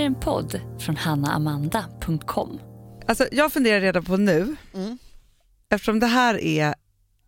är 0.00 0.06
en 0.06 0.20
podd 0.20 0.60
från 0.80 0.96
hannaamanda.com. 0.96 2.60
Alltså, 3.08 3.26
jag 3.32 3.52
funderar 3.52 3.80
redan 3.80 4.04
på 4.04 4.16
nu, 4.16 4.56
Mm. 4.74 4.98
eftersom 5.70 6.00
det 6.00 6.06
här 6.06 6.40
är 6.44 6.74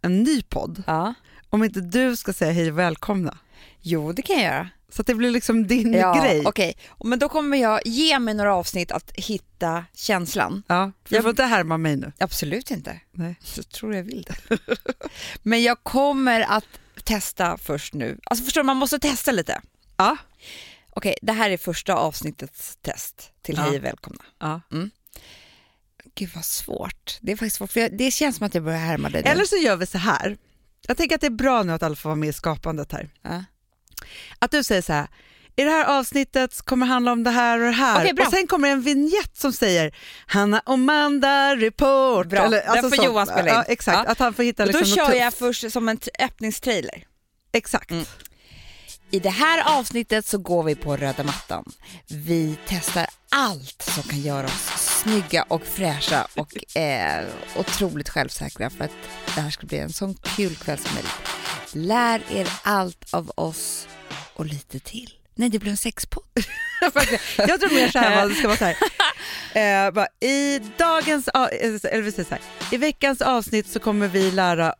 en 0.02 0.22
ny 0.22 0.42
podd, 0.42 0.82
Ja. 0.86 1.14
om 1.50 1.64
inte 1.64 1.80
du 1.80 2.16
ska 2.16 2.32
säga 2.32 2.52
hej 2.52 2.70
och 2.72 2.78
välkomna. 2.78 3.38
Jo, 3.80 4.12
det 4.12 4.22
kan 4.22 4.36
jag 4.36 4.44
göra. 4.44 4.68
Så 4.88 5.00
att 5.00 5.06
det 5.06 5.14
blir 5.14 5.30
liksom 5.30 5.66
din 5.66 5.92
Ja, 5.92 6.20
grej. 6.22 6.42
Okej, 6.46 6.74
men 7.04 7.18
då 7.18 7.28
kommer 7.28 7.56
jag 7.56 7.80
ge 7.86 8.18
mig 8.18 8.34
några 8.34 8.54
avsnitt 8.54 8.92
att 8.92 9.10
hitta 9.14 9.84
känslan. 9.94 10.62
Ja, 10.66 10.92
för 11.04 11.14
Jag- 11.14 11.22
får 11.22 11.30
inte 11.30 11.42
härma 11.44 11.76
mig 11.78 11.96
nu. 11.96 12.12
Absolut 12.18 12.70
inte. 12.70 13.00
Nej. 13.12 13.36
Så 13.40 13.62
tror 13.62 13.94
jag 13.94 14.02
vill 14.02 14.22
det. 14.48 14.58
men 15.42 15.62
jag 15.62 15.82
kommer 15.82 16.40
att 16.40 16.64
testa 17.04 17.58
först 17.58 17.94
nu. 17.94 18.18
Alltså 18.24 18.44
förstår 18.44 18.60
du, 18.60 18.64
man 18.66 18.76
måste 18.76 18.98
testa 18.98 19.32
lite. 19.32 19.60
Ja. 19.96 20.16
Okej, 20.96 21.14
det 21.22 21.32
här 21.32 21.50
är 21.50 21.56
första 21.56 21.94
avsnittets 21.94 22.78
test 22.82 23.32
till 23.42 23.54
Ja. 23.56 23.62
Hej 23.62 23.78
välkomna. 23.78 24.24
ja. 24.40 24.60
Gud 26.14 26.30
vad 26.34 26.44
svårt. 26.44 27.18
Det 27.20 27.32
är 27.32 27.36
faktiskt 27.36 27.56
svårt, 27.56 27.72
för 27.72 27.80
jag, 27.80 27.98
det 27.98 28.10
känns 28.10 28.36
som 28.36 28.46
att 28.46 28.54
jag 28.54 28.64
börjar 28.64 28.78
härma 28.78 29.10
dig. 29.10 29.22
Eller 29.24 29.44
så 29.44 29.56
gör 29.56 29.76
vi 29.76 29.86
så 29.86 29.98
här. 29.98 30.36
Jag 30.86 30.96
tänker 30.96 31.14
att 31.14 31.20
det 31.20 31.26
är 31.26 31.30
bra 31.30 31.62
nu 31.62 31.72
att 31.72 31.82
alla 31.82 31.96
får 31.96 32.08
vara 32.08 32.16
med 32.16 32.28
i 32.28 32.32
skapandet 32.32 32.92
här. 32.92 33.08
Ja. 33.22 33.44
Att 34.38 34.50
du 34.50 34.64
säger 34.64 34.82
så 34.82 34.92
här, 34.92 35.06
i 35.56 35.62
det 35.64 35.70
här 35.70 35.84
avsnittet 35.98 36.62
kommer 36.62 36.86
det 36.86 36.92
handla 36.92 37.12
om 37.12 37.24
det 37.24 37.30
här 37.30 37.58
och 37.58 37.64
det 37.66 37.70
här. 37.72 38.00
Okej, 38.02 38.14
bra. 38.14 38.26
och 38.26 38.32
sen 38.32 38.46
kommer 38.46 38.68
en 38.68 38.82
vignett 38.82 39.36
som 39.36 39.52
säger 39.52 39.96
Hanna 40.26 40.60
och 40.60 40.74
Amanda 40.74 41.56
report. 41.56 42.26
Bra, 42.26 42.48
den 42.48 42.90
får 42.90 42.96
så. 42.96 43.04
Johan 43.04 43.26
spela 43.26 43.40
in. 43.48 43.54
Ja, 43.54 43.62
exakt, 43.62 43.98
Ja. 44.04 44.12
att 44.12 44.18
han 44.18 44.34
får 44.34 44.42
hitta 44.42 44.62
Och 44.62 44.66
liksom 44.66 44.88
då 44.88 44.96
kör 44.96 45.14
jag 45.14 45.34
först 45.34 45.72
som 45.72 45.88
en 45.88 45.98
öppningstrailer. 46.18 47.04
Exakt. 47.52 47.90
Mm. 47.90 48.04
I 49.12 49.18
det 49.20 49.30
här 49.30 49.78
avsnittet 49.78 50.26
så 50.26 50.38
går 50.38 50.62
vi 50.62 50.74
på 50.74 50.96
röda 50.96 51.22
mattan. 51.24 51.64
Vi 52.08 52.56
testar 52.66 53.06
allt 53.30 53.82
som 53.82 54.02
kan 54.02 54.20
göra 54.20 54.46
oss 54.46 54.70
snygga 55.02 55.42
och 55.42 55.66
fräscha 55.66 56.26
och 56.36 56.76
eh, 56.76 57.24
otroligt 57.56 58.08
självsäkra 58.08 58.70
för 58.70 58.84
att 58.84 58.90
det 59.34 59.40
här 59.40 59.50
ska 59.50 59.66
bli 59.66 59.78
en 59.78 59.92
sån 59.92 60.14
kul 60.14 60.56
kväll 60.56 60.78
som 60.78 60.94
möjligt. 60.94 61.12
Lär 61.72 62.22
er 62.30 62.48
allt 62.62 63.14
av 63.14 63.32
oss 63.34 63.86
och 64.34 64.46
lite 64.46 64.78
till. 64.80 65.10
Nej, 65.34 65.48
det 65.48 65.58
blir 65.58 65.70
en 65.70 65.76
sexpodd. 65.76 66.24
Jag 67.36 67.60
tror 67.60 67.74
mer 67.74 67.88
så 67.90 67.98
här, 67.98 68.28
det 68.28 68.34
ska 68.34 68.48
vara 68.48 68.58
så 68.58 68.64
här. 68.64 68.76
Eh, 69.54 69.90
bara, 69.90 70.06
I 70.20 70.58
dagens, 70.78 71.28
a- 71.34 71.48
eller 71.48 72.00
vi 72.02 72.12
säger 72.12 72.24
så 72.28 72.34
här, 72.34 72.40
i 72.70 72.76
veckans 72.76 73.20
avsnitt 73.20 73.66
så 73.68 73.78
kommer 73.80 74.08
vi 74.08 74.30
lära 74.30 74.74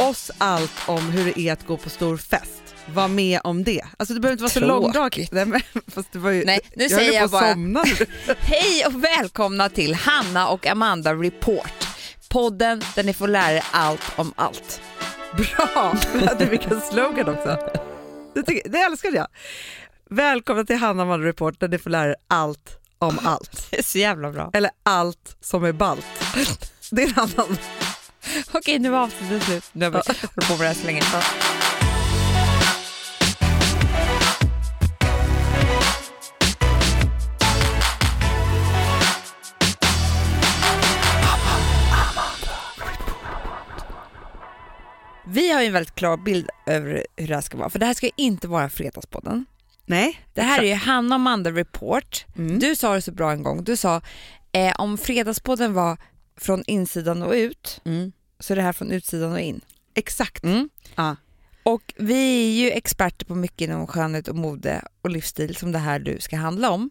oss 0.00 0.30
allt 0.38 0.72
om 0.86 1.10
hur 1.10 1.24
det 1.24 1.40
är 1.40 1.52
att 1.52 1.66
gå 1.66 1.76
på 1.76 1.90
stor 1.90 2.16
fest. 2.16 2.62
Var 2.94 3.08
med 3.08 3.40
om 3.44 3.64
det. 3.64 3.82
Alltså 3.96 4.14
det 4.14 4.20
behöver 4.20 4.32
inte 4.32 4.42
vara 4.42 4.50
så 4.52 4.60
långdraget. 4.60 5.32
Nej, 5.32 5.46
fast 5.94 6.12
det 6.12 6.18
var 6.18 6.30
ju, 6.30 6.44
Nej, 6.44 6.60
nu 6.76 6.82
jag 6.84 6.90
säger 6.90 7.12
jag 7.12 7.22
på 7.22 7.28
bara- 7.38 7.52
somna 7.52 7.82
nu. 7.82 8.06
Hej 8.38 8.84
och 8.86 9.04
välkomna 9.04 9.68
till 9.68 9.94
Hanna 9.94 10.48
och 10.48 10.66
Amanda 10.66 11.14
Report. 11.14 11.86
Podden 12.28 12.82
där 12.94 13.02
ni 13.02 13.14
får 13.14 13.28
lära 13.28 13.56
er 13.56 13.64
allt 13.70 14.02
om 14.16 14.32
allt. 14.36 14.80
Bra! 15.36 15.94
Du 16.38 16.44
vilken 16.44 16.80
slogan 16.80 17.28
också. 17.28 17.58
Det, 18.34 18.42
tycker, 18.42 18.68
det 18.68 18.78
älskade 18.78 19.16
jag. 19.16 19.26
Välkomna 20.10 20.64
till 20.64 20.76
Hanna 20.76 21.04
Malmö 21.04 21.26
Report 21.26 21.60
där 21.60 21.68
ni 21.68 21.78
får 21.78 21.90
lära 21.90 22.10
er 22.10 22.16
allt 22.28 22.78
om 22.98 23.18
allt. 23.24 23.66
Det 23.70 23.78
är 23.78 23.82
så 23.82 23.98
jävla 23.98 24.30
bra. 24.30 24.50
Eller 24.52 24.70
allt 24.82 25.36
som 25.40 25.64
är 25.64 25.72
ballt. 25.72 26.06
Det 26.90 27.02
är 27.02 27.06
en 27.08 27.14
annan. 27.18 27.56
Okej, 28.52 28.78
nu 28.78 28.88
var 28.90 28.98
avsnittet 28.98 29.42
slut. 29.42 29.64
Nu 29.72 29.84
har 29.84 29.90
vi 29.92 29.96
hållit 29.98 30.20
på 30.48 30.52
med 30.52 30.60
det 30.60 30.66
här 30.66 30.74
så 30.74 30.86
länge. 30.86 31.02
Vi 45.30 45.52
har 45.52 45.60
ju 45.60 45.66
en 45.66 45.72
väldigt 45.72 45.94
klar 45.94 46.16
bild 46.16 46.50
över 46.66 47.06
hur 47.16 47.28
det 47.28 47.34
här 47.34 47.40
ska 47.40 47.56
vara, 47.58 47.70
för 47.70 47.78
det 47.78 47.86
här 47.86 47.94
ska 47.94 48.10
inte 48.16 48.48
vara 48.48 48.68
Fredagspodden. 48.68 49.46
Nej, 49.86 50.20
Det 50.34 50.42
här 50.42 50.62
är 50.62 50.66
ju 50.66 50.74
Hanna 50.74 51.14
och 51.14 51.20
Amanda 51.20 51.50
Report. 51.50 52.24
Mm. 52.36 52.58
Du 52.58 52.76
sa 52.76 52.94
det 52.94 53.02
så 53.02 53.12
bra 53.12 53.32
en 53.32 53.42
gång, 53.42 53.64
du 53.64 53.76
sa 53.76 54.00
eh, 54.52 54.74
om 54.80 54.98
Fredagspodden 54.98 55.74
var 55.74 55.96
från 56.36 56.62
insidan 56.66 57.22
och 57.22 57.32
ut, 57.32 57.80
Mm. 57.84 58.12
så 58.40 58.52
är 58.52 58.56
det 58.56 58.62
här 58.62 58.72
från 58.72 58.90
utsidan 58.90 59.32
och 59.32 59.40
in. 59.40 59.60
Exakt. 59.94 60.44
Mm. 60.44 60.68
Ja. 60.94 61.16
Och 61.62 61.94
vi 61.96 62.44
är 62.44 62.64
ju 62.64 62.70
experter 62.70 63.26
på 63.26 63.34
mycket 63.34 63.60
inom 63.60 63.86
skönhet 63.86 64.28
och 64.28 64.36
mode 64.36 64.82
och 65.02 65.10
livsstil 65.10 65.56
som 65.56 65.72
det 65.72 65.78
här 65.78 65.98
du 65.98 66.16
ska 66.20 66.36
handla 66.36 66.70
om. 66.70 66.90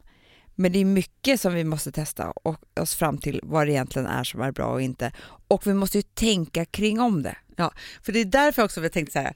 Men 0.55 0.71
det 0.71 0.79
är 0.79 0.85
mycket 0.85 1.41
som 1.41 1.53
vi 1.53 1.63
måste 1.63 1.91
testa 1.91 2.31
och 2.31 2.61
oss 2.79 2.95
fram 2.95 3.17
till 3.17 3.39
vad 3.43 3.67
det 3.67 3.71
egentligen 3.71 4.07
är 4.07 4.23
som 4.23 4.41
är 4.41 4.51
bra 4.51 4.65
och 4.65 4.81
inte. 4.81 5.11
Och 5.47 5.67
vi 5.67 5.73
måste 5.73 5.97
ju 5.97 6.01
tänka 6.01 6.65
kring 6.65 6.99
om 6.99 7.23
det. 7.23 7.35
För 8.03 8.11
det 8.11 8.19
är 8.19 8.25
därför 8.25 8.63
också 8.63 8.81
vi 8.81 8.89
tänkte 8.89 9.11
så 9.13 9.19
här, 9.19 9.33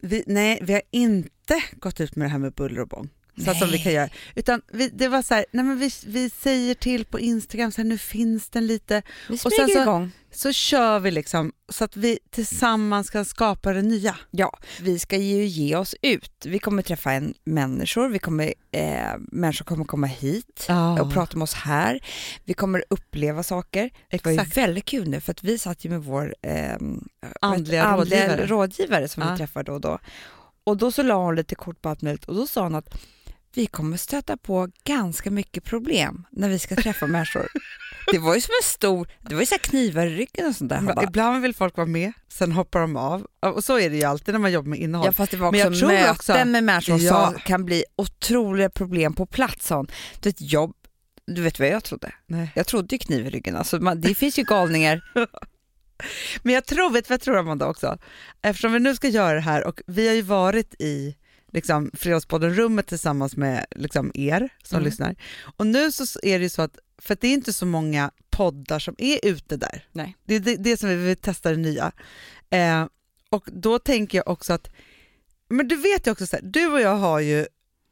vi, 0.00 0.24
nej 0.26 0.58
vi 0.62 0.72
har 0.72 0.82
inte 0.90 1.62
gått 1.72 2.00
ut 2.00 2.16
med 2.16 2.26
det 2.26 2.30
här 2.32 2.38
med 2.38 2.52
buller 2.52 2.80
och 2.80 2.88
bång. 2.88 3.08
Så 3.44 3.54
som 3.54 3.70
vi 3.70 3.78
kan 3.78 3.92
göra. 3.92 4.08
Utan 4.34 4.62
vi, 4.72 4.88
det 4.88 5.08
var 5.08 5.22
så 5.22 5.34
här, 5.34 5.46
nej 5.50 5.64
men 5.64 5.78
vi, 5.78 5.90
vi 6.06 6.30
säger 6.30 6.74
till 6.74 7.04
på 7.04 7.20
Instagram, 7.20 7.72
så 7.72 7.80
här, 7.82 7.88
nu 7.88 7.98
finns 7.98 8.48
den 8.48 8.66
lite. 8.66 9.02
Vi 9.28 9.38
sen 9.38 9.50
smyger 9.50 9.74
så- 9.74 9.82
igång. 9.82 10.12
Så 10.32 10.52
kör 10.52 11.00
vi 11.00 11.10
liksom 11.10 11.52
så 11.68 11.84
att 11.84 11.96
vi 11.96 12.18
tillsammans 12.30 13.10
kan 13.10 13.24
skapa 13.24 13.72
det 13.72 13.82
nya. 13.82 14.16
Ja, 14.30 14.58
vi 14.80 14.98
ska 14.98 15.16
ju 15.16 15.44
ge 15.44 15.76
oss 15.76 15.94
ut. 16.02 16.32
Vi 16.46 16.58
kommer 16.58 16.82
träffa 16.82 17.12
en 17.12 17.34
människor, 17.44 18.08
vi 18.08 18.18
kommer, 18.18 18.54
eh, 18.72 19.08
människor 19.18 19.64
kommer 19.64 19.84
komma 19.84 20.06
hit 20.06 20.66
och 21.00 21.12
prata 21.12 21.36
med 21.36 21.42
oss 21.42 21.54
här. 21.54 22.00
Vi 22.44 22.54
kommer 22.54 22.84
uppleva 22.90 23.42
saker. 23.42 23.90
Det 24.10 24.24
var 24.24 24.32
ju 24.32 24.38
Exakt. 24.38 24.56
väldigt 24.56 24.84
kul 24.84 25.08
nu 25.08 25.20
för 25.20 25.30
att 25.32 25.42
vi 25.44 25.58
satt 25.58 25.84
ju 25.84 25.88
med 25.90 26.04
vår 26.04 26.34
eh, 26.42 26.72
Andliga 27.40 27.84
andliga 27.84 27.96
rådgivare. 27.96 28.46
rådgivare 28.46 29.08
som 29.08 29.22
Ja. 29.22 29.30
vi 29.30 29.36
träffar 29.36 29.62
då 29.62 29.72
och 29.72 29.80
då. 29.80 29.98
Och 30.64 30.76
då 30.76 30.92
så 30.92 31.02
la 31.02 31.14
hon 31.24 31.36
lite 31.36 31.54
kort 31.54 31.82
på 31.82 31.88
allt 31.88 32.02
möjligt 32.02 32.24
och 32.24 32.34
då 32.34 32.46
sa 32.46 32.62
hon 32.62 32.74
att 32.74 32.98
vi 33.54 33.66
kommer 33.66 33.96
stöta 33.96 34.36
på 34.36 34.68
ganska 34.84 35.30
mycket 35.30 35.64
problem 35.64 36.26
när 36.30 36.48
vi 36.48 36.58
ska 36.58 36.76
träffa 36.76 37.06
människor. 37.06 37.46
Det 38.12 38.18
var 38.18 38.34
ju 38.34 38.40
som 38.40 38.52
en 38.62 38.68
stor, 38.68 39.08
det 39.20 39.34
var 39.34 39.42
ju 39.42 39.46
så 39.46 39.58
knivar 39.58 40.06
i 40.06 40.16
ryggen 40.16 40.46
och 40.46 40.54
sånt 40.56 40.70
där. 40.70 40.80
Bara, 40.80 41.02
Ibland 41.04 41.42
vill 41.42 41.54
folk 41.54 41.76
vara 41.76 41.86
med, 41.86 42.12
sen 42.28 42.52
hoppar 42.52 42.80
de 42.80 42.96
av. 42.96 43.26
Och 43.40 43.64
så 43.64 43.78
är 43.78 43.90
det 43.90 43.96
ju 43.96 44.04
alltid 44.04 44.34
när 44.34 44.38
man 44.38 44.52
jobbar 44.52 44.68
med 44.68 44.78
innehåll. 44.78 45.06
Ja 45.06 45.12
fast 45.12 45.30
det 45.30 45.36
var 45.36 45.52
Men 45.52 45.68
också 45.68 45.80
jag 45.80 45.88
möten 45.92 46.10
också- 46.10 46.32
med 46.32 46.64
människor 46.64 46.98
som 46.98 47.06
Ja. 47.06 47.34
kan 47.44 47.64
bli 47.64 47.84
otroliga 47.96 48.70
problem 48.70 49.14
på 49.14 49.26
plats. 49.26 49.66
sa 49.66 49.76
hon. 49.76 49.86
Du 50.20 50.28
vet, 50.28 50.40
jobb, 50.40 50.72
du 51.26 51.42
vet 51.42 51.58
vad 51.58 51.68
jag 51.68 51.84
trodde? 51.84 52.12
Nej. 52.26 52.52
Jag 52.54 52.66
trodde 52.66 52.94
ju 52.94 52.98
kniv 52.98 53.26
i 53.26 53.30
ryggen. 53.30 53.56
Alltså, 53.56 53.78
man, 53.80 54.00
det 54.00 54.14
finns 54.14 54.38
ju 54.38 54.42
galningar. 54.44 55.02
Men 56.42 56.54
jag 56.54 56.66
tror, 56.66 56.90
vet 56.90 57.04
du 57.04 57.08
vad 57.08 57.14
jag 57.14 57.20
tror 57.20 57.38
Amanda 57.38 57.66
också? 57.66 57.98
Eftersom 58.42 58.72
vi 58.72 58.78
nu 58.80 58.94
ska 58.94 59.08
göra 59.08 59.34
det 59.34 59.40
här 59.40 59.64
och 59.66 59.80
vi 59.86 60.08
har 60.08 60.14
ju 60.14 60.22
varit 60.22 60.74
i 60.78 61.16
liksom, 61.52 61.90
Fredagspodden-rummet 61.94 62.86
tillsammans 62.86 63.36
med 63.36 63.66
liksom, 63.76 64.10
er 64.14 64.48
som 64.62 64.76
Mm. 64.76 64.84
lyssnar. 64.84 65.16
Och 65.56 65.66
nu 65.66 65.92
så 65.92 66.20
är 66.22 66.38
det 66.38 66.42
ju 66.42 66.48
så 66.48 66.62
att, 66.62 66.78
för 66.98 67.14
att 67.14 67.20
det 67.20 67.28
är 67.28 67.32
inte 67.32 67.52
så 67.52 67.66
många 67.66 68.10
poddar 68.30 68.78
som 68.78 68.94
är 68.98 69.18
ute 69.22 69.56
där. 69.56 69.84
Nej. 69.92 70.16
Det 70.24 70.34
är 70.34 70.40
det, 70.40 70.56
det 70.56 70.76
som 70.76 70.88
vi 70.88 70.94
vill 70.96 71.16
testa 71.16 71.50
det 71.50 71.56
nya. 71.56 71.92
Eh, 72.50 72.86
och 73.30 73.48
då 73.52 73.78
tänker 73.78 74.18
jag 74.18 74.28
också 74.28 74.52
att, 74.52 74.70
men 75.48 75.68
du 75.68 75.76
vet 75.76 76.06
ju 76.06 76.10
också 76.10 76.26
så 76.26 76.36
här, 76.36 76.42
du 76.44 76.66
och 76.66 76.80
jag 76.80 76.96
har 76.96 77.20
ju 77.20 77.46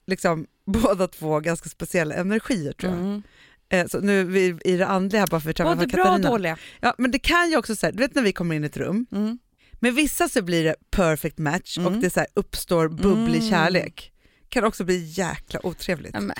liksom 0.07 0.47
båda 0.67 1.09
två 1.09 1.41
ganska 1.41 1.69
speciella 1.69 2.15
energier 2.15 2.73
tror 2.73 2.93
jag. 2.93 3.01
Mm. 3.01 3.23
Eh, 3.71 3.87
så 3.87 4.01
nu 4.01 4.21
är 4.21 4.25
vi 4.25 4.59
i 4.65 4.77
det 4.77 4.87
andliga 4.87 5.21
här 5.21 5.27
bara 5.27 5.41
för 5.41 5.51
att 5.51 5.57
träffa 5.57 5.75
Både 5.75 5.87
bra 5.87 6.03
och 6.03 6.07
Katarina. 6.09 6.31
dåliga. 6.31 6.59
Ja, 6.81 6.95
men 6.99 7.11
det 7.11 7.19
kan 7.19 7.51
ju 7.51 7.57
också 7.57 7.77
säga, 7.77 7.93
du 7.93 7.99
vet 7.99 8.15
när 8.15 8.23
vi 8.23 8.33
kommer 8.33 8.55
in 8.57 8.65
i 8.65 8.67
ett 8.67 8.77
rum, 8.77 9.07
Mm. 9.13 9.39
Med 9.81 9.95
vissa 9.95 10.29
så 10.29 10.43
blir 10.43 10.65
det 10.65 10.75
perfect 10.91 11.39
match 11.39 11.79
och 11.79 11.87
Mm. 11.87 12.01
det 12.01 12.11
så 12.11 12.21
här 12.21 12.29
uppstår 12.35 12.89
bubblig 12.89 13.39
Mm. 13.39 13.51
kärlek. 13.51 14.13
Kan 14.49 14.65
också 14.65 14.85
bli 14.85 15.05
jäkla 15.05 15.67
otrevligt. 15.67 16.15
Ja, 16.15 16.21
men, 16.21 16.37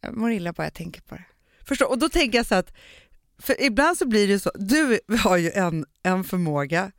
jag 0.00 0.16
mår 0.16 0.32
illa 0.32 0.52
bara 0.52 0.64
jag 0.66 0.74
tänker 0.74 1.00
på 1.00 1.14
det. 1.14 1.24
Förstå? 1.64 1.86
Och 1.86 1.98
då 1.98 2.08
tänker 2.08 2.38
jag 2.38 2.46
så 2.46 2.54
att, 2.54 2.72
för 3.38 3.62
ibland 3.62 3.96
så 3.98 4.06
blir 4.08 4.28
det 4.28 4.38
så, 4.38 4.50
du 4.54 5.00
har 5.18 5.36
ju 5.36 5.50
en, 5.50 5.86
en 6.02 6.24
förmåga 6.24 6.92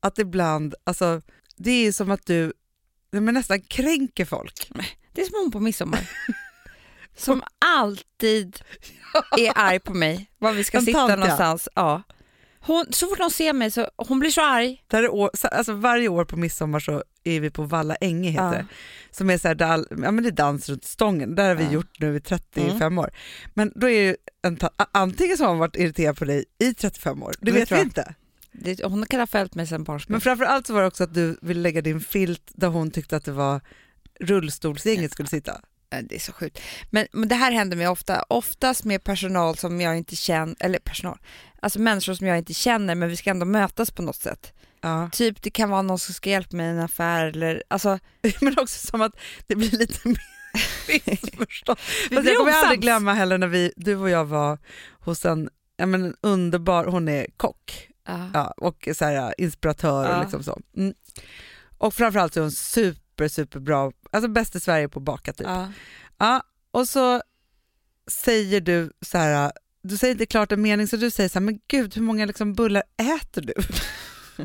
att 0.00 0.18
ibland, 0.18 0.74
alltså 0.84 1.22
det 1.56 1.70
är 1.70 1.92
som 1.92 2.10
att 2.10 2.26
du 2.26 2.52
men 3.10 3.34
nästan 3.34 3.60
kränker 3.60 4.24
folk. 4.24 4.70
Det 5.12 5.20
är 5.20 5.24
som 5.26 5.34
hon 5.42 5.50
på 5.50 5.60
midsommar. 5.60 6.10
Som 7.18 7.42
alltid 7.58 8.60
är 9.38 9.52
arg 9.54 9.78
på 9.80 9.94
mig, 9.94 10.30
var 10.38 10.52
vi 10.52 10.64
ska 10.64 10.78
En 10.78 10.84
sitta 10.84 10.98
tant, 10.98 11.10
ja. 11.10 11.16
någonstans. 11.16 11.68
Ja. 11.74 12.02
Hon, 12.66 12.86
så 12.90 13.06
fort 13.06 13.18
hon 13.18 13.30
ser 13.30 13.52
mig 13.52 13.70
så 13.70 13.88
hon 13.96 14.18
blir 14.18 14.30
så 14.30 14.40
arg. 14.44 14.82
Där 14.86 15.02
är 15.02 15.08
år, 15.14 15.30
så- 15.34 15.48
alltså 15.48 15.72
varje 15.72 16.08
år 16.08 16.24
på 16.24 16.36
midsommar 16.36 16.80
så 16.80 17.04
är 17.24 17.40
vi 17.40 17.50
på 17.50 17.62
Valla 17.62 17.94
Änge 17.94 18.30
heter 18.30 18.44
Ja. 18.44 18.50
det. 18.50 18.66
Som 19.10 19.30
är 19.30 19.38
så 19.38 19.48
här, 19.48 19.54
där, 19.54 19.66
all- 19.66 19.86
ja, 19.90 19.96
men 20.10 20.22
det 20.22 20.28
är 20.28 20.30
dans 20.30 20.68
runt 20.68 20.84
stången, 20.84 21.34
där 21.34 21.48
har 21.48 21.54
vi 21.54 21.64
Ja. 21.64 21.70
gjort 21.72 22.00
nu 22.00 22.16
i 22.16 22.20
35 22.20 22.98
år. 22.98 23.10
Men 23.54 23.72
då 23.74 23.88
är 23.90 24.06
det 24.06 24.16
en, 24.42 24.58
antingen 24.92 25.36
så 25.36 25.42
har 25.44 25.50
hon 25.50 25.58
varit 25.58 25.76
irriterad 25.76 26.16
på 26.16 26.24
dig 26.24 26.44
i 26.58 26.74
35 26.74 27.22
år, 27.22 27.34
det 27.40 27.50
Det 27.50 27.58
vet 27.58 27.72
vi 27.72 27.80
inte. 27.80 28.14
Det, 28.52 28.84
hon 28.84 29.06
kan 29.06 29.20
ha 29.20 29.26
följt 29.26 29.54
mig 29.54 29.66
sen 29.66 29.84
barnsben. 29.84 30.12
Men 30.14 30.20
framförallt 30.20 30.66
så 30.66 30.72
var 30.74 30.80
det 30.80 30.86
också 30.86 31.04
att 31.04 31.14
du 31.14 31.38
ville 31.42 31.60
lägga 31.60 31.80
din 31.82 32.00
filt 32.00 32.42
där 32.54 32.68
hon 32.68 32.90
tyckte 32.90 33.16
att 33.16 33.24
det 33.24 33.32
var 33.32 33.60
rullstolsgänget 34.20 35.12
skulle 35.12 35.28
sitta. 35.28 35.60
Det 36.02 36.14
är 36.14 36.20
så 36.20 36.32
sjukt. 36.32 36.60
Men, 36.90 37.06
men 37.12 37.28
det 37.28 37.34
här 37.34 37.52
händer 37.52 37.76
mig 37.76 37.88
ofta, 37.88 38.22
oftast 38.28 38.84
med 38.84 39.04
personal 39.04 39.56
som 39.56 39.80
jag 39.80 39.96
inte 39.96 40.16
känner, 40.16 40.56
eller 40.60 40.78
personal, 40.78 41.18
alltså 41.66 41.78
människor 41.78 42.14
som 42.14 42.26
jag 42.26 42.38
inte 42.38 42.54
känner 42.54 42.94
men 42.94 43.08
vi 43.08 43.16
ska 43.16 43.30
ändå 43.30 43.46
mötas 43.46 43.90
på 43.90 44.02
något 44.02 44.16
sätt. 44.16 44.52
Ja. 44.80 45.10
Typ 45.12 45.42
det 45.42 45.50
kan 45.50 45.70
vara 45.70 45.82
någon 45.82 45.98
som 45.98 46.14
ska 46.14 46.30
hjälpa 46.30 46.56
mig 46.56 46.66
i 46.66 46.70
en 46.70 46.80
affär 46.80 47.26
eller 47.26 47.62
alltså 47.68 47.98
Men 48.40 48.58
också 48.58 48.86
som 48.86 49.00
att 49.02 49.12
det 49.46 49.54
blir 49.56 49.70
lite 49.70 50.08
missförstånd. 50.88 51.78
Vi 52.10 52.16
Fast 52.16 52.22
blir 52.22 52.32
jag 52.32 52.38
kommer 52.38 52.52
aldrig 52.52 52.80
glömma 52.80 53.12
heller 53.12 53.38
när 53.38 53.46
vi, 53.46 53.72
du 53.76 53.96
och 53.96 54.10
jag 54.10 54.24
var 54.24 54.58
hos 55.00 55.24
en, 55.24 55.48
ja, 55.76 55.86
men 55.86 56.04
en 56.04 56.16
underbar, 56.20 56.84
hon 56.84 57.08
är 57.08 57.26
kock 57.36 57.88
ja. 58.06 58.30
ja, 58.34 58.54
och 58.56 58.88
så 58.96 59.04
här, 59.04 59.34
inspiratör 59.38 60.04
Ja. 60.04 60.16
och 60.16 60.22
liksom 60.22 60.42
så. 60.42 60.60
Mm. 60.76 60.94
Och 61.78 61.94
framförallt 61.94 62.34
så 62.34 62.40
är 62.40 62.42
hon 62.42 62.52
super, 62.52 63.28
super 63.28 63.60
bra, 63.60 63.92
alltså 64.10 64.28
bäst 64.28 64.56
i 64.56 64.60
Sverige 64.60 64.88
på 64.88 64.98
att 64.98 65.04
baka 65.04 65.32
typ. 65.32 65.46
Ja. 65.46 65.72
Ja, 66.18 66.42
och 66.70 66.88
så 66.88 67.22
säger 68.24 68.60
du 68.60 68.92
så 69.00 69.18
här, 69.18 69.52
du 69.88 69.96
säger 69.96 70.12
inte 70.12 70.26
klart 70.26 70.52
en 70.52 70.62
mening 70.62 70.88
så 70.88 70.96
du 70.96 71.10
säger 71.10 71.28
så 71.28 71.38
här, 71.38 71.44
men 71.44 71.58
gud 71.68 71.94
hur 71.94 72.02
många 72.02 72.26
liksom 72.26 72.54
bullar 72.54 72.82
äter 73.20 73.42
du? 73.42 73.54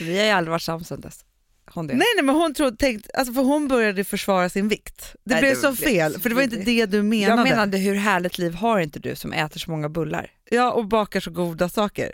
Vi 0.00 0.18
har 0.18 0.24
ju 0.24 0.30
aldrig 0.30 0.50
varit 0.50 0.62
sams 0.62 0.88
sen 0.88 1.00
dess. 1.00 1.24
Hon. 1.70 1.86
Nej 1.86 1.96
nej 1.96 2.24
men 2.24 2.34
hon 2.34 2.54
trodde, 2.54 2.76
tänkt, 2.76 3.10
alltså 3.14 3.34
för 3.34 3.42
hon 3.42 3.68
började 3.68 4.04
försvara 4.04 4.48
sin 4.48 4.68
vikt. 4.68 5.14
Det 5.24 5.34
Nej, 5.34 5.40
blev 5.42 5.54
det 5.54 5.60
så 5.60 5.76
fel 5.76 6.14
så 6.14 6.20
för 6.20 6.28
det 6.28 6.34
var 6.34 6.42
inte 6.42 6.56
det 6.56 6.86
du 6.86 7.02
menade. 7.02 7.42
Jag 7.42 7.48
menade 7.48 7.78
hur 7.78 7.94
härligt 7.94 8.38
liv 8.38 8.54
har 8.54 8.80
inte 8.80 8.98
du 8.98 9.16
som 9.16 9.32
äter 9.32 9.58
så 9.60 9.70
många 9.70 9.88
bullar? 9.88 10.30
Ja 10.50 10.72
och 10.72 10.86
bakar 10.88 11.20
så 11.20 11.30
goda 11.30 11.68
saker. 11.68 12.12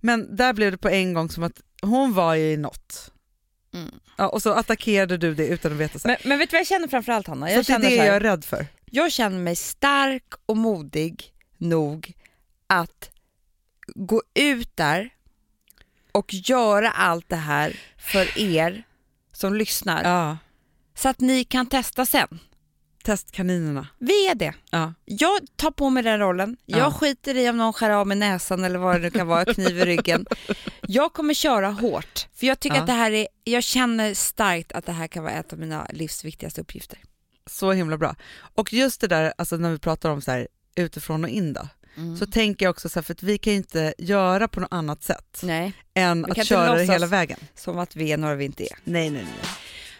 Men 0.00 0.36
där 0.36 0.52
blev 0.52 0.72
det 0.72 0.78
på 0.78 0.88
en 0.88 1.14
gång 1.14 1.30
som 1.30 1.42
att 1.42 1.60
hon 1.82 2.14
var 2.14 2.34
ju 2.34 2.52
i 2.52 2.56
något. 2.56 3.12
Mm. 3.74 3.90
Ja, 4.16 4.28
och 4.28 4.42
så 4.42 4.52
attackerade 4.52 5.16
du 5.16 5.34
det 5.34 5.46
utan 5.46 5.72
att 5.72 5.78
veta. 5.78 5.98
Så, 5.98 6.08
Men, 6.08 6.16
men 6.24 6.38
vet 6.38 6.50
du 6.50 6.54
vad 6.54 6.60
jag 6.60 6.66
känner 6.66 6.88
framförallt 6.88 7.26
Hanna? 7.26 7.46
så 7.46 7.52
Jag 7.52 7.60
att 7.60 7.66
det 7.66 7.74
är 7.74 7.78
det 7.78 7.88
så 7.88 7.94
jag 7.96 8.06
är 8.16 8.20
rädd 8.20 8.44
för. 8.44 8.66
jag 8.84 9.12
känner 9.12 9.38
mig 9.38 9.56
stark 9.56 10.24
och 10.46 10.56
modig 10.56 11.32
nog 11.58 12.12
att 12.66 13.10
gå 13.94 14.22
ut 14.34 14.76
där 14.76 15.10
och 16.12 16.34
göra 16.34 16.90
allt 16.90 17.28
det 17.28 17.36
här 17.36 17.76
för 17.98 18.38
er 18.38 18.82
som 19.32 19.54
lyssnar 19.54 20.04
Ja. 20.04 20.38
så 20.94 21.08
att 21.08 21.20
ni 21.20 21.44
kan 21.44 21.66
testa 21.66 22.06
sen. 22.06 22.38
Testkaninerna. 23.04 23.88
Vi 23.98 24.28
är 24.28 24.34
det. 24.34 24.54
Ja. 24.70 24.94
Jag 25.04 25.40
tar 25.56 25.70
på 25.70 25.90
mig 25.90 26.02
den 26.02 26.18
rollen. 26.18 26.56
Jag 26.66 26.80
Ja. 26.80 26.90
skiter 26.92 27.34
i 27.36 27.50
om 27.50 27.56
någon 27.56 27.72
skär 27.72 27.90
av 27.90 28.06
med 28.06 28.18
näsan 28.18 28.64
eller 28.64 28.78
vad 28.78 28.94
det 28.96 28.98
nu 29.02 29.10
kan 29.10 29.26
vara, 29.26 29.44
kniv 29.54 29.78
i 29.78 29.84
ryggen. 29.84 30.26
Jag 30.80 31.12
kommer 31.12 31.34
köra 31.34 31.70
hårt 31.70 32.28
för 32.34 32.46
jag 32.46 32.60
tycker 32.60 32.76
Ja. 32.76 32.80
att 32.80 32.86
det 32.86 32.92
här 32.92 33.10
är, 33.10 33.28
jag 33.44 33.62
känner 33.64 34.14
starkt 34.14 34.72
att 34.72 34.86
det 34.86 34.92
här 34.92 35.06
kan 35.08 35.22
vara 35.24 35.32
ett 35.32 35.52
av 35.52 35.58
mina 35.58 35.86
livs 35.92 36.24
viktigaste 36.24 36.60
uppgifter. 36.60 36.98
Så 37.46 37.72
himla 37.72 37.98
bra. 37.98 38.14
Och 38.54 38.72
just 38.72 39.00
det 39.00 39.06
där 39.06 39.32
alltså 39.38 39.56
när 39.56 39.70
vi 39.70 39.78
pratar 39.78 40.10
om 40.10 40.20
så 40.22 40.30
här 40.30 40.48
utifrån 40.76 41.24
och 41.24 41.30
in 41.30 41.52
då, 41.52 41.68
Mm. 41.98 42.16
så 42.16 42.26
tänker 42.26 42.66
jag 42.66 42.70
också 42.70 42.88
så 42.88 42.98
här, 42.98 43.02
för 43.04 43.12
att 43.14 43.22
vi 43.22 43.38
kan 43.38 43.52
ju 43.52 43.56
inte 43.56 43.94
göra 43.98 44.48
på 44.48 44.60
något 44.60 44.72
annat 44.72 45.02
sätt 45.02 45.38
Nej, 45.42 45.72
än 45.94 46.26
Vi 46.34 46.40
att 46.40 46.46
köra 46.46 46.74
det 46.74 46.84
hela 46.84 47.06
vägen. 47.06 47.38
som 47.54 47.78
att 47.78 47.96
vi 47.96 48.12
är 48.12 48.16
några 48.16 48.34
vi 48.34 48.44
inte 48.44 48.62
är. 48.62 48.78
Nej, 48.84 49.10
nej, 49.10 49.22
nej. 49.22 49.50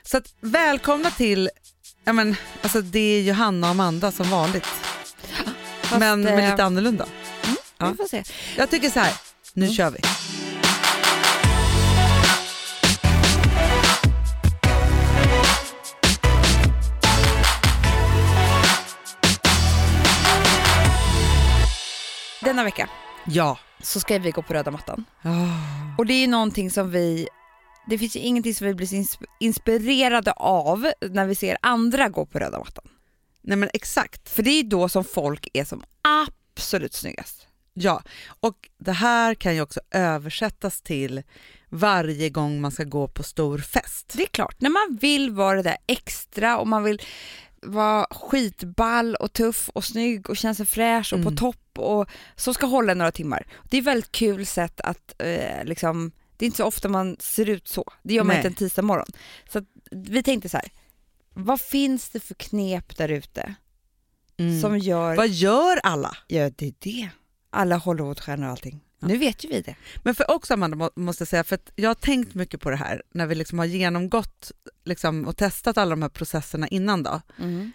Så 0.03 0.17
att, 0.17 0.35
välkomna 0.41 1.11
till, 1.11 1.51
ja 2.05 2.13
men, 2.13 2.37
alltså 2.63 2.81
det 2.81 2.99
är 2.99 3.23
Johanna 3.23 3.67
och 3.67 3.71
Amanda 3.71 4.13
som 4.13 4.31
vanligt. 4.31 4.67
Fast, 5.83 5.99
men 6.01 6.21
med 6.23 6.45
eh, 6.45 6.51
lite 6.51 6.65
annorlunda. 6.65 7.07
Ja. 7.79 7.95
Får 7.97 8.09
se. 8.09 8.23
Jag 8.57 8.71
tycker 8.71 8.91
så 8.91 9.01
här, 9.01 9.13
nu 9.53 9.65
Mm. 9.65 9.75
kör 9.77 9.91
vi. 9.91 9.99
Denna 22.47 22.65
vecka 22.65 22.89
Ja. 23.27 23.59
så 23.83 24.01
ska 24.01 24.19
vi 24.19 24.31
gå 24.31 24.43
på 24.43 24.55
röda 24.55 24.71
mattan. 24.71 25.05
Oh. 25.25 25.99
Och 25.99 26.07
det 26.07 26.13
är 26.15 26.29
någonting 26.29 26.71
som 26.71 26.91
vi, 26.91 27.29
det 27.89 27.99
finns 27.99 28.17
ju 28.17 28.21
ingenting 28.21 28.55
som 28.55 28.67
vi 28.67 28.75
blir 28.75 28.89
inspirerade 29.41 30.33
av 30.33 30.93
när 31.11 31.27
vi 31.27 31.35
ser 31.35 31.57
andra 31.63 32.09
gå 32.09 32.27
på 32.27 32.39
röda 32.39 32.59
mattan. 32.59 32.85
Nej 33.43 33.57
men 33.57 33.71
exakt. 33.75 34.29
För 34.29 34.43
det 34.43 34.51
är 34.51 34.63
då 34.63 34.89
som 34.89 35.05
folk 35.05 35.49
är 35.55 35.65
som 35.65 35.85
absolut 36.03 36.95
snyggast. 36.95 37.47
Ja, 37.75 38.03
och 38.41 38.69
det 38.79 38.93
här 38.93 39.35
kan 39.35 39.55
ju 39.55 39.61
också 39.61 39.81
översättas 39.91 40.83
till 40.83 41.23
varje 41.69 42.31
gång 42.31 42.61
man 42.61 42.71
ska 42.71 42.85
gå 42.85 43.09
på 43.09 43.23
stor 43.23 43.59
fest. 43.59 44.13
Det 44.17 44.23
är 44.23 44.27
klart, 44.27 44.61
när 44.61 44.71
man 44.71 44.99
vill 45.01 45.31
vara 45.31 45.57
det 45.57 45.63
där 45.63 45.77
extra 45.87 46.59
och 46.59 46.69
man 46.69 46.83
vill 46.85 47.03
vara 47.63 48.07
skitball 48.11 49.15
och 49.15 49.33
tuff 49.33 49.69
och 49.69 49.85
snygg 49.85 50.31
och 50.31 50.37
känna 50.37 50.55
sig 50.55 50.67
fräsch 50.67 51.13
och 51.13 51.19
Mm. 51.19 51.35
på 51.35 51.41
topp 51.41 51.57
och 51.79 52.09
så 52.37 52.55
ska 52.55 52.67
hålla 52.67 52.95
några 52.95 53.13
timmar. 53.13 53.47
Det 53.71 53.77
är 53.79 53.83
väldigt 53.83 54.13
kul 54.13 54.47
sätt 54.47 54.81
att 54.81 55.15
eh, 55.19 55.65
liksom, 55.65 56.13
det 56.37 56.45
är 56.45 56.47
inte 56.47 56.57
så 56.57 56.65
ofta 56.65 56.89
man 56.89 57.17
ser 57.21 57.49
ut 57.49 57.69
så. 57.69 57.85
Det 58.03 58.15
gör 58.15 58.23
man 58.25 58.29
Nej. 58.29 58.37
inte 58.37 58.49
en 58.49 58.55
tisdag 58.55 58.83
morgon. 58.83 59.07
Så 59.53 59.65
vi 59.91 60.23
tänkte 60.23 60.49
så 60.49 60.57
här, 60.57 60.69
vad 61.35 61.61
finns 61.61 62.09
det 62.09 62.21
för 62.21 62.35
knep 62.35 62.97
där 62.97 63.09
ute 63.09 63.55
Mm. 64.39 64.61
som 64.61 64.79
gör, 64.79 65.17
Vad 65.17 65.29
gör 65.29 65.77
alla? 65.83 66.17
ja 66.27 66.51
det 66.51 66.67
är 66.67 66.75
det, 66.79 67.09
alla 67.51 67.77
Hollywoodstjärnor 67.77 68.45
och 68.47 68.51
allting. 68.51 68.81
Ja. 69.01 69.09
Nu 69.09 69.17
vet 69.17 69.45
ju 69.45 69.49
vi 69.49 69.61
det. 69.61 69.77
Men 70.03 70.15
för 70.15 70.31
också 70.31 70.55
Amanda 70.55 70.77
må- 70.77 70.91
måste 70.97 71.27
säga, 71.27 71.45
för 71.45 71.59
jag 71.77 71.91
har 71.91 71.95
tänkt 71.95 72.35
mycket 72.35 72.61
på 72.61 72.71
det 72.71 72.77
här 72.77 73.03
när 73.11 73.27
vi 73.27 73.35
liksom 73.35 73.59
har 73.59 73.67
genomgått 73.67 74.53
liksom, 74.85 75.27
och 75.27 75.37
testat 75.37 75.79
alla 75.79 75.91
de 75.91 76.03
här 76.03 76.09
processerna 76.09 76.69
innan 76.69 77.03
då, 77.03 77.21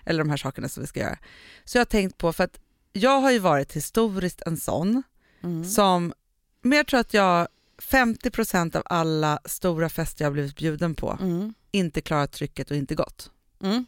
eller 0.05 0.19
de 0.19 0.29
här 0.29 0.37
sakerna 0.37 0.69
som 0.69 0.81
vi 0.83 0.87
ska 0.87 0.99
göra. 0.99 1.17
Så 1.65 1.77
jag 1.77 1.79
har 1.79 1.85
tänkt 1.85 2.17
på, 2.17 2.33
för 2.33 2.43
att 2.43 2.59
jag 2.93 3.19
har 3.21 3.31
ju 3.31 3.39
varit 3.39 3.73
historiskt 3.75 4.41
en 4.45 4.57
sån 4.57 5.03
Mm. 5.43 5.65
som, 5.65 6.13
men 6.61 6.77
jag 6.77 6.87
tror 6.87 6.99
att 6.99 7.13
jag 7.13 7.47
50% 7.81 8.75
av 8.75 8.83
alla 8.85 9.39
stora 9.45 9.89
fester 9.89 10.23
jag 10.25 10.29
har 10.29 10.33
blivit 10.33 10.55
bjuden 10.55 10.95
på 10.95 11.17
Mm. 11.21 11.53
inte 11.71 12.01
klarat 12.01 12.31
trycket 12.31 12.71
och 12.71 12.77
inte 12.77 12.95
gått. 12.95 13.31
Mm. 13.63 13.85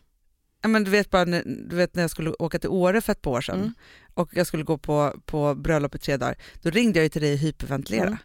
Men 0.68 0.84
du, 0.84 0.92
vet 0.92 1.10
bara, 1.10 1.26
du 1.46 1.76
vet 1.76 1.96
när 1.96 2.04
jag 2.04 2.12
skulle 2.12 2.30
åka 2.40 2.60
till 2.60 2.70
Åre 2.70 3.02
för 3.02 3.12
ett 3.12 3.22
par 3.22 3.32
år 3.32 3.42
sedan 3.42 3.60
Mm. 3.60 3.74
och 4.14 4.30
jag 4.38 4.48
skulle 4.48 4.64
gå 4.64 4.78
på, 4.78 5.20
på 5.26 5.56
bröllop 5.56 5.96
i 5.96 6.00
tre 6.00 6.18
dagar, 6.18 6.36
då 6.62 6.70
ringde 6.70 7.00
jag 7.00 7.04
ju 7.04 7.10
till 7.10 7.22
dig 7.22 7.34
och 7.34 7.40
hyperventilera. 7.40 8.06
Mm. 8.08 8.18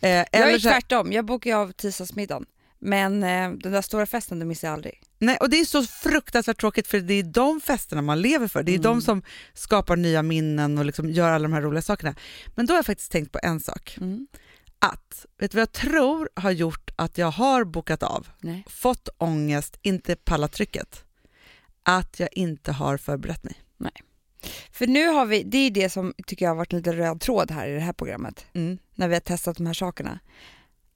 Eh, 0.00 0.40
Jag 0.40 0.52
är 0.52 0.58
tvärtom, 0.58 1.12
jag 1.12 1.24
bokar 1.24 1.50
ju 1.50 1.56
av 1.56 1.72
tisdagsmiddagen. 1.72 2.46
Men 2.82 3.22
eh, 3.22 3.50
den 3.52 3.72
där 3.72 3.82
stora 3.82 4.06
festen, 4.06 4.38
den 4.38 4.48
missar 4.48 4.68
jag 4.68 4.72
aldrig. 4.74 5.02
nej, 5.18 5.36
och 5.40 5.50
det 5.50 5.60
är 5.60 5.64
så 5.64 5.82
fruktansvärt 5.82 6.60
tråkigt 6.60 6.86
för 6.86 7.00
det 7.00 7.14
är 7.14 7.22
de 7.22 7.60
festerna 7.60 8.02
man 8.02 8.20
lever 8.22 8.48
för. 8.48 8.62
Det 8.62 8.72
är 8.72 8.74
Mm. 8.78 8.82
de 8.82 9.02
som 9.02 9.22
skapar 9.54 9.96
nya 9.96 10.22
minnen 10.22 10.78
och 10.78 10.84
liksom 10.84 11.10
gör 11.10 11.30
alla 11.30 11.42
de 11.42 11.52
här 11.52 11.60
roliga 11.62 11.82
sakerna. 11.82 12.14
Men 12.54 12.66
då 12.66 12.72
har 12.72 12.78
jag 12.78 12.86
faktiskt 12.86 13.12
tänkt 13.12 13.32
på 13.32 13.38
en 13.42 13.60
sak. 13.60 13.98
Att, 14.78 15.26
vet 15.38 15.50
du 15.50 15.56
vad 15.56 15.62
jag 15.62 15.72
tror 15.72 16.28
har 16.34 16.50
gjort 16.50 16.90
att 16.96 17.18
jag 17.18 17.30
har 17.30 17.64
bokat 17.64 18.02
av, 18.02 18.28
Nej. 18.40 18.64
fått 18.68 19.08
ångest, 19.18 19.78
inte 19.82 20.16
pallat 20.16 20.52
trycket? 20.52 21.04
Att 21.82 22.20
jag 22.20 22.28
inte 22.32 22.72
har 22.72 22.96
förberett 22.96 23.44
mig. 23.44 23.54
För 24.72 24.86
nu 24.86 25.06
har 25.08 25.26
vi, 25.26 25.42
det 25.42 25.58
är 25.58 25.70
det 25.70 25.90
som 25.90 26.14
tycker 26.26 26.44
jag 26.44 26.50
har 26.50 26.56
varit 26.56 26.72
lite 26.72 26.92
röd 26.92 27.20
tråd 27.20 27.50
här 27.50 27.68
i 27.68 27.74
det 27.74 27.80
här 27.80 27.92
programmet. 27.92 28.46
Mm. 28.52 28.78
När 28.94 29.08
vi 29.08 29.14
har 29.14 29.20
testat 29.20 29.56
de 29.56 29.66
här 29.66 29.74
sakerna. 29.74 30.18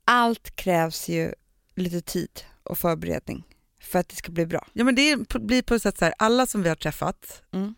Allt 0.05 0.57
krävs 0.57 1.09
ju 1.09 1.33
lite 1.75 2.01
tid 2.01 2.41
och 2.63 2.79
förberedning 2.79 3.45
för 3.81 3.99
att 3.99 4.09
det 4.09 4.17
ska 4.17 4.33
bli 4.33 4.47
bra. 4.47 4.67
Ja, 4.73 4.85
men 4.85 4.95
det 4.95 5.17
blir 5.41 5.63
på 5.63 5.75
ett 5.75 5.83
sätt 5.83 5.99
så 5.99 6.05
här, 6.05 6.15
alla 6.19 6.47
som 6.47 6.63
vi 6.63 6.69
har 6.69 6.77
träffat 6.77 7.43
Mm. 7.53 7.75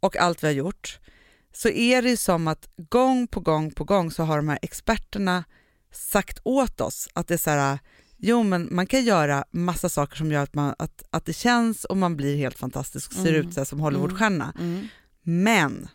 och 0.00 0.16
allt 0.16 0.42
vi 0.42 0.46
har 0.46 0.54
gjort, 0.54 0.98
så 1.52 1.68
är 1.68 2.02
det 2.02 2.10
ju 2.10 2.16
som 2.16 2.48
att 2.48 2.68
gång 2.76 3.26
på 3.26 3.40
gång 3.40 3.70
på 3.70 3.84
gång 3.84 4.10
så 4.10 4.22
har 4.22 4.36
de 4.36 4.48
här 4.48 4.58
experterna 4.62 5.44
sagt 5.92 6.38
åt 6.44 6.80
oss 6.80 7.08
att 7.12 7.28
det 7.28 7.34
är 7.34 7.38
så 7.38 7.50
här, 7.50 7.78
jo 8.16 8.42
men 8.42 8.68
man 8.74 8.86
kan 8.86 9.04
göra 9.04 9.44
massa 9.50 9.88
saker 9.88 10.16
som 10.16 10.32
gör 10.32 10.42
att, 10.42 10.54
man, 10.54 10.74
att, 10.78 11.02
att 11.10 11.24
det 11.24 11.32
känns 11.32 11.84
och 11.84 11.96
man 11.96 12.16
blir 12.16 12.36
helt 12.36 12.58
fantastisk 12.58 13.10
och 13.10 13.16
ser 13.16 13.34
Mm. 13.34 13.48
ut 13.48 13.54
så 13.54 13.64
som 13.64 13.80
Hollywoodstjärna. 13.80 14.52
Men 15.22 15.88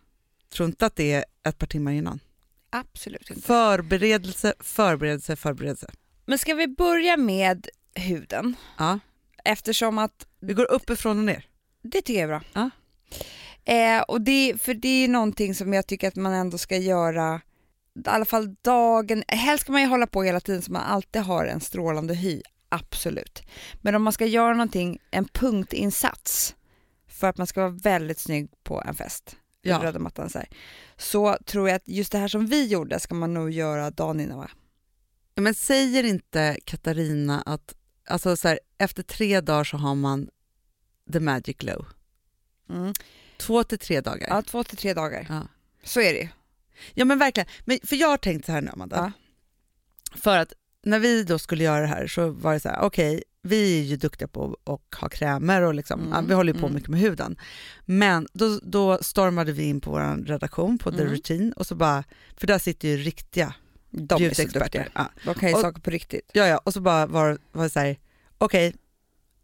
tro 0.54 0.66
inte 0.66 0.86
att 0.86 0.96
det 0.96 1.12
är 1.14 1.26
ett 1.44 1.58
par 1.58 1.68
timmar 1.68 1.92
innan. 1.92 2.20
Absolut 2.70 3.30
inte. 3.30 3.42
Förberedelse, 3.42 4.54
förberedelse, 4.60 5.36
förberedelse. 5.36 5.92
Men 6.26 6.38
ska 6.38 6.54
vi 6.54 6.68
börja 6.68 7.18
med 7.18 7.68
huden? 7.96 8.56
Ja. 8.78 9.00
Eftersom 9.44 9.98
att 9.98 10.28
Vi 10.40 10.54
går 10.54 10.72
uppifrån 10.72 11.18
och 11.20 11.26
ner. 11.26 11.46
Det 11.84 12.02
tycker 12.02 12.14
jag 12.14 12.24
är 12.24 12.28
bra. 12.28 12.42
Ja. 12.54 12.70
Eh, 13.74 14.02
och 14.02 14.22
det, 14.22 14.54
för 14.62 14.74
det 14.74 15.04
är 15.04 15.08
någonting 15.08 15.56
som 15.56 15.74
jag 15.74 15.88
tycker 15.88 16.08
att 16.08 16.16
man 16.16 16.34
ändå 16.34 16.58
ska 16.58 16.78
göra, 16.78 17.42
i 18.06 18.10
alla 18.10 18.26
fall 18.26 18.56
dagen, 18.62 19.24
helst 19.28 19.64
ska 19.64 19.72
man 19.72 19.82
ju 19.82 19.88
hålla 19.88 20.08
på 20.08 20.24
hela 20.24 20.40
tiden 20.40 20.62
så 20.62 20.72
man 20.72 20.82
alltid 20.82 21.22
har 21.22 21.46
en 21.46 21.60
strålande 21.62 22.14
hy, 22.14 22.42
absolut. 22.70 23.42
Men 23.82 23.96
om 23.96 24.04
man 24.04 24.14
ska 24.14 24.26
göra 24.26 24.54
någonting, 24.54 25.00
en 25.12 25.26
punktinsats 25.26 26.56
för 27.08 27.28
att 27.28 27.38
man 27.38 27.48
ska 27.48 27.62
vara 27.62 27.70
väldigt 27.84 28.20
snygg 28.20 28.50
på 28.64 28.84
en 28.88 28.96
fest, 28.96 29.36
Ja. 29.62 29.80
röda 29.84 30.00
mattan 30.00 30.30
så 30.30 30.38
här, 30.38 30.48
så 30.98 31.38
tror 31.46 31.70
jag 31.70 31.76
att 31.76 31.88
just 31.88 32.12
det 32.12 32.18
här 32.18 32.28
som 32.28 32.46
vi 32.46 32.68
gjorde 32.68 33.00
ska 33.00 33.16
man 33.16 33.34
nog 33.34 33.52
göra 33.52 33.92
dagen 33.92 34.20
innan 34.20 34.38
va? 34.38 34.50
Men 35.36 35.54
säger 35.54 36.04
inte 36.04 36.58
Katarina 36.66 37.42
att 37.42 37.76
alltså 38.08 38.36
så 38.38 38.48
här, 38.48 38.60
efter 38.78 39.04
tre 39.04 39.42
dagar 39.42 39.64
så 39.64 39.78
har 39.78 39.96
man 39.96 40.30
the 41.14 41.20
magic 41.20 41.58
glow. 41.58 41.86
Mm. 42.70 42.94
Två 43.38 43.64
till 43.64 43.80
tre 43.80 44.02
dagar. 44.02 44.28
Ja, 44.30 44.42
två 44.42 44.64
till 44.64 44.78
tre 44.78 44.94
dagar. 44.94 45.26
Ja. 45.30 45.48
Så 45.84 46.02
är 46.02 46.14
det 46.14 46.20
ju. 46.20 46.28
Ja 46.94 47.06
men 47.06 47.20
verkligen. 47.20 47.48
Men, 47.66 47.80
för 47.84 47.96
jag 47.96 48.08
har 48.08 48.18
tänkt 48.18 48.46
så 48.46 48.52
här 48.52 48.62
nu 48.62 48.70
Amanda. 48.74 48.96
Ja. 48.96 49.12
För 50.18 50.38
att 50.38 50.54
när 50.84 51.00
vi 51.00 51.24
då 51.24 51.40
skulle 51.40 51.64
göra 51.64 51.82
det 51.82 51.88
här 51.88 52.08
så 52.08 52.30
var 52.30 52.54
det 52.54 52.60
så 52.60 52.70
här, 52.70 52.82
okej, 52.82 53.24
vi 53.42 53.80
är 53.80 53.84
ju 53.84 53.98
duktiga 53.98 54.28
på 54.28 54.58
att 54.64 55.00
ha 55.00 55.10
krämer 55.10 55.62
och 55.62 55.74
liksom, 55.74 56.08
Mm, 56.08 56.28
vi 56.28 56.34
håller 56.34 56.54
ju 56.54 56.60
på 56.60 56.66
mm. 56.66 56.76
mycket 56.76 56.90
med 56.90 57.00
huden. 57.00 57.36
Men 57.86 58.28
då, 58.34 58.60
då 58.64 58.98
stormade 59.02 59.52
vi 59.52 59.64
in 59.64 59.82
på 59.82 59.92
vår 59.92 60.26
redaktion 60.26 60.78
på 60.78 60.92
The 60.92 61.02
Mm. 61.02 61.14
Routine 61.14 61.54
och 61.54 61.68
så 61.68 61.76
bara, 61.76 62.04
för 62.38 62.48
där 62.48 62.60
sitter 62.60 62.88
ju 62.88 62.98
riktiga 62.98 63.54
De 63.98 64.24
är 64.24 64.34
så 64.34 64.42
duktiga. 64.60 64.86
Ja. 64.94 65.10
De 65.26 65.34
kan 65.36 65.50
ju 65.50 65.56
Och- 65.56 65.62
saker 65.62 65.82
på 65.82 65.90
riktigt. 65.90 66.30
Ja, 66.34 66.48
ja, 66.48 66.58
och 66.64 66.74
så 66.74 66.82
bara 66.82 67.06
var, 67.06 67.38
var 67.52 67.64
det 67.64 67.70
så 67.70 67.80
här, 67.80 67.98
okej, 68.38 68.76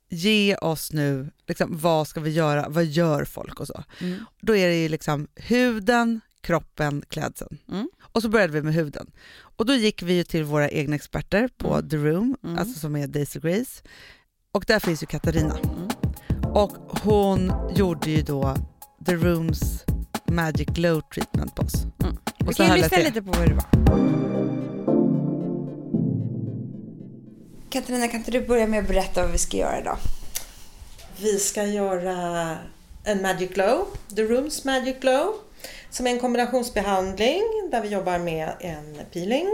ge 0.10 0.56
oss 0.56 0.92
nu, 0.94 1.32
liksom, 1.48 1.78
vad 1.78 2.08
ska 2.08 2.20
vi 2.20 2.30
göra, 2.32 2.70
vad 2.70 2.86
gör 2.86 3.26
folk 3.26 3.60
och 3.60 3.68
så. 3.68 3.84
Mm. 4.02 4.26
Då 4.42 4.56
är 4.56 4.68
det 4.68 4.76
ju 4.84 4.90
liksom 4.90 5.28
huden, 5.36 6.22
kroppen, 6.42 7.04
klädseln. 7.10 7.58
Mm. 7.72 7.90
Och 8.02 8.22
så 8.22 8.30
började 8.30 8.54
vi 8.54 8.62
med 8.62 8.74
huden. 8.74 9.12
Och 9.40 9.66
då 9.66 9.74
gick 9.74 10.02
vi 10.04 10.14
ju 10.14 10.24
till 10.24 10.44
våra 10.44 10.70
egna 10.70 10.96
experter 10.96 11.50
på 11.58 11.74
Mm. 11.74 11.90
The 11.90 11.98
Room, 11.98 12.38
Mm. 12.44 12.58
alltså 12.58 12.80
som 12.80 12.96
är 12.96 13.08
Daisy 13.08 13.40
Grace. 13.40 13.82
Och 14.52 14.64
där 14.68 14.80
finns 14.80 15.04
ju 15.04 15.08
Katarina. 15.08 15.58
Mm. 15.58 15.88
Och 16.54 16.72
hon 17.04 17.54
gjorde 17.76 18.10
ju 18.12 18.22
då 18.22 18.56
The 19.06 19.16
Rooms 19.16 19.84
Magic 20.32 20.68
Glow 20.68 21.02
Treatment 21.14 21.56
på 21.56 21.62
oss. 21.62 21.84
Mm. 22.04 22.18
Vi 22.44 22.50
Och 22.50 22.56
så 22.56 22.64
kan 22.64 22.76
ju 22.76 22.82
lyssna 22.82 22.98
lite 22.98 23.22
på 23.22 23.32
hur 23.40 23.48
det 23.48 23.54
var. 23.54 23.66
Katarina, 27.70 28.08
kan 28.08 28.20
inte 28.20 28.32
du 28.32 28.42
börja 28.42 28.68
med 28.68 28.80
att 28.80 28.88
berätta 28.88 29.22
vad 29.22 29.32
vi 29.32 29.38
ska 29.38 29.58
göra 29.58 29.80
idag? 29.80 29.98
Vi 31.18 31.40
ska 31.40 31.64
göra 31.64 32.58
en 33.04 33.22
Magic 33.22 33.50
Glow, 33.50 33.88
The 34.16 34.24
Rooms 34.24 34.66
Magic 34.66 34.96
Glow, 35.02 35.34
som 35.90 36.08
är 36.08 36.12
en 36.12 36.20
kombinationsbehandling 36.20 37.44
där 37.72 37.82
vi 37.82 37.88
jobbar 37.88 38.20
med 38.20 38.52
en 38.60 39.00
peeling, 39.14 39.48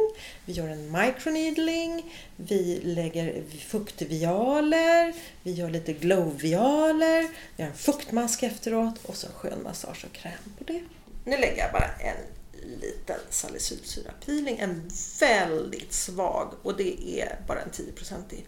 vi 0.45 0.53
gör 0.53 0.67
en 0.67 0.91
microneedling, 0.91 2.13
vi 2.35 2.79
lägger 2.83 3.43
fuktvialer, 3.67 5.13
vi 5.43 5.51
gör 5.51 5.69
lite 5.69 5.93
glowvialer, 5.93 7.27
vi 7.55 7.63
har 7.63 7.69
en 7.69 7.77
fuktmask 7.77 8.43
efteråt 8.43 8.95
och 9.03 9.15
så 9.15 9.27
en 9.27 9.33
skön 9.33 9.63
massage 9.63 10.05
och 10.05 10.15
kräm 10.15 10.31
på 10.57 10.63
det. 10.63 10.81
Nu 11.25 11.37
lägger 11.37 11.57
jag 11.57 11.71
bara 11.71 11.85
en 11.85 12.36
liten 12.81 13.19
salicylsyra 13.29 14.11
peeling, 14.25 14.57
en 14.59 14.89
väldigt 15.19 15.93
svag 15.93 16.53
och 16.63 16.77
det 16.77 17.21
är 17.21 17.39
bara 17.47 17.61
en 17.61 17.69
10-procentig. 17.71 18.45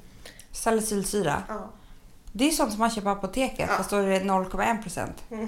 Salicylsyra. 0.51 1.43
Ja. 1.47 1.69
Det 2.31 2.47
är 2.47 2.51
sånt 2.51 2.71
som 2.71 2.79
man 2.79 2.89
köper 2.89 3.01
på 3.01 3.09
apoteket, 3.09 3.65
Ja. 3.69 3.77
fast 3.77 3.89
då 3.89 3.95
är 3.95 4.07
det 4.09 4.19
0,1 4.19 4.81
procent. 4.81 5.23
Mm. 5.31 5.47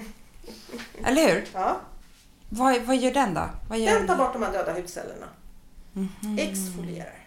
Eller 1.04 1.28
hur? 1.34 1.48
Ja. 1.52 1.76
Vad, 2.48 2.82
vad 2.82 2.96
gör 2.96 3.12
den 3.12 3.34
då? 3.34 3.48
Vad 3.68 3.78
gör 3.78 3.98
Den 3.98 4.06
tar 4.06 4.16
bort 4.16 4.32
de 4.32 4.42
här 4.42 4.52
döda 4.52 4.72
hudcellerna. 4.72 5.26
Mhm. 5.92 6.38
Exfolierar. 6.38 7.18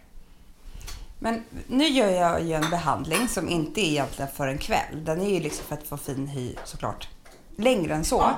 Men 1.19 1.43
nu 1.67 1.87
gör 1.87 2.09
jag 2.09 2.43
ju 2.43 2.53
en 2.53 2.69
behandling 2.69 3.27
som 3.27 3.49
inte 3.49 3.81
är 3.81 3.89
egentligen 3.89 4.31
för 4.31 4.47
en 4.47 4.57
kväll. 4.57 5.05
Den 5.05 5.21
är 5.21 5.29
ju 5.29 5.39
liksom 5.39 5.65
för 5.65 5.75
att 5.75 5.87
få 5.87 5.97
fin 5.97 6.27
hy 6.27 6.55
såklart. 6.65 7.07
Längre 7.57 7.95
än 7.95 8.05
så. 8.05 8.15
Ja. 8.15 8.37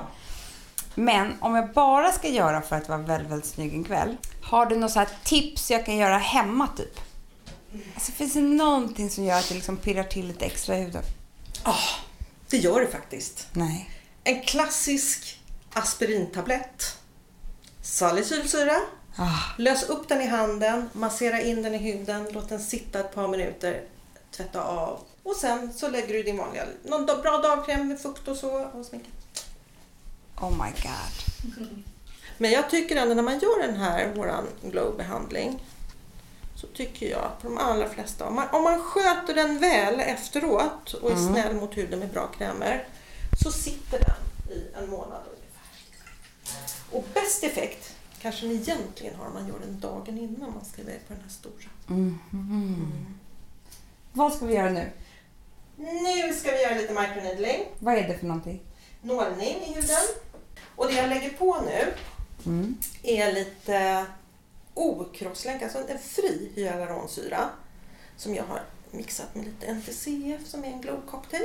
Men 0.98 1.34
om 1.40 1.54
jag 1.54 1.72
bara 1.72 2.12
ska 2.12 2.28
göra 2.28 2.62
för 2.62 2.76
att 2.76 2.88
vara 2.88 2.98
väldigt, 2.98 3.30
väldigt 3.32 3.50
snygg 3.50 3.74
en 3.74 3.84
kväll. 3.84 4.16
Har 4.42 4.66
du 4.66 4.76
några 4.76 5.06
tips 5.24 5.70
jag 5.70 5.86
kan 5.86 5.96
göra 5.96 6.18
hemma 6.18 6.68
typ? 6.76 7.00
Alltså 7.94 8.12
finns 8.12 8.32
det 8.32 8.40
någonting 8.40 9.10
som 9.10 9.24
gör 9.24 9.38
att 9.38 9.48
det 9.48 9.54
liksom 9.54 9.76
pirrar 9.76 10.04
till 10.04 10.26
lite 10.26 10.44
extra 10.44 10.78
i 10.78 10.80
huden? 10.80 11.02
Det 12.50 12.56
gör 12.56 12.80
det 12.80 12.86
faktiskt. 12.86 13.46
Nej. 13.52 13.90
En 14.24 14.42
klassisk 14.42 15.40
aspirintablett. 15.72 16.98
Salicylsyra. 17.82 18.76
Ah, 19.16 19.38
Lös 19.58 19.82
upp 19.82 20.08
den 20.08 20.20
i 20.20 20.26
handen, 20.26 20.90
massera 20.92 21.40
in 21.40 21.62
den 21.62 21.74
i 21.74 21.78
huden, 21.78 22.28
låt 22.32 22.48
den 22.48 22.60
sitta 22.60 23.00
ett 23.00 23.14
par 23.14 23.28
minuter, 23.28 23.82
tvätta 24.36 24.62
av. 24.62 25.00
Och 25.22 25.36
sen 25.36 25.72
så 25.72 25.88
lägger 25.88 26.14
du 26.14 26.22
din 26.22 26.36
vanliga, 26.36 26.64
någon 26.84 27.06
bra 27.06 27.38
dagkräm 27.38 27.88
med 27.88 28.00
fukt 28.00 28.28
och 28.28 28.36
så 28.36 28.64
och 28.64 28.86
sminka. 28.86 29.08
Oh 30.40 30.50
my 30.50 30.70
god. 30.82 31.74
Men 32.38 32.50
jag 32.50 32.70
tycker 32.70 32.96
ändå 32.96 33.14
när 33.14 33.22
man 33.22 33.38
gör 33.38 33.66
den 33.66 33.76
här, 33.76 34.14
våran 34.14 34.46
glow-behandling, 34.62 35.58
så 36.56 36.66
tycker 36.66 37.10
jag 37.10 37.24
att 37.24 37.42
de 37.42 37.58
allra 37.58 37.88
flesta, 37.88 38.26
om 38.26 38.34
man, 38.34 38.48
om 38.52 38.62
man 38.62 38.82
sköter 38.82 39.34
den 39.34 39.58
väl 39.58 40.00
efteråt 40.00 40.92
och 40.94 41.10
är 41.10 41.14
Mm. 41.16 41.32
snäll 41.34 41.54
mot 41.54 41.76
huden 41.76 41.98
med 41.98 42.08
bra 42.08 42.26
krämer, 42.26 42.88
så 43.42 43.50
sitter 43.52 43.98
den 43.98 44.56
i 44.56 44.66
en 44.82 44.90
månad 44.90 45.22
ungefär. 45.26 45.68
Och 46.92 47.04
bäst 47.14 47.44
effekt 47.44 47.94
kanske 48.22 48.46
ni 48.46 48.54
egentligen 48.54 49.14
har 49.14 49.26
om 49.26 49.32
man 49.34 49.48
gör 49.48 49.58
den 49.60 49.80
dagen 49.80 50.18
innan 50.18 50.50
man 50.54 50.64
ska 50.72 50.82
iväg 50.82 51.00
på 51.08 51.12
den 51.14 51.22
här 51.22 51.30
stora. 51.30 51.70
Mhm. 51.86 53.16
Vad 54.12 54.32
ska 54.32 54.46
vi 54.46 54.54
göra 54.54 54.70
nu? 54.70 54.90
Nu 55.76 56.34
ska 56.34 56.50
vi 56.50 56.62
göra 56.62 56.74
lite 56.74 56.92
microneedling, 56.94 57.64
Vad 57.78 57.94
är 57.94 58.08
det 58.08 58.18
för 58.18 58.26
någonting? 58.26 58.60
nålning 59.02 59.56
i 59.66 59.72
huden. 59.74 59.96
Och 60.78 60.86
det 60.86 60.94
jag 60.96 61.08
lägger 61.08 61.30
på 61.30 61.56
nu 61.66 61.92
Mm. 62.46 62.76
är 63.02 63.32
lite 63.32 64.04
okroppslänk, 64.74 65.62
alltså 65.62 65.78
en 65.88 65.98
fri 65.98 66.50
hyaluronsyra 66.54 67.48
som 68.16 68.34
jag 68.34 68.44
har 68.44 68.60
mixat 68.90 69.34
med 69.34 69.44
lite 69.44 69.66
NTCF 69.66 70.46
som 70.46 70.64
är 70.64 70.68
en 70.68 70.80
glow 70.80 71.00
cocktail. 71.10 71.42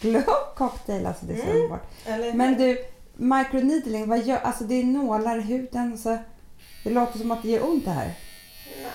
Glow 0.00 0.24
cocktail, 0.56 1.06
alltså 1.06 1.26
det 1.26 1.32
är 1.32 1.36
så 1.36 1.42
Mm. 1.42 1.56
underbart. 1.56 1.90
Men 2.34 2.54
du, 2.58 2.84
microneedling, 3.14 4.08
vad 4.08 4.24
gör, 4.26 4.38
alltså 4.38 4.64
det 4.64 4.74
är 4.74 4.84
nålar 4.84 5.38
i 5.38 5.42
huden 5.42 5.98
så 5.98 6.18
det 6.84 6.90
låter 6.90 7.18
som 7.18 7.30
att 7.30 7.42
det 7.42 7.48
gör 7.50 7.64
ont 7.64 7.84
det 7.84 7.90
här. 7.90 8.14
Nej, 8.82 8.92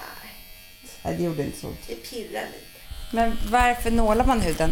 Nej, 1.03 1.17
det 1.17 1.23
gjorde 1.23 1.43
inte 1.43 1.59
så 1.59 1.67
ont. 1.67 1.77
det 1.87 1.95
pirrar 1.95 2.45
lite. 2.45 2.65
Men 3.13 3.37
varför 3.51 3.91
nålar 3.91 4.25
man 4.25 4.41
huden? 4.41 4.71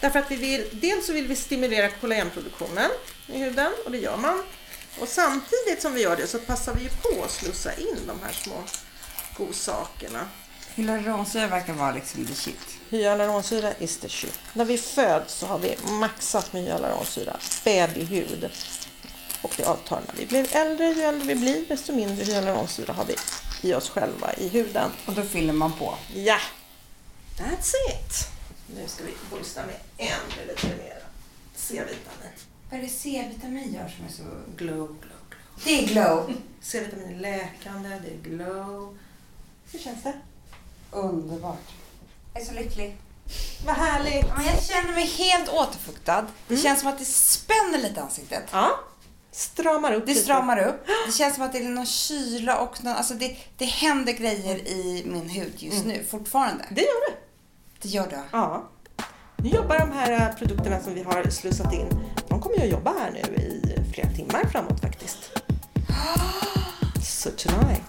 Därför 0.00 0.18
att 0.18 0.30
vi 0.30 0.36
vill, 0.36 0.68
dels 0.72 1.06
så 1.06 1.12
vill 1.12 1.26
vi 1.26 1.36
stimulera 1.36 1.88
kollagenproduktionen 1.88 2.90
i 3.26 3.38
huden 3.38 3.72
och 3.84 3.90
det 3.90 3.98
gör 3.98 4.16
man. 4.16 4.42
Och 5.00 5.08
samtidigt 5.08 5.82
som 5.82 5.94
vi 5.94 6.02
gör 6.02 6.16
det 6.16 6.26
så 6.26 6.38
passar 6.38 6.74
vi 6.74 6.88
på 6.88 7.24
att 7.24 7.30
slussa 7.30 7.74
in 7.74 7.96
de 8.06 8.20
här 8.22 8.32
små 8.32 8.62
godsakerna. 9.36 10.28
Hyaluronsyra 10.74 11.46
verkar 11.46 11.72
vara 11.72 11.92
liksom 11.92 12.26
the 12.26 12.34
shit. 12.34 12.78
Hyaluronsyra 12.90 13.72
is 13.78 13.98
the 13.98 14.08
shit. 14.08 14.38
När 14.52 14.64
vi 14.64 14.78
föds 14.78 15.34
så 15.34 15.46
har 15.46 15.58
vi 15.58 15.76
maxat 15.90 16.52
med 16.52 16.62
hyaluronsyra, 16.62 17.36
babyhud. 17.64 18.50
Och 19.42 19.54
det 19.56 19.64
avtar 19.64 20.00
när 20.06 20.14
vi 20.14 20.26
blir 20.26 20.56
äldre. 20.56 20.86
Ju 20.86 21.02
äldre 21.02 21.26
vi 21.26 21.34
blir 21.34 21.64
desto 21.68 21.92
mindre 21.92 22.24
hyaluronsyra 22.24 22.92
har 22.92 23.04
vi 23.04 23.16
i 23.68 23.74
oss 23.74 23.90
själva 23.90 24.32
i 24.34 24.48
huden. 24.48 24.90
Och 25.06 25.12
då 25.12 25.22
fyller 25.22 25.52
man 25.52 25.72
på. 25.72 25.94
Ja, 26.14 26.38
that's 27.38 27.72
it. 27.90 28.37
Nu 28.74 28.88
ska 28.88 29.04
vi 29.04 29.14
boosta 29.30 29.62
med 29.66 29.76
ännu 29.98 30.46
lite 30.48 30.66
mer 30.66 31.02
C-vitamin. 31.54 32.32
Vad 32.70 32.78
är 32.80 32.84
det 32.84 32.88
C-vitamin 32.90 33.74
gör 33.74 33.88
som 33.88 34.04
är 34.04 34.10
så... 34.10 34.22
Glow, 34.56 34.76
glow, 34.86 34.96
glow. 35.30 35.64
Det 35.64 35.84
är 35.84 35.86
glow. 35.88 36.32
C-vitamin 36.60 37.14
är 37.14 37.20
läkande, 37.20 37.88
det 37.88 38.10
är 38.30 38.36
glow. 38.36 38.98
Hur 39.72 39.78
känns 39.78 40.02
det? 40.02 40.12
Underbart. 40.90 41.72
Jag 42.34 42.42
är 42.42 42.46
så 42.46 42.52
lycklig. 42.54 42.96
Vad 43.66 43.74
härligt! 43.76 44.26
Men 44.36 44.46
jag 44.46 44.62
känner 44.64 44.94
mig 44.94 45.06
helt 45.06 45.48
återfuktad. 45.48 46.26
Det 46.48 46.56
känns 46.56 46.80
som 46.80 46.88
att 46.88 46.98
det 46.98 47.04
spänner 47.04 47.78
lite 47.78 48.02
ansiktet. 48.02 48.44
Ja, 48.52 48.80
stramar 49.30 49.92
upp 49.92 50.06
Det 50.06 50.12
lite. 50.12 50.24
stramar 50.24 50.58
upp. 50.58 50.86
Det 51.06 51.12
känns 51.12 51.34
som 51.34 51.44
att 51.44 51.52
det 51.52 51.58
är 51.58 51.62
någon 51.68 51.86
kyla 51.86 52.58
och 52.60 52.84
någon, 52.84 52.94
alltså 52.94 53.14
det, 53.14 53.36
det 53.56 53.64
händer 53.64 54.12
grejer 54.12 54.68
i 54.68 55.02
min 55.06 55.28
hud 55.28 55.54
just 55.62 55.84
nu 55.84 56.04
fortfarande. 56.10 56.64
Det 56.70 56.80
gör 56.80 57.10
det. 57.10 57.16
Det 57.82 57.88
gör 57.88 58.08
det. 58.10 58.22
Ja. 58.32 58.68
Nu 59.36 59.48
jobbar 59.48 59.78
de 59.78 59.92
här 59.92 60.28
eh, 60.30 60.36
produkterna 60.36 60.80
som 60.80 60.94
vi 60.94 61.02
har 61.02 61.30
slussat 61.30 61.74
in, 61.74 61.86
de 62.28 62.40
kommer 62.40 62.56
ju 62.56 62.62
att 62.62 62.70
jobba 62.70 62.90
här 62.98 63.10
nu 63.12 63.34
i 63.42 63.62
flera 63.94 64.08
timmar 64.10 64.44
framåt 64.52 64.80
faktiskt. 64.80 65.30
So 67.02 67.30
tonight. 67.30 67.82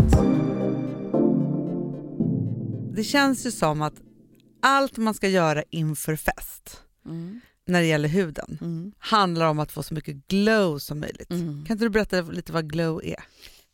Det 2.96 3.04
känns 3.04 3.46
ju 3.46 3.52
som 3.52 3.82
att 3.82 3.94
allt 4.62 4.98
man 4.98 5.14
ska 5.14 5.28
göra 5.28 5.64
inför 5.70 6.16
fest 6.16 6.82
Mm. 7.06 7.42
när 7.68 7.80
det 7.82 7.86
gäller 7.88 8.10
huden 8.10 8.94
handlar 9.00 9.48
om 9.48 9.60
att 9.60 9.72
få 9.72 9.84
så 9.84 9.94
mycket 9.94 10.28
glow 10.28 10.78
som 10.80 11.00
möjligt. 11.00 11.30
Mm. 11.32 11.66
Kan 11.68 11.74
inte 11.76 11.86
du 11.86 11.90
berätta 11.90 12.22
lite 12.22 12.52
vad 12.52 12.70
glow 12.72 13.02
är? 13.04 13.16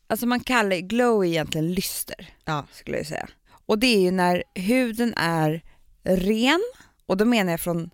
Alltså 0.06 0.26
man 0.26 0.40
kallar 0.40 0.76
glow 0.76 1.22
är 1.24 1.28
egentligen 1.28 1.72
lyster, 1.74 2.34
Ja. 2.44 2.64
skulle 2.72 2.96
jag 2.96 3.06
säga. 3.06 3.28
Och 3.66 3.78
det 3.78 3.86
är 3.86 4.00
ju 4.00 4.10
när 4.10 4.42
huden 4.54 5.14
är 5.16 5.62
ren, 6.06 6.60
och 7.06 7.16
då 7.16 7.24
menar 7.24 7.50
jag 7.50 7.60
från 7.60 7.90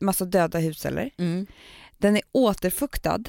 massa 0.00 0.24
döda 0.24 0.60
hudceller. 0.60 1.10
Den 1.98 2.16
är 2.16 2.22
återfuktad 2.32 3.20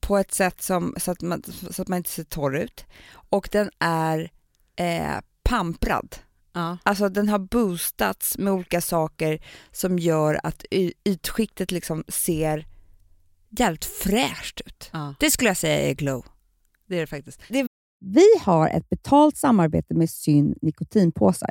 på 0.00 0.18
ett 0.18 0.34
sätt 0.34 0.62
som, 0.62 0.94
så, 0.98 1.10
att 1.10 1.22
man, 1.22 1.42
så 1.70 1.82
att 1.82 1.88
man 1.88 1.96
inte 1.96 2.10
ser 2.10 2.24
torr 2.24 2.56
ut. 2.56 2.84
Och 3.30 3.48
den 3.52 3.70
är 3.78 4.30
eh, 4.76 5.20
pamprad, 5.42 6.16
Ja. 6.52 6.78
Alltså 6.82 7.08
den 7.08 7.28
har 7.28 7.38
boostats 7.38 8.38
med 8.38 8.52
olika 8.52 8.80
saker 8.80 9.44
som 9.72 9.98
gör 9.98 10.40
att 10.42 10.64
ytskiktet 11.04 11.70
liksom 11.70 12.04
ser 12.08 12.66
jävligt 13.48 13.84
fräscht 13.84 14.60
ut. 14.60 14.90
ja, 14.92 15.14
Det 15.20 15.30
skulle 15.30 15.50
jag 15.50 15.56
säga 15.56 15.90
är 15.90 15.94
glow. 15.94 16.26
det 16.86 16.96
är 16.96 17.00
det 17.00 17.06
faktiskt. 17.06 17.40
Vi 18.00 18.24
har 18.40 18.68
ett 18.68 18.88
betalt 18.88 19.36
samarbete 19.36 19.94
med 19.94 20.10
Syn 20.10 20.54
nikotinpåsar. 20.62 21.50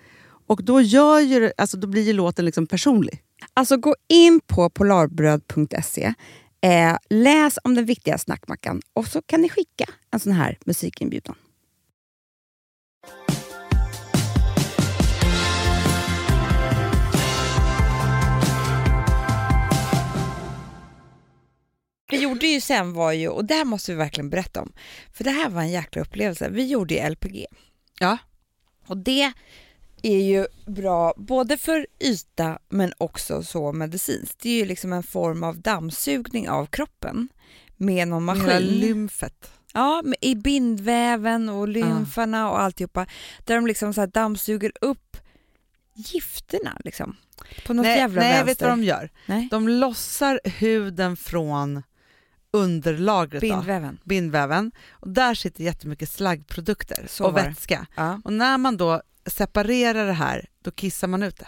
Och 0.51 0.63
då, 0.63 0.81
gör 0.81 1.19
ju, 1.19 1.51
alltså, 1.57 1.77
då 1.77 1.87
blir 1.87 2.03
ju 2.03 2.13
låten 2.13 2.45
liksom 2.45 2.67
personlig. 2.67 3.23
Alltså 3.53 3.77
gå 3.77 3.95
in 4.07 4.39
på 4.47 4.69
polarbröd.se, 4.69 6.13
eh, 6.61 6.97
läs 7.09 7.59
om 7.63 7.75
den 7.75 7.85
viktiga 7.85 8.17
snackmackan 8.17 8.81
och 8.93 9.07
så 9.07 9.21
kan 9.21 9.41
ni 9.41 9.49
skicka 9.49 9.85
en 10.11 10.19
sån 10.19 10.31
här 10.31 10.57
musikinbjudan. 10.65 11.35
vi 22.09 22.17
gjorde 22.17 22.47
ju 22.47 22.61
sen 22.61 22.93
var 22.93 23.11
ju, 23.11 23.27
och 23.27 23.45
det 23.45 23.53
här 23.53 23.65
måste 23.65 23.91
vi 23.91 23.97
verkligen 23.97 24.29
berätta 24.29 24.61
om, 24.61 24.73
för 25.13 25.23
det 25.23 25.31
här 25.31 25.49
var 25.49 25.61
en 25.61 25.71
jäkla 25.71 26.01
upplevelse. 26.01 26.49
Vi 26.49 26.65
gjorde 26.65 26.93
ju 26.93 27.09
LPG. 27.09 27.45
Ja. 27.99 28.17
Och 28.87 28.97
det 28.97 29.33
är 30.01 30.21
ju 30.21 30.47
bra 30.65 31.13
både 31.17 31.57
för 31.57 31.87
yta 31.99 32.59
men 32.69 32.93
också 32.97 33.43
så 33.43 33.71
medicinskt. 33.71 34.39
Det 34.39 34.49
är 34.49 34.55
ju 34.55 34.65
liksom 34.65 34.93
en 34.93 35.03
form 35.03 35.43
av 35.43 35.59
dammsugning 35.61 36.49
av 36.49 36.65
kroppen 36.65 37.29
med 37.77 38.07
någon 38.07 38.29
Hela 38.29 38.43
maskin. 38.43 38.67
lymfet. 38.67 39.51
Ja, 39.73 40.03
i 40.21 40.35
bindväven 40.35 41.49
och 41.49 41.67
lymfarna 41.67 42.49
och 42.51 42.61
alltihopa. 42.61 43.05
Där 43.45 43.55
de 43.55 43.67
liksom 43.67 43.93
så 43.93 44.05
dammsuger 44.05 44.71
upp 44.81 45.17
gifterna 45.93 46.77
liksom. 46.85 47.15
På 47.65 47.73
något 47.73 47.83
Nej, 47.83 47.97
jävla 47.97 48.21
nej 48.21 48.31
vänster. 48.31 48.45
vet 48.45 48.59
du 48.59 48.65
vad 48.65 48.73
de 48.73 48.83
gör? 48.83 49.09
Nej. 49.25 49.47
De 49.51 49.67
lossar 49.69 50.39
huden 50.43 51.17
från 51.17 51.83
underlagret, 52.51 53.41
då, 53.41 53.47
Bindväven. 53.47 53.99
bindväven. 54.03 54.71
Och 54.91 55.09
där 55.09 55.33
sitter 55.33 55.63
jättemycket 55.63 56.09
slaggprodukter 56.09 57.05
Så 57.09 57.25
och 57.25 57.37
vätska. 57.37 57.85
Ja. 57.95 58.21
Och 58.23 58.33
när 58.33 58.57
man 58.57 58.77
då 58.77 59.01
separerar 59.25 60.05
det 60.05 60.13
här, 60.13 60.45
då 60.61 60.71
kissar 60.71 61.07
man 61.07 61.23
ut 61.23 61.37
det. 61.37 61.47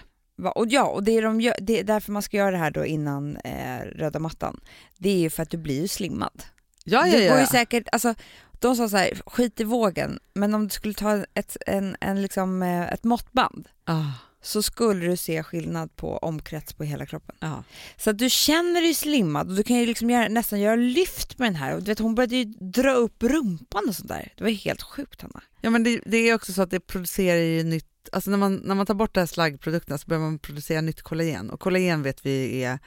Och 0.49 0.67
ja, 0.69 0.83
och 0.83 1.03
det 1.03 1.11
är, 1.11 1.21
de 1.21 1.41
gör, 1.41 1.55
det 1.61 1.79
är 1.79 1.83
därför 1.83 2.11
man 2.11 2.21
ska 2.21 2.37
göra 2.37 2.51
det 2.51 2.57
här 2.57 2.71
då 2.71 2.85
innan 2.85 3.37
eh, 3.37 3.79
röda 3.95 4.19
mattan. 4.19 4.59
Det 4.97 5.09
är 5.09 5.17
ju 5.17 5.29
för 5.29 5.43
att 5.43 5.49
du 5.49 5.57
blir 5.57 5.81
ju 5.81 5.87
slimmad. 5.87 6.43
Ja, 6.83 7.07
ja, 7.07 7.17
det 7.17 7.23
ja. 7.23 7.31
går 7.31 7.41
ju 7.41 7.47
säkert, 7.47 7.87
alltså, 7.91 8.15
de 8.51 8.75
sa 8.75 8.89
så 8.89 8.97
här, 8.97 9.21
skit 9.25 9.59
i 9.59 9.63
vågen, 9.63 10.19
men 10.33 10.53
om 10.53 10.63
du 10.63 10.69
skulle 10.69 10.93
ta 10.93 11.25
ett, 11.33 11.57
en, 11.67 11.95
en 12.01 12.21
liksom, 12.21 12.61
eh, 12.61 12.93
ett 12.93 13.03
måttband 13.03 13.69
Ah, 13.85 14.11
så 14.41 14.63
skulle 14.63 15.05
du 15.05 15.17
se 15.17 15.43
skillnad 15.43 15.95
på 15.95 16.17
omkrets 16.17 16.73
på 16.73 16.83
hela 16.83 17.05
kroppen. 17.05 17.35
ja. 17.39 17.63
Så 17.97 18.09
att 18.09 18.17
du 18.17 18.29
känner 18.29 18.81
dig 18.81 18.93
slimmad 18.93 19.49
och 19.49 19.55
du 19.55 19.63
kan 19.63 19.77
ju 19.77 19.85
liksom 19.85 20.09
göra, 20.09 20.27
nästan 20.27 20.59
göra 20.59 20.75
lyft 20.75 21.37
med 21.37 21.47
den 21.47 21.55
här. 21.55 21.75
Och 21.75 21.79
du 21.83 21.85
vet, 21.85 21.99
hon 21.99 22.15
började 22.15 22.35
ju 22.35 22.43
dra 22.45 22.93
upp 22.93 23.23
rumpan 23.23 23.83
och 23.87 23.95
sånt 23.95 24.09
där. 24.09 24.33
Det 24.37 24.43
var 24.43 24.51
helt 24.51 24.81
sjukt 24.81 25.21
Hanna. 25.21 25.41
Ja 25.63 25.69
men 25.69 25.83
det, 25.83 26.01
det 26.05 26.17
är 26.17 26.35
också 26.35 26.53
så 26.53 26.61
att 26.61 26.69
det 26.71 26.79
producerar 26.79 27.39
ju 27.39 27.63
nytt, 27.63 28.09
alltså 28.11 28.31
när 28.31 28.37
man, 28.37 28.55
när 28.55 28.75
man 28.75 28.85
tar 28.85 28.93
bort 28.93 29.13
de 29.13 29.19
här 29.19 29.27
slaggprodukterna 29.27 29.97
så 29.97 30.07
börjar 30.07 30.21
man 30.21 30.39
producera 30.39 30.81
nytt 30.81 31.01
kollagen 31.01 31.49
och 31.49 31.59
kollagen 31.59 32.03
vet 32.03 32.25
vi 32.25 32.63
är, 32.63 32.79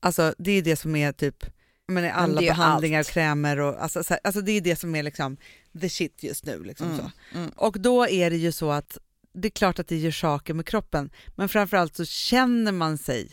alltså 0.00 0.34
det 0.38 0.52
är 0.52 0.62
det 0.62 0.76
som 0.76 0.96
är 0.96 1.12
typ, 1.12 1.44
men 1.88 2.04
i 2.04 2.10
alla 2.10 2.40
ju 2.42 2.48
behandlingar, 2.48 2.98
allt. 2.98 3.08
krämer 3.08 3.60
och 3.60 3.82
alltså, 3.82 4.02
så 4.04 4.14
här, 4.14 4.20
alltså 4.24 4.40
det 4.40 4.52
är 4.52 4.60
det 4.60 4.76
som 4.76 4.94
är 4.94 5.02
liksom 5.02 5.36
the 5.80 5.88
shit 5.88 6.22
just 6.22 6.44
nu 6.44 6.62
liksom 6.64 6.86
Mm, 6.86 6.98
så. 6.98 7.38
mm. 7.38 7.50
Och 7.56 7.80
då 7.80 8.08
är 8.08 8.30
det 8.30 8.36
ju 8.36 8.52
så 8.52 8.70
att 8.70 8.98
det 9.32 9.48
är 9.48 9.50
klart 9.50 9.78
att 9.78 9.88
det 9.88 9.96
gör 9.96 10.10
saker 10.10 10.54
med 10.54 10.66
kroppen, 10.66 11.10
men 11.36 11.48
framförallt 11.48 11.96
så 11.96 12.04
känner 12.04 12.72
man 12.72 12.98
sig 12.98 13.30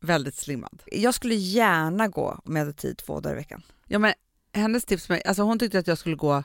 väldigt 0.00 0.36
slimmad. 0.36 0.82
Jag 0.86 1.14
skulle 1.14 1.34
gärna 1.34 2.08
gå 2.08 2.40
om 2.44 2.56
jag 2.56 2.60
hade 2.64 2.72
tid 2.72 2.98
två 2.98 3.20
dagar 3.20 3.34
i 3.34 3.38
veckan. 3.38 3.62
Ja, 3.86 3.98
men 3.98 4.14
hennes 4.52 4.84
tips 4.84 5.08
med, 5.08 5.22
alltså 5.24 5.42
hon 5.42 5.58
tyckte 5.58 5.78
att 5.78 5.86
jag 5.86 5.98
skulle 5.98 6.16
gå 6.16 6.44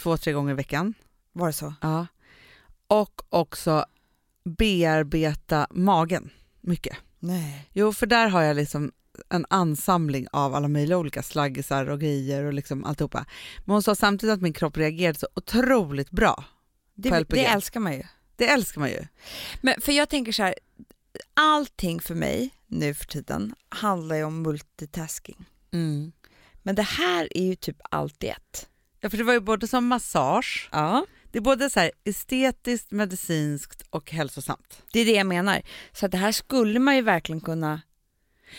två, 0.00 0.16
tre 0.16 0.32
gånger 0.32 0.52
i 0.52 0.54
veckan. 0.56 0.94
Var 1.32 1.46
det 1.46 1.52
så? 1.52 1.74
Ja. 1.80 2.06
Och 2.86 3.22
också 3.28 3.84
bearbeta 4.44 5.66
magen 5.70 6.30
mycket. 6.60 6.96
Nej. 7.18 7.68
Jo, 7.72 7.92
för 7.92 8.06
där 8.06 8.28
har 8.28 8.42
jag 8.42 8.56
liksom 8.56 8.92
en 9.28 9.46
ansamling 9.50 10.26
av 10.32 10.54
alla 10.54 10.68
möjliga 10.68 10.98
olika 10.98 11.22
slaggisar 11.22 11.86
och 11.90 12.00
grejer 12.00 12.44
och 12.44 12.52
liksom 12.52 12.84
alltihopa. 12.84 13.26
Men 13.64 13.72
hon 13.72 13.82
sa 13.82 13.94
samtidigt 13.94 14.32
att 14.34 14.40
min 14.42 14.52
kropp 14.52 14.76
reagerade 14.76 15.18
så 15.18 15.28
otroligt 15.34 16.10
bra. 16.10 16.34
På 16.34 16.44
Det, 16.94 17.20
LPG. 17.20 17.34
det 17.36 17.46
älskar 17.46 17.80
man 17.80 17.92
ju. 17.92 18.02
Det 18.36 18.48
älskar 18.48 18.80
man 18.80 18.90
ju. 18.90 19.06
Men 19.60 19.80
för 19.80 19.92
jag 19.92 20.08
tänker 20.08 20.32
så 20.32 20.42
här, 20.42 20.54
allting 21.34 22.00
för 22.00 22.14
mig 22.14 22.50
nu 22.66 22.94
för 22.94 23.04
tiden 23.06 23.54
handlar 23.68 24.16
ju 24.16 24.24
om 24.24 24.42
multitasking. 24.42 25.44
Men 26.62 26.74
det 26.74 26.82
här 26.82 27.28
är 27.36 27.44
ju 27.44 27.54
typ 27.54 27.76
allt 27.90 28.24
i 28.24 28.28
ett. 28.28 28.68
Ja, 29.00 29.10
för 29.10 29.16
det 29.18 29.24
var 29.24 29.32
ju 29.32 29.40
både 29.40 29.66
som 29.68 29.86
massage, 29.86 30.68
Ja. 30.72 31.06
det 31.32 31.38
är 31.38 31.42
både 31.42 31.70
så 31.70 31.80
här 31.80 31.90
estetiskt, 32.04 32.90
medicinskt 32.90 33.82
och 33.90 34.10
hälsosamt. 34.10 34.82
Det 34.92 35.00
är 35.00 35.04
det 35.04 35.12
jag 35.12 35.26
menar. 35.26 35.62
Så 35.92 36.06
att 36.06 36.12
det 36.12 36.18
här 36.18 36.32
skulle 36.32 36.78
man 36.78 36.96
ju 36.96 37.02
verkligen 37.02 37.40
kunna 37.40 37.80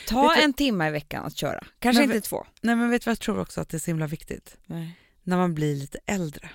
ta 0.08 0.36
en 0.36 0.54
timme 0.54 0.88
i 0.88 0.92
veckan 0.92 1.26
att 1.26 1.38
köra. 1.38 1.64
Kanske 1.80 2.08
Men 2.08 2.16
inte 2.16 2.30
två. 2.30 2.46
Nej 2.62 2.76
men 2.76 2.90
vet 2.90 3.02
du 3.02 3.06
vad 3.06 3.12
jag 3.12 3.20
tror 3.20 3.40
också 3.40 3.62
att 3.62 3.70
det 3.70 3.78
är 3.78 3.80
så 3.80 3.86
himla 3.92 4.08
viktigt? 4.08 4.58
Nej. 4.66 4.98
När 5.24 5.38
man 5.38 5.54
blir 5.56 5.76
lite 5.76 6.00
äldre. 6.06 6.50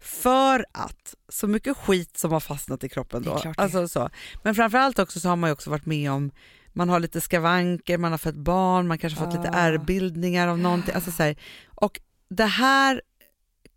För 0.00 0.66
att 0.72 1.14
så 1.28 1.46
mycket 1.46 1.76
skit 1.76 2.16
som 2.18 2.32
har 2.32 2.40
fastnat 2.40 2.84
i 2.84 2.88
kroppen 2.88 3.22
då. 3.22 3.42
Alltså 3.56 3.88
så. 3.88 4.10
Men 4.42 4.54
framförallt 4.54 4.98
också 4.98 5.20
så 5.20 5.28
har 5.28 5.36
man 5.36 5.50
ju 5.50 5.52
också 5.52 5.70
varit 5.70 5.86
med 5.86 6.10
om 6.12 6.30
man 6.72 6.88
har 6.88 7.00
lite 7.00 7.20
skavanker, 7.20 7.98
man 7.98 8.10
har 8.10 8.18
fött 8.18 8.34
barn, 8.34 8.88
man 8.88 8.98
kanske 8.98 9.18
har 9.20 9.26
fått 9.26 9.34
lite 9.36 9.50
Ah. 9.50 9.58
ärrbildningar 9.60 10.48
av 10.48 10.58
någonting. 10.58 10.94
Alltså 10.94 11.10
så 11.12 11.22
här. 11.22 11.36
Och 11.66 12.00
det 12.30 12.44
här 12.44 13.02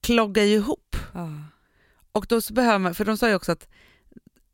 kloggar 0.02 0.44
ju 0.44 0.54
ihop. 0.56 0.96
Och 2.12 2.26
då 2.30 2.42
så 2.42 2.54
behöver 2.54 2.80
man, 2.80 2.96
för 2.96 3.06
de 3.06 3.18
sa 3.18 3.30
ju 3.30 3.36
också 3.36 3.52
att 3.52 3.68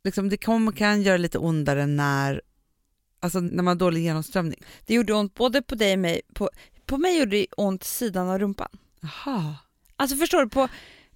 liksom 0.03 0.29
det 0.29 0.37
kommer, 0.37 0.71
kan 0.71 1.01
göra 1.01 1.17
lite 1.17 1.37
ondare 1.37 1.85
när, 1.85 2.41
alltså 3.19 3.39
när 3.39 3.63
man 3.63 3.67
har 3.67 3.75
dålig 3.75 4.01
genomströmning. 4.03 4.63
Det 4.85 4.93
gjorde 4.93 5.13
ont 5.13 5.33
både 5.33 5.61
på 5.61 5.75
dig 5.75 5.93
och 5.93 5.99
mig. 5.99 6.21
På, 6.33 6.49
på 6.85 6.97
mig 6.97 7.19
gjorde 7.19 7.31
det 7.37 7.47
ont 7.57 7.83
sidan 7.83 8.29
av 8.29 8.39
rumpan. 8.39 8.69
Jaha. 9.01 9.55
Alltså 9.95 10.17
förstår 10.17 10.41
du, 10.43 10.49
på, 10.49 10.67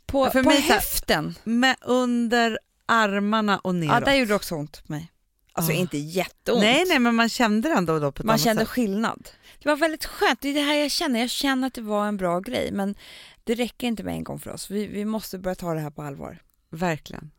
på, 0.06 0.26
Ja, 0.26 0.30
på 0.32 0.44
mig 0.44 0.62
höften. 0.62 1.36
Med 1.44 1.76
under 1.82 2.60
armarna 2.86 3.60
och 3.60 3.76
neråt. 3.76 3.94
Ja, 3.94 4.00
där 4.06 4.14
gjorde 4.14 4.32
det 4.32 4.36
också 4.36 4.56
ont 4.56 4.84
på 4.88 4.92
mig. 4.94 5.12
Alltså 5.54 5.72
Ah. 5.72 5.76
inte 5.76 5.98
jätteont. 5.98 6.62
Nej, 6.62 6.86
nej, 6.88 7.00
men 7.00 7.16
man 7.16 7.30
kände 7.30 7.70
det 7.70 7.76
ändå 7.76 8.00
då 8.00 8.12
på 8.12 8.22
ett 8.22 8.26
Man 8.26 8.34
annat 8.34 8.42
kände 8.44 8.62
sätt. 8.62 8.70
skillnad. 8.70 9.30
Det 9.64 9.70
var 9.70 9.76
väldigt 9.76 10.06
skönt. 10.06 10.42
Det 10.42 10.50
är 10.50 10.54
det 10.54 10.62
här 10.62 10.76
jag 10.76 10.92
känner. 10.92 11.20
Jag 11.20 11.30
känner 11.30 11.68
att 11.68 11.74
det 11.74 11.82
var 11.82 12.08
en 12.08 12.18
bra 12.18 12.40
grej. 12.40 12.72
Men 12.72 12.96
det 13.44 13.56
räcker 13.56 13.88
inte 13.88 14.04
med 14.04 14.14
en 14.14 14.24
gång 14.24 14.40
för 14.40 14.52
oss. 14.52 14.70
Vi, 14.72 14.88
vi 14.88 15.06
måste 15.06 15.38
börja 15.40 15.56
ta 15.56 15.74
det 15.74 15.80
här 15.80 15.90
på 15.90 16.02
allvar. 16.02 16.42
Verkligen. 16.70 17.32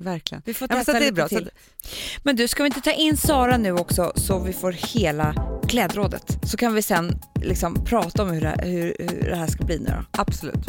Verkligen. 0.00 0.42
Vi 0.46 0.54
får 0.54 0.68
Ja, 0.70 0.76
testa 0.76 0.92
det 1.00 1.06
är 1.06 1.12
bra. 1.12 1.28
Till. 1.28 1.46
att, 1.48 2.24
Men 2.24 2.36
du, 2.36 2.48
ska 2.48 2.62
vi 2.62 2.66
inte 2.66 2.80
ta 2.80 2.92
in 2.92 3.16
Sara 3.16 3.56
nu 3.56 3.72
också 3.72 4.12
så 4.16 4.38
vi 4.38 4.52
får 4.52 4.72
hela 4.72 5.34
klädrådet? 5.68 6.38
Så 6.50 6.56
kan 6.56 6.74
vi 6.74 6.82
sen 6.82 7.18
liksom 7.42 7.84
prata 7.84 8.22
om 8.22 8.30
hur 8.30 8.40
det, 8.40 8.60
hur, 8.64 8.96
hur 8.98 9.30
det 9.30 9.36
här 9.36 9.46
ska 9.46 9.64
bli 9.64 9.78
nu 9.78 9.86
då. 9.86 10.20
absolut. 10.20 10.66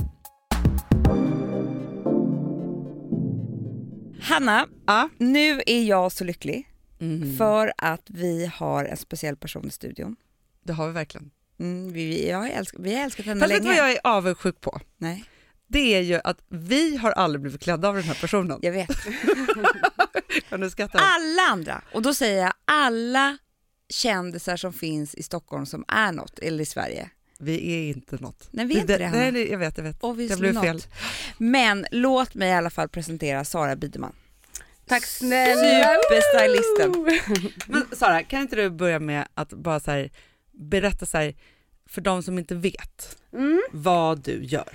Hanna, 4.22 4.68
Ja. 4.88 5.10
nu 5.18 5.62
är 5.66 5.84
jag 5.84 6.12
så 6.12 6.24
lycklig 6.24 6.68
Mm. 7.00 7.38
för 7.38 7.74
att 7.78 8.02
vi 8.08 8.46
har 8.56 8.86
en 8.86 8.98
speciell 8.98 9.36
person 9.36 9.68
i 9.68 9.72
studion. 9.72 10.16
Det 10.64 10.74
har 10.74 10.88
vi 10.88 10.94
verkligen. 10.94 11.32
Mm, 11.60 11.94
vi, 11.94 12.06
vi, 12.06 12.30
jag 12.30 12.38
har 12.38 12.50
älskat, 12.50 12.80
vi 12.84 12.96
har 12.96 13.04
älskat 13.04 13.26
henne 13.26 13.40
Fast 13.42 13.54
vet 13.54 13.62
du 13.62 13.68
länge. 13.68 13.82
vad 13.82 13.90
jag 13.90 13.96
är 13.96 14.00
avundsjuk 14.04 14.62
på? 14.62 14.80
Nej, 14.98 15.24
Det 15.68 15.96
är 15.96 16.02
ju 16.02 16.20
att 16.24 16.38
vi 16.50 16.98
har 16.98 17.12
aldrig 17.12 17.42
blivit 17.42 17.62
klädda 17.62 17.88
av 17.88 17.96
den 17.96 18.04
här 18.04 18.18
personen. 18.22 18.60
jag 18.62 18.72
vet. 18.72 18.90
Kan 20.50 20.60
du 20.60 20.70
skratta? 20.70 21.00
Alla 21.00 21.42
andra, 21.42 21.82
och 21.94 22.02
då 22.02 22.14
säger 22.14 22.42
jag 22.42 22.54
alla 22.66 23.38
kändisar 23.90 24.58
som 24.58 24.74
finns 24.74 25.16
i 25.16 25.24
Stockholm 25.24 25.66
som 25.66 25.86
är 25.88 26.12
något, 26.12 26.40
eller 26.40 26.64
i 26.64 26.66
Sverige. 26.66 27.10
Vi 27.40 27.74
är 27.74 27.90
inte 27.96 28.16
något. 28.18 28.48
Nej, 28.52 28.66
vi 28.66 28.76
är 28.78 28.82
inte 28.82 28.98
det, 28.98 29.06
Hanna. 29.06 29.32
Nej, 29.32 29.52
jag 29.52 29.58
vet, 29.58 29.78
jag 29.78 29.84
vet. 29.84 30.04
Obviously 30.04 30.34
Jag 30.34 30.40
blev 30.40 30.54
not. 30.54 30.64
fel. 30.64 30.82
Men 31.38 31.86
låt 31.92 32.34
mig 32.36 32.50
i 32.50 32.54
alla 32.54 32.70
fall 32.70 32.90
presentera 32.90 33.46
Sara 33.46 33.76
Biderman. 33.76 34.14
Tack 34.88 35.06
snälla! 35.06 35.98
Superstylisten. 36.10 37.20
Men 37.68 37.86
Sara, 37.92 38.24
kan 38.24 38.42
inte 38.42 38.56
du 38.56 38.70
börja 38.70 39.00
med 39.00 39.28
att 39.34 39.50
bara 39.54 39.80
så 39.80 39.92
här, 39.92 40.12
berätta 40.52 41.06
så 41.06 41.18
här, 41.18 41.34
för 41.90 42.02
de 42.02 42.24
som 42.24 42.38
inte 42.40 42.56
vet 42.56 43.18
Mm. 43.34 43.62
vad 43.72 44.24
du 44.24 44.44
gör? 44.44 44.70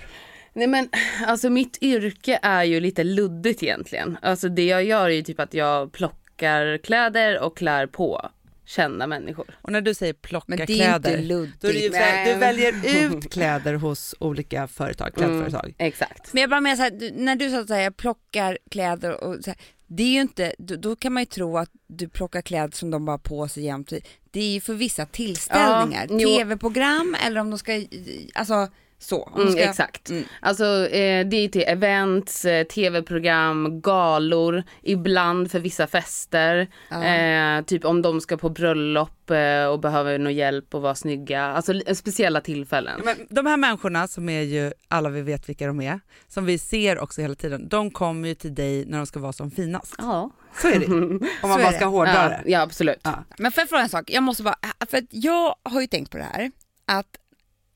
Nej 0.53 0.67
men 0.67 0.89
alltså 1.25 1.49
mitt 1.49 1.77
yrke 1.83 2.39
är 2.41 2.63
ju 2.63 2.79
lite 2.79 3.03
luddigt 3.03 3.63
egentligen. 3.63 4.17
Alltså 4.21 4.49
det 4.49 4.65
jag 4.65 4.83
gör 4.83 5.05
är 5.09 5.13
ju 5.13 5.21
typ 5.23 5.39
att 5.39 5.53
jag 5.53 5.91
plockar 5.91 6.77
kläder 6.77 7.39
och 7.39 7.57
klär 7.57 7.87
på 7.87 8.29
kända 8.65 9.07
människor. 9.07 9.57
Och 9.61 9.71
när 9.71 9.81
du 9.81 9.93
säger 9.93 10.13
plocka 10.13 10.45
Men 10.47 10.57
det 10.57 10.63
är 10.63 10.65
kläder, 10.65 10.95
inte 11.17 11.21
luddigt. 11.21 11.61
då 11.61 11.67
är 11.67 11.73
det 11.73 11.79
ju 11.79 11.89
så 11.91 11.95
här, 11.97 12.23
Nej. 12.25 12.33
du 12.33 12.39
väljer 12.39 12.73
ut 13.15 13.31
kläder 13.31 13.73
hos 13.73 14.15
olika 14.19 14.67
företag, 14.67 15.13
klädföretag. 15.15 15.63
Mm, 15.65 15.75
exakt. 15.77 16.33
Men 16.33 16.41
jag 16.41 16.49
bara 16.49 16.61
menar 16.61 16.75
så 16.75 16.81
här, 16.81 17.11
när 17.13 17.35
du 17.35 17.49
sa 17.49 17.59
att 17.59 17.69
jag 17.69 17.97
plockar 17.97 18.57
kläder 18.71 19.23
och 19.23 19.43
så 19.43 19.49
här, 19.49 19.59
det 19.87 20.03
är 20.03 20.07
ju 20.13 20.21
inte, 20.21 20.55
då, 20.57 20.75
då 20.75 20.95
kan 20.95 21.13
man 21.13 21.21
ju 21.21 21.25
tro 21.25 21.57
att 21.57 21.69
du 21.87 22.09
plockar 22.09 22.41
kläder 22.41 22.75
som 22.77 22.91
de 22.91 23.05
bara 23.05 23.11
har 23.11 23.17
på 23.17 23.47
sig 23.47 23.63
jämt. 23.63 23.91
Det 24.37 24.43
är 24.43 24.53
ju 24.53 24.61
för 24.61 24.73
vissa 24.73 25.05
tillställningar, 25.05 26.07
Ja, 26.09 26.17
tv-program 26.19 27.15
eller 27.25 27.41
om 27.41 27.49
de 27.49 27.59
ska, 27.59 27.85
alltså 28.33 28.67
så. 28.99 29.31
Mm, 29.35 29.51
ska, 29.51 29.61
exakt. 29.61 30.09
Mm. 30.09 30.23
Alltså 30.41 30.65
eh, 30.87 31.27
det 31.27 31.37
är 31.37 31.47
till 31.49 31.63
events, 31.67 32.45
eh, 32.45 32.63
tv-program, 32.63 33.81
galor, 33.81 34.63
ibland 34.81 35.51
för 35.51 35.59
vissa 35.59 35.87
fester. 35.87 36.67
Ja. 36.89 37.03
Eh, 37.05 37.61
typ 37.65 37.85
om 37.85 38.01
de 38.01 38.21
ska 38.21 38.37
på 38.37 38.49
bröllop 38.49 39.29
eh, 39.31 39.65
och 39.65 39.79
behöver 39.79 40.19
någon 40.19 40.33
hjälp 40.35 40.75
och 40.75 40.81
vara 40.81 40.95
snygga. 40.95 41.41
Alltså 41.43 41.73
speciella 41.95 42.41
tillfällen. 42.41 43.01
Men 43.05 43.15
de 43.29 43.45
här 43.45 43.57
människorna 43.57 44.07
som 44.07 44.29
är 44.29 44.41
ju, 44.41 44.71
alla 44.87 45.09
vi 45.09 45.21
vet 45.21 45.49
vilka 45.49 45.67
de 45.67 45.81
är, 45.81 45.99
som 46.27 46.45
vi 46.45 46.57
ser 46.57 46.99
också 46.99 47.21
hela 47.21 47.35
tiden, 47.35 47.67
de 47.69 47.91
kommer 47.91 48.27
ju 48.27 48.35
till 48.35 48.55
dig 48.55 48.85
när 48.85 48.97
de 48.97 49.05
ska 49.05 49.19
vara 49.19 49.33
som 49.33 49.51
finast. 49.51 49.95
Ja. 49.97 50.31
Så 50.61 50.67
är 50.67 50.79
det 50.79 50.85
Om 51.43 51.49
man 51.49 51.61
bara 51.61 51.71
ska 51.71 51.85
hårdra 51.85 52.13
Ja, 52.13 52.29
det. 52.29 52.41
ja 52.45 52.61
absolut. 52.61 52.99
Ja. 53.03 53.23
Men 53.37 53.51
får 53.51 53.61
jag 53.61 53.69
fråga 53.69 53.83
en 53.83 53.89
sak? 53.89 54.09
Jag 54.09 54.23
måste 54.23 54.43
bara, 54.43 54.55
för 54.89 55.01
jag 55.09 55.55
har 55.63 55.81
ju 55.81 55.87
tänkt 55.87 56.11
på 56.11 56.17
det 56.17 56.23
här, 56.33 56.51
att 56.85 57.07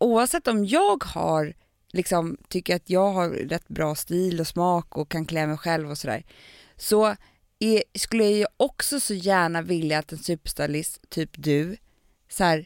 oavsett 0.02 0.48
om 0.48 0.66
jag 0.66 1.04
har, 1.04 1.54
liksom, 1.92 2.38
tycker 2.48 2.76
att 2.76 2.90
jag 2.90 3.12
har 3.12 3.30
rätt 3.30 3.68
bra 3.68 3.96
stil 3.96 4.40
och 4.40 4.48
smak 4.48 4.98
och 4.98 5.12
kan 5.12 5.26
klä 5.26 5.48
mig 5.48 5.58
själv 5.58 5.92
och 5.92 5.98
sådär, 5.98 6.24
så 6.76 7.16
är, 7.60 7.84
skulle 7.94 8.24
jag 8.24 8.34
ju 8.34 8.46
också 8.58 9.00
så 9.00 9.14
gärna 9.14 9.62
vilja 9.62 10.00
att 10.00 10.12
en 10.12 10.18
superstylist, 10.18 11.10
typ 11.10 11.30
du, 11.34 11.78
så 12.30 12.44
här, 12.44 12.66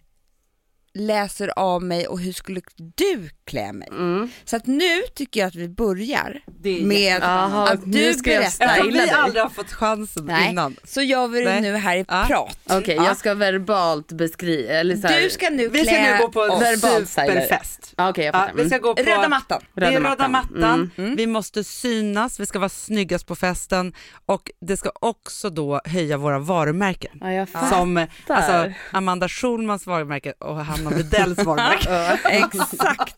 läser 0.95 1.51
av 1.55 1.83
mig 1.83 2.07
och 2.07 2.19
hur 2.19 2.31
skulle 2.33 2.61
du 2.95 3.29
klä 3.45 3.73
mig? 3.73 3.87
Mm. 3.91 4.29
Så 4.45 4.55
att 4.55 4.67
nu 4.67 5.01
tycker 5.15 5.39
jag 5.39 5.47
att 5.47 5.55
vi 5.55 5.69
börjar 5.69 6.41
Det 6.61 6.79
är 6.81 6.85
med 6.85 7.21
Jaha, 7.21 7.69
att 7.69 7.81
du 7.85 7.91
berättar. 8.23 8.41
Eftersom 8.41 8.91
vi 8.93 9.09
aldrig 9.09 9.43
har 9.43 9.49
fått 9.49 9.71
chansen 9.73 10.25
Nej, 10.25 10.49
innan. 10.49 10.75
så 10.83 11.01
gör 11.01 11.27
vi 11.27 11.39
det 11.39 11.45
Nej. 11.51 11.61
nu 11.61 11.75
här 11.75 11.97
i 11.97 12.05
Ja. 12.07 12.23
prat. 12.27 12.59
Okej, 12.69 12.95
jag 12.95 13.17
ska 13.17 13.33
verbalt 13.33 14.11
beskriva, 14.11 14.73
eller 14.73 14.95
så 14.95 15.07
här, 15.07 15.21
Du 15.21 15.29
ska 15.29 15.49
nu 15.49 15.69
klä 15.69 15.79
Vi 15.79 15.85
ska 15.85 16.01
nu 16.01 16.17
gå 16.21 16.27
på 16.31 16.41
en 16.43 17.05
superfest. 17.07 17.93
Ah, 17.97 18.09
Okej, 18.09 18.25
jag 18.25 18.35
Ja, 18.35 18.49
vi 18.55 18.65
ska 18.65 18.75
Mm. 18.75 18.81
gå 18.81 18.95
på 18.95 19.01
Röda 19.03 19.29
mattan. 19.29 19.61
Det 19.73 19.85
är 19.85 19.91
Röda 19.91 20.27
mattan. 20.27 20.31
mattan, 20.31 20.91
Mm. 20.97 21.15
vi 21.15 21.27
måste 21.27 21.63
synas, 21.63 22.39
vi 22.39 22.45
ska 22.45 22.59
vara 22.59 22.69
snyggast 22.69 23.27
på 23.27 23.35
festen 23.35 23.93
och 24.25 24.51
det 24.61 24.77
ska 24.77 24.91
också 24.99 25.49
då 25.49 25.81
höja 25.85 26.17
våra 26.17 26.39
varumärken. 26.39 27.17
Ja, 27.21 27.31
jag 27.31 27.49
fattar. 27.49 27.69
Som 27.69 28.05
alltså, 28.27 28.71
Amanda 28.91 29.29
Schulmans 29.29 29.87
varumärke 29.87 30.33
och 30.39 30.65
Hanna 30.85 30.97
Widells 30.97 31.37
varumärke. 31.37 32.19
Exakt. 32.29 33.15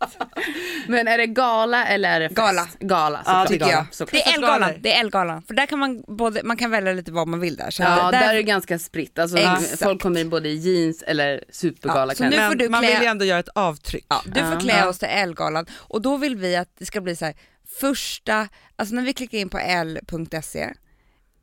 Men 0.87 1.07
är 1.07 1.17
det 1.17 1.27
gala 1.27 1.85
eller 1.87 2.09
är 2.09 2.19
det 2.19 2.29
fest? 2.29 2.37
Gala. 2.37 2.67
Gala, 2.79 3.17
Ja, 3.25 3.31
såklart. 3.31 3.47
tycker 3.47 3.65
tycker 3.65 3.77
jag. 3.77 3.85
Det 4.11 4.17
är 4.19 4.23
Festgalor. 4.23 4.35
Elgalan, 4.55 4.73
det 4.81 4.93
är 4.93 4.99
Elgalan. 4.99 5.41
För 5.41 5.53
där 5.53 5.65
kan 5.65 5.79
man 5.79 6.03
både, 6.07 6.43
man 6.43 6.57
kan 6.57 6.71
välja 6.71 6.93
lite 6.93 7.11
vad 7.11 7.27
man 7.27 7.39
vill 7.39 7.55
där. 7.55 7.69
Så 7.71 7.83
Ja, 7.83 7.89
där, 7.89 8.11
där, 8.11 8.29
är 8.29 8.33
det 8.33 8.43
ganska 8.43 8.79
spritt. 8.79 9.19
Alltså, 9.19 9.37
Exakt. 9.37 9.83
Folk 9.83 10.01
kommer 10.01 10.19
i 10.19 10.25
både 10.25 10.49
jeans 10.49 11.03
eller 11.03 11.43
supergala 11.51 12.11
Ja, 12.11 12.15
så 12.15 12.23
nu 12.23 12.31
får 12.31 12.37
Men 12.49 12.57
du 12.57 12.69
man 12.69 12.83
klä- 12.83 12.87
vill 12.93 13.01
ju 13.01 13.05
ändå 13.07 13.25
göra 13.25 13.39
ett 13.39 13.49
avtryck. 13.55 14.05
ja, 14.09 14.21
du 14.25 14.39
får 14.39 14.53
Ja. 14.53 14.59
klä 14.59 14.87
oss 14.87 14.99
till 14.99 15.07
Elgalan 15.11 15.65
och 15.73 16.01
då 16.01 16.17
vill 16.17 16.35
vi 16.35 16.55
att 16.55 16.69
det 16.79 16.85
ska 16.85 17.01
bli 17.01 17.15
så 17.15 17.25
här 17.25 17.33
första, 17.79 18.47
alltså 18.75 18.95
när 18.95 19.01
vi 19.03 19.13
klickar 19.13 19.37
in 19.37 19.49
på 19.49 19.57
l.se 19.57 20.69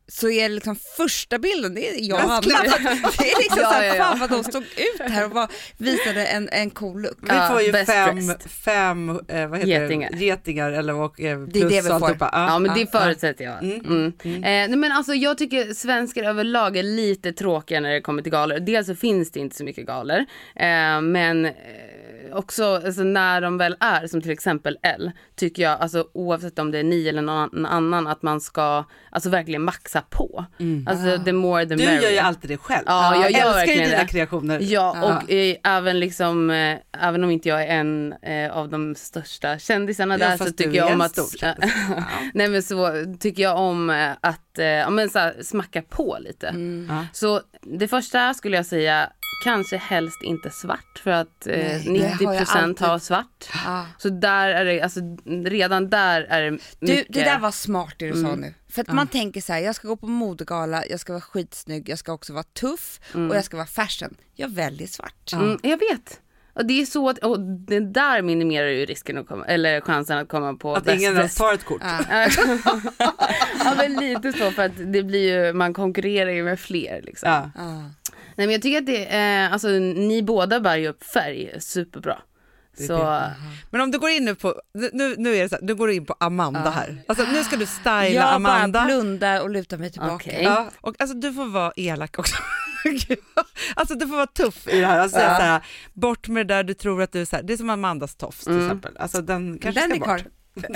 så 0.09 0.31
är 0.31 0.49
det 0.49 0.55
liksom 0.55 0.77
första 0.97 1.39
bilden, 1.39 1.75
det 1.75 1.89
är 1.89 2.09
jag 2.09 2.25
och 2.25 2.31
Hanna. 2.31 2.43
Det 3.19 3.31
är 3.31 3.39
liksom 3.39 3.59
Ja, 3.63 3.69
så 3.69 3.75
här, 3.75 3.85
ja, 3.85 3.95
ja. 3.97 4.05
fan 4.05 4.19
vad 4.19 4.31
de 4.31 4.45
stod 4.45 4.63
ut 4.63 5.01
här 5.11 5.25
och 5.25 5.31
bara 5.31 5.49
visade 5.77 6.27
en, 6.27 6.49
en 6.53 6.71
cool 6.71 7.03
look. 7.03 7.17
Vi 7.21 7.49
får 7.51 7.63
ju 7.63 7.73
best 7.73 7.91
fem, 7.93 8.17
dressed. 8.27 8.51
fem 8.51 9.11
eh, 9.29 9.47
vad 9.49 9.59
heter 9.59 9.67
Getingar. 9.83 10.11
Det? 10.13 10.19
getingar 10.25 10.73
eller 10.73 10.95
och, 10.95 11.21
eh, 11.21 11.39
Det 11.39 11.59
är 11.59 11.61
plus 11.61 11.73
det 11.73 11.81
vi 11.83 11.89
får. 11.89 11.95
alltihopa. 11.95 12.31
Ja 12.33 12.59
men 12.59 12.75
det 12.75 12.81
ja. 12.93 13.01
förutsätter 13.01 13.45
jag. 13.45 13.65
Mm. 13.65 14.13
Eh, 14.21 14.41
nej, 14.43 14.69
men 14.77 14.93
alltså 14.93 15.15
jag 15.15 15.39
tycker 15.39 15.75
svenskar 15.75 16.25
överlag 16.25 16.77
är 16.77 16.83
lite 16.83 17.33
tråkiga 17.33 17.81
när 17.81 17.93
det 17.93 18.01
kommer 18.01 18.23
till 18.23 18.33
galor. 18.33 18.59
Dels 18.61 18.87
så 18.87 18.95
finns 18.95 19.31
det 19.31 19.41
inte 19.41 19.57
så 19.57 19.65
mycket 19.65 19.87
galor. 19.87 20.19
Eh, 20.57 21.01
men 21.01 21.45
eh, 21.45 21.53
också 22.35 22.65
alltså, 22.75 23.03
när 23.03 23.41
de 23.41 23.59
väl 23.59 23.77
är, 23.81 24.07
som 24.07 24.23
till 24.23 24.31
exempel 24.31 24.79
L, 24.83 25.11
tycker 25.37 25.63
jag 25.63 25.81
alltså 25.81 26.09
oavsett 26.15 26.59
om 26.59 26.71
det 26.71 26.79
är 26.79 26.83
ni 26.85 27.09
eller 27.09 27.23
någon 27.23 27.67
annan 27.67 28.07
att 28.07 28.23
man 28.23 28.41
ska 28.41 28.85
alltså 29.11 29.31
verkligen 29.31 29.63
maxa 29.63 30.01
på. 30.11 30.45
Alltså 30.87 31.25
the 31.25 31.33
more 31.33 31.67
the 31.67 31.75
Du 31.75 31.85
merrier. 31.85 32.03
gör 32.03 32.11
ju 32.11 32.19
alltid 32.19 32.51
det 32.51 32.57
själv. 32.57 32.85
Ja, 32.87 33.17
jag 33.23 33.31
gör 33.33 33.59
älskar 33.59 33.75
ju 33.75 33.85
dina 33.85 33.99
det. 34.03 34.07
kreationer. 34.07 34.59
Ja, 34.63 34.91
och 35.23 35.31
eh, 35.33 35.57
även 35.65 36.01
liksom, 36.01 36.51
eh, 36.51 36.79
även 37.01 37.25
om 37.25 37.31
inte 37.31 37.49
jag 37.49 37.63
är 37.63 37.67
en 37.67 38.13
eh, 38.23 38.57
av 38.57 38.69
de 38.69 38.95
största 38.95 39.59
kändisarna 39.59 40.19
Ja, 40.19 40.29
där 40.29 40.37
så 40.37 40.45
tycker 40.53 40.73
jag 40.75 40.93
om 40.93 41.01
att, 41.01 41.13
stor 41.13 41.49
nej 42.35 42.49
men 42.49 42.63
så 42.63 43.05
tycker 43.21 43.43
jag 43.43 43.59
om 43.59 43.91
eh, 43.91 44.11
att, 44.21 44.59
eh, 44.59 44.65
ja 44.67 44.91
men 44.91 45.09
så 45.11 45.19
här, 45.19 45.35
smacka 45.43 45.83
på 45.83 46.17
lite. 46.21 46.49
Mm. 46.49 47.07
Så 47.13 47.41
det 47.63 47.89
första 47.89 48.35
skulle 48.35 48.57
jag 48.57 48.67
säga, 48.67 49.11
kanske 49.45 49.77
helst 49.77 50.23
inte 50.23 50.51
svart 50.51 50.99
för 51.03 51.11
att 51.11 51.47
eh, 51.47 51.57
Nej, 51.57 51.83
det 51.85 52.07
har 52.07 52.11
90 52.11 52.25
jag 52.25 52.39
procent 52.39 52.81
har 52.81 52.89
alltid. 52.89 53.07
svart. 53.07 53.49
Ja. 53.65 53.87
Så 53.99 54.09
där 54.09 54.49
är 54.49 54.65
det, 54.65 54.81
alltså 54.81 55.01
redan 55.45 55.91
där 55.91 56.21
är 56.23 56.43
det 56.43 56.51
mycket. 56.51 56.69
Du, 56.81 57.05
det 57.09 57.25
där 57.25 57.39
var 57.39 57.51
smart 57.51 57.95
det 57.99 58.07
du 58.07 58.13
sa 58.13 58.29
Mm. 58.29 58.41
nu. 58.41 58.55
För 58.69 58.81
att 58.81 58.93
man 58.93 59.07
tänker 59.07 59.41
så 59.41 59.53
här, 59.53 59.61
jag 59.61 59.75
ska 59.75 59.89
gå 59.89 59.97
på 59.97 60.07
modegala, 60.07 60.87
jag 60.87 61.01
ska 61.01 61.13
vara 61.13 61.21
skitsnygg, 61.23 61.89
jag 61.89 61.99
ska 61.99 62.13
också 62.13 62.33
vara 62.33 62.43
tuff 62.45 63.01
och 63.13 63.37
jag 63.37 63.45
ska 63.45 63.57
vara 63.57 63.67
fashion. 63.67 64.15
Jag 64.35 64.49
väljer 64.49 64.89
svart. 64.89 65.33
Mm, 65.33 65.59
jag 65.63 65.79
vet. 65.79 66.21
Och 66.57 66.67
det 66.67 66.81
är 66.83 66.87
så 66.87 67.09
att, 67.09 67.19
och 67.19 67.41
det 67.41 67.81
där 67.81 68.23
minimerar 68.23 68.69
ju 68.69 68.87
risken 68.87 69.19
att 69.19 69.27
komma, 69.29 69.45
eller 69.45 69.81
chansen 69.81 70.19
att 70.19 70.29
komma 70.29 70.55
på 70.55 70.75
Att 70.75 70.85
bäst 70.85 70.97
ingen 71.01 71.17
ens 71.17 71.35
tar 71.35 71.55
ett 71.55 71.65
kort. 71.65 71.83
Ja. 71.83 72.29
ja 73.65 73.75
men 73.77 73.95
lite 73.95 74.33
så 74.33 74.51
för 74.51 74.63
att 74.63 74.73
det 74.93 75.03
blir 75.03 75.47
ju, 75.47 75.53
man 75.53 75.75
konkurrerar 75.75 76.31
ju 76.31 76.45
med 76.45 76.61
fler 76.61 77.03
liksom. 77.03 77.31
Ja. 77.31 77.51
Ja. 77.57 77.91
Nej 78.37 78.47
men 78.47 78.51
jag 78.53 78.63
tycker 78.63 78.79
att 78.79 78.87
det, 78.87 79.05
eh, 79.17 79.53
alltså 79.53 79.69
ni 79.69 80.23
båda 80.23 80.61
bär 80.61 80.77
ju 80.77 80.89
upp 80.89 81.05
färg 81.05 81.61
superbra. 81.61 82.19
är 82.79 82.87
Så, 82.87 83.21
Men 83.71 83.81
om 83.81 83.91
du 83.91 83.99
går 83.99 84.11
in 84.11 84.25
nu 84.25 84.35
på, 84.35 84.61
nu, 84.93 85.15
nu 85.19 85.37
är 85.37 85.43
det 85.43 85.49
så 85.49 85.55
här, 85.55 85.63
nu 85.63 85.75
går 85.75 85.87
du 85.87 85.95
in 85.95 86.07
på 86.07 86.15
Amanda 86.21 86.71
här. 86.71 87.03
Alltså 87.09 87.25
nu 87.33 87.45
ska 87.45 87.57
du 87.57 87.67
styla 87.67 88.05
Jag 88.11 88.33
Amanda. 88.35 88.79
bara 88.81 88.85
blundar 88.87 89.41
och 89.43 89.51
lutar 89.51 89.79
mig 89.79 89.91
tillbaka. 89.93 90.15
Okej. 90.15 90.41
Ja, 90.43 90.71
och 90.81 90.95
alltså 90.99 91.17
du 91.17 91.33
får 91.33 91.47
vara 91.47 91.73
elak 91.77 92.19
också. 92.19 92.37
alltså 93.77 93.95
du 93.95 94.07
får 94.09 94.15
vara 94.17 94.27
tuff 94.27 94.69
i 94.69 94.81
det 94.81 94.87
här. 94.87 94.99
Alltså, 94.99 95.19
Ja. 95.21 95.37
så 95.37 95.43
här 95.43 95.61
bort 95.93 96.29
med 96.29 96.47
det 96.49 96.55
där 96.55 96.65
du 96.65 96.75
tror 96.75 97.03
att 97.03 97.13
du 97.13 97.21
är 97.21 97.25
så 97.25 97.37
här, 97.37 97.43
det 97.43 97.53
är 97.53 97.57
som 97.57 97.71
Amandas 97.71 98.15
tofs 98.17 98.45
till 98.45 98.53
Mm. 98.53 98.65
exempel. 98.67 98.97
Alltså 98.97 99.21
den 99.23 99.59
kanske 99.59 99.81
Den 99.81 99.91
är 99.93 99.97
ska 99.97 100.05
kvar. 100.05 100.19
bort. 100.19 100.27
Där, 100.55 100.71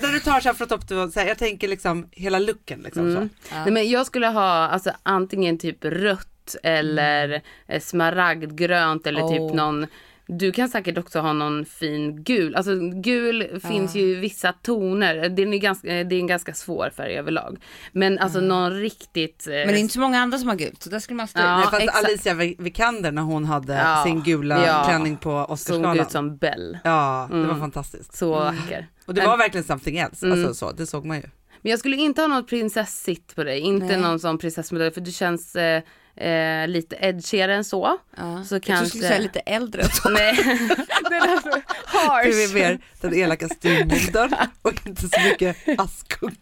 där 0.00 0.12
du 0.12 0.20
tar 0.20 0.40
så 0.40 0.48
här 0.48 0.54
från 0.54 0.68
topp 0.68 0.88
till 0.88 1.12
så 1.12 1.20
här, 1.20 1.26
jag 1.26 1.38
tänker 1.38 1.68
liksom 1.68 2.08
hela 2.12 2.38
looken 2.38 2.80
liksom 2.80 3.10
Mm. 3.10 3.28
så. 3.48 3.54
Nej, 3.54 3.70
men 3.72 3.90
jag 3.90 4.06
skulle 4.06 4.26
ha 4.26 4.48
alltså, 4.68 4.90
antingen 5.02 5.58
typ 5.58 5.84
rött 5.84 6.56
eller 6.62 7.42
eh, 7.68 7.80
smaragdgrönt 7.80 9.06
eller 9.06 9.22
Oh. 9.22 9.30
typ 9.48 9.54
någon 9.56 9.86
du 10.26 10.52
kan 10.52 10.68
säkert 10.68 10.98
också 10.98 11.20
ha 11.20 11.32
någon 11.32 11.64
fin 11.64 12.22
gul. 12.24 12.54
Alltså 12.56 12.76
gul 12.92 13.60
finns 13.68 13.94
ju 13.96 14.00
i 14.00 14.14
vissa 14.14 14.52
toner. 14.52 15.28
Det 15.28 15.42
är, 15.42 15.58
ganska, 15.58 15.88
det 15.88 16.14
är 16.16 16.20
en 16.20 16.26
ganska 16.26 16.54
svår 16.54 16.90
färg 16.96 17.18
överlag. 17.18 17.58
Men 17.92 18.18
alltså 18.18 18.40
någon 18.40 18.72
riktigt... 18.80 19.46
eh, 19.46 19.52
Men 19.52 19.66
det 19.68 19.74
är 19.74 19.78
inte 19.78 19.94
så 19.94 20.00
många 20.00 20.18
andra 20.20 20.38
som 20.38 20.48
har 20.48 20.56
gult 20.56 20.82
så 20.82 20.90
där 20.90 20.98
skulle 20.98 21.16
man 21.16 21.28
stå 21.28 21.40
Ja, 21.40 21.56
Nej, 21.72 21.86
fast. 21.86 22.04
Alicia 22.06 22.34
Vikander 22.58 23.12
när 23.12 23.22
hon 23.22 23.44
hade 23.44 23.74
Ja. 23.74 24.02
sin 24.06 24.22
gula 24.22 24.66
Ja. 24.66 24.84
klänning 24.88 25.16
på 25.16 25.30
såg 25.30 25.50
Oscarsgalan. 25.50 26.00
ut 26.00 26.10
som 26.10 26.36
Bell. 26.36 26.78
Ja, 26.84 27.26
det 27.30 27.36
var 27.36 27.44
Mm. 27.44 27.60
fantastiskt. 27.60 28.16
Så 28.16 28.30
vacker. 28.38 28.86
Och 29.06 29.14
det 29.14 29.26
var 29.26 29.36
verkligen 29.38 29.64
something 29.64 29.98
else, 29.98 30.26
Mm. 30.26 30.38
alltså 30.38 30.54
så, 30.66 30.72
det 30.72 30.86
såg 30.86 31.04
man 31.04 31.16
ju. 31.16 31.22
Men 31.62 31.70
jag 31.70 31.78
skulle 31.78 31.96
inte 31.96 32.20
ha 32.20 32.28
något 32.28 32.48
prinsessitt 32.48 33.34
på 33.34 33.44
dig. 33.44 33.60
Inte 33.60 33.86
Nej. 33.86 34.00
någon 34.00 34.18
sån 34.20 34.38
prinsessmodell 34.38 34.90
för 34.92 35.00
du 35.00 35.12
känns 35.12 35.56
eh, 35.56 35.82
eh, 36.16 36.68
lite 36.68 36.96
edgigare 37.00 37.54
än 37.54 37.64
så. 37.64 37.98
Ja. 38.16 38.44
Så 38.44 38.54
Jag 38.54 38.62
tror 38.62 38.76
du 38.76 38.86
skulle 38.86 39.02
kanske- 39.02 39.08
säga 39.08 39.18
lite 39.18 39.40
äldre. 39.40 39.84
Så. 39.84 40.08
Nej, 40.08 40.34
det 41.10 41.20
lät 41.20 41.42
så 41.42 41.60
harsh. 41.84 42.30
Du 42.30 42.44
är 42.44 42.54
mer 42.54 42.78
den 43.00 43.14
elaka 43.14 43.48
styvmodern 43.48 44.34
och 44.62 44.86
inte 44.86 45.08
så 45.08 45.20
mycket 45.20 45.56
Askungen. 45.78 46.36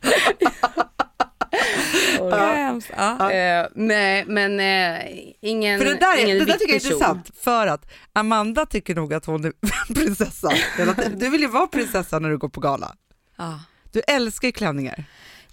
Ja. 2.96 3.32
Eh, 3.32 3.66
nej, 3.74 4.24
men 4.26 4.60
eh, 4.60 5.06
ingen 5.40 5.78
För 5.78 5.86
det 5.86 5.94
där, 5.94 6.16
är, 6.18 6.24
ingen 6.24 6.38
det 6.38 6.44
där 6.44 6.52
tycker 6.52 6.72
jag 6.72 6.82
är 6.82 6.86
intressant, 6.86 7.30
för 7.40 7.66
att 7.66 7.90
Amanda 8.12 8.66
tycker 8.66 8.94
nog 8.94 9.14
att 9.14 9.24
hon 9.26 9.44
är 9.44 9.52
prinsessa. 9.94 10.52
hela 10.78 10.94
tiden. 10.94 11.18
Du 11.18 11.30
vill 11.30 11.40
ju 11.40 11.46
vara 11.48 11.66
prinsessa 11.66 12.18
när 12.18 12.28
du 12.30 12.38
går 12.38 12.48
på 12.48 12.60
gala. 12.60 12.94
Ja. 13.36 13.60
Du 13.92 14.00
älskar 14.06 14.48
ju 14.48 14.52
klänningar. 14.52 15.04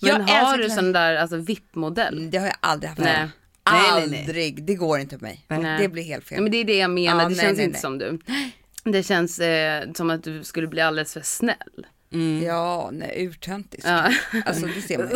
Men 0.01 0.27
Jag 0.27 0.35
har 0.35 0.57
du 0.57 0.69
sån 0.69 0.91
där 0.91 1.15
alltså, 1.15 1.37
VIP-modell? 1.37 2.31
Det 2.31 2.37
har 2.37 2.45
jag 2.45 2.55
aldrig 2.59 2.89
haft. 2.89 3.01
Nej. 3.01 3.29
Nej, 3.71 3.81
nej, 3.91 4.07
nej. 4.09 4.19
Aldrig. 4.19 4.63
Det 4.63 4.75
går 4.75 4.99
inte 4.99 5.17
för 5.17 5.23
mig. 5.23 5.45
Nej. 5.47 5.81
Det 5.81 5.89
blir 5.89 6.03
helt 6.03 6.25
fel. 6.25 6.35
Ja, 6.35 6.41
men 6.41 6.51
det 6.51 6.57
är 6.57 6.65
det 6.65 6.77
jag 6.77 6.89
menar, 6.91 7.23
Ja, 7.23 7.29
det 7.29 7.35
nej, 7.35 7.45
känns 7.45 7.57
nej, 7.57 7.65
inte 7.65 7.73
nej. 7.75 7.81
som 7.81 7.97
du. 7.97 8.19
Det 8.83 9.03
känns 9.03 9.39
eh, 9.39 9.91
som 9.93 10.09
att 10.09 10.23
du 10.23 10.43
skulle 10.43 10.67
bli 10.67 10.81
alldeles 10.81 11.13
för 11.13 11.21
snäll. 11.21 11.85
Ja, 12.45 12.89
nej, 12.93 13.25
urtöntig. 13.25 13.81
Ja. 13.85 14.11
Alltså 14.45 14.65
det 14.75 14.81
ser 14.81 14.97
man 14.97 15.07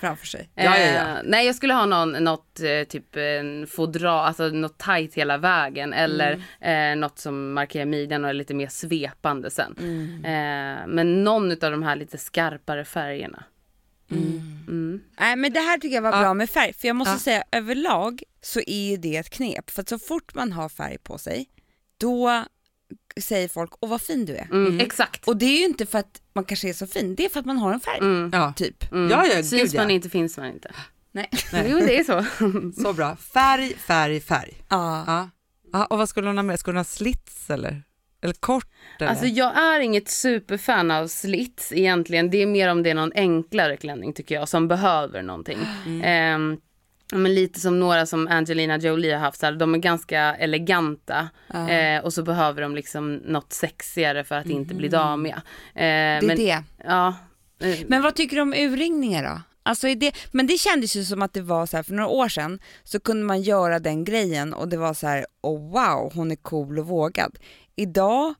framför 0.00 0.26
sig. 0.26 0.48
Ja, 0.54 0.62
ja, 0.64 0.78
ja. 0.78 1.00
Eh, 1.00 1.16
nej 1.24 1.46
jag 1.46 1.54
skulle 1.54 1.74
ha 1.74 1.86
någon, 1.86 2.12
något 2.12 2.60
eh, 2.60 2.84
typ 2.88 3.16
en 3.16 3.66
fodral, 3.66 4.26
alltså 4.26 4.48
något 4.48 4.78
tight 4.78 5.14
hela 5.14 5.38
vägen 5.38 5.92
eller 5.92 6.40
Mm. 6.60 6.92
eh, 6.92 7.00
något 7.00 7.18
som 7.18 7.52
markerar 7.52 7.84
midjan 7.84 8.24
och 8.24 8.30
är 8.30 8.34
lite 8.34 8.54
mer 8.54 8.66
svepande 8.68 9.50
sen. 9.50 9.74
Mm. 9.80 10.24
Eh, 10.24 10.86
men 10.86 11.24
någon 11.24 11.50
av 11.52 11.56
de 11.70 11.82
här 11.82 11.96
lite 11.96 12.18
skarpare 12.18 12.84
färgerna. 12.84 13.44
Mm. 14.12 15.00
Nej 15.20 15.36
men 15.36 15.52
det 15.52 15.60
här 15.60 15.78
tycker 15.78 15.94
jag 15.94 16.02
var 16.02 16.12
Ja. 16.12 16.20
bra 16.20 16.34
med 16.34 16.50
färg, 16.50 16.72
för 16.72 16.86
jag 16.88 16.96
måste 16.96 17.12
Ja. 17.12 17.18
säga 17.18 17.44
överlag 17.52 18.22
så 18.42 18.60
är 18.66 18.90
ju 18.90 18.96
det 18.96 19.16
ett 19.16 19.30
knep. 19.30 19.70
För 19.70 19.82
att 19.82 19.88
så 19.88 19.98
fort 19.98 20.34
man 20.34 20.52
har 20.52 20.68
färg 20.68 20.98
på 20.98 21.18
sig, 21.18 21.48
då 21.98 22.44
säger 23.20 23.48
folk 23.48 23.72
åh 23.80 23.90
vad 23.90 24.00
fin 24.02 24.24
du 24.24 24.36
är. 24.36 24.48
Mm, 24.52 24.80
Exakt. 24.80 25.28
Och 25.28 25.36
det 25.36 25.46
är 25.46 25.58
ju 25.58 25.64
inte 25.64 25.86
för 25.86 25.98
att 25.98 26.22
man 26.34 26.44
kanske 26.44 26.68
är 26.68 26.72
så 26.72 26.86
fin, 26.86 27.14
det 27.14 27.24
är 27.24 27.28
för 27.28 27.40
att 27.40 27.46
man 27.46 27.58
har 27.58 27.72
en 27.72 27.80
färg. 27.80 27.98
Mm. 27.98 28.30
Ja, 28.32 28.52
Typ. 28.56 28.92
Mm. 28.92 29.10
Ja, 29.10 29.26
ja, 29.26 29.42
Syns 29.42 29.50
gud, 29.72 29.74
man 29.74 29.88
ja. 29.88 29.94
inte 29.94 30.10
finns 30.10 30.36
man 30.36 30.46
inte. 30.46 30.72
Nej. 31.12 31.28
Nej. 31.52 31.66
Jo 31.70 31.78
det 31.78 31.98
är 31.98 32.04
så. 32.04 32.24
så 32.82 32.92
bra. 32.92 33.16
Färg, 33.16 33.74
färg, 33.76 34.20
färg. 34.20 34.54
Ja. 34.68 35.04
Ja. 35.06 35.30
Ja, 35.72 35.86
och 35.86 35.98
vad 35.98 36.08
skulle 36.08 36.26
hon 36.26 36.38
ha 36.38 36.42
med? 36.42 36.60
Skulle 36.60 36.72
hon 36.72 36.76
ha 36.78 36.84
slits 36.84 37.50
eller? 37.50 37.82
Eller 38.22 38.34
kort? 38.34 38.66
Eller? 39.00 39.10
Alltså 39.10 39.26
jag 39.26 39.56
är 39.58 39.80
inget 39.80 40.08
superfan 40.08 40.90
av 40.90 41.06
slits 41.06 41.72
egentligen. 41.72 42.30
Det 42.30 42.42
är 42.42 42.46
mer 42.46 42.68
om 42.68 42.82
det 42.82 42.90
är 42.90 42.94
någon 42.94 43.12
enklare 43.14 43.76
klänning 43.76 44.12
tycker 44.12 44.34
jag 44.34 44.48
som 44.48 44.68
behöver 44.68 45.22
någonting. 45.22 45.58
Ehm, 46.04 46.56
men 47.14 47.34
lite 47.34 47.60
som 47.60 47.80
några 47.80 48.06
som 48.06 48.28
Angelina 48.28 48.76
Jolie 48.78 49.12
har 49.12 49.20
haft, 49.20 49.40
så 49.40 49.46
här, 49.46 49.52
de 49.52 49.74
är 49.74 49.78
ganska 49.78 50.18
eleganta 50.20 51.28
Ja. 51.52 51.68
eh, 51.70 52.04
och 52.04 52.12
så 52.12 52.22
behöver 52.22 52.62
de 52.62 52.74
liksom 52.74 53.14
något 53.14 53.52
sexigare 53.52 54.24
för 54.24 54.34
att 54.34 54.46
inte 54.46 54.74
bli 54.74 54.88
damiga. 54.88 55.34
Eh, 55.34 55.42
Det 55.74 55.82
är 55.84 56.22
men, 56.22 56.36
det. 56.36 56.62
Ja, 56.84 57.14
Eh, 57.62 57.78
Men 57.86 58.02
vad 58.02 58.14
tycker 58.14 58.36
du 58.36 58.42
om 58.42 58.52
urringningar 58.54 59.22
då? 59.24 59.40
Alltså 59.62 59.94
det, 59.94 60.12
men 60.32 60.46
det 60.46 60.58
kändes 60.58 60.96
ju 60.96 61.04
som 61.04 61.22
att 61.22 61.32
det 61.32 61.40
var 61.40 61.66
så 61.66 61.76
här, 61.76 61.82
för 61.84 61.92
några 61.94 62.08
år 62.08 62.28
sedan 62.28 62.58
så 62.84 63.00
kunde 63.00 63.24
man 63.26 63.42
göra 63.42 63.78
den 63.78 64.04
grejen 64.04 64.54
och 64.54 64.68
det 64.68 64.76
var 64.76 64.94
så 64.94 65.06
här, 65.06 65.26
oh 65.42 65.70
wow, 65.72 66.12
hon 66.14 66.30
är 66.30 66.36
cool 66.36 66.78
och 66.78 66.86
vågad. 66.86 67.38
Idag 67.76 68.34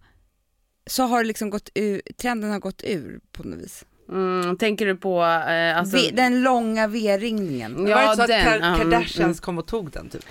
så 0.86 1.02
har 1.02 1.22
det 1.22 1.28
liksom 1.28 1.50
gått 1.50 1.70
ur, 1.74 2.02
trenden 2.16 2.50
har 2.50 2.60
gått 2.60 2.84
ur 2.84 3.20
på 3.32 3.42
något 3.42 3.60
vis. 3.60 3.84
Mm, 4.12 4.56
tänker 4.56 4.86
du 4.86 4.96
på... 4.96 5.22
Eh, 5.22 5.78
alltså, 5.78 5.96
v, 5.96 6.10
den 6.12 6.42
långa 6.42 6.86
V-ringningen. 6.86 7.86
Ja, 7.88 7.96
var 7.96 8.02
det 8.10 8.16
så 8.16 8.22
att 8.22 8.28
den, 8.28 8.46
Ka- 8.46 8.74
mm, 8.74 8.78
Kardashians 8.78 9.40
kom 9.40 9.58
och 9.58 9.66
tog 9.66 9.90
den 9.90 10.08
typ? 10.08 10.24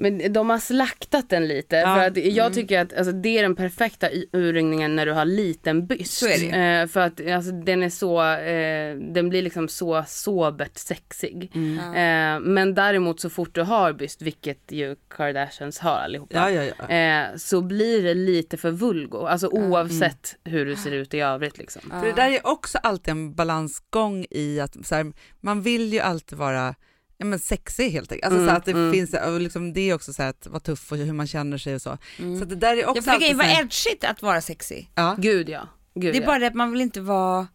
Men 0.00 0.32
de 0.32 0.50
har 0.50 0.58
slaktat 0.58 1.30
den 1.30 1.48
lite. 1.48 1.76
Ja, 1.76 1.94
För 1.94 2.06
att 2.06 2.16
jag 2.16 2.54
tycker 2.54 2.80
att 2.80 2.96
alltså, 2.96 3.12
det 3.12 3.38
är 3.38 3.42
den 3.42 3.56
perfekta 3.56 4.08
urringningen 4.32 4.96
när 4.96 5.06
du 5.06 5.12
har 5.12 5.24
liten 5.24 5.86
byst. 5.86 6.12
Så 6.18 6.26
är 6.26 6.38
det 6.38 6.56
ju. 6.56 6.82
Eh, 6.82 6.86
för 6.86 7.00
att 7.00 7.30
alltså, 7.30 7.52
den 7.52 7.82
är 7.82 7.90
så, 7.90 8.22
eh, 8.22 9.12
den 9.14 9.28
blir 9.28 9.42
liksom 9.42 9.68
så 9.68 10.04
sobert 10.06 10.78
sexig. 10.78 11.50
Mm. 11.54 11.78
Eh, 11.78 12.40
men 12.48 12.74
däremot 12.74 13.20
så 13.20 13.30
fort 13.30 13.54
du 13.54 13.62
har 13.62 13.92
byst, 13.92 14.22
vilket 14.22 14.72
ju 14.72 14.96
Kardashians 15.16 15.78
har 15.78 15.98
allihopa. 15.98 16.50
Ja, 16.50 16.62
ja, 16.62 16.72
ja. 16.88 16.94
Eh, 16.94 17.36
så 17.36 17.60
blir 17.60 18.02
det 18.02 18.14
lite 18.14 18.56
för 18.56 18.70
vulgo, 18.70 19.26
alltså 19.26 19.48
oavsett 19.48 20.36
hur 20.44 20.66
du 20.66 20.76
ser 20.76 20.92
ut 20.92 21.14
i 21.14 21.20
övrigt 21.20 21.58
liksom. 21.58 21.82
För 21.90 22.06
det 22.06 22.12
där 22.12 22.30
är 22.30 22.46
också 22.46 22.78
alltid 22.78 23.12
en 23.12 23.27
balansgång 23.34 24.26
i 24.30 24.60
att 24.60 24.86
så 24.86 24.94
här, 24.94 25.12
man 25.40 25.62
vill 25.62 25.92
ju 25.92 26.00
alltid 26.00 26.38
vara 26.38 26.74
ja, 27.18 27.26
men 27.26 27.38
sexig 27.38 27.90
helt 27.90 28.12
enkelt. 28.12 28.32
Alltså, 28.32 28.38
Mm, 28.42 28.54
så 28.54 28.56
att 28.56 28.64
det, 28.64 28.70
mm. 28.70 28.92
finns, 28.92 29.14
och 29.14 29.40
liksom, 29.40 29.72
det 29.72 29.80
är 29.90 29.94
också 29.94 30.12
så 30.12 30.22
här 30.22 30.30
att 30.30 30.46
vara 30.46 30.60
tuff 30.60 30.92
och 30.92 30.98
hur 30.98 31.12
man 31.12 31.26
känner 31.26 31.58
sig 31.58 31.74
och 31.74 31.82
så. 31.82 31.98
Så 32.16 32.42
att 32.42 32.48
det 32.48 32.56
där 32.56 32.76
är 32.76 32.86
också 32.86 33.10
alltid 33.10 33.30
så 33.30 33.36
vara 33.36 33.46
här, 33.46 33.62
edgigt 33.62 34.04
att 34.04 34.22
vara 34.22 34.40
sexy. 34.40 34.84
ja. 34.94 35.16
Gud 35.18 35.48
ja. 35.48 35.68
Gud, 35.94 36.14
Det 36.14 36.18
är 36.18 36.20
ja. 36.20 36.26
bara 36.26 36.38
det 36.38 36.46
att 36.46 36.54
man 36.54 36.72
vill 36.72 36.80
inte 36.80 37.00
vara 37.00 37.46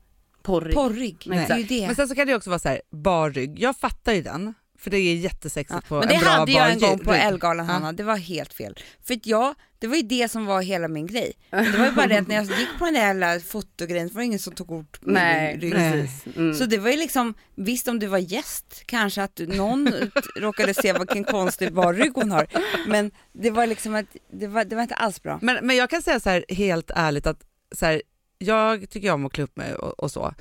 porrig. 0.42 0.74
porrig. 0.74 1.24
Nej. 1.26 1.46
Det 1.48 1.54
är 1.54 1.58
ju 1.58 1.64
det. 1.64 1.88
Men 1.88 1.96
sen 1.96 2.08
så 2.08 2.16
kan 2.16 2.28
det 2.28 2.36
också 2.36 2.50
vara 2.50 2.60
så 2.60 2.70
här, 2.70 2.82
bar 2.92 3.30
rygg. 3.30 3.60
Jag 3.60 3.78
fattar 3.78 4.14
ju 4.14 4.22
den, 4.22 4.54
för 4.84 4.90
det 4.92 4.98
är 4.98 5.16
jättesexigt 5.16 5.82
Ja. 5.84 5.88
på 5.88 6.00
Men 6.00 6.08
det 6.08 6.14
en 6.14 6.22
bra 6.22 6.30
hade 6.30 6.52
jag 6.52 6.72
en 6.72 6.80
gång 6.80 7.00
på. 7.00 7.14
Ellegalan 7.14 7.66
Ja. 7.66 7.74
Hanna, 7.74 7.92
det 7.94 8.04
var 8.04 8.18
helt 8.18 8.54
fel. 8.54 8.80
För 9.04 9.14
att 9.14 9.26
jag, 9.26 9.56
det 9.80 9.88
var 9.88 9.96
ju 9.96 10.02
det 10.02 10.32
som 10.32 10.46
var 10.46 10.62
hela 10.62 10.88
min 10.88 11.08
grej. 11.08 11.34
Det 11.50 11.78
var 11.78 11.86
ju 11.86 11.92
bara 11.92 12.08
det 12.08 12.18
att 12.18 12.28
när 12.28 12.36
jag 12.36 12.46
gick 12.46 12.70
på 12.80 12.86
den 12.86 12.94
där 12.94 13.02
jävla 13.02 13.40
fotogrejen 13.40 14.10
var 14.14 14.22
det 14.22 14.26
ingen 14.26 14.40
som 14.40 14.54
tog 14.54 14.68
kort 14.68 15.02
på 15.02 15.10
Nej, 15.10 15.52
min 15.52 15.62
rygg. 15.62 16.10
Mm. 16.36 16.54
Så 16.54 16.66
det 16.66 16.78
var 16.78 16.90
ju 16.90 16.98
liksom, 16.98 17.34
visst 17.56 17.88
om 17.88 18.00
du 18.00 18.08
var 18.08 18.18
gäst 18.18 18.84
kanske 18.86 19.24
att 19.24 19.40
någon 19.48 19.90
råkade 20.36 20.74
se 20.74 20.94
vilken 20.94 21.24
konstig 21.24 21.74
bar 21.74 21.94
rygg 21.94 22.12
hon 22.16 22.32
har. 22.32 22.48
Men 22.88 23.12
det 23.34 23.50
var 23.52 23.68
liksom 23.68 23.96
att, 23.96 24.06
det 24.32 24.48
var, 24.48 24.66
det 24.66 24.76
var 24.76 24.82
inte 24.84 24.96
alls 24.96 25.24
bra. 25.24 25.40
Men, 25.42 25.68
men 25.68 25.76
jag 25.76 25.90
kan 25.90 26.02
säga 26.02 26.20
så 26.20 26.30
här 26.30 26.46
helt 26.50 26.92
ärligt 26.96 27.28
att 27.28 27.44
så 27.76 27.86
här, 27.86 28.02
jag 28.38 28.90
tycker 28.90 29.12
om 29.12 29.26
att 29.26 29.34
klä 29.34 29.44
upp 29.44 29.58
mig 29.58 29.76
och, 29.76 30.00
och 30.00 30.12
så. 30.12 30.34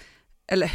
Eller 0.47 0.73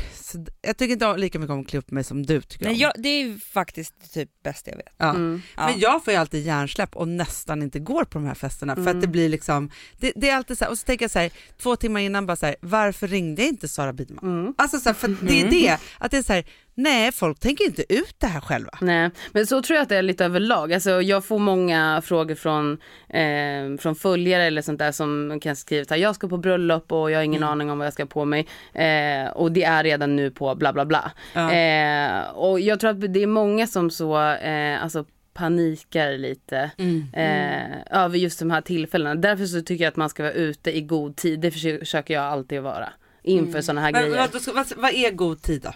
jag 0.61 0.77
tycker 0.77 0.93
inte 0.93 1.17
lika 1.17 1.39
mycket 1.39 1.51
om 1.53 1.61
att 1.61 1.67
klä 1.67 1.79
upp 1.79 1.91
mig 1.91 2.03
som 2.03 2.25
du 2.25 2.41
tycker 2.41 2.65
Nej, 2.65 2.73
om. 2.73 2.79
jag, 2.79 2.93
det 2.97 3.09
är 3.09 3.39
faktiskt 3.39 3.93
det 4.01 4.07
typ 4.07 4.43
bästa 4.43 4.71
jag 4.71 4.77
vet. 4.77 4.93
ja. 4.97 5.09
Mm. 5.09 5.41
Ja. 5.57 5.67
Men 5.67 5.79
jag 5.79 6.03
får 6.03 6.13
ju 6.13 6.19
alltid 6.19 6.45
hjärnsläpp 6.45 6.95
och 6.95 7.07
nästan 7.07 7.61
inte 7.63 7.79
går 7.79 8.03
på 8.03 8.19
de 8.19 8.25
här 8.25 8.35
festerna 8.35 8.75
för 8.75 8.87
att 8.87 9.01
det 9.01 9.07
blir 9.07 9.29
liksom, 9.29 9.69
det, 9.97 10.13
det 10.15 10.29
är 10.29 10.35
alltid 10.35 10.57
så 10.57 10.65
här, 10.65 10.71
och 10.71 10.77
så 10.77 10.85
tänker 10.85 11.03
jag 11.03 11.11
så 11.11 11.19
här, 11.19 11.31
två 11.57 11.75
timmar 11.75 11.99
innan 11.99 12.25
bara 12.25 12.35
så 12.35 12.45
här, 12.45 12.55
varför 12.61 13.07
ringde 13.07 13.41
jag 13.41 13.49
inte 13.49 13.67
Sara 13.67 13.93
Bidman? 13.93 14.39
Mm. 14.39 14.53
Alltså 14.57 14.79
så 14.79 14.89
här, 14.89 14.93
för 14.93 15.15
det 15.21 15.41
är 15.41 15.49
det, 15.49 15.77
att 15.97 16.11
det 16.11 16.17
är 16.17 16.23
så 16.23 16.33
här, 16.33 16.45
nej 16.77 17.11
folk 17.11 17.39
tänker 17.39 17.65
inte 17.65 17.93
ut 17.93 18.15
det 18.17 18.27
här 18.27 18.41
själva. 18.41 18.71
Nej, 18.81 19.09
men 19.31 19.47
så 19.47 19.61
tror 19.61 19.75
jag 19.75 19.83
att 19.83 19.89
det 19.89 19.97
är 19.97 20.01
lite 20.01 20.25
överlag. 20.25 20.73
Alltså, 20.73 21.01
jag 21.01 21.25
får 21.25 21.39
många 21.39 22.01
frågor 22.05 22.35
från, 22.35 22.77
eh, 23.09 23.77
från 23.79 23.95
följare 23.95 24.43
eller 24.43 24.61
sånt 24.61 24.79
där 24.79 24.91
som 24.91 25.39
kan 25.41 25.55
skriva 25.55 25.81
att 25.95 25.99
jag 25.99 26.15
ska 26.15 26.27
på 26.27 26.37
bröllop 26.37 26.91
och 26.91 27.11
jag 27.11 27.17
har 27.17 27.23
ingen 27.23 27.43
aning 27.43 27.71
om 27.71 27.77
vad 27.77 27.85
jag 27.87 27.93
ska 27.93 28.05
på 28.05 28.25
mig. 28.25 28.47
Eh, 28.73 29.27
och 29.27 29.51
det 29.51 29.63
är 29.63 29.83
redan 29.83 30.15
nu 30.15 30.31
på 30.31 30.55
bla 30.55 30.73
bla 30.73 30.85
bla. 30.85 31.11
Ja. 31.33 31.51
Eh, 31.51 32.29
och 32.29 32.59
jag 32.59 32.79
tror 32.79 32.89
att 32.89 33.13
det 33.13 33.23
är 33.23 33.27
många 33.27 33.67
som 33.67 33.89
så, 33.89 34.31
eh, 34.31 34.83
alltså 34.83 35.05
panikar 35.33 36.17
lite 36.17 36.71
eh, 37.13 38.01
över 38.03 38.17
just 38.17 38.39
de 38.39 38.51
här 38.51 38.61
tillfällena. 38.61 39.15
Därför 39.15 39.45
så 39.45 39.61
tycker 39.61 39.83
jag 39.83 39.91
att 39.91 39.95
man 39.95 40.09
ska 40.09 40.23
vara 40.23 40.33
ute 40.33 40.77
i 40.77 40.81
god 40.81 41.15
tid. 41.15 41.39
Det 41.39 41.51
försöker 41.51 42.13
jag 42.13 42.23
alltid 42.23 42.61
vara 42.61 42.89
inför 43.23 43.61
sådana 43.61 43.81
här 43.81 43.91
Men, 43.91 44.01
grejer. 44.01 44.27
vad, 44.33 44.55
vad, 44.55 44.73
vad 44.77 44.93
är 44.93 45.11
god 45.11 45.41
tid 45.41 45.61
då? 45.61 45.73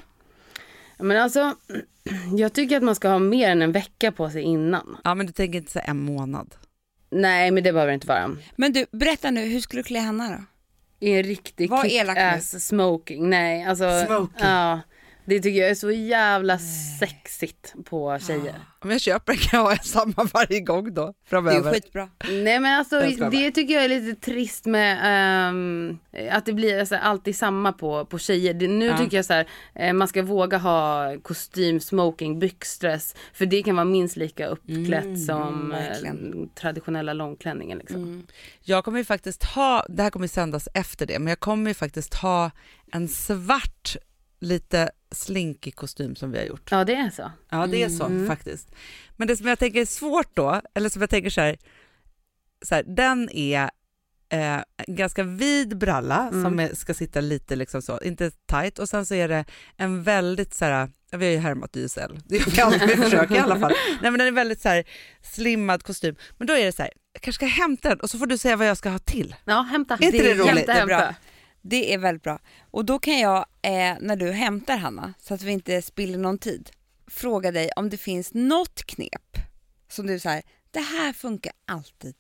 Men 1.01 1.17
alltså, 1.17 1.55
jag 2.37 2.53
tycker 2.53 2.77
att 2.77 2.83
man 2.83 2.95
ska 2.95 3.09
ha 3.09 3.19
mer 3.19 3.49
än 3.49 3.61
en 3.61 3.71
vecka 3.71 4.11
på 4.11 4.29
sig 4.29 4.41
innan. 4.41 4.97
Ja 5.03 5.15
men 5.15 5.25
du 5.25 5.33
tänker 5.33 5.59
inte 5.59 5.71
så 5.71 5.79
här 5.79 5.89
en 5.89 5.99
månad? 5.99 6.55
Nej, 7.11 7.51
men 7.51 7.63
det 7.63 7.73
behöver 7.73 7.91
det 7.91 7.93
inte 7.95 8.07
vara. 8.07 8.37
Men 8.55 8.73
du, 8.73 8.85
berätta 8.91 9.31
nu, 9.31 9.45
hur 9.45 9.59
skulle 9.59 9.79
du 9.79 9.83
klä 9.83 9.99
Hanna 9.99 10.29
då? 10.29 10.43
I 11.07 11.13
en 11.13 11.23
riktig 11.23 11.69
Var 11.69 11.83
kick-ass 11.83 12.67
smoking. 12.67 13.29
Nej, 13.29 13.65
alltså. 13.65 14.05
Smoking. 14.07 14.35
Ja, 14.39 14.79
det 15.25 15.39
tycker 15.39 15.60
jag 15.62 15.69
är 15.69 15.75
så 15.75 15.91
jävla 15.91 16.60
sexigt 16.99 17.73
på 17.86 18.19
tjejer. 18.19 18.55
Om 18.84 18.91
jag 18.91 19.01
köper 19.01 19.34
kan 19.34 19.60
jag 19.60 19.67
ha 19.69 19.77
samma 19.77 20.29
varje 20.34 20.60
gång 20.60 20.93
då 20.93 21.05
Det 21.05 21.10
är 21.10 21.29
framöver. 21.29 21.71
skitbra. 21.73 22.10
Nej 22.29 22.60
men 22.60 22.65
alltså 22.79 22.99
det 23.31 23.51
tycker 23.51 23.73
jag 23.73 23.84
är 23.86 23.89
lite 23.89 24.21
trist 24.21 24.65
med 24.65 24.99
ehm, 25.03 25.97
att 26.31 26.45
det 26.45 26.53
blir 26.53 26.79
alltså, 26.79 26.95
alltid 26.95 27.36
samma 27.36 27.73
på, 27.73 28.05
på 28.05 28.17
tjejer. 28.19 28.53
Det, 28.53 28.67
nu 28.67 28.86
Ja. 28.86 28.97
tycker 28.97 29.17
jag 29.17 29.25
så 29.25 29.34
här, 29.34 29.47
eh, 29.75 29.93
man 29.93 30.07
ska 30.07 30.23
våga 30.23 30.57
ha 30.57 31.07
kostym, 31.21 31.79
smoking, 31.79 32.39
byxdress. 32.39 33.15
För 33.34 33.45
det 33.45 33.63
kan 33.63 33.75
vara 33.75 33.86
minst 33.86 34.15
lika 34.17 34.47
uppklätt 34.47 35.25
som 35.25 35.71
eh, 35.71 35.77
verkligen. 35.79 36.49
traditionella 36.55 37.13
långklänningen. 37.13 37.77
Liksom. 37.77 38.27
Jag 38.63 38.86
kommer 38.86 38.97
ju 38.97 39.05
faktiskt 39.05 39.43
ha, 39.43 39.86
det 39.89 40.03
här 40.03 40.10
kommer 40.10 40.27
sändas 40.27 40.67
efter 40.73 41.05
det, 41.05 41.19
men 41.19 41.27
jag 41.27 41.39
kommer 41.39 41.69
ju 41.69 41.73
faktiskt 41.73 42.13
ha 42.13 42.51
en 42.91 43.07
svart 43.07 43.95
lite 44.41 44.89
slinkig 45.12 45.75
kostym 45.75 46.15
som 46.15 46.32
vi 46.32 46.38
har 46.38 46.45
gjort. 46.45 46.71
Ja 46.71 46.84
det 46.84 46.95
är 46.95 47.10
så. 47.10 47.32
Ja 47.49 47.67
det 47.67 47.84
är 47.84 47.89
så 47.89 48.25
faktiskt. 48.27 48.71
Men 49.17 49.27
det 49.27 49.38
som 49.38 49.47
jag 49.47 49.60
tänker 49.60 49.82
är 49.82 49.86
svårt 49.86 50.36
då, 50.36 50.62
eller 50.73 50.89
som 50.89 51.01
jag 51.01 51.10
tänker 51.10 51.30
så 51.30 51.41
här, 51.41 51.58
så 52.65 52.75
här 52.75 52.84
den 52.84 53.30
är 53.30 53.69
eh, 54.30 54.54
en 54.88 54.95
ganska 54.95 55.23
vid 55.23 55.77
bralla 55.77 56.30
som 56.32 56.60
är, 56.60 56.75
ska 56.75 56.93
sitta 56.93 57.21
lite 57.21 57.56
liksom 57.56 57.82
så, 57.82 57.99
inte 58.01 58.32
tight 58.32 58.80
och 58.80 58.89
sen 58.89 59.06
så 59.06 59.15
är 59.15 59.27
det 59.27 59.45
en 59.77 60.04
väldigt 60.04 60.54
så 60.54 60.65
här, 60.65 60.89
vi 61.12 61.25
har 61.25 61.32
ju 61.32 61.38
härmat 61.38 61.77
YSL, 61.77 62.19
det 62.25 62.38
vi 62.38 62.39
försöker 63.04 63.36
i 63.36 63.39
alla 63.39 63.60
fall. 63.60 63.73
Nej 64.01 64.12
men 64.12 64.17
den 64.19 64.27
är 64.27 64.32
väldigt 64.32 64.62
så 64.62 64.69
här 64.69 64.84
slimmad 65.21 65.84
kostym, 65.84 66.15
men 66.38 66.47
då 66.47 66.54
är 66.54 66.65
det 66.65 66.71
så 66.71 66.82
här, 66.82 66.91
jag 67.13 67.21
kanske 67.21 67.38
ska 67.38 67.45
hämta 67.45 67.89
den 67.89 67.99
och 67.99 68.10
så 68.10 68.17
får 68.17 68.25
du 68.25 68.38
säga 68.38 68.56
vad 68.56 68.67
jag 68.67 68.77
ska 68.77 68.89
ha 68.89 68.99
till. 68.99 69.36
Ja 69.45 69.62
hämta. 69.62 69.93
Är 69.93 70.04
inte 70.06 70.17
det 70.17 70.34
roligt? 70.34 70.47
Hämta, 70.47 70.73
Det 70.73 70.80
är 70.80 70.86
bra. 70.86 70.97
hämta. 70.97 71.15
Det 71.62 71.93
är 71.93 71.97
väldigt 71.97 72.24
bra. 72.24 72.39
Och 72.71 72.86
då 72.86 73.00
kan 73.00 73.19
jag, 73.19 73.45
eh, 73.62 73.95
när 74.00 74.15
du 74.15 74.32
hämtar 74.32 74.78
Hanna, 74.78 75.13
så 75.19 75.34
att 75.34 75.43
vi 75.43 75.52
inte 75.52 75.82
spiller 75.82 76.17
någon 76.17 76.38
tid, 76.38 76.69
fråga 77.08 77.52
dig 77.52 77.69
om 77.76 77.89
det 77.89 77.97
finns 77.97 78.34
något 78.34 78.84
knep 78.84 79.38
som 79.89 80.08
du 80.08 80.19
säger, 80.19 80.43
det 80.71 80.80
här 80.80 81.13
funkar 81.13 81.54
alltid. 81.67 82.15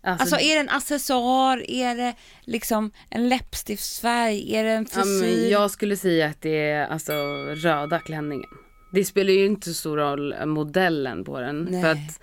Alltså, 0.00 0.22
Alltså 0.22 0.46
är 0.46 0.54
det 0.54 0.60
en 0.60 0.68
accessoar, 0.68 1.70
är 1.70 1.96
det 1.96 2.14
liksom 2.40 2.90
en 3.10 3.28
läppstiftsfärg, 3.28 4.54
är 4.54 4.64
det 4.64 4.70
en 4.70 4.86
frisyr? 4.86 5.50
jag 5.50 5.70
skulle 5.70 5.96
säga 5.96 6.26
att 6.26 6.42
det 6.42 6.70
är 6.70 6.86
alltså 6.86 7.12
röda 7.54 7.98
klänningen. 7.98 8.50
Det 8.92 9.04
spelar 9.04 9.32
ju 9.32 9.46
inte 9.46 9.68
så 9.68 9.74
stor 9.74 9.96
roll 9.96 10.32
eh, 10.32 10.46
modellen 10.46 11.24
på 11.24 11.40
den. 11.40 11.68
Nej. 11.70 11.82
För 11.82 11.90
att 11.90 12.20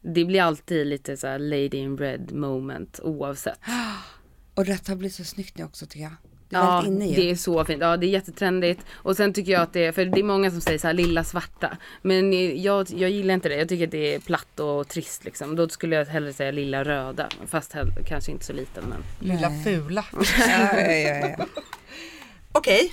det 0.00 0.24
blir 0.24 0.42
alltid 0.42 0.86
lite 0.86 1.16
så 1.16 1.38
lady 1.38 1.76
in 1.76 1.98
red 1.98 2.32
moment 2.32 3.00
oavsett. 3.02 3.60
Och 4.56 4.66
rött 4.66 4.88
har 4.88 4.96
blivit 4.96 5.14
så 5.14 5.24
snyggt 5.24 5.58
nu 5.58 5.64
också 5.64 5.86
tycker 5.86 6.00
jag. 6.04 6.12
Det 6.48 6.56
är 6.56 6.60
Ja, 6.60 6.86
inne 6.86 7.06
ju. 7.08 7.14
det 7.16 7.30
är 7.30 7.34
så 7.36 7.64
fint. 7.64 7.80
Ja, 7.80 7.96
det 7.96 8.06
är 8.06 8.08
jättetrendigt. 8.08 8.80
Och 8.92 9.16
sen 9.16 9.32
tycker 9.32 9.52
jag 9.52 9.62
att 9.62 9.72
det 9.72 9.84
är, 9.86 9.92
för 9.92 10.04
det 10.04 10.20
är 10.20 10.24
många 10.24 10.50
som 10.50 10.60
säger 10.60 10.78
så 10.78 10.86
här 10.86 10.94
lilla 10.94 11.24
svarta. 11.24 11.76
Men 12.02 12.32
jag, 12.62 12.90
jag 12.90 13.10
gillar 13.10 13.34
inte 13.34 13.48
det. 13.48 13.56
Jag 13.56 13.68
tycker 13.68 13.84
att 13.84 13.90
det 13.90 14.14
är 14.14 14.18
platt 14.18 14.60
och 14.60 14.88
trist 14.88 15.24
liksom. 15.24 15.56
Då 15.56 15.68
skulle 15.68 15.96
jag 15.96 16.04
hellre 16.04 16.32
säga 16.32 16.50
lilla 16.50 16.84
röda. 16.84 17.28
Fast 17.46 17.72
hell, 17.72 17.92
kanske 18.06 18.32
inte 18.32 18.44
så 18.44 18.52
liten 18.52 18.84
men. 18.84 19.28
Lilla 19.30 19.50
fula. 19.64 20.04
Ja, 20.38 20.80
ja, 20.80 20.92
ja, 20.92 21.34
ja. 21.38 21.46
Okej, 22.52 22.92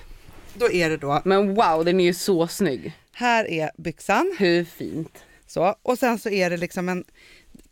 då 0.53 0.71
är 0.71 0.89
det 0.89 0.97
då, 0.97 1.21
Men 1.25 1.55
wow, 1.55 1.85
den 1.85 1.99
är 1.99 2.03
ju 2.05 2.13
så 2.13 2.47
snygg. 2.47 2.93
här 3.13 3.49
är 3.51 3.71
byxan. 3.77 4.35
Hur 4.39 4.63
fint. 4.65 5.23
Så, 5.47 5.75
och 5.83 5.99
sen 5.99 6.19
så 6.19 6.29
är 6.29 6.49
det 6.49 6.57
liksom 6.57 6.89
en, 6.89 7.03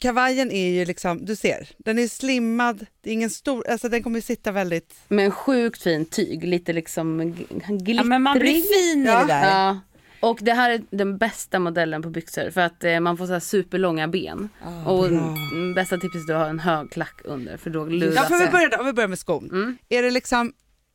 kavajen 0.01 0.51
är 0.51 0.69
ju 0.69 0.85
liksom, 0.85 1.25
du 1.25 1.35
ser, 1.35 1.67
den 1.77 1.99
är 1.99 2.07
slimmad, 2.07 2.85
det 3.01 3.09
är 3.09 3.13
ingen 3.13 3.29
stor, 3.29 3.67
alltså 3.69 3.89
den 3.89 4.03
kommer 4.03 4.17
ju 4.17 4.21
sitta 4.21 4.51
väldigt, 4.51 4.95
Men 5.07 5.31
sjukt 5.31 5.81
fint 5.83 6.11
tyg. 6.11 6.43
Lite 6.43 6.73
liksom 6.73 7.17
g- 7.33 7.45
glitterig. 7.49 7.95
ja 7.95 8.03
men 8.03 8.21
man 8.21 8.39
blir 8.39 8.61
fin 8.93 9.03
i 9.03 9.07
Ja. 9.07 9.19
det 9.21 9.27
där. 9.27 9.49
Ja. 9.67 9.79
Och 10.19 10.39
det 10.41 10.53
här 10.53 10.69
är 10.71 10.81
den 10.89 11.17
bästa 11.17 11.59
modellen 11.59 12.01
på 12.01 12.09
byxor 12.09 12.49
för 12.51 12.61
att 12.61 12.83
eh, 12.83 12.99
man 12.99 13.17
får 13.17 13.25
så 13.27 13.33
här 13.33 13.39
superlånga 13.39 14.07
ben. 14.07 14.49
och 14.85 15.05
mm, 15.07 15.73
bästa 15.75 15.97
tipset 15.97 16.29
är 16.29 16.33
att 16.33 16.39
ha 16.39 16.49
en 16.49 16.59
hög 16.59 16.91
klack 16.91 17.21
under 17.23 17.57
för 17.57 17.69
då 17.69 17.85
luras 17.85 18.15
ja, 18.15 18.23
för 18.23 18.45
vi 18.45 18.51
börjar, 18.51 18.79
om 18.79 18.85
vi 18.85 18.93
börjar 18.93 19.07
med 19.07 19.19
skon. 19.19 19.49
Mm. 19.51 19.77
Är 19.89 20.03
det 20.03 20.11
liksom 20.11 20.53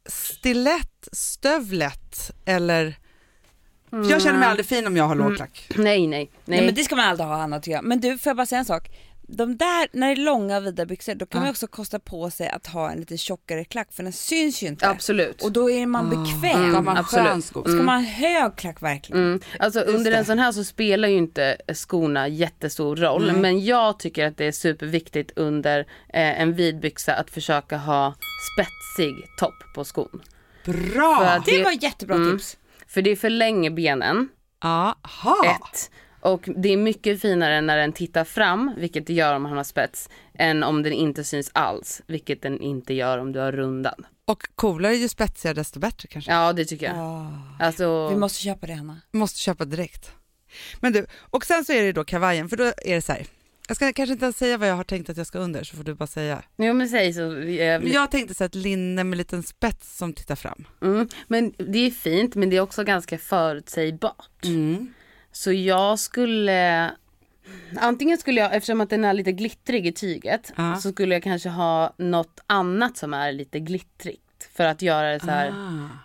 stilett, 0.09 1.09
stövlet 1.13 2.31
eller? 2.47 2.95
För 3.91 4.11
jag 4.11 4.23
känner 4.23 4.39
mig 4.39 4.49
aldrig 4.49 4.67
fin 4.67 4.87
om 4.87 4.97
jag 4.97 5.05
har 5.05 5.15
låg 5.15 5.37
klack. 5.37 5.67
Nej, 5.77 5.85
nej, 5.87 6.07
nej. 6.09 6.31
Nej 6.45 6.65
men 6.67 6.75
det 6.75 6.85
ska 6.85 6.97
man 6.97 7.05
aldrig 7.09 7.29
ha 7.29 7.37
Hanna 7.37 7.61
tycker 7.61 7.73
jag. 7.77 7.85
Men 7.85 8.01
du, 8.01 8.19
får 8.19 8.31
jag 8.31 8.37
bara 8.37 8.47
säga 8.47 8.59
en 8.59 8.65
sak? 8.65 8.89
de 9.29 9.57
där, 9.57 9.89
när 9.93 10.07
det 10.07 10.13
är 10.13 10.17
långa 10.25 10.61
vida 10.61 10.87
byxor, 10.87 11.15
då 11.15 11.27
kan 11.27 11.39
Ja. 11.39 11.43
man 11.45 11.51
också 11.51 11.67
kosta 11.67 11.99
på 11.99 12.31
sig 12.31 12.49
att 12.49 12.67
ha 12.67 12.91
en 12.91 12.99
lite 12.99 13.17
tjockare 13.17 13.65
klack 13.65 13.89
för 13.93 14.03
den 14.03 14.13
syns 14.13 14.63
ju 14.63 14.67
inte. 14.67 14.89
Absolut. 14.89 15.43
Och 15.43 15.53
då 15.53 15.71
är 15.71 15.87
man 15.87 16.07
Ah. 16.07 16.11
bekväm. 16.11 16.71
Ska 16.73 16.83
man 16.83 16.97
absolut. 16.97 17.27
skön 17.27 17.43
sko? 17.43 17.61
Och 17.61 17.71
ska 17.71 17.83
man 17.83 18.05
ha 18.05 18.11
hög 18.11 18.57
klack 18.57 18.83
verkligen. 18.83 19.23
Mm. 19.23 19.41
Alltså 19.59 19.81
under 19.81 20.13
en 20.13 20.25
sån 20.25 20.39
här 20.39 20.53
så 20.53 20.65
spelar 20.65 21.09
ju 21.09 21.17
inte 21.17 21.57
skorna 21.75 22.29
jättestor 22.29 22.97
roll. 22.97 23.27
Nej. 23.33 23.41
Men 23.41 23.65
jag 23.65 23.99
tycker 23.99 24.27
att 24.27 24.37
det 24.37 24.45
är 24.45 24.53
superviktigt 24.53 25.31
under 25.37 25.79
eh, 25.81 26.41
en 26.41 26.55
vid 26.55 26.81
byxa 26.81 27.15
att 27.15 27.31
försöka 27.31 27.77
ha 27.77 28.15
spetsig 28.55 29.15
topp 29.39 29.55
på 29.75 29.85
skon. 29.85 30.23
Bra! 30.65 31.43
Det 31.47 31.57
det- 31.57 31.65
var 31.65 31.83
jättebra 31.85 32.17
Mm. 32.17 32.39
tips. 32.39 32.57
För 32.97 33.03
det 33.03 33.17
förlänger 33.17 33.71
benen, 33.71 34.29
Aha. 34.65 35.37
ett. 35.45 35.91
Och 36.21 36.49
det 36.57 36.69
är 36.69 36.77
mycket 36.77 37.21
finare 37.21 37.61
när 37.61 37.77
den 37.77 37.93
tittar 37.93 38.25
fram, 38.25 38.75
vilket 38.77 39.07
det 39.07 39.13
gör 39.13 39.35
om 39.35 39.45
han 39.45 39.57
har 39.57 39.65
spets, 39.65 40.09
än 40.35 40.63
om 40.63 40.83
den 40.83 40.93
inte 40.93 41.25
syns 41.25 41.51
alls, 41.55 42.03
vilket 42.07 42.43
den 42.43 42.61
inte 42.61 42.95
gör 42.95 43.19
om 43.19 43.33
du 43.33 43.39
har 43.39 43.53
rundan. 43.53 44.07
Och 44.25 44.49
coolare 44.55 44.95
ju 44.95 45.09
spetsigare 45.09 45.55
desto 45.55 45.81
bättre 45.81 46.09
kanske. 46.09 46.33
Ja, 46.33 46.53
det 46.53 46.65
tycker 46.65 46.87
jag. 46.87 46.97
Ah. 46.97 47.33
Alltså, 47.61 48.09
Vi 48.09 48.17
måste 48.17 48.43
köpa 48.43 48.67
det 48.67 48.75
Hanna. 48.75 49.01
Måste 49.13 49.41
köpa 49.41 49.65
direkt. 49.65 50.13
Men 50.81 50.93
du, 50.93 51.07
och 51.31 51.45
sen 51.45 51.65
så 51.65 51.73
är 51.73 51.83
det 51.83 51.93
då 51.93 52.05
kavajen, 52.05 52.49
för 52.49 52.57
då 52.57 52.65
är 52.65 52.95
det 52.95 53.03
så 53.03 53.13
här. 53.13 53.27
Jag 53.69 53.77
ska 53.77 53.93
kanske 53.93 54.13
inte 54.13 54.25
ens 54.25 54.37
säga 54.39 54.59
vad 54.59 54.69
jag 54.69 54.75
har 54.75 54.85
tänkt 54.85 55.11
att 55.11 55.17
jag 55.17 55.27
ska 55.27 55.39
under, 55.39 55.65
så 55.65 55.77
får 55.77 55.85
du 55.85 55.95
bara 55.95 56.07
säga. 56.07 56.43
jo 56.57 56.73
men 56.75 56.89
säg 56.89 57.13
så. 57.13 57.21
eh, 57.37 57.81
Men 57.81 57.93
jag 57.93 58.11
tänkte 58.11 58.35
så 58.35 58.45
ett 58.45 58.55
linne 58.55 59.05
med 59.05 59.19
liten 59.19 59.43
spets 59.43 59.97
som 59.97 60.13
tittar 60.13 60.37
fram. 60.37 60.65
Mm, 60.83 61.09
men 61.29 61.53
det 61.59 61.79
är 61.79 61.91
fint, 61.91 62.35
men 62.35 62.51
det 62.51 62.57
är 62.57 62.61
också 62.61 62.85
ganska 62.85 63.19
förutsägbart. 63.19 64.45
Mm. 64.45 64.95
Så 65.33 65.53
jag 65.53 65.99
skulle, 65.99 66.91
antingen 67.77 68.19
skulle 68.19 68.41
jag, 68.41 68.55
eftersom 68.55 68.81
att 68.81 68.91
den 68.91 69.05
är 69.05 69.13
lite 69.15 69.33
glittrig 69.33 69.87
i 69.87 69.93
tyget, 69.93 70.53
Ja. 70.57 70.77
så 70.77 70.93
skulle 70.93 71.15
jag 71.15 71.23
kanske 71.23 71.49
ha 71.49 71.95
något 71.99 72.41
annat 72.47 72.97
som 72.97 73.15
är 73.15 73.33
lite 73.33 73.61
glittrigt. 73.61 74.23
För 74.57 74.65
att 74.65 74.83
göra 74.83 75.13
det 75.13 75.21
så 75.21 75.31
här, 75.31 75.49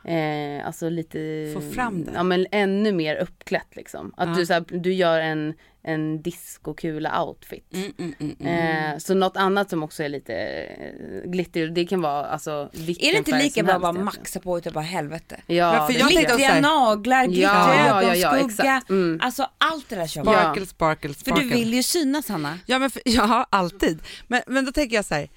Ah. 0.06 0.10
eh, 0.10 0.68
alltså 0.68 0.90
lite... 0.90 1.52
Få 1.54 1.62
fram 1.62 2.04
det. 2.06 2.12
Ja 2.16 2.24
men 2.24 2.48
ännu 2.52 2.92
mer 2.92 3.16
uppklätt 3.16 3.76
liksom. 3.76 4.14
Att 4.18 4.30
Ja. 4.30 4.36
du, 4.36 4.46
så 4.46 4.54
här, 4.54 4.64
du 4.68 4.94
gör 4.94 5.20
en, 5.20 5.54
en 5.84 6.22
discokula 6.22 7.24
outfit. 7.24 7.74
Mm, 7.74 7.92
mm, 7.98 8.14
mm, 8.20 8.36
mm. 8.40 8.92
Eh, 8.94 8.98
så 8.98 9.14
något 9.14 9.38
annat 9.38 9.70
som 9.70 9.84
också 9.84 10.04
är 10.04 10.10
lite 10.10 10.34
eh, 10.34 11.30
glittrigt, 11.30 11.76
det 11.76 11.86
kan 11.86 12.02
vara 12.02 12.26
alltså 12.26 12.70
vilken 12.74 13.08
Är 13.10 13.12
det 13.12 13.18
inte 13.18 13.38
lika 13.40 13.64
bra 13.64 13.74
att 13.76 13.82
bara 13.82 13.92
maxa 13.94 14.40
på 14.40 14.58
utav 14.58 14.74
bara 14.74 14.84
helvete? 14.84 15.42
Ja, 15.48 15.88
för 15.88 16.00
jag 16.00 16.10
tycker 16.10 16.16
tänkte 16.16 16.34
också 16.34 16.38
Glittriga 16.38 16.62
naglar, 16.62 17.26
glittriga 17.26 17.48
Ja, 17.48 17.76
ja, 17.76 18.04
ja, 18.04 18.16
ja, 18.16 18.36
ögonskugga. 18.38 18.82
Mm. 18.90 19.20
Alltså 19.22 19.48
allt 19.58 19.90
det 19.90 19.96
där 19.96 20.08
kör 20.08 20.24
man. 20.24 20.34
Ja. 20.34 20.40
Sparkle, 20.42 20.66
sparkle, 20.66 21.14
För 21.14 21.20
sparkle. 21.20 21.44
du 21.44 21.50
vill 21.50 21.74
ju 21.74 21.84
synas 21.84 22.30
Hanna. 22.30 22.60
Ja, 22.66 22.80
men 22.80 22.90
för, 22.90 23.02
ja, 23.06 23.46
alltid. 23.50 24.00
Men, 24.28 24.42
men 24.48 24.66
då 24.66 24.72
tänker 24.72 24.96
jag 24.96 25.06
så 25.06 25.16
här, 25.16 25.28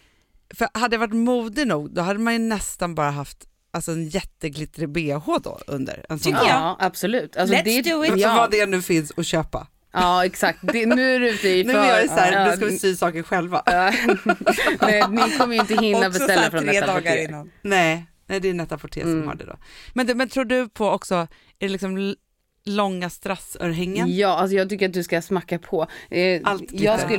för 0.55 0.69
hade 0.75 0.95
jag 0.95 1.01
varit 1.01 1.15
modig 1.15 1.67
nog, 1.67 1.95
då 1.95 2.03
hade 2.03 2.19
man 2.19 2.33
ju 2.33 2.39
nästan 2.39 2.95
bara 2.95 3.11
haft 3.11 3.39
alltså, 3.73 3.93
en 3.93 4.09
jätteglittrig 4.09 4.89
bh 4.89 5.39
då 5.43 5.59
under. 5.67 6.05
En 6.09 6.19
sån 6.19 6.33
Tycker 6.33 6.47
jag. 6.47 6.57
Ja, 6.57 6.77
absolut. 6.81 7.37
Alltså, 7.37 7.57
Let's 7.57 7.63
det, 7.65 7.83
do 7.91 8.05
it. 8.05 8.11
Alltså 8.11 8.29
Ja, 8.29 8.35
vad 8.37 8.51
det 8.51 8.67
nu 8.67 8.83
finns 8.83 9.13
att 9.17 9.27
köpa. 9.27 9.67
ja 9.93 10.25
exakt. 10.27 10.59
Det, 10.63 10.87
nu 10.87 11.15
är 11.15 11.21
du 11.21 11.31
ute 11.31 11.49
i 11.49 11.65
Nu 11.67 11.73
gör 11.73 12.03
det 12.03 12.09
så 12.09 12.15
här, 12.15 12.33
ja, 12.33 12.51
nu 12.51 12.57
ska 12.57 12.67
vi 12.67 12.79
sy 12.79 12.97
saker 12.97 13.23
själva. 13.23 13.63
ja. 13.67 13.73
Nej, 14.81 15.03
ni 15.11 15.39
kommer 15.39 15.55
ju 15.55 15.61
inte 15.61 15.75
hinna 15.75 15.99
Också 15.99 16.13
så 16.13 16.19
beställa 16.27 16.51
från 16.51 16.63
tre 16.65 16.73
detta 16.81 16.87
dagar 16.95 17.17
innan. 17.17 17.51
Nej, 17.63 18.07
nej, 18.27 18.41
det 18.41 18.49
är 18.49 18.55
Netta 18.55 18.79
som 18.79 18.89
Mm. 19.03 19.27
har 19.29 19.35
det 19.35 19.45
då. 19.45 19.57
Men, 19.95 20.07
du, 20.07 20.15
men 20.15 20.29
tror 20.29 20.45
du 20.45 20.69
på 20.69 20.89
också, 20.91 21.15
är 21.15 21.27
det 21.59 21.69
liksom 21.69 22.15
långa 22.65 23.11
strassörhängen? 23.11 24.17
Ja, 24.17 24.29
alltså 24.29 24.57
jag 24.57 24.69
tycker 24.69 24.87
att 24.87 24.93
du 24.95 25.03
ska 25.03 25.23
smacka 25.23 25.59
på. 25.59 25.87
Eh, 26.11 26.41
Allt 26.45 26.73
jag 26.73 27.01
skulle, 27.01 27.19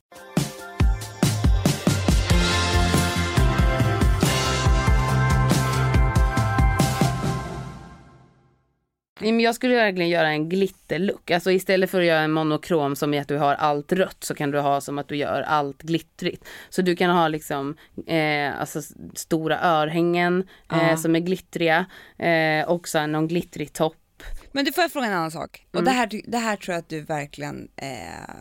Nej, 9.21 9.31
men 9.31 9.39
Jag 9.39 9.55
skulle 9.55 9.75
verkligen 9.75 10.09
göra 10.09 10.29
en 10.29 10.49
glitterlook. 10.49 11.31
Alltså 11.31 11.51
istället 11.51 11.89
för 11.89 11.99
att 11.99 12.05
göra 12.05 12.19
en 12.19 12.31
monokrom 12.31 12.95
som 12.95 13.13
i 13.13 13.19
att 13.19 13.27
du 13.27 13.37
har 13.37 13.53
allt 13.53 13.91
rött 13.91 14.23
så 14.23 14.35
kan 14.35 14.51
du 14.51 14.59
ha 14.59 14.81
som 14.81 14.99
att 14.99 15.07
du 15.07 15.15
gör 15.15 15.41
allt 15.41 15.81
glittrigt. 15.81 16.45
Så 16.69 16.81
du 16.81 16.95
kan 16.95 17.09
ha 17.09 17.27
liksom 17.27 17.77
eh, 18.07 18.59
alltså 18.59 18.81
stora 19.15 19.61
örhängen 19.61 20.47
eh, 20.71 20.95
som 20.97 21.15
är 21.15 21.19
glittriga 21.19 21.85
eh, 22.17 22.69
och 22.69 22.87
sen 22.87 23.11
någon 23.11 23.27
glittrig 23.27 23.73
topp. 23.73 23.95
Men 24.51 24.65
du 24.65 24.71
får 24.73 24.81
jag 24.81 24.91
fråga 24.91 25.07
en 25.07 25.13
annan 25.13 25.31
sak. 25.31 25.65
Och 25.71 25.83
det, 25.83 25.91
här, 25.91 26.21
det 26.27 26.37
här 26.37 26.55
tror 26.55 26.73
jag 26.73 26.79
att 26.79 26.89
du 26.89 27.01
verkligen 27.01 27.67
eh, 27.75 28.33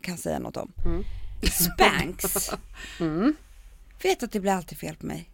kan 0.00 0.16
säga 0.16 0.38
något 0.38 0.56
om. 0.56 0.72
Spanks. 1.50 2.50
Vet 4.02 4.22
att 4.22 4.32
det 4.32 4.40
blir 4.40 4.52
alltid 4.52 4.78
fel 4.78 4.96
på 4.96 5.06
mig. 5.06 5.30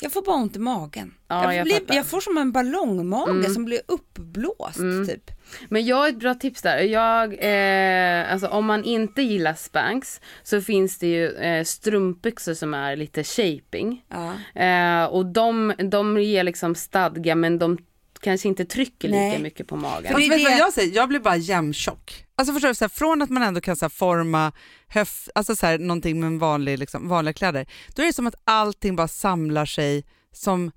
Jag 0.00 0.12
får 0.12 0.22
bara 0.22 0.36
ont 0.36 0.56
i 0.56 0.58
magen. 0.58 1.14
Ja, 1.28 1.44
jag, 1.44 1.54
jag 1.54 1.64
blir, 1.64 1.96
jag 1.96 2.06
får 2.06 2.20
som 2.20 2.38
en 2.38 2.52
ballongmage 2.52 3.50
som 3.52 3.64
blir 3.64 3.80
uppblåst 3.88 4.78
typ. 5.08 5.30
Men 5.68 5.86
jag 5.86 5.96
har 5.96 6.08
ett 6.08 6.18
bra 6.18 6.34
tips 6.34 6.62
där. 6.62 6.78
Jag, 6.78 7.36
eh, 7.40 8.32
alltså 8.32 8.46
om 8.46 8.66
man 8.66 8.84
inte 8.84 9.22
gillar 9.22 9.54
Spanx 9.54 10.20
så 10.42 10.60
finns 10.60 10.98
det 10.98 11.06
ju 11.06 11.30
eh, 11.36 11.64
strumpbyxor 11.64 12.54
som 12.54 12.74
är 12.74 12.96
lite 12.96 13.24
shaping. 13.24 14.04
Ja. 14.08 14.62
Eh, 14.62 15.04
och 15.04 15.26
de, 15.26 15.72
de 15.90 16.18
ger 16.18 16.44
liksom 16.44 16.74
stadga 16.74 17.34
men 17.34 17.58
de 17.58 17.78
kanske 18.20 18.48
inte 18.48 18.64
trycker 18.64 19.08
lika 19.08 19.18
Nej. 19.20 19.38
mycket 19.38 19.68
på 19.68 19.76
magen. 19.76 20.12
Fast 20.12 20.16
det 20.16 20.24
är 20.26 20.30
vet 20.30 20.38
du 20.38 20.44
vad 20.44 20.52
det- 20.52 20.58
jag 20.58 20.72
säger? 20.72 20.96
Jag 20.96 21.08
blir 21.08 21.20
bara 21.20 21.36
jämntjock. 21.36 22.24
Alltså 22.36 22.52
förstår 22.54 22.68
du, 22.68 22.74
så 22.74 22.84
här, 22.84 22.88
från 22.88 23.22
att 23.22 23.30
man 23.30 23.42
ändå 23.42 23.60
kan 23.60 23.76
så 23.76 23.84
här, 23.84 23.90
forma 23.90 24.52
höf, 24.88 25.28
alltså 25.34 25.56
så 25.56 25.66
här, 25.66 25.78
någonting 25.78 26.20
med 26.20 26.26
en 26.26 26.38
vanlig, 26.38 26.78
liksom, 26.78 27.08
vanliga 27.08 27.32
kläder, 27.32 27.66
då 27.94 28.02
är 28.02 28.06
det 28.06 28.12
som 28.12 28.26
att 28.26 28.34
allting 28.44 28.96
bara 28.96 29.08
samlar 29.08 29.66
sig 29.66 30.04
som, 30.32 30.72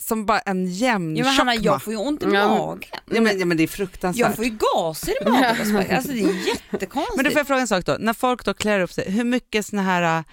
som 0.00 0.26
bara 0.26 0.38
en 0.38 0.66
jämntjock 0.66 1.26
Ja, 1.26 1.30
men 1.30 1.36
Hanna, 1.38 1.54
jag 1.54 1.82
får 1.82 1.92
ju 1.92 1.98
ont 1.98 2.22
i 2.22 2.26
Ja. 2.32 2.48
magen. 2.48 2.80
ja, 3.10 3.20
men, 3.20 3.38
ja, 3.40 3.46
men 3.46 3.56
det 3.56 3.62
är 3.62 3.68
fruktansvärt. 3.68 4.20
Jag 4.26 4.36
får 4.36 4.44
ju 4.44 4.50
gaser 4.50 5.26
i 5.26 5.30
magen. 5.30 5.86
Alltså 5.96 6.12
det 6.12 6.20
är 6.20 6.46
jättekonstigt. 6.72 7.16
Men 7.16 7.24
då 7.24 7.30
får 7.30 7.38
jag 7.40 7.46
fråga 7.46 7.60
en 7.60 7.68
sak 7.68 7.86
då, 7.86 7.96
när 8.00 8.12
folk 8.14 8.44
då 8.44 8.54
klär 8.54 8.80
upp 8.80 8.92
sig, 8.92 9.10
hur 9.10 9.24
mycket 9.24 9.66
såna 9.66 9.82
här 9.82 10.18
äh, 10.18 10.24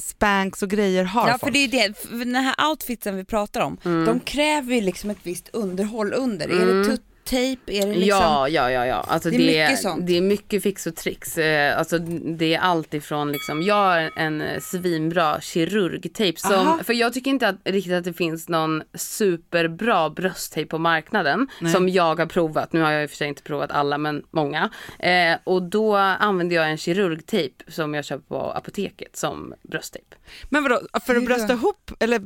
spanks 0.00 0.62
och 0.62 0.70
grejer 0.70 1.04
har 1.04 1.28
Ja, 1.28 1.38
folk? 1.38 1.40
för 1.42 1.50
det 1.50 1.58
är 1.64 1.68
det. 1.88 1.98
För 1.98 2.16
Den 2.24 2.34
här 2.34 2.70
outfitsen 2.70 3.16
vi 3.16 3.24
pratar 3.24 3.60
om, 3.60 3.76
de 3.82 4.20
kräver 4.20 4.74
ju 4.74 4.80
liksom 4.80 5.10
ett 5.10 5.18
visst 5.22 5.48
underhåll 5.52 6.12
under. 6.12 6.48
Är 6.48 6.66
det 6.66 6.84
tutt-tejp? 7.30 7.72
Är 7.72 7.86
det 7.86 7.92
liksom... 7.94 8.08
Ja, 8.08 8.48
ja, 8.48 8.70
ja, 8.70 8.86
ja. 8.86 9.04
Alltså 9.08 9.30
Det 9.30 9.36
det, 9.36 9.58
är 9.58 9.64
är 9.64 9.68
mycket 9.68 9.82
sånt. 9.82 10.06
det 10.06 10.16
är 10.16 10.20
mycket 10.20 10.62
fix 10.62 10.86
och 10.86 10.96
tricks. 10.96 11.38
Eh, 11.38 11.78
Alltså 11.78 11.98
det 12.38 12.54
är 12.54 12.58
allt 12.58 12.94
ifrån 12.94 13.32
liksom, 13.32 13.62
jag 13.62 13.74
har 13.74 14.10
en 14.16 14.40
eh, 14.40 14.60
svinbra 14.60 15.40
kirurgtejp 15.40 16.40
som, 16.40 16.52
Aha. 16.52 16.78
för 16.84 16.92
jag 16.92 17.12
tycker 17.12 17.30
inte 17.30 17.48
att, 17.48 17.56
riktigt 17.64 17.92
att 17.92 18.04
det 18.04 18.12
finns 18.12 18.48
någon 18.48 18.82
superbra 18.94 20.10
brösttejp 20.10 20.68
på 20.70 20.78
marknaden 20.78 21.48
som 21.72 21.88
jag 21.88 22.18
har 22.18 22.26
provat. 22.26 22.72
Nu 22.72 22.80
har 22.80 22.90
jag 22.90 23.02
i 23.02 23.06
och 23.06 23.10
för 23.10 23.16
sig 23.16 23.28
inte 23.28 23.42
provat 23.42 23.70
alla 23.70 23.98
men 23.98 24.22
många. 24.30 24.70
Eh, 24.98 25.36
och 25.44 25.62
då 25.62 25.96
använder 25.96 26.56
jag 26.56 26.70
en 26.70 26.76
kirurgtejp 26.76 27.64
som 27.68 27.94
jag 27.94 28.04
köper 28.04 28.24
på 28.28 28.40
apoteket 28.52 29.16
som 29.16 29.54
brösttejp. 29.62 30.16
Men 30.48 30.62
vadå, 30.62 30.80
för 31.06 31.16
att 31.16 31.24
brösta 31.24 31.52
ihop 31.52 31.90
eller 32.00 32.20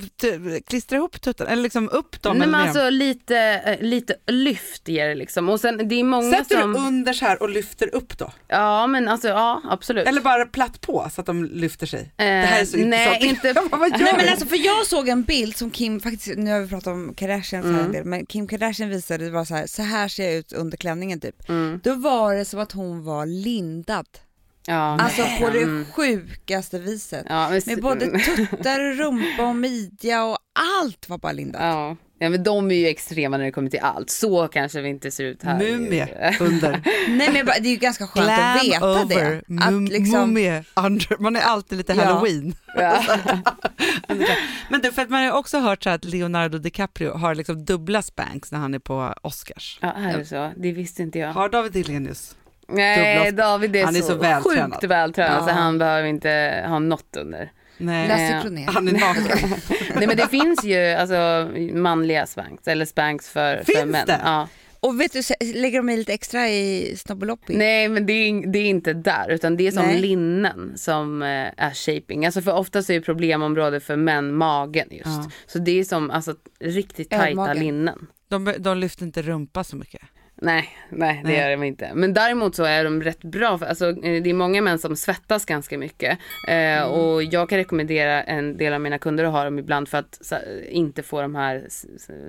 klistra 0.66 0.96
ihop 0.96 1.20
tuttarna 1.20 1.50
eller 1.50 1.62
liksom 1.62 1.88
upp 1.92 2.22
dem? 2.22 2.38
Nej, 2.38 2.48
men 2.48 2.60
alltså 2.60 2.90
lite, 2.90 3.36
eh, 3.38 3.80
lite 3.86 4.14
lyft 4.26 4.88
ger 4.88 5.08
det 5.08 5.14
liksom. 5.14 5.48
Och 5.48 5.60
sen 5.60 5.88
det 5.88 5.94
är 5.94 6.04
många 6.04 6.36
Sätter 6.38 6.60
som... 6.60 6.72
du 6.72 6.78
under 6.78 7.12
så 7.12 7.24
här 7.24 7.42
och 7.42 7.48
lyfter 7.50 7.94
upp 7.94 8.18
då? 8.18 8.32
Ja 8.48 8.86
men 8.86 9.08
alltså 9.08 9.28
ja 9.28 9.62
absolut. 9.70 10.08
Eller 10.08 10.20
bara 10.20 10.46
platt 10.46 10.80
på 10.80 11.08
så 11.14 11.20
att 11.20 11.26
de 11.26 11.44
lyfter 11.44 11.86
sig? 11.86 12.12
det 12.16 12.24
här 12.24 12.60
är 12.60 12.64
så 12.64 12.76
Eh, 12.76 12.86
nej, 12.86 13.18
intressant. 13.28 13.44
inte- 13.64 13.76
Vad 13.76 13.90
gör 13.90 13.98
Nej 13.98 14.14
men 14.16 14.28
alltså 14.28 14.46
för 14.46 14.66
jag 14.66 14.86
såg 14.86 15.08
en 15.08 15.22
bild 15.22 15.56
som 15.56 15.70
Kim 15.70 16.00
faktiskt, 16.00 16.36
nu 16.36 16.50
har 16.50 16.60
vi 16.60 16.68
pratat 16.68 16.86
om 16.86 17.14
Kardashians 17.14 17.66
här 17.66 17.80
en 17.84 17.92
del, 17.92 18.04
men 18.04 18.26
Kim 18.26 18.48
Kardashian 18.48 18.88
visade 18.90 19.24
det 19.24 19.30
var 19.30 19.44
så 19.44 19.54
här, 19.54 19.66
så 19.66 19.82
här 19.82 20.08
ser 20.08 20.24
jag 20.24 20.34
ut 20.34 20.52
under 20.52 20.76
klänningen 20.76 21.20
typ. 21.20 21.48
Mm. 21.48 21.80
Då 21.84 21.94
var 21.94 22.34
det 22.34 22.44
som 22.44 22.60
att 22.60 22.72
hon 22.72 23.04
var 23.04 23.26
lindad. 23.26 24.06
Ja, 24.66 24.98
Alltså 25.00 25.22
på 25.40 25.50
det 25.50 25.62
Mm. 25.62 25.84
sjukaste 25.92 26.78
viset. 26.78 27.26
Ja, 27.28 27.48
men, 27.50 27.60
Med 27.66 27.80
både 27.82 28.06
tuttar, 28.18 28.92
rumpa 28.98 29.42
och 29.48 29.56
midja 29.56 30.24
och 30.24 30.38
allt 30.82 31.08
var 31.08 31.18
bara 31.18 31.32
lindat. 31.32 31.62
ja. 31.62 31.96
Ja, 32.18 32.28
men 32.30 32.42
de 32.42 32.70
är 32.70 32.74
ju 32.74 32.86
extrema 32.86 33.36
när 33.36 33.44
det 33.44 33.50
kommer 33.52 33.70
till 33.70 33.80
allt. 33.80 34.10
Så 34.10 34.48
kanske 34.48 34.80
vi 34.80 34.88
inte 34.88 35.10
ser 35.10 35.24
ut 35.24 35.42
här. 35.42 35.58
Mumie 35.58 36.34
under. 36.40 36.82
Nej 37.08 37.30
men 37.32 37.46
det 37.46 37.68
är 37.68 37.70
ju 37.70 37.76
ganska 37.76 38.06
skönt 38.06 38.26
Glam 38.26 38.56
att 38.58 38.64
veta 38.64 39.02
over. 39.02 39.42
det. 39.46 39.64
Att 39.64 39.88
liksom, 39.92 40.20
mumie 40.20 40.64
under. 40.76 41.16
Man 41.22 41.36
är 41.36 41.40
alltid 41.40 41.78
lite 41.78 41.94
halloween. 41.94 42.54
Ja. 42.76 43.02
Men 44.68 44.80
det, 44.80 44.92
för 44.92 45.02
att 45.02 45.10
man 45.10 45.24
har 45.24 45.32
också 45.32 45.58
hört 45.58 45.82
så 45.84 45.90
att 45.90 46.04
Leonardo 46.04 46.58
DiCaprio 46.58 47.12
har 47.16 47.34
liksom 47.34 47.64
dubbla 47.64 48.02
spanks 48.02 48.52
när 48.52 48.58
han 48.58 48.74
är 48.74 48.78
på 48.78 49.14
Oscars. 49.22 49.78
ja, 49.82 49.92
är 49.92 50.18
det 50.18 50.24
så? 50.24 50.52
Det 50.56 50.72
visste 50.72 51.02
inte 51.02 51.18
jag. 51.18 51.32
Har 51.32 51.48
David 51.48 51.76
Hellenius? 51.76 52.36
Nej, 52.68 53.18
dubbla- 53.30 53.36
David 53.36 53.76
är, 53.76 53.84
Han 53.84 53.96
är 53.96 54.00
så, 54.00 54.06
så 54.06 54.14
vältränad. 54.14 54.72
sjukt 54.72 54.84
vältränad 54.84 55.44
så 55.44 55.50
Ja. 55.50 55.54
han 55.54 55.78
behöver 55.78 56.08
inte 56.08 56.64
ha 56.68 56.78
något 56.78 57.16
under. 57.16 57.52
Nej, 57.78 58.10
Eh, 58.10 58.66
han 58.66 58.88
är 58.88 58.92
naken. 58.92 59.48
Nej 59.96 60.06
men 60.06 60.16
det 60.16 60.28
finns 60.28 60.64
ju 60.64 60.86
alltså 60.88 61.50
manliga 61.72 62.26
spanks 62.26 62.68
eller 62.68 62.84
spanks 62.84 63.28
för, 63.28 63.56
för 63.56 63.64
Finns 63.64 63.84
män. 63.86 64.06
det? 64.06 64.20
Ja. 64.24 64.48
Och 64.80 65.00
vet 65.00 65.12
du, 65.12 65.22
så- 65.22 65.34
lägger 65.40 65.78
de 65.78 65.90
i 65.90 65.96
lite 65.96 66.12
extra 66.12 66.48
i 66.48 66.94
Snobbeloppy? 66.96 67.56
Nej 67.56 67.88
men 67.88 68.06
det 68.06 68.12
är, 68.12 68.46
det 68.52 68.58
är 68.58 68.66
inte 68.66 68.92
där 68.92 69.30
utan 69.30 69.56
det 69.56 69.66
är 69.66 69.70
som 69.70 69.86
Nej. 69.86 70.00
linnen 70.00 70.72
som 70.76 71.22
eh, 71.22 71.28
är 71.56 71.74
shaping. 71.74 72.26
Alltså 72.26 72.42
för 72.42 72.52
oftast 72.52 72.90
är 72.90 72.94
ju 72.94 73.00
problemområdet 73.02 73.84
för 73.84 73.96
män 73.96 74.34
magen 74.34 74.88
just. 74.90 75.04
Ja. 75.06 75.30
Så 75.46 75.58
det 75.58 75.80
är 75.80 75.84
som 75.84 76.10
alltså 76.10 76.34
riktigt 76.60 77.10
tajta 77.10 77.28
Ölmagen. 77.28 77.58
linnen. 77.58 78.06
De, 78.28 78.54
de 78.58 78.78
lyfter 78.78 79.04
inte 79.04 79.22
rumpa 79.22 79.64
så 79.64 79.76
mycket. 79.76 80.00
Nej, 80.44 80.78
nej 80.90 81.20
det 81.24 81.28
Nej. 81.30 81.38
gör 81.38 81.50
de 81.50 81.62
inte. 81.62 81.90
Men 81.94 82.14
däremot 82.14 82.54
så 82.56 82.64
är 82.64 82.84
de 82.84 83.02
rätt 83.02 83.24
bra. 83.24 83.58
För, 83.58 83.66
alltså, 83.66 83.88
eh, 83.88 84.22
det 84.22 84.30
är 84.30 84.34
många 84.34 84.62
män 84.62 84.78
som 84.78 84.96
svettas 84.96 85.44
ganska 85.44 85.78
mycket. 85.78 86.18
Eh, 86.48 86.54
Mm. 86.54 86.90
Och 86.90 87.22
jag 87.22 87.48
kan 87.48 87.58
rekommendera 87.58 88.22
en 88.22 88.56
del 88.56 88.72
av 88.72 88.80
mina 88.80 88.98
kunder 88.98 89.24
att 89.24 89.32
ha 89.32 89.44
dem 89.44 89.58
ibland 89.58 89.88
för 89.88 89.98
att 89.98 90.18
så, 90.20 90.36
inte 90.68 91.02
få 91.02 91.22
de 91.22 91.34
här 91.34 91.66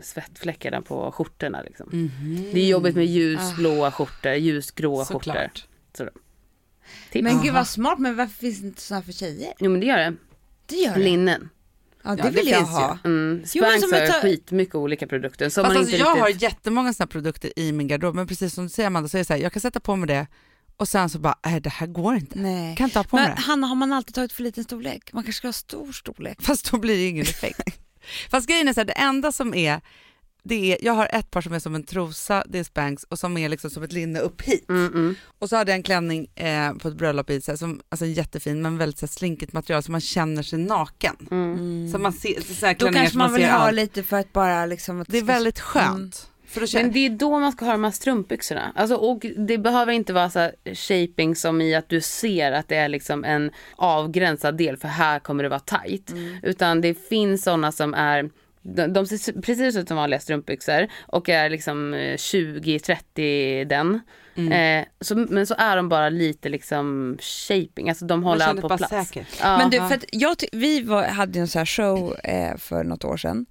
svettfläckarna 0.01 0.82
på 0.82 1.11
skjortorna. 1.11 1.61
Liksom. 1.61 2.11
Det 2.53 2.59
är 2.59 2.68
jobbigt 2.68 2.95
med 2.95 3.05
ljusblåa 3.05 3.91
skjortor, 3.91 4.34
ljusgråa 4.34 5.05
skjortor. 5.05 5.49
Tips. 7.11 7.24
Men 7.24 7.41
gud 7.43 7.53
vad 7.53 7.68
smart, 7.68 7.99
men 7.99 8.16
varför 8.16 8.34
finns 8.34 8.61
det 8.61 8.68
inte 8.68 8.82
sådana 8.82 9.03
för 9.03 9.11
tjejer? 9.11 9.53
Jo 9.59 9.72
men 9.72 9.80
det 9.80 9.86
gör 9.86 9.97
det. 9.97 10.13
Det 10.66 10.76
gör 10.76 10.93
det. 10.93 10.99
Linnen. 10.99 11.49
Ja, 12.05 12.11
det 12.11 12.17
Ja, 12.17 12.23
det 12.23 12.29
vill 12.35 12.47
jag 12.47 12.57
finns 12.59 12.69
ju. 12.69 12.73
ha. 12.73 12.97
Mm. 13.03 13.43
Jo, 13.53 13.63
Spanks 13.63 13.81
som 13.81 13.91
har 13.93 14.01
ett- 14.01 14.21
skitmycket 14.21 14.75
olika 14.75 15.07
produkter. 15.07 15.49
Som 15.49 15.63
Fast 15.63 15.73
man 15.73 15.77
alltså, 15.81 15.95
inte 15.95 16.05
jag 16.09 16.15
har 16.15 16.27
riktigt... 16.27 16.41
jättemånga 16.41 16.93
sådana 16.93 17.07
produkter 17.07 17.59
i 17.59 17.71
min 17.71 17.87
garderob, 17.87 18.15
men 18.15 18.27
precis 18.27 18.53
som 18.53 18.63
du 18.63 18.69
säger 18.69 18.87
Amanda, 18.87 19.09
så 19.09 19.17
är 19.17 19.19
det 19.19 19.25
så 19.25 19.33
här, 19.33 19.39
jag 19.41 19.53
kan 19.53 19.61
sätta 19.61 19.79
på 19.79 19.95
mig 19.95 20.07
det 20.07 20.27
och 20.77 20.87
sen 20.87 21.09
så 21.09 21.19
bara, 21.19 21.35
nej 21.45 21.59
det 21.61 21.69
här 21.69 21.87
går 21.87 22.15
inte. 22.15 22.39
Nej. 22.39 22.75
Kan 22.75 22.83
inte 22.87 22.99
ha 22.99 23.03
på 23.03 23.15
mig 23.15 23.25
Men 23.27 23.35
det. 23.35 23.41
Hanna, 23.41 23.67
har 23.67 23.75
man 23.75 23.93
alltid 23.93 24.15
tagit 24.15 24.33
för 24.33 24.43
liten 24.43 24.63
storlek? 24.63 25.13
Man 25.13 25.23
kanske 25.23 25.37
ska 25.37 25.47
ha 25.47 25.53
stor 25.53 25.91
storlek. 25.91 26.41
Fast 26.41 26.71
då 26.71 26.77
blir 26.77 26.95
det 26.97 27.07
ingen 27.07 27.21
effekt. 27.25 27.59
Fast 28.31 28.47
grejen 28.47 28.67
är 28.67 28.73
så 28.73 28.79
här, 28.79 28.85
det 28.85 28.93
enda 28.93 29.31
som 29.31 29.53
är, 29.53 29.81
det 30.47 30.71
är, 30.71 30.77
jag 30.81 30.93
har 30.93 31.09
ett 31.11 31.31
par 31.31 31.41
som 31.41 31.53
är 31.53 31.59
som 31.59 31.75
en 31.75 31.83
trosa, 31.83 32.43
det 32.47 32.59
är 32.59 32.63
Spanx, 32.63 33.03
och 33.03 33.19
som 33.19 33.37
är 33.37 33.49
liksom 33.49 33.69
som 33.69 33.83
ett 33.83 33.93
linne 33.93 34.19
upp 34.19 34.41
hit. 34.41 34.69
Mm, 34.69 34.87
mm. 34.87 35.15
Och 35.39 35.49
så 35.49 35.55
hade 35.55 35.71
jag 35.71 35.75
en 35.75 35.83
klänning 35.83 36.27
eh, 36.35 36.73
på 36.73 36.87
ett 36.87 36.95
bröllop 36.95 37.29
i, 37.29 37.41
så 37.41 37.51
här, 37.51 37.57
som, 37.57 37.81
alltså 37.89 38.05
jättefin 38.05 38.61
men 38.61 38.77
väldigt 38.77 38.99
så 38.99 39.05
här, 39.05 39.11
slinkigt 39.11 39.53
material 39.53 39.83
så 39.83 39.91
man 39.91 40.01
känner 40.01 40.43
sig 40.43 40.59
naken. 40.59 41.15
Mm. 41.31 41.89
Så 41.91 41.97
man 41.97 42.13
ser, 42.13 42.41
så 42.41 42.85
Då 42.85 42.91
kanske 42.91 43.09
som 43.09 43.17
man 43.17 43.33
vill 43.33 43.45
ha 43.45 43.51
allt. 43.51 43.75
lite 43.75 44.03
för 44.03 44.17
att 44.17 44.33
bara 44.33 44.65
liksom... 44.65 45.01
Att 45.01 45.07
Det 45.07 45.17
är 45.17 45.23
väldigt 45.23 45.59
skönt. 45.59 46.29
Då 46.53 46.67
känner, 46.67 46.83
Men 46.83 46.93
det 46.93 47.05
är 47.05 47.09
då 47.09 47.39
man 47.39 47.51
ska 47.51 47.65
ha 47.65 47.71
de 47.71 47.83
här 47.83 47.91
strumpbyxorna. 47.91 48.71
Alltså, 48.75 48.95
och 48.95 49.25
det 49.37 49.57
behöver 49.57 49.93
inte 49.93 50.13
vara 50.13 50.29
så 50.29 50.51
shaping 50.73 51.35
som 51.35 51.61
i 51.61 51.75
att 51.75 51.89
du 51.89 52.01
ser 52.01 52.51
att 52.51 52.67
det 52.67 52.75
är 52.75 52.89
liksom 52.89 53.23
en 53.23 53.51
avgränsad 53.75 54.57
del 54.57 54.77
för 54.77 54.87
här 54.87 55.19
kommer 55.19 55.43
det 55.43 55.49
vara 55.49 55.59
tight. 55.59 56.13
Utan 56.43 56.81
det 56.81 57.07
finns 57.09 57.43
sådana 57.43 57.71
som 57.71 57.93
är 57.93 58.29
de, 58.66 58.93
de 58.93 59.05
ser 59.05 59.41
precis 59.41 59.76
ut 59.76 59.88
som 59.88 59.97
vanliga 59.97 60.20
strumpbyxor 60.20 60.88
och 61.07 61.30
är 61.30 61.49
liksom 61.49 61.93
eh, 61.93 61.97
20-30 61.97 63.66
den. 63.66 64.01
Eh, 64.51 64.86
så, 65.01 65.16
men 65.16 65.47
så 65.47 65.55
är 65.57 65.76
de 65.76 65.89
bara 65.89 66.09
lite 66.09 66.49
liksom 66.49 67.18
shaping, 67.22 67.89
alltså 67.89 68.05
de 68.05 68.24
håller 68.24 68.45
allt 68.45 68.61
på 68.61 68.68
plats. 68.68 68.89
säkert. 68.89 69.28
Men 69.41 69.70
du, 69.70 69.78
för 69.78 69.93
att 69.93 70.05
jag 70.11 70.36
vi 70.51 70.82
var, 70.82 71.03
hade 71.03 71.39
en 71.39 71.47
sån 71.47 71.59
här 71.59 71.66
show 71.66 72.16
eh, 72.24 72.57
för 72.57 72.84
något 72.84 73.03
år 73.03 73.18
sedan 73.18 73.45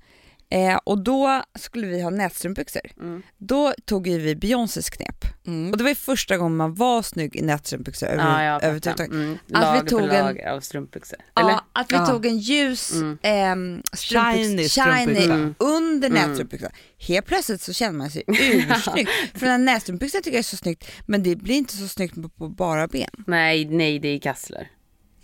eh, 0.54 0.78
och 0.84 0.98
då 1.04 1.42
skulle 1.58 1.86
vi 1.86 2.02
ha 2.02 2.10
nätstrumpbyxor. 2.10 2.82
Mm. 3.00 3.22
Då 3.38 3.74
tog 3.84 4.06
ju 4.06 4.18
vi 4.18 4.36
Beyoncés 4.36 4.90
knep 4.90 5.24
Mm. 5.46 5.70
och 5.70 5.76
det 5.78 5.84
var 5.84 5.88
ju 5.88 5.94
första 5.94 6.36
gången 6.36 6.56
man 6.56 6.74
var 6.74 7.02
snygg 7.02 7.36
i 7.36 7.42
nätstrumpbyxor 7.42 8.06
över, 8.06 8.22
Ja, 8.24 8.42
jag 8.44 8.54
fattar. 8.60 8.66
överhuvudtaget. 8.66 9.10
Mm. 9.10 9.38
Att 9.52 9.76
vi 9.76 9.80
på 9.80 9.86
tog 9.86 10.00
en- 10.00 10.06
lager 10.08 10.48
av 10.50 10.60
strumpbyxor. 10.60 11.18
Eller? 11.40 11.50
Ja, 11.50 11.64
att 11.72 11.92
vi 11.92 11.96
Ja. 11.96 12.06
tog 12.06 12.26
en 12.26 12.38
ljus 12.38 12.92
Mm. 12.92 13.18
Shiny 13.22 13.82
strumpbyxa, 13.96 14.84
shiny 14.84 14.94
strumpbyxa. 15.04 15.34
Mm. 15.34 15.54
under 15.58 16.08
Mm. 16.10 16.22
nätstrumpbyxan. 16.28 16.70
Helt 16.98 17.26
plötsligt 17.26 17.60
så 17.60 17.72
känner 17.72 17.98
man 17.98 18.10
sig 18.10 18.22
ursnygg. 18.26 19.08
För 19.34 19.40
den 19.40 19.50
här 19.50 19.58
nätstrumpbyxan 19.58 20.22
tycker 20.22 20.36
jag 20.36 20.38
är 20.38 20.42
så 20.42 20.56
snyggt 20.56 20.90
men 21.06 21.22
det 21.22 21.36
blir 21.36 21.54
inte 21.56 21.76
så 21.76 21.88
snyggt 21.88 22.14
på, 22.14 22.28
på 22.28 22.48
bara 22.48 22.86
ben. 22.88 23.10
Nej, 23.26 23.64
nej 23.64 23.98
det 23.98 24.08
är 24.08 24.18
kassler. 24.18 24.68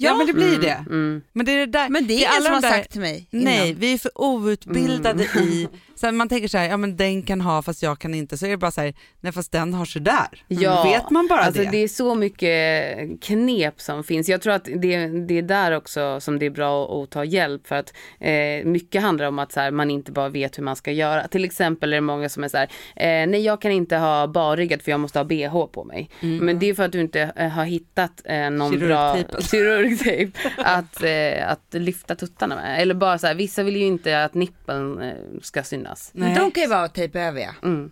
Ja, 0.03 0.17
men 0.17 0.27
det 0.27 0.33
blir 0.33 0.49
Mm, 0.49 0.61
det. 0.61 0.85
Mm. 0.91 1.23
Men 1.33 1.47
det 1.47 1.53
är 1.53 1.57
det 1.59 1.67
där. 1.67 1.89
Men 1.89 2.07
det 2.07 2.13
är 2.15 2.17
ingen 2.17 2.29
alla 2.31 2.37
som 2.37 2.45
de 2.45 2.55
har 2.55 2.61
där- 2.63 2.71
sagt 2.71 2.91
till 2.93 3.01
mig 3.01 3.29
innan. 3.31 3.45
Nej, 3.45 3.73
vi 3.79 3.93
är 3.93 3.99
för 3.99 4.11
outbildade 4.21 5.25
Mm. 5.35 5.49
i, 5.49 5.69
så 5.95 6.07
här, 6.07 6.13
man 6.13 6.29
tänker 6.29 6.49
så 6.49 6.59
här, 6.59 6.69
ja 6.69 6.77
men 6.77 6.97
den 6.97 7.23
kan 7.23 7.41
ha 7.41 7.63
fast 7.63 7.83
jag 7.83 7.99
kan 7.99 8.15
inte, 8.15 8.39
så 8.39 8.47
är 8.47 8.51
det 8.51 8.57
bara 8.57 8.71
så 8.71 8.81
här, 8.81 8.95
nej 9.21 9.33
fast 9.33 9.53
den 9.53 9.75
har 9.75 9.85
sådär. 9.85 10.45
Ja, 10.49 10.83
Vet 10.85 11.11
man 11.11 11.27
bara 11.27 11.41
alltså 11.41 11.63
det? 11.63 11.71
det 11.71 11.77
är 11.83 11.89
så 11.89 12.15
mycket 12.15 13.23
knep 13.23 13.81
som 13.81 14.05
finns. 14.05 14.29
Jag 14.29 14.41
tror 14.43 14.53
att 14.53 14.65
det, 14.65 15.07
det 15.07 15.39
är 15.39 15.43
där 15.43 15.73
också 15.77 16.21
som 16.21 16.39
det 16.39 16.47
är 16.47 16.51
bra 16.51 17.03
att, 17.03 17.11
ta 17.11 17.25
hjälp 17.25 17.67
för 17.67 17.77
att 17.77 17.93
eh, 18.21 18.65
mycket 18.65 19.03
handlar 19.03 19.27
om 19.27 19.39
att 19.39 19.53
så 19.53 19.61
här, 19.61 19.71
man 19.71 19.91
inte 19.91 20.13
bara 20.13 20.29
vet 20.29 20.59
hur 20.59 20.63
man 20.63 20.77
ska 20.77 20.93
göra. 20.93 21.29
Till 21.29 21.45
exempel 21.45 21.93
är 21.93 21.97
det 21.97 22.01
många 22.01 22.29
som 22.29 22.45
är 22.45 22.49
så 22.49 22.57
här, 22.57 22.69
eh, 22.97 23.27
nej 23.27 23.41
jag 23.41 23.61
kan 23.63 23.71
inte 23.73 23.97
ha 23.97 24.27
barryggat 24.27 24.83
för 24.83 24.91
jag 24.91 25.01
måste 25.01 25.19
ha 25.19 25.25
bh 25.25 25.67
på 25.73 25.85
mig. 25.85 26.11
Men 26.21 26.59
det 26.59 26.69
är 26.69 26.75
för 26.75 26.83
att 26.83 26.93
du 26.93 27.01
inte 27.01 27.33
eh, 27.37 27.49
har 27.49 27.65
hittat 27.65 28.23
eh, 28.25 28.51
någon 28.51 28.79
bra 28.79 29.17
Kirurgtejpen. 29.51 29.90
Kirurgtejp 29.99 30.39
att, 30.59 31.03
eh, 31.03 31.51
att 31.51 31.67
lyfta 31.75 32.15
tuttarna 32.15 32.57
med. 32.57 32.83
Eller 32.83 32.95
bara 32.95 33.19
så 33.19 33.27
här, 33.27 33.35
vissa 33.35 33.63
vill 33.63 33.77
ju 33.77 33.85
inte 33.87 34.25
att 34.25 34.35
nippeln 34.35 35.01
eh, 35.01 35.15
ska 35.43 35.63
synas. 35.63 36.11
Men 36.15 36.35
de 36.35 36.51
kan 36.51 36.63
ju 36.63 36.69
vara 36.69 36.89
över 37.15 37.41
ja. 37.41 37.55
Mm. 37.63 37.91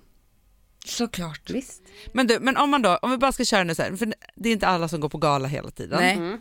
Såklart. 0.86 1.50
Visst. 1.50 1.82
Men 2.12 2.26
du, 2.26 2.38
men 2.40 2.56
om 2.56 2.70
man 2.70 2.82
då, 2.82 2.96
om 2.96 3.10
vi 3.10 3.16
bara 3.18 3.32
ska 3.32 3.44
köra 3.44 3.64
nu 3.64 3.74
så 3.74 3.82
här, 3.82 3.96
för 3.96 4.12
det 4.34 4.48
är 4.48 4.52
inte 4.52 4.66
alla 4.66 4.88
som 4.88 5.00
går 5.00 5.08
på 5.08 5.18
gala 5.18 5.48
hela 5.48 5.70
tiden. 5.70 5.98
Nej. 6.00 6.14
Mm. 6.16 6.32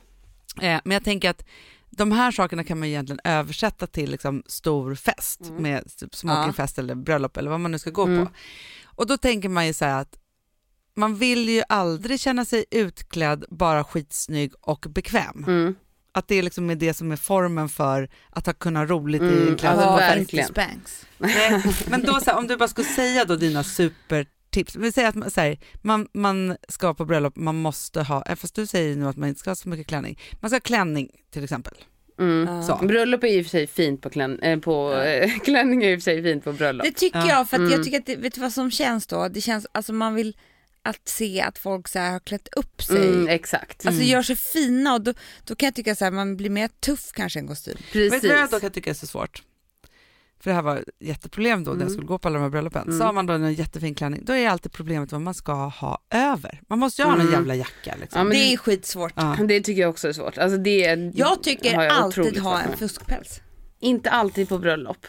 Eh, 0.62 0.82
men 0.84 0.92
jag 0.92 1.04
tänker 1.04 1.30
att 1.30 1.46
de 1.90 2.12
här 2.12 2.32
sakerna 2.32 2.64
kan 2.64 2.80
man 2.80 2.88
ju 2.88 2.94
egentligen 2.94 3.20
översätta 3.24 3.88
till 3.88 4.12
liksom 4.12 4.44
stor 4.48 4.96
fest 4.96 5.42
Mm. 5.42 5.64
med 5.64 5.98
typ 5.98 6.16
smokingfest 6.16 6.80
eller 6.80 6.96
bröllop 6.96 7.38
eller 7.38 7.50
vad 7.52 7.60
man 7.60 7.72
nu 7.72 7.80
ska 7.80 7.90
gå 7.90 8.04
Mm. 8.04 8.26
på. 8.26 8.32
Och 8.86 9.08
då 9.08 9.18
tänker 9.18 9.50
man 9.50 9.68
ju 9.68 9.74
så 9.74 9.86
här 9.86 10.02
att 10.02 10.18
man 10.98 11.16
vill 11.16 11.50
ju 11.50 11.64
aldrig 11.70 12.20
känna 12.20 12.46
sig 12.46 12.66
utklädd, 12.72 13.46
bara 13.50 13.84
skitsnygg 13.84 14.52
och 14.62 14.86
bekväm. 14.90 15.44
Mm. 15.48 15.76
Att 16.12 16.28
det 16.28 16.36
är 16.36 16.44
liksom 16.44 16.70
är 16.70 16.76
det 16.76 16.94
som 16.94 17.12
är 17.12 17.16
formen 17.16 17.70
för 17.70 18.10
att 18.30 18.46
ha 18.46 18.54
kunnat 18.54 18.90
roligt 18.90 19.22
i 19.22 19.26
Mm, 19.26 19.48
en 19.48 19.56
kläder 19.58 19.76
alltså 19.76 19.96
på 19.98 20.02
Ja, 20.02 20.16
verkligen. 20.16 20.82
Nej, 21.18 21.64
men 21.90 22.02
då 22.04 22.20
så 22.20 22.32
här, 22.32 22.38
om 22.38 22.48
du 22.48 22.58
bara 22.58 22.68
skulle 22.70 22.88
säga 22.88 23.26
då 23.26 23.36
dina 23.36 23.64
supertips. 23.64 24.76
Vi 24.76 24.92
säger 24.92 25.10
att 25.10 25.16
man, 25.16 25.32
så 25.32 25.42
här, 25.42 25.58
man, 25.82 26.08
man 26.14 26.58
ska 26.70 26.94
på 26.94 27.06
bröllop, 27.06 27.36
man 27.36 27.56
måste 27.56 28.02
ha, 28.04 28.24
eh, 28.26 28.36
fast 28.36 28.56
du 28.56 28.66
säger 28.68 28.96
nu 28.96 29.08
att 29.08 29.18
man 29.18 29.30
inte 29.30 29.40
ska 29.40 29.50
ha 29.50 29.56
så 29.56 29.70
mycket 29.70 29.88
klänning. 29.88 30.20
Man 30.42 30.50
ska 30.50 30.56
ha 30.56 30.62
klänning 30.62 31.10
till 31.32 31.44
exempel. 31.44 31.74
Mm. 32.20 32.48
Bröllop 32.88 33.24
är 33.24 33.28
i 33.28 33.42
och 33.42 33.46
för 33.46 33.50
sig 33.50 33.68
fint 33.68 34.02
på, 34.02 34.10
klän, 34.10 34.40
eh, 34.40 34.60
på 34.60 34.94
eh, 34.94 35.32
klänning 35.44 35.84
är 35.84 35.90
i 35.90 35.96
och 35.96 36.00
för 36.00 36.04
sig 36.04 36.24
fint 36.24 36.44
på 36.44 36.54
bröllop. 36.54 36.86
Det 36.86 36.92
tycker 36.92 37.20
Ja. 37.20 37.28
jag, 37.30 37.50
för 37.50 37.58
att 37.58 37.64
jag 37.64 37.72
Mm. 37.74 37.84
tycker 37.84 38.00
att 38.00 38.06
det, 38.06 38.16
vet 38.16 38.34
du 38.36 38.42
vad 38.42 38.54
som 38.54 38.72
känns 38.72 39.08
då? 39.08 39.28
Det 39.28 39.42
känns, 39.42 39.68
alltså 39.72 39.94
man 39.94 40.16
vill 40.16 40.38
att 40.90 41.08
se 41.08 41.42
att 41.42 41.58
folk 41.58 41.88
så 41.88 42.00
här 42.00 42.12
har 42.12 42.20
klätt 42.20 42.48
upp 42.56 42.82
sig. 42.84 43.08
Mm, 43.08 43.28
exakt. 43.28 43.86
Alltså 43.86 44.02
Mm. 44.02 44.12
gör 44.12 44.22
sig 44.22 44.36
fina 44.36 44.94
och 44.94 45.02
då, 45.02 45.14
då 45.44 45.56
kan 45.56 45.68
jag 45.68 45.76
tycka 45.76 45.96
så 45.96 46.04
här, 46.06 46.12
man 46.12 46.38
blir 46.38 46.50
mer 46.50 46.68
tuff 46.80 47.12
kanske 47.14 47.40
än 47.40 47.48
kostym. 47.48 47.78
Precis. 47.92 48.14
Vet 48.14 48.22
du 48.22 48.28
vad 48.28 48.38
jag 48.38 48.50
då 48.50 48.60
kan 48.60 48.72
tycka 48.72 48.90
är 48.90 48.94
så 48.94 49.08
svårt? 49.08 49.44
För 50.40 50.50
det 50.50 50.56
här 50.56 50.62
var 50.62 50.78
ett 50.78 50.84
jätteproblem 51.00 51.64
då 51.64 51.72
när 51.72 51.78
jag 51.78 51.82
Mm. 51.82 51.94
skulle 51.94 52.08
gå 52.08 52.18
på 52.18 52.28
alla 52.28 52.38
de 52.38 52.44
här 52.44 52.50
bröllopen. 52.50 52.82
Mm. 52.84 53.00
Så 53.00 53.06
har 53.06 53.14
man 53.14 53.26
då 53.26 53.34
en 53.34 53.54
jättefin 53.54 53.96
klänning, 53.96 54.22
då 54.26 54.34
är 54.34 54.50
alltid 54.50 54.72
problemet 54.72 55.12
vad 55.12 55.22
man 55.22 55.34
ska 55.34 55.54
ha 55.54 56.00
över. 56.14 56.62
Man 56.70 56.80
måste 56.80 57.02
ju 57.02 57.06
ha 57.06 57.12
någon 57.12 57.22
Mm. 57.22 57.34
jävla 57.34 57.56
jacka 57.56 57.96
liksom. 58.02 58.18
Ja, 58.20 58.24
men 58.24 58.32
det 58.38 58.54
är 58.54 58.58
skitsvårt. 58.58 59.14
Ja. 59.16 59.38
det 59.48 59.62
tycker 59.62 59.82
jag 59.82 59.90
också 59.90 60.08
är 60.08 60.14
svårt. 60.14 60.38
Alltså 60.38 60.58
det 60.58 60.86
är, 60.86 61.12
Jag 61.16 61.44
tycker 61.44 61.74
jag 61.74 61.88
alltid 61.92 62.38
ha 62.40 62.62
en 62.62 62.78
fuskpäls. 62.78 63.42
Inte 63.80 64.10
alltid 64.10 64.50
på 64.50 64.58
bröllop. 64.58 65.08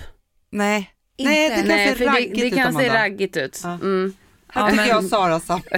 Nej. 0.51 0.91
Inte. 1.17 1.31
Nej, 1.33 1.49
det 1.49 1.55
kan 1.57 1.67
Nej, 1.69 1.89
se 1.89 1.95
för 1.95 2.05
det, 2.05 2.11
raggigt 2.11 2.37
det 2.41 2.47
ut 2.47 2.55
kan 2.55 2.75
se 2.75 2.89
raggigt 2.89 3.37
ut. 3.37 3.61
Ja. 3.65 3.73
Mm. 3.75 4.13
Här 4.49 4.63
Ja, 4.63 4.67
tycker 4.71 4.77
men- 4.83 4.89
jag 4.89 4.99
och 4.99 5.05
Sara 5.05 5.41
samma. 5.41 5.63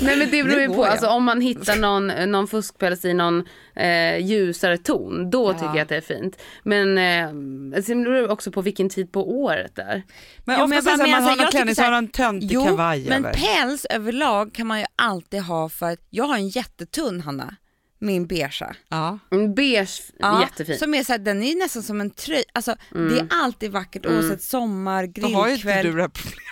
Nej 0.00 0.16
men 0.16 0.30
det 0.30 0.44
beror 0.44 0.60
ju 0.60 0.68
på, 0.68 0.84
alltså, 0.84 1.06
om 1.06 1.24
man 1.24 1.40
hittar 1.40 1.76
någon, 1.76 2.06
någon 2.06 2.48
fuskpäls 2.48 3.04
i 3.04 3.14
någon 3.14 3.44
eh, 3.76 4.18
ljusare 4.18 4.78
ton, 4.78 5.30
då 5.30 5.48
Ja. 5.50 5.52
tycker 5.52 5.66
jag 5.66 5.78
att 5.80 5.88
det 5.88 5.96
är 5.96 6.00
fint. 6.00 6.38
Men 6.62 6.98
eh, 6.98 7.82
sen 7.82 8.02
beror 8.04 8.14
det 8.14 8.28
också 8.28 8.52
på 8.52 8.62
vilken 8.62 8.88
tid 8.88 9.12
på 9.12 9.40
året 9.42 9.72
det 9.74 9.82
är. 9.82 10.02
Men 10.44 10.56
Jo, 10.58 10.64
ofta 10.64 10.90
men 10.96 11.00
här, 11.00 11.10
man 11.10 11.22
har 11.22 11.22
så 11.22 11.28
här, 11.28 11.36
någon 11.36 11.50
klänning 11.50 11.74
så 11.74 11.82
har 11.82 11.90
man 11.90 11.98
en 12.04 12.08
töntig 12.10 12.48
Jo, 12.52 12.64
kavaj 12.64 13.04
men 13.08 13.24
över. 13.24 13.34
päls 13.34 13.84
överlag 13.84 14.54
kan 14.54 14.66
man 14.66 14.78
ju 14.80 14.86
alltid 14.96 15.42
ha 15.42 15.68
för 15.68 15.86
att 15.92 15.98
jag 16.10 16.24
har 16.24 16.34
en 16.36 16.48
jättetunn 16.48 17.20
Hanna. 17.20 17.56
Min 18.02 18.26
beiga. 18.26 18.74
Ja. 18.88 19.18
En 19.30 19.54
beige, 19.54 20.02
jättefin. 20.40 20.78
Som 20.78 20.94
är 20.94 21.04
så 21.04 21.12
här, 21.12 21.18
den 21.18 21.42
är 21.42 21.54
nästan 21.54 21.82
som 21.82 22.00
en 22.00 22.10
tröja. 22.10 22.44
Alltså, 22.54 22.76
Det 22.90 23.18
är 23.18 23.26
alltid 23.30 23.72
vackert 23.72 24.06
Mm. 24.06 24.18
oavsett 24.18 24.42
sommar, 24.42 25.06
Då 25.06 25.28
har 25.28 25.46
ju 25.48 25.54
inte 25.54 25.66
grillkväll. 25.66 25.86
du 25.86 25.92
det 25.92 26.02
här 26.02 26.08
problemet. 26.08 26.46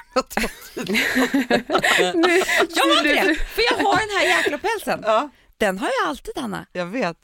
Jag 2.76 2.84
har 2.84 3.06
inte 3.06 3.28
det, 3.28 3.34
för 3.34 3.62
jag 3.62 3.84
har 3.84 3.98
den 3.98 4.08
här 4.18 4.36
jäkla 4.38 4.58
pälsen. 4.58 5.00
ja, 5.06 5.30
Den 5.58 5.78
har 5.78 5.86
jag 6.02 6.08
alltid 6.08 6.38
Anna. 6.38 6.66
jag 6.72 6.86
vet. 6.86 7.16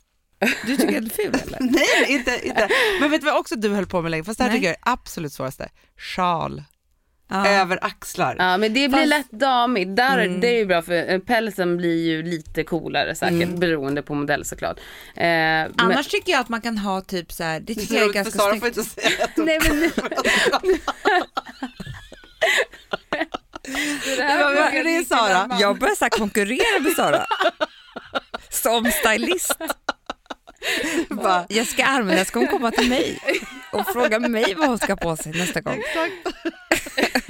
Du 0.66 0.76
tycker 0.76 0.92
den 0.94 1.04
är 1.04 1.10
ful 1.10 1.34
eller? 1.46 1.58
Nej, 1.60 2.04
inte, 2.08 2.40
inte. 2.46 2.68
Men 3.00 3.10
vet 3.10 3.20
du 3.20 3.24
vad 3.26 3.36
också 3.36 3.56
du 3.56 3.68
höll 3.68 3.86
på 3.86 4.02
med 4.02 4.10
länge? 4.10 4.24
Fast 4.24 4.38
det 4.38 4.44
här 4.44 4.50
Nej. 4.50 4.58
tycker 4.58 4.68
jag 4.68 4.76
är 4.76 4.92
absolut 4.92 5.32
svåraste. 5.32 5.68
Sjal. 5.98 6.62
Ja. 7.28 7.48
Över 7.48 7.78
axlar. 7.84 8.36
Ja 8.38 8.56
men 8.56 8.74
det 8.74 8.88
blir 8.88 8.98
Fast- 8.98 9.08
lätt 9.08 9.30
damigt. 9.30 9.96
Där, 9.96 10.18
Mm. 10.18 10.40
Det 10.40 10.48
är 10.48 10.58
ju 10.58 10.66
bra 10.66 10.82
för 10.82 11.12
eh, 11.12 11.18
pälsen 11.18 11.76
blir 11.76 12.04
ju 12.06 12.22
lite 12.22 12.64
coolare 12.64 13.14
säkert 13.14 13.48
beroende 13.48 14.02
på 14.02 14.14
modell 14.14 14.44
såklart. 14.44 14.78
Eh, 14.78 14.84
men- 15.24 15.72
Annars 15.78 16.06
tycker 16.08 16.32
jag 16.32 16.40
att 16.40 16.48
man 16.48 16.60
kan 16.60 16.78
ha 16.78 17.00
typ 17.00 17.32
så 17.32 17.44
här, 17.44 17.60
det 17.60 17.74
tycker 17.74 17.94
jag 17.94 18.02
är 18.02 18.06
roligt, 18.08 18.32
för 18.32 18.38
ganska 18.38 18.48
snyggt. 18.48 18.60
får 18.60 18.68
inte 18.68 18.84
säga 18.84 19.26
Nej 19.36 19.58
men 19.68 19.80
nu. 19.80 19.90
det 24.16 24.22
här 24.22 24.74
är 24.74 24.84
det, 24.84 25.04
Sara? 25.08 25.56
Jag 25.60 25.78
börjar 25.78 25.94
så 25.94 26.08
konkurrera 26.10 26.80
med 26.80 26.92
Sara. 26.92 27.26
Som 28.50 28.84
stylist. 28.90 29.56
bara, 31.10 31.46
Jessica 31.48 31.86
Almenäs 31.86 32.30
kommer 32.30 32.46
komma 32.46 32.70
till 32.70 32.88
mig 32.88 33.18
och 33.72 33.86
fråga 33.86 34.18
mig 34.18 34.54
vad 34.54 34.68
hon 34.68 34.78
ska 34.78 34.96
på 34.96 35.16
sig 35.16 35.32
nästa 35.32 35.60
gång. 35.60 35.78
exakt. 35.78 36.14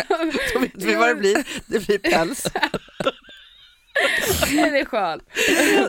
Då 0.55 0.59
vet 0.59 0.71
vi 0.75 0.95
vad 0.95 1.09
det 1.09 1.15
blir. 1.15 1.45
Det 1.67 1.87
blir 1.87 1.99
päls. 1.99 2.47
Eller 4.53 4.85
sjal. 4.85 5.23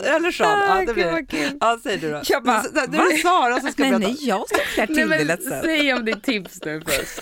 Eller 0.04 0.32
sjal. 0.32 0.58
Ja, 0.68 0.84
det 0.86 0.94
blir 0.94 1.04
det. 1.04 1.52
Ja, 1.60 1.80
säg 1.82 1.98
du 1.98 2.10
då. 2.10 2.20
Jag 2.24 2.42
bara, 2.44 2.62
va? 2.72 2.82
är 2.82 3.22
Sara 3.22 3.60
som 3.60 3.72
ska 3.72 3.82
Nej, 3.82 3.92
berätta. 3.92 4.08
nej, 4.08 4.28
jag 4.28 4.48
ska 4.48 4.58
klä 4.58 4.86
till 4.86 4.96
det 4.96 5.06
men, 5.06 5.26
lätt 5.26 5.42
säg 5.44 5.92
om 5.92 6.04
ditt 6.04 6.22
tips 6.24 6.64
nu 6.64 6.82
först. 6.86 7.20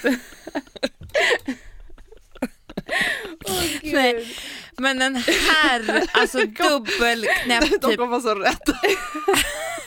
Nej, 3.83 4.37
men 4.79 5.03
en 5.03 5.17
herr, 5.17 6.03
alltså 6.13 6.39
dubbelknäppt 6.47 7.71
De 7.83 7.89
typ 7.89 7.99
kommer 7.99 8.21
så 8.21 8.35
rädda. 8.35 8.81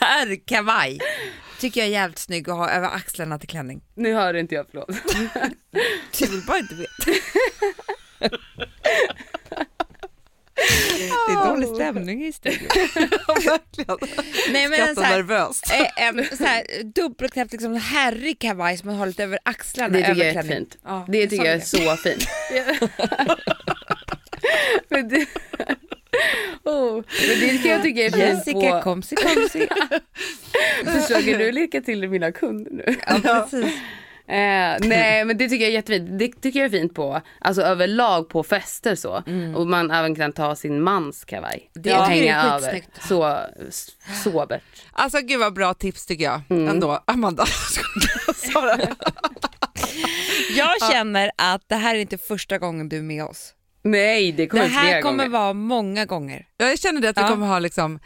herrkavaj. 0.00 0.98
Tycker 1.60 1.80
jag 1.80 1.88
är 1.88 1.92
jävligt 1.92 2.18
snygg 2.18 2.50
att 2.50 2.56
ha 2.56 2.70
över 2.70 2.88
axlarna 2.88 3.38
till 3.38 3.48
klänning. 3.48 3.82
Nu 3.94 4.14
hör 4.14 4.34
inte 4.34 4.54
jag, 4.54 4.66
förlåt. 4.70 4.88
Du 6.18 6.26
vill 6.26 6.42
bara 6.46 6.58
inte 6.58 6.74
veta. 6.74 7.20
Det 11.28 11.32
är 11.32 11.48
dålig 11.50 11.68
stämning 11.68 12.24
i 12.26 12.32
studion. 12.32 12.68
Verkligen. 13.28 13.98
Nej 14.52 14.68
men 14.68 14.80
en 14.80 14.86
så 14.86 14.92
Skrattar 14.92 15.02
här, 15.02 15.16
nervöst. 15.16 15.70
eh, 15.72 16.06
en 16.06 16.36
så 16.36 16.44
här 16.44 16.64
dubbelknäppt 16.94 17.52
liksom 17.52 17.74
herrig 17.76 18.38
kavaj 18.38 18.76
som 18.76 18.86
man 18.86 18.96
har 18.96 19.06
lite 19.06 19.24
över 19.24 19.38
axlarna. 19.42 19.88
Det 19.98 20.04
tycker 20.06 20.24
jag 20.26 20.36
är 20.36 20.42
fint. 20.42 20.78
Ja, 20.84 21.06
Det 21.08 21.26
tycker 21.26 21.44
jag 21.44 21.54
är 21.54 21.60
så 21.60 21.96
fint. 21.96 22.26
men, 24.88 25.08
det, 25.08 25.26
oh, 26.64 26.94
men 27.28 27.40
det 27.40 27.58
kan 27.62 27.70
jag 27.70 27.82
tycka 27.82 28.02
är 28.02 28.10
fint 28.10 28.22
Jessica 28.22 28.70
på... 28.70 28.80
komsi 28.82 29.16
komsi. 29.16 29.68
Försöker 31.00 31.38
du 31.38 31.52
lirka 31.52 31.80
till 31.80 32.08
mina 32.08 32.32
kunder 32.32 32.70
nu? 32.70 32.96
Ja, 33.24 33.48
precis. 33.50 33.74
Eh, 34.30 34.76
nej 34.88 35.24
men 35.24 35.36
det 35.38 35.48
tycker 35.48 35.64
jag 35.64 35.70
är 35.70 35.74
jättefint. 35.74 36.18
Det 36.18 36.28
tycker 36.42 36.58
jag 36.60 36.66
är 36.66 36.70
fint 36.78 36.94
på, 36.94 37.20
alltså 37.40 37.62
överlag 37.62 38.28
på 38.28 38.42
fester 38.42 38.94
så. 38.94 39.22
Och 39.56 39.66
man 39.66 39.90
även 39.90 40.14
kan 40.14 40.32
ta 40.32 40.56
sin 40.56 40.82
mans 40.82 41.24
kavaj. 41.24 41.70
Det 41.74 41.80
och 41.80 41.86
jag 41.98 42.02
är 42.04 42.08
hänga 42.10 42.42
över. 42.42 42.82
Så 43.08 43.38
sobert. 44.24 44.62
Alltså 44.92 45.20
gud 45.20 45.40
vad 45.40 45.54
bra 45.54 45.74
tips 45.74 46.06
tycker 46.06 46.24
jag 46.24 46.40
Mm. 46.50 46.68
ändå. 46.68 47.02
Amanda. 47.06 47.46
Sara. 48.34 48.78
Jag 50.56 50.90
känner 50.92 51.30
att 51.36 51.62
det 51.68 51.74
här 51.74 51.94
är 51.94 51.98
inte 51.98 52.18
första 52.18 52.58
gången 52.58 52.88
du 52.88 52.98
är 52.98 53.02
med 53.02 53.24
oss. 53.24 53.54
Nej 53.82 54.32
det 54.32 54.42
Det 54.42 54.46
kommer 54.46 54.66
här 54.68 54.84
flera 54.86 55.02
kommer 55.02 55.24
gånger. 55.24 55.38
vara 55.38 55.52
många 55.52 56.04
gånger. 56.04 56.46
Jag 56.56 56.78
känner 56.78 57.00
det 57.00 57.08
att 57.08 57.16
vi 57.18 57.22
Ja. 57.22 57.28
kommer 57.28 57.46
ha 57.46 57.58
liksom 57.58 57.98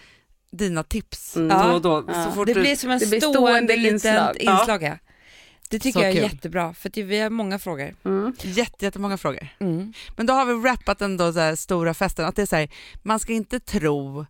dina 0.52 0.82
tips 0.82 1.36
Mm. 1.36 1.48
då 1.68 1.74
och 1.74 1.82
då. 1.82 2.04
Ja. 2.08 2.24
Så 2.24 2.30
fort 2.30 2.46
Det 2.46 2.54
blir 2.54 2.76
som 2.76 2.90
en 2.90 2.98
det 2.98 3.06
blir 3.06 3.20
stående, 3.20 3.38
stående 3.38 3.76
liten 3.76 3.94
inslag. 3.94 4.36
inslag. 4.36 4.82
Ja. 4.82 4.98
Ja. 5.64 5.68
Det 5.70 5.78
tycker 5.78 6.00
Så 6.00 6.04
jag 6.04 6.08
är 6.10 6.12
kul. 6.14 6.22
jättebra 6.22 6.74
för 6.74 6.88
att 6.88 6.96
vi 6.96 7.20
har 7.20 7.30
många 7.30 7.58
frågor. 7.58 7.94
Mm. 8.04 8.34
Jätte, 8.42 8.84
jättemånga 8.84 9.16
frågor. 9.16 9.48
Mm. 9.60 9.92
Men 10.16 10.26
då 10.26 10.32
har 10.32 10.44
vi 10.46 10.68
rappat 10.68 10.98
den 10.98 11.18
så 11.18 11.40
här 11.40 11.56
stora 11.56 11.94
festen, 11.94 12.24
att 12.24 12.36
det 12.36 12.42
är 12.42 12.46
så 12.46 12.56
här, 12.56 12.68
man 13.02 13.20
ska 13.20 13.32
inte 13.32 13.60
tro 13.60 14.26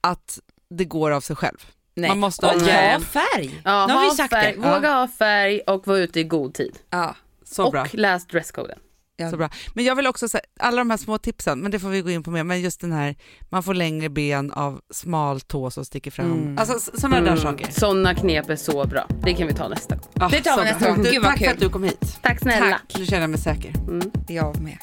att 0.00 0.38
det 0.70 0.84
går 0.84 1.10
av 1.10 1.20
sig 1.20 1.36
själv. 1.36 1.66
Nej. 1.94 2.08
Man 2.10 2.18
måste 2.18 2.46
och 2.46 2.52
ha 2.52 2.66
hjälp. 2.68 3.04
färg. 3.04 3.60
Ja, 3.64 3.86
Nu 3.86 3.92
har 3.92 4.00
vi 4.00 4.06
ha 4.08 4.14
sagt 4.14 4.30
färg, 4.34 4.56
det. 4.56 4.68
Våga 4.74 4.92
ha 4.92 5.08
färg 5.08 5.60
och 5.60 5.86
vara 5.86 5.98
ute 5.98 6.20
i 6.20 6.24
god 6.24 6.54
tid. 6.54 6.78
Ja. 6.90 7.16
Så 7.44 7.64
och 7.66 7.72
bra. 7.72 7.86
läs 7.92 8.26
dresskoden. 8.26 8.78
Ja. 9.20 9.30
Så 9.30 9.36
bra. 9.36 9.50
Men 9.74 9.84
jag 9.84 9.96
vill 9.96 10.06
också 10.06 10.28
säga, 10.28 10.42
alla 10.60 10.76
de 10.76 10.90
här 10.90 10.96
små 10.96 11.18
tipsen, 11.18 11.60
men 11.60 11.70
det 11.70 11.78
får 11.78 11.88
vi 11.88 12.00
gå 12.00 12.10
in 12.10 12.22
på 12.22 12.30
mer, 12.30 12.44
men 12.44 12.60
just 12.60 12.80
den 12.80 12.92
här, 12.92 13.16
man 13.50 13.62
får 13.62 13.74
längre 13.74 14.08
ben 14.08 14.52
av 14.52 14.80
smal 14.90 15.40
tå 15.40 15.70
som 15.70 15.84
sticker 15.84 16.10
fram. 16.10 16.32
Mm. 16.32 16.58
Alltså 16.58 16.90
sådana 17.00 17.20
där 17.20 17.36
saker. 17.36 17.70
Sådana 17.70 18.14
knep 18.14 18.50
är 18.50 18.56
så 18.56 18.84
bra. 18.86 19.06
Det 19.22 19.34
kan 19.34 19.46
vi 19.46 19.54
ta 19.54 19.68
nästa 19.68 19.94
gång. 19.96 20.08
Ja, 20.14 20.28
Det 20.32 20.40
tar 20.42 20.58
vi 20.58 20.64
nästa 20.64 20.88
gång. 20.88 21.02
Du, 21.02 21.10
Gud, 21.10 21.22
tack 21.22 21.38
för 21.38 21.44
kul. 21.44 21.52
att 21.54 21.60
du 21.60 21.68
kom 21.68 21.82
hit. 21.84 22.18
Tack 22.22 22.40
snälla. 22.40 22.70
Tack. 22.70 22.98
Nu 22.98 23.06
känner 23.06 23.20
jag 23.20 23.30
mig 23.30 23.40
säker. 23.40 23.74
Mm. 23.88 24.10
Jag 24.28 24.60
med. 24.60 24.78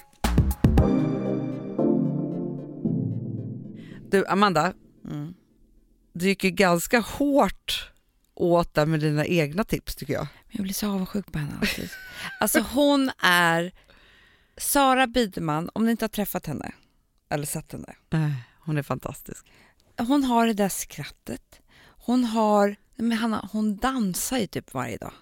Du 4.11 4.25
Amanda, 4.27 4.73
Mm. 5.11 5.33
du 6.13 6.25
gick 6.27 6.43
ju 6.43 6.51
ganska 6.51 6.99
hårt 6.99 7.91
åt 8.35 8.73
där 8.73 8.85
med 8.85 8.99
dina 8.99 9.25
egna 9.25 9.63
tips 9.63 9.95
tycker 9.95 10.13
jag. 10.13 10.21
Men 10.47 10.51
jag 10.51 10.63
blir 10.63 10.73
så 10.73 10.87
avundsjuk 10.87 11.31
på 11.31 11.39
henne 11.39 11.51
alltid. 11.61 11.89
Alltså 12.39 12.59
hon 12.73 13.11
är 13.23 13.71
Sara 14.57 15.07
Biderman, 15.07 15.69
om 15.73 15.85
ni 15.85 15.91
inte 15.91 16.03
har 16.03 16.09
träffat 16.09 16.45
henne 16.45 16.71
eller 17.29 17.45
sett 17.45 17.71
henne. 17.71 17.95
Äh, 18.13 18.29
Hon 18.59 18.77
är 18.77 18.83
fantastisk. 18.83 19.45
Hon 19.97 20.23
har 20.23 20.47
det 20.47 20.53
där 20.53 20.69
skrattet. 20.69 21.61
Hon 22.05 22.23
har, 22.23 22.75
men 22.95 23.11
Hanna, 23.17 23.49
hon 23.51 23.77
dansar 23.77 24.37
ju 24.37 24.47
typ 24.47 24.73
varje 24.73 24.97
dag. 24.97 25.13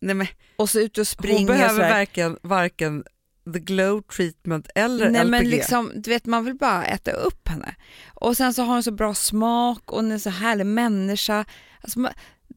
Nej, 0.00 0.14
men 0.14 0.26
Och 0.56 0.70
så 0.70 0.80
ut 0.80 0.90
och 0.92 1.00
hon 1.00 1.06
springer 1.06 1.46
behöver 1.46 1.74
så 1.76 1.82
här. 1.82 1.90
varken, 1.98 2.38
varken 2.42 3.04
the 3.52 3.58
glow 3.58 4.02
treatment 4.02 4.68
eller 4.74 5.10
Nej 5.10 5.20
LPG. 5.24 5.30
men 5.30 5.44
liksom, 5.50 5.92
du 5.94 6.10
vet 6.10 6.26
man 6.26 6.44
vill 6.44 6.54
bara 6.54 6.84
äta 6.86 7.10
upp 7.10 7.48
henne. 7.48 7.74
Och 8.14 8.36
sen 8.36 8.54
så 8.54 8.62
har 8.62 8.72
hon 8.74 8.82
så 8.82 8.90
bra 8.92 9.14
smak 9.14 9.92
och 9.92 9.96
hon 9.96 10.12
är 10.12 10.18
så 10.18 10.30
härlig 10.30 10.66
människa. 10.66 11.44
Alltså, 11.80 11.98
man, 12.00 12.12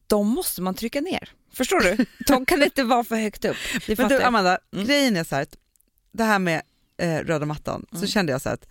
de 0.07 0.27
måste 0.27 0.61
man 0.61 0.73
trycka 0.75 1.01
ner. 1.01 1.29
Förstår 1.53 1.79
du? 1.79 2.05
De 2.27 2.45
kan 2.45 2.63
inte 2.63 2.83
vara 2.83 3.03
för 3.03 3.15
högt 3.15 3.45
upp. 3.45 3.57
Men 3.97 4.09
du. 4.09 4.21
Amanda, 4.21 4.57
Mm. 4.73 4.85
grejen 4.85 5.17
är 5.17 5.23
så 5.23 5.35
här 5.35 5.41
att 5.43 5.55
det 6.13 6.23
här 6.23 6.39
med 6.39 6.61
eh, 6.97 7.17
röda 7.19 7.45
mattan, 7.45 7.85
så 7.91 7.95
Mm. 7.97 8.07
kände 8.07 8.31
jag 8.31 8.41
så 8.41 8.49
att 8.49 8.67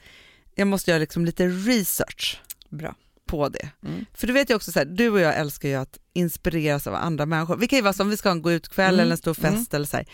jag 0.55 0.67
måste 0.67 0.91
göra 0.91 0.99
liksom 1.01 1.25
lite 1.25 1.47
research 1.49 2.41
Bra. 2.69 2.95
på 3.27 3.49
det. 3.49 3.69
Mm. 3.87 4.05
För 4.15 4.27
du 4.27 4.33
vet 4.33 4.51
ju 4.51 4.55
också 4.55 4.73
så 4.73 4.79
här, 4.79 4.87
du 4.87 5.09
och 5.11 5.21
jag 5.21 5.37
älskar 5.37 5.69
ju 5.69 5.75
att 5.75 5.99
inspireras 6.13 6.87
av 6.87 6.95
andra 6.95 7.27
människor. 7.27 7.57
Vi 7.57 7.69
kan 7.69 7.77
ju 7.77 7.83
vara 7.83 7.93
som, 7.93 8.11
vi 8.11 8.17
ska 8.17 8.29
ha 8.29 8.35
en 8.37 8.43
gå 8.43 8.53
ut-kväll 8.53 8.95
Mm. 8.95 9.01
eller 9.03 9.13
en 9.13 9.19
stor 9.19 9.35
fest 9.35 9.75
eller 9.75 9.87
så 9.87 9.97
här. 9.97 10.07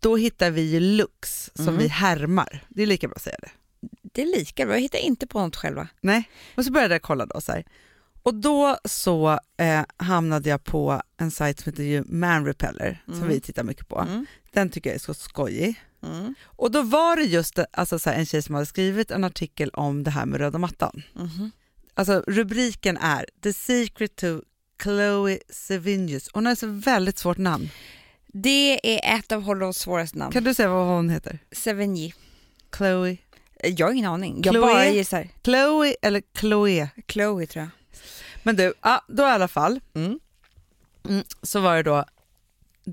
Då 0.00 0.16
hittar 0.16 0.50
vi 0.50 0.80
looks 0.80 1.50
som 1.54 1.68
Mm. 1.68 1.78
vi 1.78 1.88
härmar. 1.88 2.64
Det 2.68 2.82
är 2.82 2.86
lika 2.86 3.08
bra 3.08 3.14
att 3.16 3.22
säga 3.22 3.36
det. 3.42 3.50
Det 4.12 4.22
är 4.22 4.26
lika 4.26 4.64
bra, 4.66 4.74
jag 4.74 4.80
hittar 4.80 4.98
inte 4.98 5.26
på 5.26 5.40
något 5.40 5.56
själva. 5.56 5.88
Nej. 6.00 6.28
Och 6.56 6.64
så 6.64 6.72
började 6.72 6.94
jag 6.94 7.02
kolla 7.02 7.26
då 7.26 7.40
så 7.40 7.52
här. 7.52 7.64
Och 8.22 8.34
då 8.34 8.76
så 8.84 9.40
eh, 9.56 9.82
hamnade 9.96 10.48
jag 10.50 10.64
på 10.64 11.02
en 11.16 11.30
sajt 11.30 11.60
som 11.60 11.72
heter 11.72 11.82
ju 11.82 12.04
Man 12.06 12.46
Repeller, 12.46 13.02
som 13.06 13.14
Mm. 13.14 13.28
vi 13.28 13.40
tittar 13.40 13.64
mycket 13.64 13.88
på. 13.88 14.00
Mm. 14.00 14.26
Den 14.52 14.70
tycker 14.70 14.90
jag 14.90 14.94
är 14.94 15.00
så 15.00 15.14
skojig. 15.14 15.80
Mm. 16.02 16.34
Och 16.44 16.70
då 16.70 16.82
var 16.82 17.16
det 17.16 17.22
just 17.22 17.58
alltså, 17.72 17.98
så 17.98 18.10
här, 18.10 18.16
en 18.18 18.26
tjej 18.26 18.42
som 18.42 18.54
hade 18.54 18.66
skrivit 18.66 19.10
en 19.10 19.24
artikel 19.24 19.70
om 19.70 20.04
det 20.04 20.10
här 20.10 20.26
med 20.26 20.40
röda 20.40 20.58
mattan. 20.58 21.02
Mhm. 21.12 21.50
Alltså 21.94 22.24
rubriken 22.26 22.96
är 22.96 23.26
The 23.42 23.52
secret 23.52 24.16
to 24.16 24.40
Chloe 24.82 25.38
Sevigny. 25.50 26.20
Hon 26.32 26.46
har 26.46 26.52
ett 26.52 26.58
så 26.58 26.66
väldigt 26.66 27.18
svårt 27.18 27.38
namn. 27.38 27.68
Det 28.26 28.96
är 28.96 29.18
ett 29.18 29.32
av 29.32 29.42
Hollands 29.42 29.78
svåraste 29.78 30.18
namn. 30.18 30.32
Kan 30.32 30.44
du 30.44 30.54
säga 30.54 30.68
vad 30.68 30.86
hon 30.86 31.10
heter? 31.10 31.38
Sevigny. 31.52 32.12
Chloe? 32.76 33.16
Jag 33.64 33.86
har 33.86 33.92
ingen 33.92 34.10
aning. 34.10 34.40
Jag 34.44 34.52
Chloé? 34.54 34.60
bara 34.72 34.88
gissar. 34.88 35.28
Chloe 35.44 35.94
eller 36.02 36.22
Chloe? 36.38 36.88
Chloe 37.08 37.46
tror 37.46 37.62
jag. 37.62 37.70
Men 38.42 38.56
du, 38.56 38.74
ja, 38.82 39.04
då 39.08 39.22
i 39.22 39.26
alla 39.26 39.48
fall 39.48 39.80
Mm. 39.94 40.18
mm, 41.08 41.24
så 41.42 41.60
var 41.60 41.76
det 41.76 41.82
då 41.82 42.04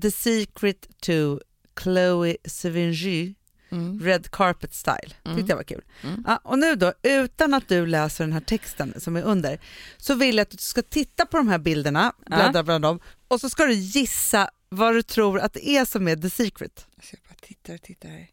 The 0.02 0.10
secret 0.10 0.88
to 1.00 1.38
Chloe 1.76 2.36
Sevigny 2.44 3.34
Mm. 3.72 4.00
Red 4.00 4.30
Carpet 4.30 4.74
Style. 4.74 5.14
Mm. 5.24 5.36
Tyckte 5.36 5.52
jag 5.52 5.56
var 5.56 5.64
kul. 5.64 5.84
Mm. 6.02 6.24
Ja, 6.26 6.40
och 6.44 6.58
nu 6.58 6.74
då, 6.74 6.92
utan 7.02 7.54
att 7.54 7.68
du 7.68 7.86
läser 7.86 8.24
den 8.24 8.32
här 8.32 8.40
texten 8.40 8.94
som 9.00 9.16
är 9.16 9.22
under, 9.22 9.60
så 9.96 10.14
vill 10.14 10.36
jag 10.36 10.42
att 10.42 10.50
du 10.50 10.56
ska 10.56 10.82
titta 10.82 11.26
på 11.26 11.36
de 11.36 11.48
här 11.48 11.58
bilderna, 11.58 12.12
bläddra 12.26 12.62
bland 12.62 12.84
dem, 12.84 13.00
och 13.28 13.40
så 13.40 13.50
ska 13.50 13.64
du 13.66 13.72
gissa 13.72 14.50
vad 14.68 14.94
du 14.94 15.02
tror 15.02 15.40
att 15.40 15.52
det 15.52 15.68
är 15.68 15.84
som 15.84 16.08
är 16.08 16.16
the 16.16 16.30
secret. 16.30 16.86
Så 17.02 17.16
jag 17.16 17.20
bara 17.28 17.46
tittar 17.46 17.74
och 17.74 17.82
tittar 17.82 18.08
här. 18.08 18.26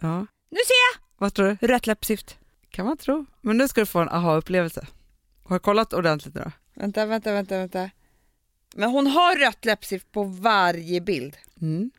Ja. 0.00 0.26
Nu 0.50 0.58
ser 0.66 1.02
Vad 1.18 1.34
tror 1.34 1.46
du? 1.46 1.56
jag! 1.60 1.70
Rött 1.70 1.86
läppstift. 1.86 2.38
Kan 2.70 2.86
man 2.86 2.96
tro. 2.96 3.26
Men 3.40 3.56
nu 3.56 3.68
ska 3.68 3.80
du 3.80 3.86
få 3.86 3.98
en 3.98 4.08
aha-upplevelse. 4.08 4.86
Har 5.44 5.56
du 5.56 5.60
kollat 5.60 5.92
ordentligt 5.92 6.34
nu 6.34 6.40
då? 6.40 6.50
Vänta, 6.74 7.06
vänta, 7.06 7.32
vänta, 7.32 7.58
vänta. 7.58 7.90
Men 8.74 8.90
hon 8.90 9.06
har 9.06 9.36
rött 9.36 9.64
läppstift 9.64 10.12
på 10.12 10.24
varje 10.24 11.00
bild. 11.00 11.36
Mm. 11.60 11.90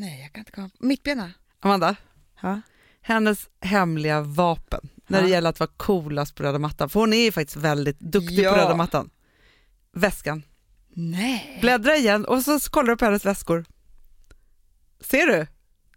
Nej, 0.00 0.20
jag 0.22 0.32
kan 0.32 0.40
inte 0.40 0.52
komma. 0.52 0.70
Mittbena. 0.78 1.32
Amanda, 1.60 1.96
Ja. 2.42 2.60
hennes 3.00 3.48
hemliga 3.60 4.20
vapen 4.20 4.88
när 5.06 5.22
det 5.22 5.28
Ja. 5.28 5.34
gäller 5.34 5.50
att 5.50 5.60
vara 5.60 5.70
coolast 5.76 6.34
på 6.34 6.42
röda 6.42 6.58
mattan, 6.58 6.90
för 6.90 7.00
hon 7.00 7.12
är 7.12 7.24
ju 7.24 7.32
faktiskt 7.32 7.56
väldigt 7.56 8.00
duktig 8.00 8.38
Ja. 8.44 8.50
på 8.52 8.56
röda 8.58 8.76
mattan. 8.76 9.10
Väskan. 9.92 10.42
Nej. 10.94 11.58
Bläddra 11.60 11.96
igen 11.96 12.24
och 12.24 12.42
så 12.42 12.60
kollar 12.60 12.90
du 12.90 12.96
på 12.96 13.04
hennes 13.04 13.24
väskor. 13.26 13.64
Ser 15.00 15.26
du? 15.26 15.46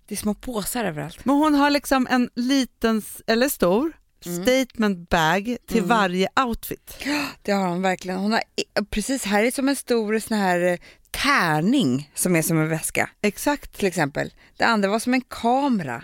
Det 0.08 0.16
är 0.16 0.18
små 0.18 0.34
påsar 0.34 0.86
överallt. 0.86 1.26
Men 1.26 1.36
hon 1.36 1.56
har 1.56 1.70
liksom 1.70 2.08
en 2.10 2.30
liten, 2.36 3.01
eller 3.28 3.49
stor, 3.49 3.93
Mm. 4.26 4.43
statement 4.43 5.10
bag 5.10 5.58
till 5.68 5.78
Mm. 5.78 5.89
varje 5.89 6.28
outfit. 6.47 6.97
Det 7.41 7.51
har 7.51 7.68
hon 7.68 7.82
verkligen. 7.82 8.20
Hon 8.20 8.32
har, 8.32 8.41
precis, 8.89 9.24
här 9.26 9.43
är 9.43 9.51
som 9.51 9.70
en 9.70 9.76
stor 9.76 10.20
sån 10.20 10.38
här 10.38 10.60
eh, 10.62 10.78
tärning 11.14 12.11
som 12.16 12.36
är 12.36 12.41
som 12.41 12.57
en 12.59 12.70
väska 12.70 13.09
Exakt. 13.22 13.78
till 13.78 13.88
exempel. 13.88 14.34
Det 14.57 14.64
andra 14.64 14.89
var 14.89 14.99
som 14.99 15.14
en 15.14 15.22
kamera. 15.22 16.03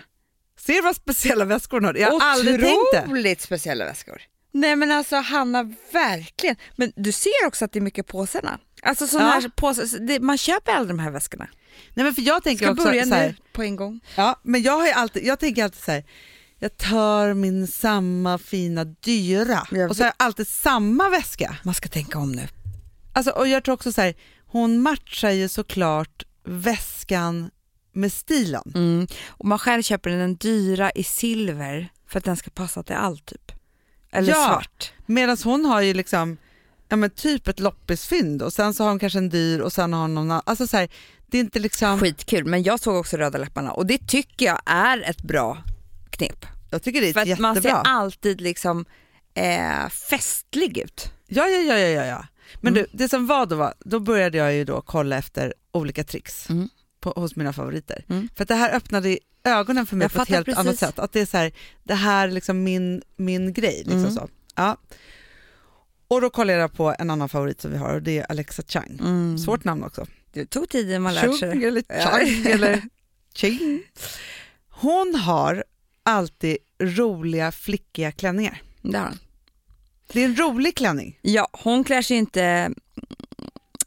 Ser 0.60 0.72
du 0.74 0.80
vad 0.80 0.96
speciella 0.96 1.44
väskor 1.44 1.76
hon 1.76 1.84
har? 1.84 1.94
Jag 1.94 2.10
har 2.10 2.30
aldrig 2.30 2.60
tänkt 2.60 2.76
det. 2.92 3.02
Otroligt 3.04 3.40
speciella 3.40 3.84
väskor. 3.84 4.22
Nej 4.52 4.76
men 4.76 4.92
alltså 4.92 5.16
Hanna, 5.16 5.74
verkligen. 5.92 6.56
Men 6.76 6.92
du 6.96 7.12
ser 7.12 7.46
också 7.46 7.64
att 7.64 7.72
det 7.72 7.78
är 7.78 7.80
mycket 7.80 8.06
påsarna. 8.06 8.58
Alltså 8.82 9.06
såna 9.06 9.24
Ja. 9.24 9.30
här 9.30 9.48
påsar, 9.48 10.06
det, 10.06 10.20
man 10.20 10.38
köper 10.38 10.72
aldrig 10.72 10.96
de 10.96 11.02
här 11.02 11.10
väskorna. 11.10 11.48
Nej, 11.94 12.04
men 12.04 12.14
för 12.14 12.22
jag 12.22 12.42
tänker 12.42 12.64
Ska 12.64 12.72
också 12.72 12.84
börja 12.84 13.06
så 13.06 13.14
här, 13.14 13.28
nu 13.28 13.34
på 13.52 13.62
en 13.62 13.76
gång. 13.76 14.00
Ja, 14.16 14.40
men 14.42 14.62
jag, 14.62 14.72
har 14.78 14.86
ju 14.86 14.92
alltid, 14.92 15.24
jag 15.24 15.38
tänker 15.38 15.64
alltid 15.64 15.82
så 15.82 15.90
här, 15.92 16.04
jag 16.58 16.76
tar 16.76 17.34
min 17.34 17.66
samma 17.66 18.38
fina 18.38 18.84
dyra 18.84 19.60
och 19.90 19.96
så 19.96 20.02
har 20.02 20.06
jag 20.06 20.14
alltid 20.16 20.48
samma 20.48 21.08
väska. 21.08 21.56
Man 21.62 21.74
ska 21.74 21.88
tänka 21.88 22.18
om 22.18 22.32
nu. 22.32 22.48
Alltså, 23.12 23.30
och 23.30 23.48
jag 23.48 23.64
tror 23.64 23.74
också 23.74 23.92
så 23.92 24.00
här, 24.00 24.14
hon 24.50 24.80
matchar 24.82 25.30
ju 25.30 25.48
såklart 25.48 26.22
väskan 26.44 27.50
med 27.92 28.12
stilen. 28.12 28.72
Mm. 28.74 29.06
Och 29.28 29.44
man 29.44 29.58
själv 29.58 29.82
köper 29.82 30.10
den 30.10 30.36
dyra 30.36 30.90
i 30.90 31.04
silver 31.04 31.88
för 32.08 32.18
att 32.18 32.24
den 32.24 32.36
ska 32.36 32.50
passa 32.50 32.82
till 32.82 32.96
allt 32.96 33.26
typ. 33.26 33.52
Eller 34.12 34.28
Ja. 34.32 34.46
svart. 34.46 34.92
Medan 35.06 35.36
hon 35.44 35.64
har 35.64 35.80
ju 35.80 35.94
liksom, 35.94 36.36
ja 36.88 36.96
men 36.96 37.10
typ 37.10 37.48
ett 37.48 37.60
loppisfynd 37.60 38.42
och 38.42 38.52
sen 38.52 38.74
så 38.74 38.82
har 38.84 38.88
hon 38.90 38.98
kanske 38.98 39.18
en 39.18 39.28
dyr 39.28 39.60
och 39.60 39.72
sen 39.72 39.92
har 39.92 40.00
hon 40.00 40.14
någon 40.14 40.30
annan. 40.30 40.42
Alltså 40.46 40.66
så 40.66 40.76
här, 40.76 40.88
det 41.26 41.38
är 41.38 41.40
inte 41.40 41.58
liksom, 41.58 42.00
Skitkul, 42.00 42.44
men 42.44 42.62
jag 42.62 42.80
såg 42.80 42.96
också 42.96 43.16
röda 43.16 43.38
läpparna 43.38 43.72
och 43.72 43.86
det 43.86 43.98
tycker 44.08 44.46
jag 44.46 44.60
är 44.66 45.10
ett 45.10 45.22
bra 45.22 45.58
knep. 46.10 46.46
jag 46.70 46.82
tycker 46.82 47.00
det 47.00 47.08
är 47.08 47.12
För 47.12 47.20
att 47.20 47.26
jättebra. 47.28 47.52
man 47.54 47.62
ser 47.62 47.70
alltid 47.84 48.40
liksom 48.40 48.84
eh, 49.34 49.88
festlig 49.88 50.78
ut. 50.78 51.12
Ja, 51.26 51.46
ja, 51.48 51.60
ja, 51.60 51.78
ja, 51.78 52.06
ja. 52.06 52.24
Men 52.60 52.72
Mm. 52.76 52.86
du, 52.92 52.98
det 52.98 53.08
som 53.08 53.26
var 53.26 53.46
då 53.46 53.56
var, 53.56 53.74
då 53.80 54.00
började 54.00 54.38
jag 54.38 54.54
ju 54.54 54.64
då 54.64 54.80
kolla 54.80 55.16
efter 55.18 55.54
olika 55.72 56.04
tricks 56.04 56.50
Mm. 56.50 56.68
på, 57.00 57.10
hos 57.10 57.36
mina 57.36 57.52
favoriter. 57.52 58.04
Mm. 58.08 58.28
För 58.36 58.44
det 58.44 58.54
här 58.54 58.74
öppnade 58.76 59.18
ögonen 59.44 59.86
för 59.86 59.96
mig 59.96 60.04
Jag 60.04 60.12
på 60.12 60.22
ett 60.22 60.28
helt 60.28 60.44
precis. 60.46 60.58
annat 60.60 60.78
sätt. 60.78 60.98
Att 60.98 61.12
det 61.12 61.20
är 61.20 61.26
så 61.26 61.36
här, 61.36 61.52
det 61.84 61.94
här 61.94 62.28
är 62.28 62.32
liksom 62.32 62.62
min, 62.62 63.02
min 63.16 63.52
grej. 63.52 63.76
Liksom 63.76 63.98
Mm. 63.98 64.12
så. 64.14 64.28
Ja. 64.54 64.76
Och 66.08 66.20
då 66.20 66.30
kollade 66.30 66.58
jag 66.58 66.72
på 66.72 66.94
en 66.98 67.10
annan 67.10 67.28
favorit 67.28 67.60
som 67.60 67.70
vi 67.70 67.76
har 67.76 67.94
och 67.94 68.02
det 68.02 68.18
är 68.18 68.30
Alexa 68.30 68.62
Chang. 68.68 68.98
Mm. 69.00 69.38
Svårt 69.38 69.64
namn 69.64 69.84
också. 69.84 70.06
Det 70.32 70.46
tog 70.46 70.68
tid 70.68 70.88
innan 70.90 71.02
man 71.02 71.14
lärde 71.14 71.26
Chung 71.28 71.38
sig. 71.38 71.64
eller 71.64 71.82
Ja. 71.88 71.94
Chang 72.10 72.46
eller 72.52 72.82
Ching. 73.34 73.82
Hon 74.68 75.14
har 75.14 75.64
alltid 76.02 76.56
roliga 76.82 77.52
flickiga 77.52 78.12
klänningar. 78.12 78.62
Det 78.82 78.98
har 78.98 79.06
hon. 79.06 79.18
Det 80.12 80.20
är 80.20 80.24
en 80.24 80.36
rolig 80.36 80.76
klänning. 80.76 81.18
Ja, 81.22 81.48
hon 81.52 81.84
klär 81.84 82.02
sig 82.02 82.16
inte 82.16 82.70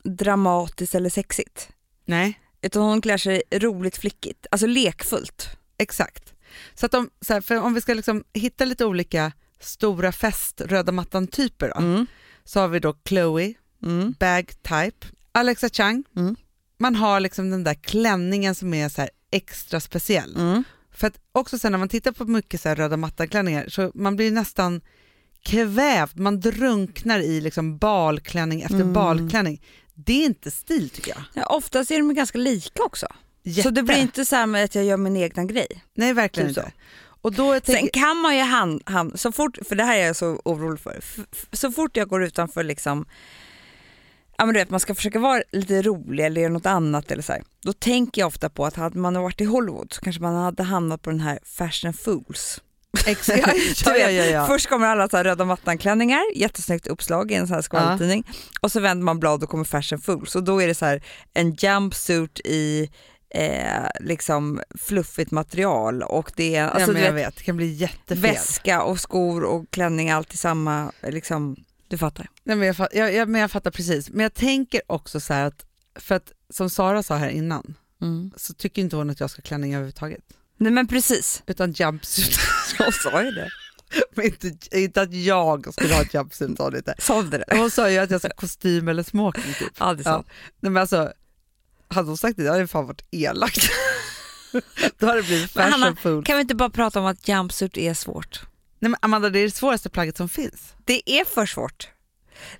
dramatiskt 0.03 0.95
eller 0.95 1.09
sexigt. 1.09 1.69
Nej. 2.05 2.39
Utan 2.61 2.81
hon 2.83 3.01
klär 3.01 3.17
sig 3.17 3.43
roligt 3.51 3.97
flickigt, 3.97 4.47
alltså 4.51 4.67
lekfullt. 4.67 5.47
Exakt. 5.77 6.33
Så 6.73 6.85
att 6.85 6.93
om, 6.93 7.09
så 7.21 7.33
här, 7.33 7.41
för 7.41 7.55
om 7.61 7.73
vi 7.73 7.81
ska 7.81 7.93
liksom 7.93 8.23
hitta 8.33 8.65
lite 8.65 8.85
olika 8.85 9.31
stora 9.59 10.11
fest 10.11 10.61
röda 10.61 10.91
mattan-typer 10.91 11.69
då, 11.75 11.81
Mm. 11.81 12.05
så 12.43 12.59
har 12.59 12.67
vi 12.67 12.79
då 12.79 12.95
Chloe, 13.07 13.53
Mm. 13.83 14.15
bag 14.19 14.47
type, 14.63 15.07
Alexa 15.31 15.69
Chang. 15.69 16.03
Mm. 16.15 16.35
Man 16.77 16.95
har 16.95 17.19
liksom 17.19 17.49
den 17.49 17.63
där 17.63 17.73
klänningen 17.73 18.55
som 18.55 18.73
är 18.73 18.89
så 18.89 19.07
extra 19.31 19.79
speciell. 19.79 20.35
Mm. 20.35 20.63
För 20.91 21.07
att 21.07 21.19
också 21.31 21.59
sen 21.59 21.71
när 21.71 21.79
man 21.79 21.89
tittar 21.89 22.11
på 22.11 22.25
mycket 22.25 22.61
så 22.61 22.69
här 22.69 22.75
röda 22.75 22.97
mattan-klänningar 22.97 23.69
så 23.69 23.91
man 23.95 24.15
blir 24.15 24.31
nästan 24.31 24.81
kvävd, 25.43 26.19
man 26.19 26.39
drunknar 26.39 27.19
i 27.19 27.41
liksom 27.41 27.77
balklänning 27.77 28.61
efter 28.61 28.75
Mm. 28.75 28.93
balklänning. 28.93 29.61
Det 29.93 30.21
är 30.21 30.25
inte 30.25 30.51
stil 30.51 30.89
tycker 30.89 31.11
jag. 31.11 31.23
Ja, 31.33 31.45
oftast 31.45 31.91
är 31.91 31.97
de 31.97 32.13
ganska 32.13 32.37
lika 32.37 32.83
också. 32.83 33.07
Jätte. 33.43 33.63
Så 33.63 33.69
det 33.69 33.83
blir 33.83 33.97
inte 34.01 34.25
så 34.25 34.35
här 34.35 34.63
att 34.63 34.75
jag 34.75 34.85
gör 34.85 34.97
min 34.97 35.17
egna 35.17 35.43
grej. 35.45 35.83
Nej 35.95 36.13
verkligen 36.13 36.49
typ 36.49 36.57
inte. 36.57 36.71
Och 37.21 37.33
då 37.33 37.59
tänker, 37.59 37.73
Sen 37.79 37.89
kan 37.93 38.17
man 38.17 38.37
ju 38.37 38.43
han, 38.43 38.79
han, 38.85 39.17
så 39.17 39.31
fort, 39.31 39.57
för 39.67 39.75
det 39.75 39.83
här 39.83 39.97
är 39.97 40.05
jag 40.05 40.15
så 40.15 40.41
orolig 40.45 40.79
för, 40.79 40.99
så 41.51 41.71
fort 41.71 41.97
jag 41.97 42.07
går 42.09 42.23
utanför 42.23 42.63
liksom, 42.63 43.05
ja 44.37 44.45
men 44.45 44.53
du 44.53 44.59
vet 44.59 44.69
man 44.69 44.79
ska 44.79 44.95
försöka 44.95 45.19
vara 45.19 45.43
lite 45.51 45.81
rolig 45.81 46.25
eller 46.25 46.41
göra 46.41 46.53
något 46.53 46.65
annat 46.65 47.11
eller 47.11 47.23
så 47.23 47.33
här, 47.33 47.43
då 47.61 47.73
tänker 47.73 48.21
jag 48.21 48.27
ofta 48.27 48.49
på 48.49 48.65
att 48.65 48.75
hade 48.75 48.99
man 48.99 49.21
varit 49.21 49.41
i 49.41 49.45
Hollywood 49.45 49.93
så 49.93 50.01
kanske 50.01 50.21
man 50.21 50.35
hade 50.35 50.63
hamnat 50.63 51.01
på 51.01 51.09
den 51.09 51.19
här 51.19 51.39
fashion 51.43 51.93
fools. 51.93 52.61
Exakt. 53.05 53.47
Ja, 53.85 53.97
ja, 53.97 54.09
ja, 54.09 54.25
ja. 54.25 54.47
Först 54.47 54.69
kommer 54.69 54.87
alla 54.87 55.09
så 55.09 55.17
röda 55.23 55.45
mattan-klänningar, 55.45 56.21
jättesnyggt 56.35 56.87
uppslag 56.87 57.31
i 57.31 57.35
en 57.35 57.47
sån 57.47 57.53
här 57.53 57.61
skvallertidning 57.61 58.27
och 58.61 58.71
så 58.71 58.79
vänder 58.79 59.03
man 59.03 59.19
blad 59.19 59.43
och 59.43 59.49
kommer 59.49 59.63
fashion 59.63 60.01
fools 60.01 60.35
och 60.35 60.43
då 60.43 60.61
är 60.61 60.67
det 60.67 60.75
så 60.75 60.99
en 61.33 61.53
jumpsuit 61.53 62.39
i 62.45 62.89
eh, 63.29 63.87
liksom 63.99 64.61
fluffigt 64.79 65.31
material 65.31 66.03
och 66.03 66.31
det 66.35 66.55
är 66.55 66.61
ja, 66.63 66.69
alltså, 66.69 66.99
jag 66.99 67.13
vet, 67.13 67.27
vet, 67.27 67.35
det 67.35 67.43
kan 67.43 67.57
bli 67.57 67.67
jättefel. 67.67 68.17
väska 68.21 68.83
och 68.83 68.99
skor 68.99 69.43
och 69.43 69.71
klänning 69.71 70.09
allt 70.09 70.33
i 70.33 70.37
samma, 70.37 70.91
liksom, 71.01 71.55
du 71.87 71.97
fattar. 71.97 72.29
Nej, 72.43 72.55
men, 72.55 72.67
jag, 72.67 72.87
jag, 72.91 73.13
jag, 73.13 73.29
men 73.29 73.41
jag 73.41 73.51
fattar 73.51 73.71
precis. 73.71 74.09
Men 74.09 74.19
jag 74.23 74.33
tänker 74.33 74.81
också 74.87 75.19
så 75.19 75.33
att, 75.33 75.65
för 75.99 76.15
att 76.15 76.31
som 76.49 76.69
Sara 76.69 77.03
sa 77.03 77.15
här 77.15 77.29
innan, 77.29 77.75
så 78.35 78.53
tycker 78.53 78.81
inte 78.81 78.95
hon 78.95 79.09
att 79.09 79.19
jag 79.19 79.29
ska 79.29 79.41
klänning 79.41 79.73
överhuvudtaget. 79.73 80.23
Nej 80.57 80.71
men 80.71 80.87
precis, 80.87 81.43
Utan 81.47 81.71
jumpsuit. 81.71 82.37
jag 82.83 82.93
sa 82.93 83.23
ju 83.23 83.31
det. 83.31 83.49
Men 84.15 84.25
inte, 84.25 84.77
inte 84.79 85.01
att 85.01 85.13
jag 85.13 85.73
skulle 85.73 85.93
ha 85.93 86.01
ett 86.01 86.13
jumpsuit 86.13 86.57
sa 86.57 86.63
hon 86.63 86.75
inte. 86.75 86.95
Sa 86.97 87.21
du 87.21 87.29
det? 87.29 87.45
Hon 87.51 87.71
sa 87.71 87.89
ju 87.89 87.97
att 87.97 88.11
jag 88.11 88.21
ska 88.21 88.29
kostym 88.29 88.87
eller 88.87 89.03
smoking 89.03 89.53
typ. 89.59 89.73
Ja 89.79 89.93
det 89.93 90.03
Ja. 90.05 90.23
Nej, 90.59 90.71
men 90.71 90.81
alltså, 90.81 91.13
hade 91.87 92.07
hon 92.07 92.17
sagt 92.17 92.37
det, 92.37 92.43
det 92.43 92.49
hade 92.49 92.67
fan 92.67 92.87
varit 92.87 93.05
elakt. 93.11 93.69
Då 94.97 95.07
hade 95.07 95.21
det 95.21 95.27
blivit 95.27 95.51
fashion 95.51 95.95
food. 95.95 96.25
Kan 96.25 96.35
vi 96.35 96.41
inte 96.41 96.55
bara 96.55 96.69
prata 96.69 96.99
om 96.99 97.05
att 97.05 97.27
jumpsuit 97.27 97.77
är 97.77 97.93
svårt? 97.93 98.41
Nej, 98.79 98.89
men 98.89 98.99
Amanda, 99.01 99.29
det 99.29 99.39
är 99.39 99.43
det 99.43 99.51
svåraste 99.51 99.89
plagget 99.89 100.17
som 100.17 100.29
finns. 100.29 100.73
Det 100.85 101.11
är 101.11 101.25
för 101.25 101.45
svårt. 101.45 101.89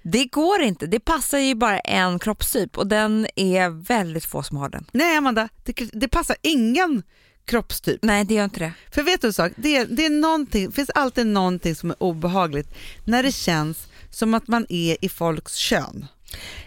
Det 0.02 0.26
går 0.26 0.62
inte, 0.62 0.88
det 0.88 1.00
passar 1.00 1.38
ju 1.38 1.56
bara 1.56 1.80
en 1.80 2.20
kroppstyp 2.20 2.78
och 2.78 2.88
den 2.88 3.28
är 3.36 3.70
väldigt 3.70 4.26
få 4.26 4.44
som 4.44 4.58
har 4.58 4.70
den. 4.70 4.86
Nej 4.92 5.18
Amanda, 5.18 5.50
det, 5.64 5.74
det 5.94 6.08
passar 6.08 6.36
ingen 6.42 7.04
kroppstyp. 7.46 8.00
Nej 8.04 8.26
det 8.26 8.34
gör 8.34 8.44
inte 8.44 8.60
det. 8.60 8.74
För 8.92 9.04
vet 9.04 9.22
du 9.22 9.28
en 9.28 9.34
sak, 9.34 9.52
det, 9.56 9.78
är, 9.78 9.86
det 9.86 10.06
är 10.06 10.10
någonting, 10.10 10.72
finns 10.72 10.90
alltid 10.90 11.28
någonting 11.28 11.76
som 11.76 11.90
är 11.90 12.04
obehagligt 12.04 12.68
när 13.06 13.24
det 13.24 13.32
känns 13.32 13.88
som 14.10 14.34
att 14.34 14.48
man 14.48 14.66
är 14.70 15.06
i 15.06 15.10
folks 15.10 15.56
kön. 15.56 16.06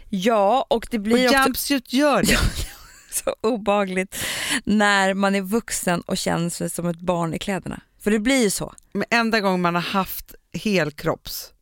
Ja 0.09 0.67
och 0.71 0.87
det 0.91 0.97
Och 0.97 1.03
blir 1.03 1.27
också 1.27 1.39
jumpsuit 1.39 1.93
gör 1.93 2.23
det. 2.23 2.39
så 3.11 3.37
obehagligt 3.41 4.17
när 4.65 5.15
man 5.15 5.35
är 5.35 5.43
vuxen 5.43 6.01
och 6.01 6.19
känner 6.19 6.51
sig 6.51 6.71
som 6.71 6.87
ett 6.87 7.01
barn 7.01 7.35
i 7.35 7.39
kläderna. 7.39 7.81
För 8.01 8.11
det 8.11 8.19
blir 8.19 8.43
ju 8.43 8.51
så 8.51 8.75
Men 8.93 9.05
enda 9.11 9.41
gången 9.41 9.61
man 9.61 9.75
har 9.75 9.83
haft 9.83 10.35
helkropps, 10.53 11.53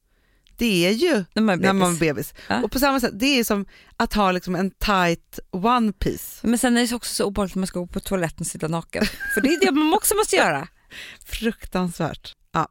det 0.57 0.87
är 0.87 0.91
ju 0.91 1.25
när 1.35 1.43
man 1.43 1.59
är 1.59 1.63
när 1.63 1.73
man 1.73 1.95
är 1.95 1.99
bebis. 1.99 2.35
Ja. 2.49 2.63
Och 2.63 2.71
på 2.73 2.79
samma 2.79 3.01
sätt, 3.01 3.13
det 3.15 3.39
är 3.39 3.45
som 3.45 3.67
att 3.97 4.15
ha 4.15 4.33
liksom 4.33 4.55
en 4.55 4.71
tight 4.71 5.39
one 5.51 5.93
piece. 5.93 6.47
Men 6.47 6.59
sen 6.59 6.77
är 6.77 6.87
det 6.87 6.95
också 6.95 7.15
så 7.15 7.25
obehagligt 7.25 7.55
när 7.55 7.61
man 7.61 7.67
ska 7.67 7.79
gå 7.79 7.87
på 7.87 8.01
toaletten 8.01 8.41
och 8.41 8.47
sitta 8.47 8.69
naken. 8.69 9.05
För 9.35 9.41
det 9.41 9.49
är 9.49 9.61
det 9.67 9.73
man 9.73 9.95
också 9.95 10.15
måste 10.15 10.37
göra. 10.37 10.69
Fruktansvärt. 11.27 12.33
Ja. 12.53 12.69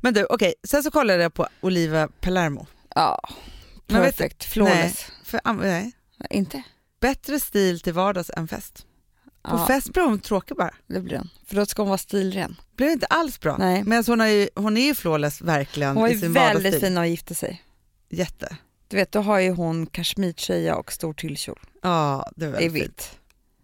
Men 0.00 0.14
du, 0.14 0.24
okej, 0.30 0.54
sen 0.68 0.82
så 0.82 0.90
kollade 0.90 1.22
jag 1.22 1.34
på 1.34 1.48
Oliva 1.60 2.08
Palermo. 2.20 2.66
Ja, 2.94 3.20
vet- 3.86 3.86
perfect, 3.86 4.44
flawless. 4.44 5.06
För, 5.24 5.40
ah, 5.44 5.52
nej, 5.52 5.92
Inte? 6.30 6.62
bättre 7.00 7.40
stil 7.40 7.80
till 7.80 7.92
vardags 7.92 8.30
än 8.30 8.48
fest. 8.48 8.86
På 9.44 9.50
Ja, 9.56 9.66
fest 9.66 9.92
blir 9.92 10.02
hon 10.02 10.18
tråkig 10.18 10.56
bara. 10.56 10.74
det 10.86 11.00
blir 11.00 11.16
den. 11.16 11.28
För 11.46 11.56
då 11.56 11.66
ska 11.66 11.82
hon 11.82 11.88
vara 11.88 11.98
stilren. 11.98 12.56
Blev 12.76 12.90
inte 12.90 13.06
alls 13.06 13.40
bra. 13.40 13.56
Nej. 13.58 13.84
Men 13.84 13.98
alltså 13.98 14.12
hon, 14.12 14.20
har 14.20 14.26
ju, 14.26 14.48
hon 14.54 14.76
är 14.76 14.86
ju 14.86 14.94
flawless 14.94 15.40
verkligen 15.42 15.92
Hon 15.94 16.02
var 16.02 16.08
ju 16.08 16.28
väldigt 16.28 16.80
fin 16.80 16.94
när 16.94 17.00
hon 17.00 17.10
gifte 17.10 17.34
sig. 17.34 17.62
Jätte. 18.10 18.56
Du 18.88 18.96
vet, 18.96 19.12
då 19.12 19.20
har 19.20 19.38
ju 19.38 19.50
hon 19.50 19.86
kashmirtröja 19.86 20.76
och 20.76 20.92
stor 20.92 21.12
tyllkjol. 21.14 21.60
Ja, 21.82 22.30
det 22.36 22.46
var 22.46 22.58
Det 22.58 22.64
är 22.64 22.68
väldigt 22.70 22.82
fint. 22.82 22.92
vitt. 22.98 23.18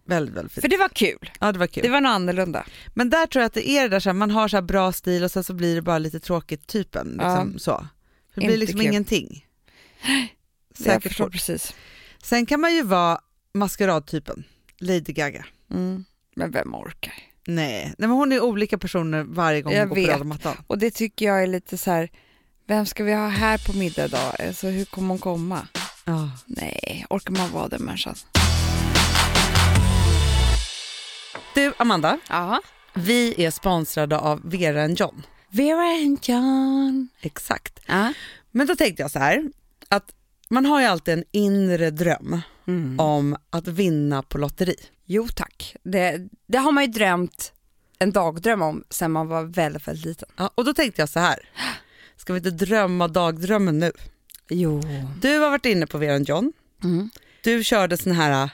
Väldigt, 0.05 0.35
väldigt 0.35 0.53
fint. 0.53 0.61
För 0.61 0.69
det 0.69 0.77
var 0.77 0.89
kul. 0.89 1.31
Ja, 1.39 1.51
det 1.51 1.59
var 1.59 1.67
kul. 1.67 1.83
Det 1.83 1.89
var 1.89 2.01
något 2.01 2.09
annorlunda. 2.09 2.65
Men 2.93 3.09
där 3.09 3.27
tror 3.27 3.41
jag 3.41 3.47
att 3.47 3.53
det 3.53 3.69
är 3.69 3.81
det 3.83 3.89
där 3.89 3.99
så 3.99 4.09
här, 4.09 4.13
man 4.13 4.31
har 4.31 4.47
så 4.47 4.61
bra 4.61 4.91
stil 4.91 5.23
och 5.23 5.31
sen 5.31 5.43
så 5.43 5.53
blir 5.53 5.75
det 5.75 5.81
bara 5.81 5.97
lite 5.97 6.19
tråkigt 6.19 6.67
typen. 6.67 7.07
Liksom, 7.11 7.59
så. 7.59 7.87
Det 8.35 8.41
blir 8.41 8.45
Inte 8.45 8.57
liksom 8.57 8.79
kul. 8.79 8.87
ingenting. 8.87 9.45
Jag 10.77 10.85
Säkert 10.85 11.17
fort. 11.17 11.31
precis. 11.31 11.73
Sen 12.23 12.45
kan 12.45 12.59
man 12.61 12.73
ju 12.75 12.83
vara 12.83 13.19
maskeradtypen, 13.53 14.43
Lady 14.79 14.99
Gaga. 15.13 15.45
Mm. 15.71 16.05
Men 16.35 16.51
vem 16.51 16.75
orkar? 16.75 17.13
Nej, 17.47 17.83
Nej 17.85 17.95
men 17.97 18.09
hon 18.09 18.31
är 18.31 18.39
olika 18.43 18.77
personer 18.77 19.23
varje 19.23 19.61
gång 19.61 19.73
Jag 19.73 19.79
hon 19.79 19.89
går 19.89 19.95
vet. 19.95 20.17
på 20.17 20.23
röda. 20.23 20.57
Och 20.67 20.77
det 20.77 20.91
tycker 20.91 21.25
jag 21.25 21.43
är 21.43 21.47
lite 21.47 21.77
så 21.77 21.91
här, 21.91 22.09
vem 22.67 22.85
ska 22.85 23.03
vi 23.03 23.13
ha 23.13 23.27
här 23.27 23.57
på 23.57 23.77
middag 23.77 24.05
idag? 24.05 24.35
Alltså, 24.47 24.67
hur 24.67 24.85
kommer 24.85 25.07
hon 25.09 25.19
komma? 25.19 25.67
Ja. 26.05 26.29
Nej, 26.45 27.05
orkar 27.09 27.31
man 27.33 27.51
vara 27.51 27.67
den 27.67 27.81
människan? 27.83 28.15
Du 31.55 31.73
Amanda, 31.77 32.19
Ja. 32.29 32.61
vi 32.93 33.45
är 33.45 33.51
sponsrade 33.51 34.17
av 34.17 34.41
Vera 34.43 34.87
John. 34.87 35.23
Vera 35.49 35.81
and 35.83 36.19
John. 36.21 37.09
Exakt. 37.21 37.79
Ja. 37.85 38.13
Men 38.51 38.67
då 38.67 38.75
tänkte 38.75 39.01
jag 39.01 39.11
så 39.11 39.19
här, 39.19 39.43
att 39.89 40.13
man 40.49 40.65
har 40.65 40.81
ju 40.81 40.87
alltid 40.87 41.13
en 41.13 41.23
inre 41.31 41.89
dröm 41.91 42.41
Mm. 42.67 42.99
om 42.99 43.35
att 43.49 43.67
vinna 43.67 44.23
på 44.23 44.37
lotteri. 44.37 44.75
Jo 45.05 45.27
tack, 45.35 45.75
det, 45.83 46.27
det 46.47 46.57
har 46.57 46.71
man 46.71 46.83
ju 46.85 46.91
drömt 46.91 47.53
en 47.99 48.11
dagdröm 48.11 48.61
om 48.61 48.83
sen 48.89 49.11
man 49.11 49.27
var 49.27 49.43
väldigt, 49.43 49.87
väldigt 49.87 50.05
liten. 50.05 50.29
Ja, 50.37 50.51
och 50.55 50.65
då 50.65 50.73
tänkte 50.73 51.01
jag 51.01 51.09
så 51.09 51.19
här, 51.19 51.39
ska 52.17 52.33
vi 52.33 52.37
inte 52.37 52.51
drömma 52.51 53.07
dagdrömmen 53.07 53.79
nu? 53.79 53.91
Jo. 54.49 54.81
Du 55.21 55.37
har 55.39 55.49
varit 55.49 55.65
inne 55.65 55.87
på 55.87 55.97
Vera 55.97 56.17
John, 56.17 56.53
Mm. 56.83 57.09
du 57.43 57.63
körde 57.63 57.97
sån 57.97 58.11
här, 58.11 58.49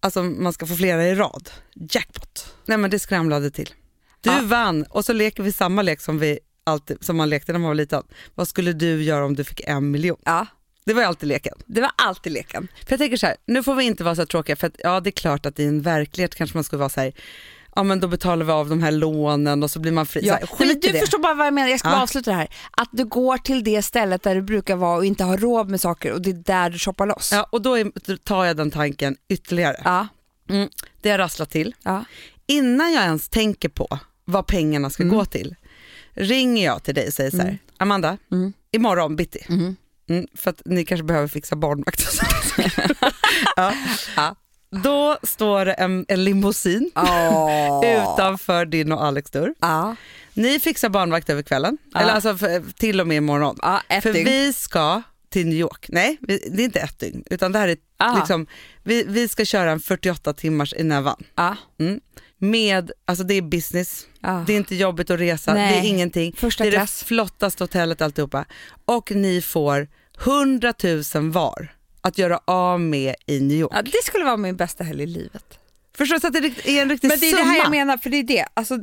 alltså 0.00 0.22
man 0.22 0.52
ska 0.52 0.66
få 0.66 0.74
flera 0.76 1.04
i 1.06 1.14
rad, 1.14 1.50
jackpot. 1.74 2.54
Nej 2.66 2.78
men 2.78 2.90
det 2.90 2.98
skramlade 2.98 3.50
till. 3.50 3.70
Du 4.20 4.30
Ja. 4.30 4.40
vann 4.42 4.82
och 4.90 5.04
så 5.04 5.12
leker 5.12 5.42
vi 5.42 5.52
samma 5.52 5.82
lek 5.82 6.00
som, 6.00 6.18
vi 6.18 6.38
alltid, 6.64 7.04
som 7.04 7.16
man 7.16 7.28
lekte 7.30 7.52
när 7.52 7.58
man 7.58 7.68
var 7.68 7.74
liten. 7.74 8.02
Vad 8.34 8.48
skulle 8.48 8.72
du 8.72 9.02
göra 9.02 9.24
om 9.24 9.34
du 9.36 9.44
fick 9.44 9.60
en 9.60 9.90
miljon? 9.90 10.18
Ja, 10.24 10.46
Det 10.86 10.94
var 10.94 11.02
alltid 11.02 11.28
leken. 11.28 11.54
det 11.66 11.80
var 11.80 11.90
alltid 11.96 12.32
leken. 12.32 12.68
För 12.86 12.92
jag 12.92 12.98
tänker 12.98 13.16
så 13.16 13.26
här, 13.26 13.36
nu 13.46 13.62
får 13.62 13.74
vi 13.74 13.84
inte 13.84 14.04
vara 14.04 14.14
så 14.14 14.26
tråkiga 14.26 14.56
för 14.56 14.66
att 14.66 14.74
ja 14.78 15.00
det 15.00 15.08
är 15.08 15.12
klart 15.12 15.46
att 15.46 15.60
i 15.60 15.64
en 15.64 15.82
verklighet 15.82 16.34
kanske 16.34 16.56
man 16.56 16.64
skulle 16.64 16.80
vara 16.80 16.88
så 16.88 17.00
här, 17.00 17.12
ja 17.76 17.82
men 17.82 18.00
då 18.00 18.08
betalar 18.08 18.44
vi 18.44 18.52
av 18.52 18.68
de 18.68 18.82
här 18.82 18.90
lånen 18.92 19.62
och 19.62 19.70
så 19.70 19.78
blir 19.80 19.92
man 19.92 20.06
fri. 20.06 20.20
Ja. 20.26 20.34
Så 20.34 20.46
här, 20.46 20.48
Nej, 20.58 20.68
men 20.68 20.80
du 20.80 20.88
det. 20.92 20.98
förstår 20.98 21.18
bara 21.18 21.34
vad 21.34 21.46
jag 21.46 21.54
menar, 21.54 21.68
jag 21.68 21.78
ska 21.80 21.88
Ja. 21.88 21.92
bara 21.94 22.02
avsluta 22.02 22.30
det 22.30 22.36
här. 22.36 22.48
Att 22.70 22.88
du 22.92 23.04
går 23.04 23.38
till 23.38 23.64
det 23.64 23.82
stället 23.82 24.22
där 24.22 24.34
du 24.34 24.42
brukar 24.42 24.76
vara 24.76 24.96
och 24.96 25.04
inte 25.04 25.24
har 25.24 25.38
råd 25.38 25.68
med 25.68 25.80
saker 25.80 26.12
och 26.12 26.22
det 26.22 26.30
är 26.30 26.34
där 26.34 26.70
du 26.70 26.78
shoppar 26.78 27.06
loss. 27.06 27.32
Ja, 27.32 27.46
och 27.52 27.62
då, 27.62 27.78
är, 27.78 27.92
då 28.06 28.16
tar 28.16 28.44
jag 28.44 28.56
den 28.56 28.70
tanken 28.70 29.16
ytterligare. 29.28 29.80
Ja. 29.84 30.06
Det 31.02 31.10
har 31.10 31.18
rasslat 31.18 31.50
till. 31.50 31.74
Ja. 31.82 32.04
Innan 32.46 32.92
jag 32.92 33.02
ens 33.04 33.28
tänker 33.28 33.68
på 33.68 33.98
vad 34.24 34.46
pengarna 34.46 34.90
ska 34.90 35.02
Mm. 35.02 35.16
gå 35.16 35.24
till, 35.24 35.54
ringer 36.12 36.64
jag 36.64 36.82
till 36.82 36.94
dig 36.94 37.06
och 37.06 37.12
säger 37.12 37.30
så 37.30 37.36
här, 37.38 37.58
Amanda, 37.76 38.18
Mm. 38.32 38.52
imorgon 38.72 39.16
bitti, 39.16 39.44
Mhm. 39.48 39.76
Mm, 40.08 40.26
för 40.34 40.50
att 40.50 40.62
ni 40.64 40.84
kanske 40.84 41.04
behöver 41.04 41.28
fixa 41.28 41.56
barnvakt 41.56 42.00
och 42.00 42.12
sånt. 42.12 42.54
ja. 43.56 43.72
Ja. 44.16 44.36
Då 44.82 45.18
står 45.22 45.64
det 45.64 45.72
en, 45.72 46.04
en 46.08 46.24
limousin 46.24 46.90
utanför 47.84 48.66
din 48.66 48.92
och 48.92 49.04
Alex 49.04 49.30
dörr. 49.30 49.54
Ja. 49.60 49.96
Ni 50.34 50.60
fixar 50.60 50.88
barnvakt 50.88 51.30
över 51.30 51.42
kvällen, 51.42 51.78
Ja. 51.92 52.00
eller 52.00 52.12
alltså 52.12 52.36
för, 52.36 52.72
till 52.72 53.00
och 53.00 53.06
med 53.06 53.16
imorgon. 53.16 53.58
Ett 53.88 54.02
För 54.02 54.12
vi 54.12 54.52
ska 54.52 55.02
till 55.30 55.46
New 55.46 55.58
York. 55.58 55.86
Nej, 55.88 56.18
vi, 56.20 56.48
det 56.52 56.62
är 56.62 56.64
inte 56.64 56.80
ett 56.80 56.98
dygn, 56.98 57.24
utan 57.30 57.52
det 57.52 57.58
här 57.58 57.68
är 57.68 57.76
liksom, 58.18 58.46
vi, 58.82 59.04
vi 59.08 59.28
ska 59.28 59.44
köra 59.44 59.70
en 59.70 59.80
48 59.80 60.32
timmars 60.32 60.74
i 60.74 60.82
Nävan. 60.82 61.24
Ja. 61.34 61.56
Mm. 61.80 62.00
Med, 62.50 62.90
alltså 63.04 63.24
det 63.24 63.34
är 63.34 63.42
business, 63.42 64.06
Ja. 64.20 64.44
det 64.46 64.52
är 64.52 64.56
inte 64.56 64.74
jobbigt 64.74 65.10
att 65.10 65.20
resa, 65.20 65.54
Nej. 65.54 65.72
det 65.82 65.86
är 65.88 65.90
ingenting. 65.90 66.32
Första 66.36 66.64
det 66.64 66.70
är 66.70 66.72
klass. 66.72 66.98
det 67.00 67.04
flottaste 67.06 67.64
hotellet 67.64 68.02
alltihopa. 68.02 68.44
Och 68.84 69.10
ni 69.10 69.42
får 69.42 69.88
100 70.24 70.74
000 71.14 71.30
var 71.30 71.74
att 72.00 72.18
göra 72.18 72.40
av 72.44 72.80
med 72.80 73.14
i 73.26 73.40
New 73.40 73.56
York. 73.58 73.72
Ja, 73.74 73.82
det 73.82 74.04
skulle 74.04 74.24
vara 74.24 74.36
min 74.36 74.56
bästa 74.56 74.84
helg 74.84 75.02
i 75.02 75.06
livet. 75.06 75.58
Förstår 75.96 76.18
du? 76.20 76.26
Att 76.26 76.32
det 76.64 76.68
är 76.78 76.82
en 76.82 76.88
riktig 76.90 77.08
Men 77.08 77.18
det 77.18 77.26
är 77.26 77.30
summa. 77.30 77.42
det 77.42 77.48
här 77.48 77.58
jag 77.58 77.70
menar, 77.70 77.96
för 77.98 78.10
det 78.10 78.16
är 78.16 78.22
det. 78.22 78.46
Alltså, 78.54 78.78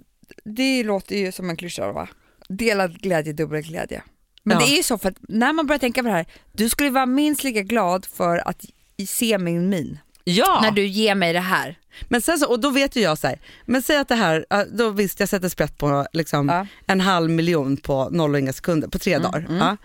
det 0.45 0.83
låter 0.83 1.15
ju 1.17 1.31
som 1.31 1.49
en 1.49 1.57
klyscha 1.57 1.91
va? 1.91 2.07
Delad 2.49 3.01
glädje, 3.01 3.33
dubbel 3.33 3.61
glädje. 3.61 4.03
Men 4.43 4.59
Ja. 4.59 4.65
det 4.65 4.71
är 4.73 4.77
ju 4.77 4.83
så 4.83 4.97
för 4.97 5.09
att 5.09 5.15
när 5.29 5.53
man 5.53 5.67
börjar 5.67 5.79
tänka 5.79 6.01
på 6.01 6.07
det 6.07 6.13
här, 6.13 6.25
du 6.53 6.69
skulle 6.69 6.89
vara 6.89 7.05
minst 7.05 7.43
lika 7.43 7.61
glad 7.61 8.05
för 8.05 8.47
att 8.47 8.65
se 9.07 9.37
min 9.37 9.69
min 9.69 9.97
Ja, 10.23 10.59
när 10.63 10.71
du 10.71 10.85
ger 10.87 11.15
mig 11.15 11.33
det 11.33 11.39
här. 11.39 11.79
men 12.09 12.21
sen 12.21 12.39
så, 12.39 12.49
och 12.49 12.59
då 12.59 12.69
vet 12.69 12.95
ju 12.95 13.01
jag 13.01 13.17
så 13.17 13.27
här, 13.27 13.39
men 13.65 13.81
säg 13.81 13.97
att 13.97 14.07
det 14.07 14.15
här, 14.15 14.45
då 14.77 14.89
visst 14.89 15.19
jag 15.19 15.29
sätter 15.29 15.49
sprätt 15.49 15.77
på 15.77 16.05
liksom 16.13 16.49
Ja. 16.49 16.67
en 16.87 17.01
halv 17.01 17.29
miljon 17.29 17.77
på 17.77 18.09
noll 18.09 18.33
och 18.33 18.39
inga 18.39 18.53
sekunder 18.53 18.87
på 18.87 18.99
tre 18.99 19.17
dagar. 19.17 19.45
ja. 19.49 19.77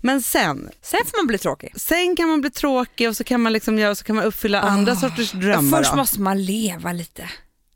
Men 0.00 0.22
sen, 0.22 0.70
Sen 0.82 1.00
får 1.06 1.18
man 1.18 1.26
bli 1.26 1.38
tråkig. 1.38 1.72
sen 1.76 2.16
kan 2.16 2.28
man 2.28 2.40
bli 2.40 2.50
tråkig 2.50 3.08
och 3.08 3.16
så 3.16 3.24
kan 3.24 3.40
man, 3.40 3.52
liksom 3.52 3.78
göra, 3.78 3.94
så 3.94 4.04
kan 4.04 4.16
man 4.16 4.24
uppfylla 4.24 4.60
andra 4.60 4.96
sorters 4.96 5.32
drömmar. 5.32 5.78
Först 5.78 5.90
då. 5.90 5.96
måste 5.96 6.20
man 6.20 6.44
leva 6.44 6.92
lite. 6.92 7.30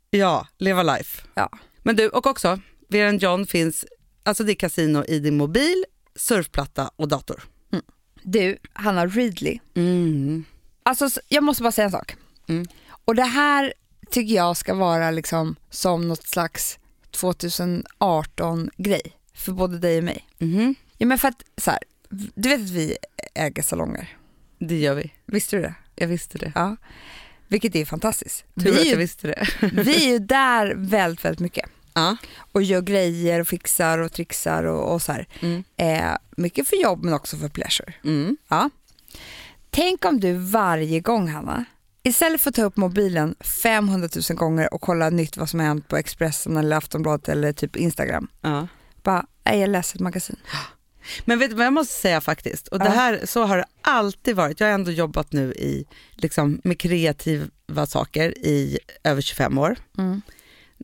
Ja, 0.09 0.47
leva 0.57 0.83
life. 0.83 1.21
Ja. 1.33 1.49
Men 1.83 1.95
du, 1.95 2.07
och 2.09 2.27
också, 2.27 2.59
Vera 2.89 3.11
John 3.11 3.45
finns, 3.47 3.85
alltså 4.23 4.43
det 4.43 4.51
är 4.51 4.55
kasino 4.55 5.03
i 5.07 5.19
din 5.19 5.37
mobil, 5.37 5.85
surfplatta 6.15 6.91
och 6.95 7.07
dator. 7.07 7.43
Du, 8.25 8.57
Hanna 8.73 9.05
Readley. 9.07 9.59
Mm. 10.85 10.97
Alltså, 11.01 11.21
jag 11.27 11.43
måste 11.43 11.63
bara 11.63 11.71
säga 11.71 11.85
en 11.85 11.91
sak. 11.91 12.15
Mm. 12.47 12.67
Och 13.05 13.15
det 13.15 13.23
här 13.23 13.73
tycker 14.09 14.35
jag 14.35 14.57
ska 14.57 14.73
vara 14.73 15.11
liksom 15.11 15.55
som 15.69 16.07
något 16.07 16.27
slags 16.27 16.79
2018-grej 17.11 19.01
för 19.33 19.51
både 19.51 19.77
dig 19.79 19.97
och 19.97 20.03
mig. 20.03 20.27
Mhm. 20.37 20.75
Ja, 20.97 21.05
men 21.07 21.17
för 21.17 21.27
att, 21.27 21.43
så 21.57 21.71
här, 21.71 21.79
du 22.35 22.49
vet 22.49 22.61
att 22.61 22.69
vi 22.69 22.97
äger 23.35 23.63
salonger, 23.63 24.17
Det 24.59 24.77
gör 24.79 24.93
vi. 24.95 25.11
visste 25.25 25.55
du 25.55 25.61
det? 25.61 25.75
Jag 25.95 26.07
visste 26.07 26.37
det. 26.37 26.51
Ja. 26.55 26.75
Vilket 27.47 27.75
är 27.75 27.85
fantastiskt. 27.85 28.45
Tur 28.59 28.69
att 28.71 28.75
Vi 28.77 28.87
är, 28.87 28.91
jag 28.91 28.97
visste 28.97 29.27
det. 29.27 29.47
vi 29.73 30.05
är 30.05 30.09
ju 30.11 30.19
där 30.19 30.73
väldigt, 30.77 31.25
väldigt 31.25 31.39
mycket 31.39 31.69
Ja. 31.93 32.17
och 32.51 32.63
gör 32.63 32.81
grejer 32.81 33.39
och 33.39 33.47
fixar 33.47 33.99
och 33.99 34.11
trixar 34.13 34.63
och, 34.63 34.93
och 34.93 35.01
så 35.01 35.11
här. 35.11 35.27
Mm. 35.41 35.63
Eh, 35.77 36.17
mycket 36.37 36.67
för 36.67 36.75
jobb 36.75 37.03
men 37.03 37.13
också 37.13 37.37
för 37.37 37.49
pleasure. 37.49 37.93
Mm. 38.03 38.37
Ja. 38.47 38.69
Tänk 39.75 40.05
om 40.05 40.19
du 40.19 40.33
varje 40.33 40.99
gång, 40.99 41.27
Hanna, 41.27 41.65
istället 42.03 42.41
för 42.41 42.49
att 42.49 42.55
ta 42.55 42.63
upp 42.63 42.77
mobilen 42.77 43.35
500 43.63 44.09
000 44.29 44.37
gånger 44.37 44.73
och 44.73 44.81
kolla 44.81 45.09
nytt 45.09 45.37
vad 45.37 45.49
som 45.49 45.59
har 45.59 45.67
hänt 45.67 45.87
på 45.87 45.97
Expressen 45.97 46.57
eller 46.57 46.75
Aftonbladet 46.77 47.29
eller 47.29 47.53
typ 47.53 47.75
Instagram, 47.75 48.27
Ja. 48.41 48.67
bara, 49.03 49.25
jag 49.43 49.69
läser 49.69 49.97
ett 49.97 50.01
magasin. 50.01 50.35
Men 51.25 51.39
vet 51.39 51.49
du 51.49 51.55
vad 51.55 51.65
jag 51.65 51.73
måste 51.73 51.93
säga 51.93 52.21
faktiskt, 52.21 52.67
och 52.67 52.79
det 52.79 52.89
här, 52.89 53.21
så 53.25 53.43
har 53.43 53.57
det 53.57 53.65
alltid 53.81 54.35
varit. 54.35 54.59
Jag 54.59 54.67
har 54.67 54.73
ändå 54.73 54.91
jobbat 54.91 55.31
nu 55.31 55.53
i, 55.53 55.85
liksom, 56.11 56.61
med 56.63 56.79
kreativa 56.79 57.85
saker 57.87 58.37
i 58.37 58.79
över 59.03 59.21
25 59.21 59.57
år. 59.57 59.75
Mm. 59.97 60.21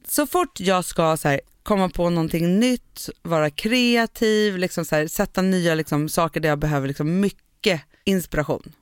Så 0.08 0.28
fort 0.28 0.60
jag 0.60 0.86
ska 0.86 1.18
så 1.18 1.28
här, 1.28 1.42
komma 1.64 1.90
på 1.90 2.10
någonting 2.10 2.60
nytt, 2.60 3.10
vara 3.22 3.50
kreativ, 3.50 4.58
liksom, 4.58 4.86
så 4.86 4.96
här, 4.96 5.08
sätta 5.08 5.42
nya 5.42 5.76
liksom, 5.76 6.10
saker 6.10 6.40
där 6.40 6.50
jag 6.50 6.60
behöver 6.60 6.88
liksom, 6.88 7.20
mycket 7.20 7.82
inspiration, 8.10 8.74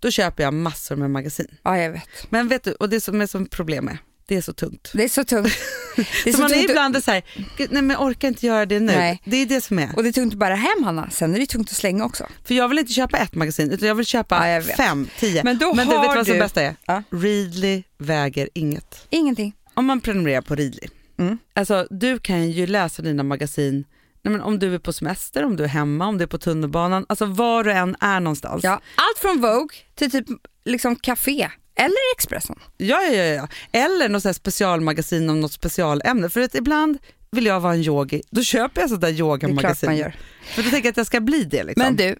då 0.00 0.10
köper 0.10 0.42
jag 0.42 0.54
massor 0.54 0.96
med 0.96 1.10
magasin. 1.10 1.46
Ja, 1.62 1.78
jag 1.78 1.90
vet. 1.90 2.08
Men 2.30 2.48
vet 2.48 2.64
du, 2.64 2.72
och 2.72 2.88
det 2.88 3.00
som 3.00 3.20
är 3.20 3.26
som 3.26 3.46
problem 3.46 3.88
är, 3.88 3.98
det 4.28 4.36
är 4.36 4.40
så 4.42 4.52
tungt. 4.52 4.90
Det 4.94 5.04
är 5.04 5.08
så 5.08 5.24
tungt. 5.24 5.52
Det 5.96 6.30
är 6.30 6.32
så 6.32 6.36
så 6.36 6.42
man 6.42 6.50
är 6.50 6.54
tungt 6.54 6.70
ibland 6.70 6.96
är 6.96 7.00
så 7.00 7.10
här, 7.10 7.22
"Gud, 7.56 7.68
nej 7.72 7.82
men 7.82 7.90
jag 7.94 8.02
orkar 8.06 8.28
inte 8.28 8.46
göra 8.46 8.66
det 8.66 8.80
nu. 8.80 8.92
Nej. 8.92 9.22
Det 9.24 9.36
är 9.36 9.46
det 9.46 9.60
som 9.60 9.78
är. 9.78 9.96
och 9.96 10.02
det 10.02 10.08
är 10.08 10.12
tungt 10.12 10.32
att 10.32 10.38
bära 10.38 10.54
hem, 10.54 10.84
Hanna. 10.84 11.10
Sen 11.10 11.34
är 11.34 11.38
det 11.38 11.46
tungt 11.46 11.70
att 11.70 11.76
slänga 11.76 12.04
också. 12.04 12.26
För 12.44 12.54
jag 12.54 12.68
vill 12.68 12.78
inte 12.78 12.92
köpa 12.92 13.18
ett 13.18 13.34
magasin 13.34 13.70
utan 13.70 13.88
jag 13.88 13.94
vill 13.94 14.06
köpa 14.06 14.48
Ja, 14.48 14.48
jag 14.48 14.64
fem, 14.64 15.08
tio. 15.18 15.44
Men 15.44 15.58
då 15.58 15.70
du 15.72 15.76
vet 15.76 15.86
har 15.86 16.16
vad 16.16 16.26
som 16.26 16.34
du- 16.34 16.40
bästa 16.40 16.62
är? 16.62 16.76
Ja. 16.86 17.02
Readly 17.10 17.82
väger 17.98 18.48
inget. 18.54 19.06
Ingenting. 19.10 19.52
Om 19.74 19.86
man 19.86 20.00
prenumererar 20.00 20.42
på 20.42 20.54
Readly, 20.54 20.88
Mm. 21.18 21.38
alltså 21.54 21.86
du 21.90 22.18
kan 22.18 22.50
ju 22.50 22.66
läsa 22.66 23.02
dina 23.02 23.22
magasin 23.22 23.84
nej, 24.26 24.32
men 24.32 24.42
om 24.42 24.58
du 24.58 24.74
är 24.74 24.78
på 24.78 24.92
semester, 24.92 25.44
om 25.44 25.56
du 25.56 25.64
är 25.64 25.68
hemma, 25.68 26.06
om 26.06 26.18
du 26.18 26.22
är 26.24 26.28
på 26.28 26.38
tunnelbanan, 26.38 27.06
alltså 27.08 27.24
var 27.24 27.64
du 27.64 27.72
än 27.72 27.96
är 28.00 28.20
någonstans. 28.20 28.64
Ja. 28.64 28.72
Allt 28.94 29.18
från 29.18 29.40
Vogue 29.40 29.76
till 29.94 30.10
typ 30.10 30.26
liksom 30.64 30.96
café 30.96 31.50
eller 31.74 31.96
Expressen. 32.16 32.58
Ja, 32.76 33.02
ja, 33.02 33.12
ja, 33.12 33.24
ja. 33.24 33.48
Eller 33.72 34.08
något 34.08 34.36
specialmagasin 34.36 35.30
om 35.30 35.40
något 35.40 35.52
specialämne. 35.52 36.30
För 36.30 36.40
att 36.40 36.54
ibland 36.54 36.98
vill 37.30 37.46
jag 37.46 37.60
vara 37.60 37.72
en 37.74 37.80
yogi, 37.82 38.22
då 38.30 38.42
köper 38.42 38.80
jag 38.80 38.90
sådär 38.90 39.08
Det 39.08 39.14
är 39.14 39.16
klart 39.16 39.42
yogamagasin. 39.42 39.88
man 39.88 39.96
gör. 39.96 40.16
För 40.44 40.62
då 40.62 40.70
tänker 40.70 40.86
jag 40.86 40.90
att 40.92 40.96
jag 40.96 41.06
ska 41.06 41.20
bli 41.20 41.44
det. 41.44 41.64
Liksom. 41.64 41.82
Men 41.82 41.96
du, 41.96 42.16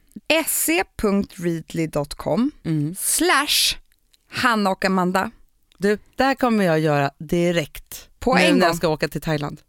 se.readly.com 0.47 2.51
Mm. 2.65 2.95
slash 2.99 3.77
Hanna 4.31 4.71
och 4.71 4.85
Amanda. 4.85 5.31
du, 5.79 5.99
det 6.17 6.25
här 6.25 6.35
kommer 6.35 6.65
jag 6.65 6.81
göra 6.81 7.11
direkt 7.19 8.09
På 8.19 8.37
en 8.37 8.43
när 8.43 8.51
gång. 8.51 8.61
jag 8.63 8.77
ska 8.77 8.89
åka 8.89 9.09
till 9.09 9.21
Thailand. 9.21 9.61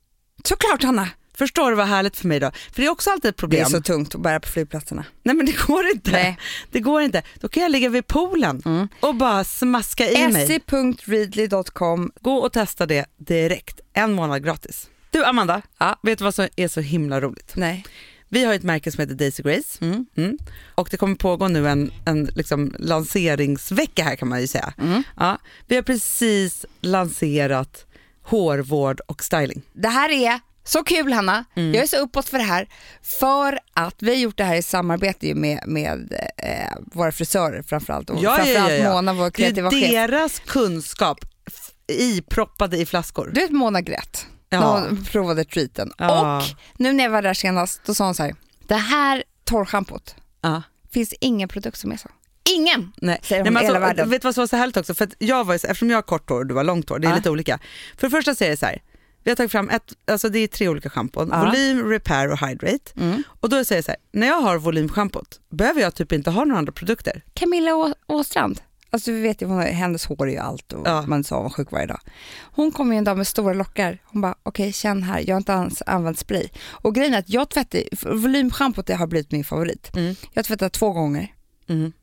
Såklart 0.44 0.84
Hanna. 0.84 1.10
Förstår 1.38 1.70
du 1.70 1.76
vad 1.78 1.88
härligt 1.88 2.18
för 2.18 2.28
mig 2.28 2.40
då? 2.40 2.52
För 2.74 2.82
det 2.82 2.86
är 2.86 2.90
också 2.92 3.10
alltid 3.10 3.30
ett 3.30 3.36
Det 3.38 3.40
problem. 3.40 3.62
är 3.62 3.70
så 3.70 3.82
tungt 3.82 4.16
att 4.16 4.22
bära 4.22 4.40
på 4.40 4.48
flygplatserna. 4.48 5.06
Nej 5.24 5.36
men 5.36 5.46
det 5.46 5.58
går 5.68 5.88
inte. 5.88 6.12
Nej. 6.12 6.38
Det 6.72 6.80
går 6.80 7.02
inte. 7.02 7.24
Då 7.40 7.48
kan 7.50 7.64
jag 7.64 7.72
ligga 7.72 7.90
vid 7.90 8.08
poolen 8.08 8.62
Mm. 8.66 8.88
och 9.00 9.16
bara 9.16 9.44
smaska 9.44 10.10
i 10.12 10.28
mig. 10.28 10.48
se.readly.com. 10.48 12.12
Gå 12.22 12.36
och 12.38 12.54
testa 12.54 12.86
det 12.86 13.06
direkt. 13.18 13.80
En 13.94 14.14
månad 14.14 14.44
gratis. 14.44 14.90
Du 15.12 15.26
Amanda, 15.26 15.62
Ja. 15.78 16.00
vet 16.04 16.18
du 16.18 16.24
vad 16.24 16.36
som 16.36 16.48
är 16.56 16.68
så 16.68 16.82
himla 16.82 17.22
roligt? 17.22 17.52
Nej. 17.56 17.86
Vi 18.30 18.44
har 18.46 18.54
ett 18.54 18.64
märke 18.64 18.92
som 18.92 19.02
heter 19.02 19.16
Daisy 19.16 19.44
Grace 19.44 19.78
Mm. 19.86 20.06
mm. 20.18 20.38
och 20.76 20.88
det 20.92 20.98
kommer 20.98 21.16
pågå 21.16 21.48
nu 21.48 21.68
en, 21.70 21.92
en 22.06 22.26
liksom 22.26 22.76
lanseringsvecka 22.80 24.04
här 24.04 24.16
kan 24.16 24.28
man 24.28 24.42
ju 24.42 24.48
säga. 24.48 24.74
Mm. 24.78 25.04
Ja, 25.18 25.38
vi 25.68 25.76
har 25.76 25.84
precis 25.84 26.66
lanserat 26.82 27.86
hårvård 28.24 29.00
och 29.00 29.24
styling. 29.24 29.62
Det 29.74 29.88
här 29.90 30.10
är 30.10 30.40
så 30.68 30.84
kul 30.84 31.14
Hanna, 31.14 31.46
Mm. 31.56 31.74
jag 31.74 31.84
är 31.84 31.88
så 31.88 31.98
uppåt 31.98 32.30
för 32.30 32.38
det 32.38 32.44
här 32.44 32.68
för 33.04 33.60
att 33.74 33.96
vi 34.00 34.10
har 34.10 34.18
gjort 34.18 34.38
det 34.38 34.44
här 34.44 34.56
i 34.56 34.62
samarbete 34.64 35.34
med, 35.36 35.60
med 35.68 36.14
eh, 36.38 36.78
våra 36.94 37.12
frisörer 37.12 37.62
framförallt 37.62 38.10
och 38.10 38.16
Ja, 38.16 38.22
ja, 38.22 38.36
framförallt 38.36 38.72
ja, 38.72 38.78
ja. 38.78 38.94
Mona, 38.94 39.14
vår 39.14 39.24
Det 39.24 39.28
är 39.28 39.32
kreativa 39.32 39.72
chef. 39.72 39.92
deras 39.92 40.40
kunskap 40.40 41.18
f- 41.48 41.72
iproppade 41.88 42.78
i 42.78 42.86
flaskor. 42.86 43.32
Du 43.34 43.42
vet 43.42 43.52
Mona 43.52 43.82
grät 43.82 44.28
Ja. 44.50 44.60
när 44.60 44.68
hon 44.90 45.06
provade 45.06 45.44
treaten. 45.46 45.92
Ja. 45.98 46.38
Och 46.38 46.44
nu 46.78 46.94
när 46.94 47.04
jag 47.04 47.12
var 47.12 47.22
där 47.22 47.34
senast, 47.34 47.82
då 47.86 47.94
sa 47.94 48.06
hon 48.06 48.16
så 48.16 48.24
här, 48.24 48.36
det 48.68 48.76
här 48.76 49.24
torrschampot, 49.44 50.16
Ja. 50.42 50.62
finns 50.92 51.14
ingen 51.20 51.50
produkt 51.50 51.78
som 51.78 51.92
är 51.92 51.98
så. 51.98 52.10
Ingen! 52.56 52.92
Nej. 52.98 53.20
Säger 53.24 53.44
Nej, 53.44 53.52
men 53.52 53.64
i 53.64 53.66
hela 53.66 53.78
alltså, 53.78 53.88
världen. 53.88 54.10
vet 54.10 54.22
du 54.22 54.28
vad 54.28 54.34
som 54.36 54.42
var 54.42 54.48
så 54.48 54.56
härligt 54.58 54.78
också? 54.78 54.94
För 54.94 55.08
jag 55.18 55.44
var, 55.44 55.54
ju 55.54 55.60
så- 55.60 55.68
eftersom 55.68 55.90
jag 55.90 55.98
har 55.98 56.02
kort 56.02 56.30
hår 56.30 56.38
och 56.40 56.46
du 56.46 56.56
har 56.56 56.64
långt 56.64 56.90
hår, 56.90 57.00
det 57.00 57.08
är 57.08 57.10
Ja. 57.12 57.16
lite 57.16 57.30
olika. 57.30 57.60
För 57.98 58.08
det 58.08 58.12
första 58.12 58.36
så 58.36 58.44
är 58.44 58.50
det 58.50 58.58
så 58.58 58.66
här, 58.66 58.82
vi 59.28 59.32
har 59.32 59.36
tagit 59.36 59.52
fram 59.52 59.70
ett, 59.70 59.94
alltså 60.12 60.30
det 60.30 60.40
är 60.40 60.48
tre 60.48 60.68
olika 60.70 60.90
schampon, 60.90 61.30
Ja. 61.32 61.46
volym, 61.46 61.90
repair 61.90 62.32
och 62.32 62.48
hydrate. 62.48 62.92
Mm. 62.98 63.24
Och 63.40 63.50
då 63.50 63.66
säger 63.66 63.78
jag 63.78 63.86
så 63.86 63.92
här, 63.92 64.00
när 64.12 64.28
jag 64.28 64.42
har 64.42 64.58
volymschampot 64.58 65.40
behöver 65.50 65.82
jag 65.82 65.96
typ 65.96 66.12
inte 66.12 66.30
ha 66.32 66.46
några 66.46 66.60
andra 66.60 66.72
produkter. 66.72 67.24
Camilla 67.34 67.76
Å- 67.76 67.94
Åstrand, 68.08 68.62
alltså 68.90 69.12
vi 69.12 69.22
vet 69.22 69.42
ju, 69.42 69.46
hon 69.46 69.62
hennes 69.62 70.06
hår 70.06 70.28
är 70.28 70.32
ju 70.32 70.38
allt 70.38 70.74
och 70.74 70.88
Ja. 70.88 71.02
man 71.08 71.20
är 71.20 71.24
så 71.24 71.36
avundsjuk 71.36 71.72
varje 71.72 71.86
dag. 71.88 72.00
Hon 72.42 72.72
kom 72.72 72.92
ju 72.92 72.98
en 72.98 73.04
dag 73.04 73.18
med 73.18 73.28
stora 73.28 73.54
lockar, 73.54 74.02
hon 74.06 74.22
bara 74.22 74.36
okej 74.44 74.74
känn 74.74 75.04
här, 75.04 75.24
jag 75.28 75.36
har 75.36 75.38
inte 75.38 75.52
ens 75.52 75.82
använt 75.86 76.20
spray. 76.20 76.48
Och 76.70 76.96
grejen 76.96 77.14
är 77.14 77.20
att 77.20 77.30
jag 77.30 77.50
tvättar, 77.50 77.82
volymschampot 78.16 78.90
har 78.90 79.08
blivit 79.08 79.32
min 79.32 79.44
favorit. 79.44 79.96
Mm. 79.96 80.16
Jag 80.34 80.46
tvättar 80.46 80.70
två 80.70 80.92
gånger 80.92 81.34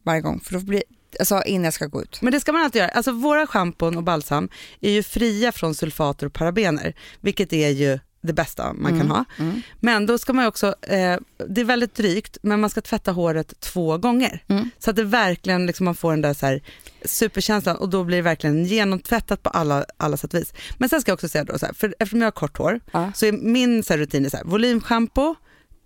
varje 0.03 0.21
gång 0.21 0.41
för 0.41 0.53
då 0.53 0.61
blir, 0.61 0.83
alltså 1.19 1.43
innan 1.47 1.65
jag 1.65 1.75
ska 1.75 1.87
gå 1.87 2.03
ut. 2.03 2.19
Men 2.23 2.33
det 2.33 2.41
ska 2.41 2.53
man 2.53 2.63
alltid 2.65 2.81
göra. 2.81 2.91
Alltså 2.91 3.13
våra 3.13 3.47
schampon 3.47 3.97
och 3.97 4.03
balsam 4.03 4.49
är 4.81 4.91
ju 4.91 5.03
fria 5.03 5.53
från 5.53 5.75
sulfater 5.75 6.27
och 6.27 6.33
parabener, 6.33 6.95
vilket 7.21 7.53
är 7.53 7.69
ju 7.69 7.99
det 8.21 8.33
bästa 8.33 8.73
man 8.73 8.91
kan 8.91 9.01
Mm. 9.01 9.11
ha. 9.11 9.25
Mm. 9.39 9.63
Men 9.81 10.07
då 10.07 10.19
ska 10.19 10.33
man 10.33 10.47
också, 10.47 10.67
eh, 10.83 11.19
det 11.49 11.61
är 11.61 11.65
väldigt 11.65 11.95
drygt, 11.95 12.39
men 12.43 12.61
man 12.61 12.71
ska 12.71 12.81
tvätta 12.81 13.13
håret 13.13 13.61
två 13.61 13.99
gånger. 13.99 14.43
Mm. 14.49 14.71
Så 14.79 14.91
att 14.91 14.97
det 14.97 15.05
verkligen, 15.05 15.67
liksom, 15.67 15.85
man 15.85 15.95
får 15.95 16.11
den 16.11 16.21
där 16.21 16.35
så 16.35 16.47
här, 16.47 16.63
superkänslan 17.05 17.77
och 17.77 17.89
då 17.89 18.05
blir 18.05 18.17
det 18.17 18.23
verkligen 18.23 18.65
genomtvättat 18.65 19.43
på 19.43 19.51
alla, 19.51 19.85
alla 19.97 20.17
sätt 20.17 20.35
och 20.35 20.41
vis. 20.41 20.53
Men 20.79 20.89
sen 20.89 21.01
ska 21.01 21.11
jag 21.11 21.15
också 21.17 21.29
säga 21.29 21.45
då, 21.45 21.59
så 21.59 21.67
här, 21.67 21.73
för 21.73 21.95
eftersom 21.99 22.21
jag 22.21 22.27
har 22.27 22.31
kort 22.33 22.59
hår, 22.59 22.81
Ja. 22.93 23.13
så 23.15 23.27
är 23.27 23.33
min 23.33 23.83
så 23.83 23.93
här, 23.93 23.99
rutin 23.99 24.25
är 24.27 24.31
så 24.31 24.37
här, 24.37 24.45
volymschampo, 24.45 25.35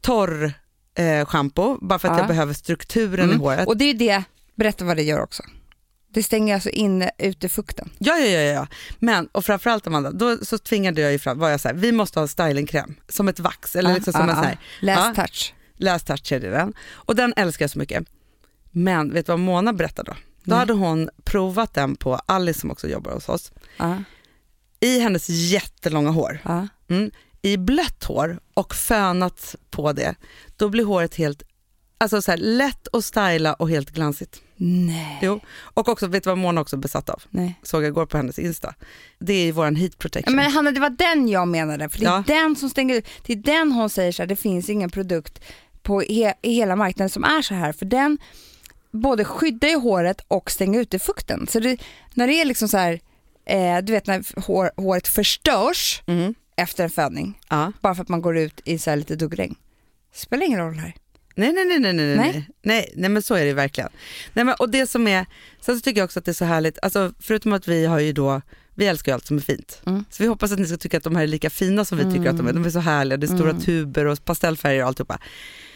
torr 0.00 0.52
eh, 0.94 1.26
shampoo, 1.26 1.78
bara 1.80 1.98
för 1.98 2.08
att 2.08 2.14
Ja. 2.14 2.18
jag 2.18 2.28
behöver 2.28 2.54
strukturen 2.54 3.24
Mm. 3.24 3.36
i 3.36 3.38
håret. 3.38 3.68
Och 3.68 3.76
det 3.76 3.84
är 3.84 3.94
det, 3.94 4.24
berätta 4.58 4.84
vad 4.84 4.96
det 4.96 5.02
gör 5.02 5.20
också. 5.20 5.42
Det 6.12 6.22
stänger 6.22 6.54
alltså 6.54 6.70
in 6.70 7.08
ute 7.18 7.48
fukten. 7.48 7.90
Ja, 7.98 8.18
ja, 8.18 8.26
ja, 8.26 8.40
ja. 8.40 8.66
Men, 8.98 9.26
och 9.26 9.44
framförallt 9.44 9.86
Amanda, 9.86 10.10
då 10.10 10.36
så 10.36 10.58
tvingade 10.58 11.00
jag 11.00 11.12
ju 11.12 11.18
fram, 11.18 11.38
var 11.38 11.50
jag 11.50 11.60
så 11.60 11.68
här, 11.68 11.74
vi 11.74 11.92
måste 11.92 12.20
ha 12.20 12.28
stylingkräm, 12.28 12.94
som 13.08 13.28
ett 13.28 13.40
vax, 13.40 13.76
eller 13.76 13.94
liksom 13.94 14.12
som 14.12 14.28
en 14.28 14.34
sån 14.34 14.44
här, 14.44 14.58
Last 14.80 15.14
touch. 15.14 15.54
Last 15.76 16.06
touch 16.06 16.32
är 16.32 16.40
det 16.40 16.50
den. 16.50 16.74
Och 16.90 17.14
den 17.14 17.34
älskar 17.36 17.62
jag 17.62 17.70
så 17.70 17.78
mycket. 17.78 18.04
Men 18.70 19.12
vet 19.12 19.26
du 19.26 19.32
vad 19.32 19.40
Mona 19.40 19.72
berättade 19.72 20.10
då? 20.10 20.16
Då 20.42 20.50
Nej. 20.50 20.58
hade 20.58 20.72
hon 20.72 21.10
provat 21.24 21.74
den 21.74 21.96
på 21.96 22.14
Alice 22.14 22.60
som 22.60 22.70
också 22.70 22.88
jobbar 22.88 23.12
hos 23.12 23.28
oss. 23.28 23.52
Ja, 23.76 24.02
I 24.80 25.00
hennes 25.00 25.28
jättelånga 25.28 26.10
hår, 26.10 26.40
ja. 26.44 26.68
mm, 26.90 27.10
i 27.42 27.56
blött 27.56 28.04
hår 28.04 28.40
och 28.54 28.74
fönat 28.74 29.56
på 29.70 29.92
det, 29.92 30.14
då 30.56 30.68
blir 30.68 30.84
håret 30.84 31.14
helt 31.14 31.42
Alltså 32.00 32.22
så 32.22 32.30
här, 32.30 32.38
lätt 32.38 32.88
att 32.92 33.04
styla 33.04 33.54
och 33.54 33.70
helt 33.70 33.90
glansigt. 33.90 34.42
Nej. 34.56 35.18
Jo. 35.22 35.40
Och 35.58 35.88
också, 35.88 36.06
vet 36.06 36.24
du 36.24 36.30
vad 36.30 36.38
Mona 36.38 36.60
också 36.60 36.76
är 36.76 36.80
besatt 36.80 37.08
av? 37.10 37.22
Nej. 37.30 37.54
Såg 37.62 37.82
jag 37.82 37.88
igår 37.88 38.06
på 38.06 38.16
hennes 38.16 38.38
Insta. 38.38 38.74
Det 39.18 39.32
är 39.32 39.44
ju 39.44 39.52
våran 39.52 39.76
heat 39.76 39.98
protection. 39.98 40.36
Men 40.36 40.50
Hanna, 40.50 40.70
det 40.72 40.80
var 40.80 40.90
den 40.90 41.28
jag 41.28 41.48
menade. 41.48 41.88
För 41.88 41.98
det 41.98 42.06
är 42.06 42.10
Ja. 42.10 42.24
den 42.26 42.56
som 42.56 42.70
stänger 42.70 42.94
ut. 42.94 43.06
Det 43.26 43.32
är 43.32 43.36
den 43.36 43.72
hon 43.72 43.90
säger 43.90 44.12
så 44.12 44.22
här, 44.22 44.26
det 44.26 44.36
finns 44.36 44.68
ingen 44.70 44.90
produkt 44.90 45.40
på 45.82 46.00
he, 46.00 46.34
i 46.42 46.52
hela 46.54 46.76
marknaden 46.76 47.10
som 47.10 47.24
är 47.24 47.42
så 47.42 47.54
här. 47.54 47.72
För 47.72 47.86
den 47.86 48.18
både 48.90 49.24
skyddar 49.24 49.68
ju 49.68 49.76
håret 49.76 50.20
och 50.28 50.50
stänger 50.50 50.80
ute 50.80 50.98
fukten. 50.98 51.46
Så 51.50 51.60
det, 51.60 51.80
när 52.14 52.26
det 52.26 52.34
är 52.40 52.44
liksom 52.44 52.68
så 52.68 52.76
här, 52.76 53.00
eh, 53.46 53.78
du 53.82 53.92
vet 53.92 54.06
när 54.06 54.40
hår, 54.46 54.70
håret 54.76 55.08
förstörs 55.08 56.02
Mm. 56.06 56.34
efter 56.56 56.84
en 56.84 56.90
födning, 56.90 57.38
Ja. 57.48 57.72
bara 57.80 57.94
för 57.94 58.02
att 58.02 58.08
man 58.08 58.22
går 58.22 58.36
ut 58.38 58.60
i 58.64 58.78
så 58.78 58.90
här 58.90 58.96
lite 58.96 59.16
duggregn. 59.16 59.54
Spelar 60.14 60.46
ingen 60.46 60.60
roll 60.60 60.74
här. 60.78 60.94
Nej, 61.38 61.52
nej, 61.52 61.64
nej, 61.64 61.80
nej, 61.80 61.92
nej, 61.92 62.16
Nej. 62.16 62.48
nej, 62.62 62.92
nej, 62.96 63.10
men 63.10 63.22
så 63.22 63.34
är 63.34 63.44
det 63.44 63.52
verkligen. 63.52 63.90
Nej, 64.32 64.44
men, 64.44 64.54
och 64.58 64.70
det 64.70 64.86
som 64.86 65.08
är, 65.08 65.26
sen 65.60 65.76
så 65.76 65.80
tycker 65.80 66.00
jag 66.00 66.04
också 66.04 66.18
att 66.18 66.24
det 66.24 66.30
är 66.30 66.34
så 66.34 66.44
härligt, 66.44 66.78
alltså, 66.82 67.12
förutom 67.20 67.52
att 67.52 67.68
vi 67.68 67.86
har 67.86 67.98
ju 67.98 68.12
då, 68.12 68.42
vi 68.74 68.86
älskar 68.86 69.12
ju 69.12 69.14
allt 69.14 69.26
som 69.26 69.36
är 69.36 69.40
fint. 69.40 69.82
Mm. 69.86 70.04
Så 70.10 70.22
vi 70.22 70.28
hoppas 70.28 70.52
att 70.52 70.58
ni 70.58 70.66
ska 70.66 70.76
tycka 70.76 70.96
att 70.96 71.04
de 71.04 71.16
här 71.16 71.22
är 71.22 71.26
lika 71.26 71.50
fina 71.50 71.84
som 71.84 71.98
vi 71.98 72.04
tycker 72.04 72.30
att 72.30 72.36
de 72.36 72.46
är. 72.48 72.52
De 72.52 72.64
är 72.64 72.70
så 72.70 72.78
härliga, 72.78 73.16
det 73.16 73.26
är 73.26 73.34
stora 73.36 73.50
Mm. 73.50 73.62
tuber 73.62 74.04
och 74.04 74.24
pastellfärger 74.24 74.82
och 74.82 74.88
alltihopa. 74.88 75.18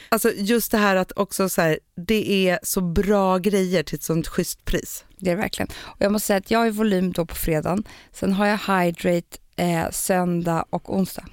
Alltså 0.08 0.32
just 0.36 0.70
det 0.70 0.78
här 0.78 0.96
att 0.96 1.12
också 1.16 1.48
så 1.48 1.62
här, 1.62 1.78
det 2.06 2.48
är 2.48 2.58
så 2.62 2.80
bra 2.80 3.38
grejer 3.38 3.82
till 3.82 3.94
ett 3.94 4.02
sånt 4.02 4.28
schysst 4.28 4.64
pris. 4.64 5.04
Det 5.18 5.30
är 5.30 5.36
det 5.36 5.42
verkligen. 5.42 5.68
Och 5.84 5.96
jag 5.98 6.12
måste 6.12 6.26
säga 6.26 6.36
att 6.36 6.50
jag 6.50 6.58
har 6.58 6.70
volym 6.70 7.12
då 7.12 7.26
på 7.26 7.34
fredagen. 7.34 7.84
Sen 8.12 8.32
har 8.32 8.46
jag 8.46 8.58
hydrate 8.58 9.38
eh, 9.56 9.90
söndag 9.90 10.64
och 10.70 10.96
onsdag. 10.96 11.24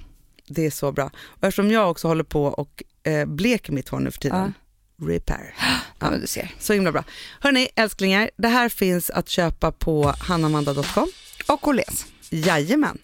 Det 0.48 0.66
är 0.66 0.70
så 0.70 0.92
bra. 0.92 1.10
Och 1.24 1.44
eftersom 1.44 1.70
jag 1.70 1.90
också 1.90 2.08
håller 2.08 2.24
på 2.24 2.44
och 2.44 2.82
eh, 3.02 3.24
bleker 3.26 3.72
mitt 3.72 3.88
hår 3.88 4.00
nu 4.00 4.10
för 4.10 4.18
tiden, 4.20 4.54
repair. 5.02 5.54
Ja, 6.02 6.10
men 6.10 6.20
du 6.20 6.26
ser. 6.26 6.54
Så 6.58 6.72
himla 6.72 6.92
bra. 6.92 7.04
Hörni 7.40 7.68
älsklingar, 7.76 8.30
det 8.36 8.48
här 8.48 8.68
finns 8.68 9.10
att 9.10 9.28
köpa 9.28 9.72
på 9.72 10.14
hannamanda.com. 10.18 11.08
Och 11.48 11.68
Åhléns. 11.68 12.06
Jajamän. 12.30 12.98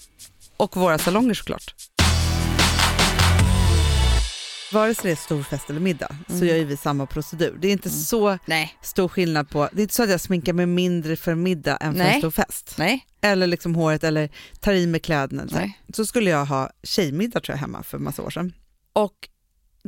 Och 0.57 0.77
våra 0.77 0.99
salonger 0.99 1.35
såklart. 1.35 1.75
Vare 4.73 4.95
sig 4.95 5.05
det 5.05 5.11
är 5.11 5.17
stor 5.17 5.43
fest 5.43 5.71
eller 5.71 5.81
middag 5.81 6.17
så 6.29 6.35
Mm. 6.35 6.47
gör 6.49 6.57
ju 6.57 6.65
vi 6.65 6.77
samma 6.77 7.07
procedur. 7.07 7.57
Det 7.61 7.69
är 7.69 7.73
inte 7.73 7.91
så 7.91 8.39
Nej. 8.47 8.79
stor 8.83 9.09
skillnad 9.09 9.51
på, 9.51 9.69
det 9.73 9.81
är 9.81 9.83
inte 9.83 9.95
så 9.95 10.03
att 10.03 10.11
jag 10.11 10.21
sminkar 10.21 10.53
mig 10.53 10.67
mindre 10.67 11.17
för 11.17 11.35
middag 11.35 11.77
än 11.77 11.93
för 11.93 11.99
Nej. 11.99 12.15
en 12.15 12.21
stor 12.21 12.31
fest. 12.31 12.75
Nej. 12.79 13.07
Eller 13.21 13.47
liksom 13.47 13.75
håret 13.75 14.05
eller 14.05 14.31
tar 14.61 14.73
i 14.73 14.87
med 14.87 15.03
kläderna. 15.03 15.49
Så, 15.49 15.71
så 15.97 16.07
skulle 16.07 16.31
jag 16.31 16.45
ha 16.47 16.71
tjejmiddag 16.83 17.41
tror 17.41 17.55
jag 17.55 17.61
hemma 17.61 17.83
för 17.83 17.99
massa 17.99 18.23
år 18.23 18.31
sedan. 18.31 18.53
Och 18.93 19.13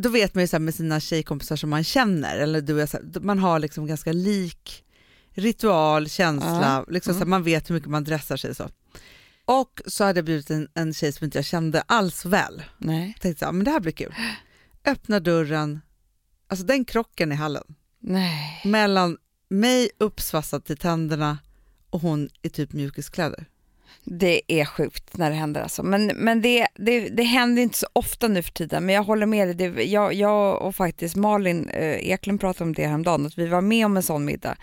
då 0.02 0.08
vet 0.08 0.34
man 0.34 0.44
ju 0.44 0.48
så 0.48 0.56
här 0.56 0.60
med 0.60 0.74
sina 0.74 1.00
tjejkompisar 1.00 1.56
som 1.56 1.70
man 1.70 1.84
känner, 1.84 2.38
eller 2.38 2.60
du 2.60 2.78
jag, 2.78 2.86
här, 2.86 3.20
man 3.20 3.38
har 3.38 3.58
liksom 3.58 3.86
ganska 3.86 4.12
lik 4.12 4.84
ritual, 5.30 6.08
känsla, 6.08 6.84
liksom 6.88 7.14
så 7.14 7.18
här, 7.18 7.26
man 7.26 7.42
vet 7.42 7.70
hur 7.70 7.74
mycket 7.74 7.90
man 7.90 8.04
dressar 8.04 8.36
sig 8.36 8.54
så. 8.54 8.70
Och 9.44 9.80
så 9.86 10.04
hade 10.04 10.18
jag 10.18 10.24
bjudit 10.24 10.50
en, 10.50 10.68
en 10.74 10.94
tjej 10.94 11.12
som 11.12 11.24
inte 11.24 11.38
jag 11.38 11.44
kände 11.44 11.80
alls 11.80 12.24
väl. 12.24 12.62
Nej. 12.78 13.14
Tänkte 13.20 13.38
så 13.38 13.44
här, 13.44 13.52
men 13.52 13.64
det 13.64 13.70
här 13.70 13.80
blir 13.80 13.92
kul. 13.92 14.14
Öppnar 14.84 15.20
dörren, 15.20 15.80
alltså 16.48 16.66
den 16.66 16.84
krocken 16.84 17.32
i 17.32 17.34
hallen, 17.34 17.64
Nej. 18.00 18.60
mellan 18.64 19.16
mig 19.48 19.90
uppsvassad 19.98 20.64
till 20.64 20.76
tänderna 20.76 21.38
och 21.90 22.00
hon 22.00 22.28
i 22.42 22.48
typ 22.48 22.72
mjukiskläder. 22.72 23.46
Det 24.10 24.42
är 24.48 24.64
sjukt 24.64 25.16
när 25.16 25.30
det 25.30 25.36
händer 25.36 25.60
alltså. 25.60 25.82
Men, 25.82 26.06
men 26.06 26.42
det, 26.42 26.68
det, 26.74 27.08
det 27.08 27.22
händer 27.22 27.62
inte 27.62 27.78
så 27.78 27.86
ofta 27.92 28.28
nu 28.28 28.42
för 28.42 28.52
tiden. 28.52 28.86
Men 28.86 28.94
jag 28.94 29.02
håller 29.02 29.26
med 29.26 29.48
dig. 29.48 29.70
Det, 29.70 29.84
jag, 29.84 30.14
jag 30.14 30.62
och 30.62 30.76
faktiskt 30.76 31.16
Malin 31.16 31.68
eh, 31.68 32.10
Eklund 32.10 32.40
pratade 32.40 32.64
om 32.64 32.74
det 32.74 32.86
häromdagen. 32.86 33.26
Att 33.26 33.38
vi 33.38 33.46
var 33.46 33.60
med 33.60 33.86
om 33.86 33.96
en 33.96 34.02
sån 34.02 34.24
middag 34.24 34.56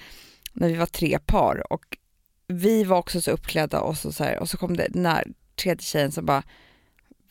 när 0.53 0.67
vi 0.67 0.75
var 0.75 0.85
tre 0.85 1.19
par. 1.19 1.73
Och 1.73 1.97
vi 2.47 2.83
var 2.83 2.97
också 2.97 3.21
så 3.21 3.31
uppklädda 3.31 3.81
och 3.81 3.97
så, 3.97 4.11
så 4.11 4.23
här, 4.23 4.39
och 4.39 4.49
så 4.49 4.57
kom 4.57 4.77
det 4.77 4.87
den 4.89 5.05
här 5.05 5.27
tredje 5.55 5.83
tjejen 5.83 6.11
som 6.11 6.25
bara 6.25 6.43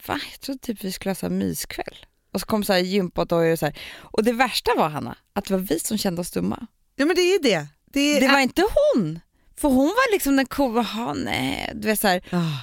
Va? 0.06 0.20
Jag 0.30 0.40
trodde 0.40 0.58
typ 0.58 0.84
vi 0.84 0.92
skulle 0.92 1.10
ha 1.10 1.14
så 1.14 1.26
här 1.26 1.34
myskväll. 1.34 2.06
Och 2.32 2.40
så 2.40 2.46
kom 2.46 2.64
så 2.64 2.72
här 2.72 2.80
gympadojor 2.80 3.52
och 3.52 3.58
så 3.58 3.66
här. 3.66 3.78
Och 3.96 4.24
det 4.24 4.32
värsta 4.32 4.74
var 4.76 4.88
Hanna, 4.88 5.18
att 5.32 5.44
det 5.44 5.54
var 5.54 5.60
vi 5.60 5.80
som 5.80 5.98
kände 5.98 6.20
oss 6.20 6.30
dumma. 6.30 6.66
Ja 6.96 7.06
men 7.06 7.16
det 7.16 7.22
är 7.22 7.32
ju 7.32 7.38
det. 7.38 7.66
Det, 7.84 8.00
är, 8.00 8.20
Det 8.20 8.28
var 8.28 8.40
inte 8.40 8.62
hon. 8.94 9.20
För 9.56 9.68
hon 9.68 9.86
var 9.86 10.12
liksom 10.12 10.36
den 10.36 10.46
coola, 10.46 10.86
jaha 10.94 11.14
nej, 11.14 11.72
du 11.74 11.88
vet 11.88 12.00
så 12.00 12.08
här. 12.08 12.24
Ah. 12.32 12.60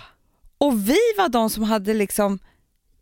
Och 0.58 0.90
vi 0.90 1.00
var 1.18 1.30
de 1.30 1.50
som 1.50 1.64
hade 1.64 1.94
liksom 1.94 2.40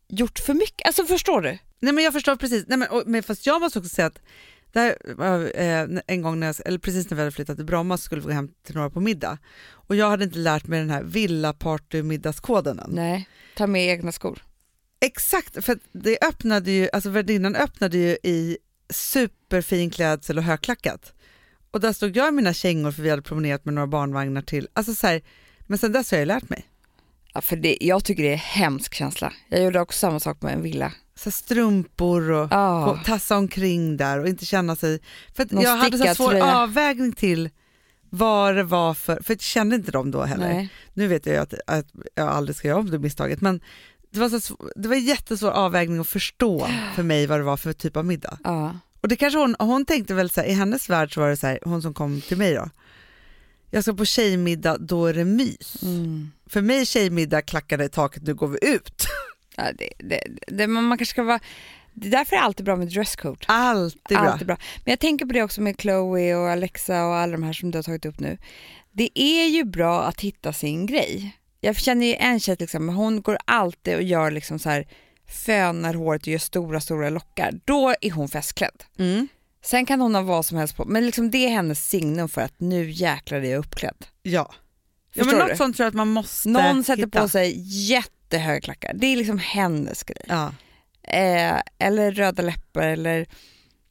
gjort 0.07 0.39
för 0.39 0.53
mycket. 0.53 0.87
Alltså 0.87 1.05
förstår 1.05 1.41
du? 1.41 1.57
Nej 1.79 1.93
men 1.93 2.03
jag 2.03 2.13
förstår 2.13 2.35
precis, 2.35 2.65
Nej, 2.67 2.77
men, 2.77 2.87
och, 2.87 3.03
men 3.05 3.23
fast 3.23 3.45
jag 3.45 3.61
måste 3.61 3.79
också 3.79 3.89
säga 3.89 4.07
att 4.07 4.19
var, 5.15 5.59
eh, 5.59 5.87
en 6.07 6.21
gång 6.21 6.39
när 6.39 6.47
jag, 6.47 6.55
eller 6.65 6.79
precis 6.79 7.09
när 7.09 7.15
vi 7.15 7.21
hade 7.21 7.31
flyttat 7.31 7.57
till 7.57 7.65
Bromma 7.65 7.97
så 7.97 8.01
skulle 8.01 8.21
vi 8.21 8.27
gå 8.27 8.33
hem 8.33 8.49
till 8.63 8.75
några 8.75 8.89
på 8.89 9.01
middag 9.01 9.37
och 9.71 9.95
jag 9.95 10.09
hade 10.09 10.23
inte 10.23 10.37
lärt 10.37 10.67
mig 10.67 10.79
den 10.79 10.89
här 10.89 11.03
villaparty-middagskoden 11.03 12.79
än. 12.79 12.89
Nej, 12.89 13.29
ta 13.55 13.67
med 13.67 13.87
egna 13.87 14.11
skor. 14.11 14.43
Exakt, 15.01 15.65
för 15.65 15.79
det 15.91 16.17
öppnade 16.21 16.71
ju, 16.71 16.89
alltså 16.93 17.09
värdinnan 17.09 17.55
öppnade 17.55 17.97
ju 17.97 18.17
i 18.23 18.57
superfin 18.89 19.89
klädsel 19.89 20.37
och 20.37 20.43
högklackat. 20.43 21.13
Och 21.71 21.79
där 21.79 21.93
stod 21.93 22.17
jag 22.17 22.27
i 22.27 22.31
mina 22.31 22.53
kängor 22.53 22.91
för 22.91 23.03
vi 23.03 23.09
hade 23.09 23.21
promenerat 23.21 23.65
med 23.65 23.73
några 23.73 23.87
barnvagnar 23.87 24.41
till, 24.41 24.67
alltså 24.73 24.93
så 24.95 25.07
här, 25.07 25.21
men 25.67 25.77
sen 25.77 25.91
dess 25.91 26.11
har 26.11 26.17
jag 26.17 26.27
lärt 26.27 26.49
mig. 26.49 26.65
Ja, 27.33 27.41
för 27.41 27.55
det, 27.55 27.77
jag 27.81 28.03
tycker 28.03 28.23
det 28.23 28.29
är 28.29 28.33
en 28.33 28.39
hemsk 28.39 28.93
känsla. 28.93 29.33
Jag 29.49 29.63
gjorde 29.63 29.79
också 29.79 29.99
samma 29.99 30.19
sak 30.19 30.41
med 30.41 30.53
en 30.53 30.61
villa. 30.61 30.91
Så 31.15 31.31
strumpor 31.31 32.31
och 32.31 32.47
Ja. 32.51 32.85
gå- 32.97 33.03
tassa 33.05 33.37
omkring 33.37 33.97
där 33.97 34.19
och 34.19 34.27
inte 34.27 34.45
känna 34.45 34.75
sig... 34.75 34.99
För 35.35 35.47
Någon 35.51 35.63
jag 35.63 35.75
hade 35.77 35.97
så 35.97 36.15
svår 36.15 36.29
tröja. 36.29 36.57
avvägning 36.57 37.11
till 37.13 37.49
vad 38.09 38.55
det 38.55 38.63
var 38.63 38.93
för... 38.93 39.21
För 39.23 39.33
jag 39.33 39.41
kände 39.41 39.75
inte 39.75 39.91
dem 39.91 40.11
då 40.11 40.23
heller. 40.23 40.53
Nej. 40.53 40.69
Nu 40.93 41.07
vet 41.07 41.25
jag 41.25 41.35
att, 41.37 41.53
att 41.67 41.85
jag 42.15 42.27
aldrig 42.27 42.55
ska 42.55 42.67
göra 42.67 42.79
om 42.79 42.89
det 42.91 42.99
misstaget 42.99 43.41
men 43.41 43.61
det 44.11 44.19
var, 44.19 44.39
så 44.39 44.55
det 44.75 44.87
var 44.87 44.95
en 44.95 45.03
jättesvår 45.05 45.51
avvägning 45.51 45.99
att 45.99 46.07
förstå 46.07 46.67
för 46.95 47.03
mig 47.03 47.27
vad 47.27 47.39
det 47.39 47.43
var 47.43 47.57
för 47.57 47.73
typ 47.73 47.97
av 47.97 48.05
middag. 48.05 48.37
Ja. 48.43 48.75
Och 49.01 49.07
det 49.07 49.15
kanske 49.15 49.39
hon, 49.39 49.55
hon 49.59 49.85
tänkte 49.85 50.13
väl 50.13 50.29
så 50.29 50.41
här, 50.41 50.47
i 50.47 50.53
hennes 50.53 50.89
värld 50.89 51.13
så 51.13 51.21
var 51.21 51.29
det 51.29 51.37
så 51.37 51.47
här, 51.47 51.59
hon 51.63 51.81
som 51.81 51.93
kom 51.93 52.21
till 52.21 52.37
mig 52.37 52.53
då. 52.53 52.69
Jag 53.71 53.83
ska 53.83 53.93
på 53.93 54.05
tjejmiddag, 54.05 54.77
då 54.77 55.05
är 55.05 55.13
det 55.13 55.25
mys. 55.25 55.83
Mm. 55.83 56.31
För 56.45 56.61
mig 56.61 56.85
tjejmiddag 56.85 57.41
klackade 57.41 57.85
i 57.85 57.89
taket, 57.89 58.23
nu 58.23 58.33
går 58.33 58.47
vi 58.47 58.57
ut. 58.61 59.07
Ja, 59.55 59.71
det, 59.77 59.89
det, 59.97 60.23
det, 60.47 60.67
man 60.67 60.97
kanske 60.97 61.13
ska 61.13 61.23
vara... 61.23 61.39
Det 61.93 62.07
är 62.07 62.11
därför 62.11 62.35
är 62.35 62.39
det 62.39 62.45
alltid 62.45 62.65
bra 62.65 62.75
med 62.75 62.87
dresscode. 62.87 63.45
Alltid 63.45 64.17
bra. 64.17 64.19
Alltid 64.19 64.47
bra. 64.47 64.57
Men 64.85 64.91
jag 64.91 64.99
tänker 64.99 65.25
på 65.25 65.33
det 65.33 65.43
också 65.43 65.61
med 65.61 65.75
Chloe 65.81 66.35
och 66.35 66.49
Alexa 66.49 67.05
och 67.05 67.15
alla 67.15 67.31
de 67.31 67.43
här 67.43 67.53
som 67.53 67.71
du 67.71 67.77
har 67.77 67.83
tagit 67.83 68.05
upp 68.05 68.19
nu. 68.19 68.37
Det 68.91 69.09
är 69.13 69.47
ju 69.47 69.63
bra 69.63 70.03
att 70.03 70.21
hitta 70.21 70.53
sin 70.53 70.85
grej. 70.85 71.37
Jag 71.61 71.75
känner 71.75 72.05
ju 72.07 72.15
en 72.15 72.39
tjej 72.39 72.57
exempel, 72.59 72.95
hon 72.95 73.21
går 73.21 73.37
alltid 73.45 73.95
och 73.95 74.03
gör 74.03 74.31
liksom 74.31 74.59
så 74.59 74.69
här 74.69 74.87
fönar 75.29 75.93
håret 75.93 76.21
och 76.21 76.27
gör 76.27 76.37
stora, 76.39 76.81
stora 76.81 77.09
lockar. 77.09 77.59
Då 77.65 77.95
är 78.01 78.11
hon 78.11 78.29
festklädd. 78.29 78.83
Mm. 78.99 79.27
Sen 79.63 79.85
kan 79.85 80.01
hon 80.01 80.15
ha 80.15 80.21
vad 80.21 80.45
som 80.45 80.57
helst 80.57 80.75
på, 80.75 80.85
men 80.85 81.05
liksom 81.05 81.31
det 81.31 81.45
är 81.45 81.49
hennes 81.49 81.87
signum 81.89 82.29
för 82.29 82.41
att 82.41 82.59
nu 82.59 82.89
jäklar 82.91 83.37
är 83.37 83.51
jag 83.51 83.59
uppklädd. 83.59 84.05
Ja. 84.21 84.53
ja 85.13 85.25
men 85.25 85.35
något 85.35 85.49
du? 85.49 85.55
sånt 85.55 85.75
tror 85.75 85.83
jag 85.85 85.89
att 85.89 85.95
man 85.95 86.07
måste 86.07 86.49
Någon 86.49 86.83
sätter 86.83 87.05
hitta. 87.05 87.21
på 87.21 87.27
sig 87.29 87.53
jättehöga 87.91 88.61
klackar. 88.61 88.93
Det 88.93 89.07
är 89.07 89.17
liksom 89.17 89.37
hennes 89.37 90.03
grej. 90.03 90.21
Ja. 90.27 90.53
Eh, 91.03 91.61
eller 91.79 92.11
röda 92.11 92.41
läppar 92.43 92.87
eller 92.87 93.25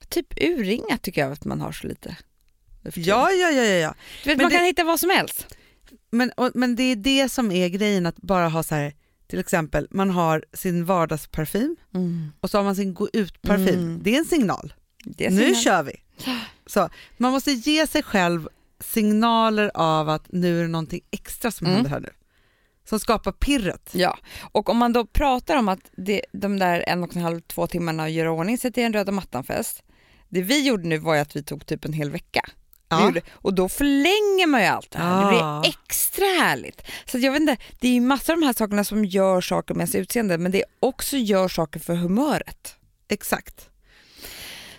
typ 0.08 0.26
urringat 0.40 1.02
tycker 1.02 1.20
jag 1.20 1.32
att 1.32 1.44
man 1.44 1.60
har 1.60 1.72
så 1.72 1.86
lite. 1.86 2.16
Ja, 2.94 3.30
ja, 3.30 3.50
ja, 3.50 3.62
ja, 3.64 3.74
ja. 3.76 3.94
Du 4.24 4.30
vet, 4.30 4.36
men 4.36 4.44
man 4.44 4.50
det- 4.52 4.56
kan 4.56 4.66
hitta 4.66 4.84
vad 4.84 5.00
som 5.00 5.10
helst. 5.10 5.46
Men, 6.10 6.30
och, 6.30 6.50
men 6.54 6.76
det 6.76 6.82
är 6.82 6.96
det 6.96 7.28
som 7.28 7.52
är 7.52 7.68
grejen, 7.68 8.06
att 8.06 8.16
bara 8.16 8.48
ha 8.48 8.62
så 8.62 8.74
här, 8.74 8.94
till 9.28 9.38
exempel, 9.38 9.88
man 9.90 10.10
har 10.10 10.44
sin 10.52 10.84
vardagsparfym 10.84 11.76
och 12.40 12.50
så 12.50 12.58
har 12.58 12.64
man 12.64 12.76
sin 12.76 12.94
gå 12.94 13.08
ut-parfym. 13.12 13.74
Mm. 13.80 14.00
Det 14.02 14.14
är 14.14 14.18
en 14.18 14.24
signal. 14.24 14.74
Är 15.18 15.30
nu 15.30 15.36
signal. 15.36 15.54
kör 15.54 15.82
vi. 15.82 15.92
Så, 16.66 16.88
man 17.16 17.32
måste 17.32 17.52
ge 17.52 17.86
sig 17.86 18.02
själv 18.02 18.48
signaler 18.80 19.70
av 19.74 20.08
att 20.08 20.32
nu 20.32 20.58
är 20.58 20.62
det 20.62 20.68
någonting 20.68 21.00
extra 21.10 21.50
som 21.50 21.66
Mm. 21.66 21.74
händer 21.76 21.90
här 21.90 22.00
nu. 22.00 22.10
Som 22.88 23.00
skapar 23.00 23.32
pirret. 23.32 23.90
Ja, 23.92 24.18
och 24.52 24.68
om 24.68 24.76
man 24.76 24.92
då 24.92 25.06
pratar 25.06 25.56
om 25.56 25.68
att 25.68 25.90
det, 25.96 26.22
de 26.32 26.58
där 26.58 26.84
en 26.86 27.02
och 27.04 27.16
en 27.16 27.22
halv, 27.22 27.40
två 27.40 27.66
timmarna 27.66 28.04
att 28.04 28.10
göra 28.12 28.30
ordning 28.32 28.58
sig 28.58 28.72
till 28.72 28.82
en 28.82 28.92
röda 28.92 29.12
mattan-fest. 29.12 29.82
Det 30.28 30.42
vi 30.42 30.66
gjorde 30.66 30.88
nu 30.88 30.98
var 30.98 31.16
att 31.16 31.36
vi 31.36 31.42
tog 31.42 31.66
typ 31.66 31.84
en 31.84 31.92
hel 31.92 32.10
vecka. 32.10 32.40
Ja. 32.88 33.12
och 33.32 33.54
då 33.54 33.68
förlänger 33.68 34.46
man 34.46 34.60
ju 34.60 34.66
allt 34.66 34.90
det 34.90 34.98
här. 34.98 35.30
Det 35.32 35.36
Ja. 35.38 35.60
blir 35.62 35.70
extra 35.70 36.24
härligt. 36.24 36.82
Så 37.06 37.18
jag 37.18 37.32
vet 37.32 37.40
inte, 37.40 37.56
det 37.80 37.88
är 37.88 37.92
ju 37.92 38.00
massor 38.00 38.32
av 38.32 38.40
de 38.40 38.46
här 38.46 38.52
sakerna 38.52 38.84
som 38.84 39.04
gör 39.04 39.40
saker 39.40 39.74
med 39.74 39.80
ens 39.80 39.94
utseende 39.94 40.38
men 40.38 40.52
det 40.52 40.64
också 40.80 41.16
gör 41.16 41.48
saker 41.48 41.80
för 41.80 41.94
humöret. 41.94 42.74
Exakt. 43.08 43.68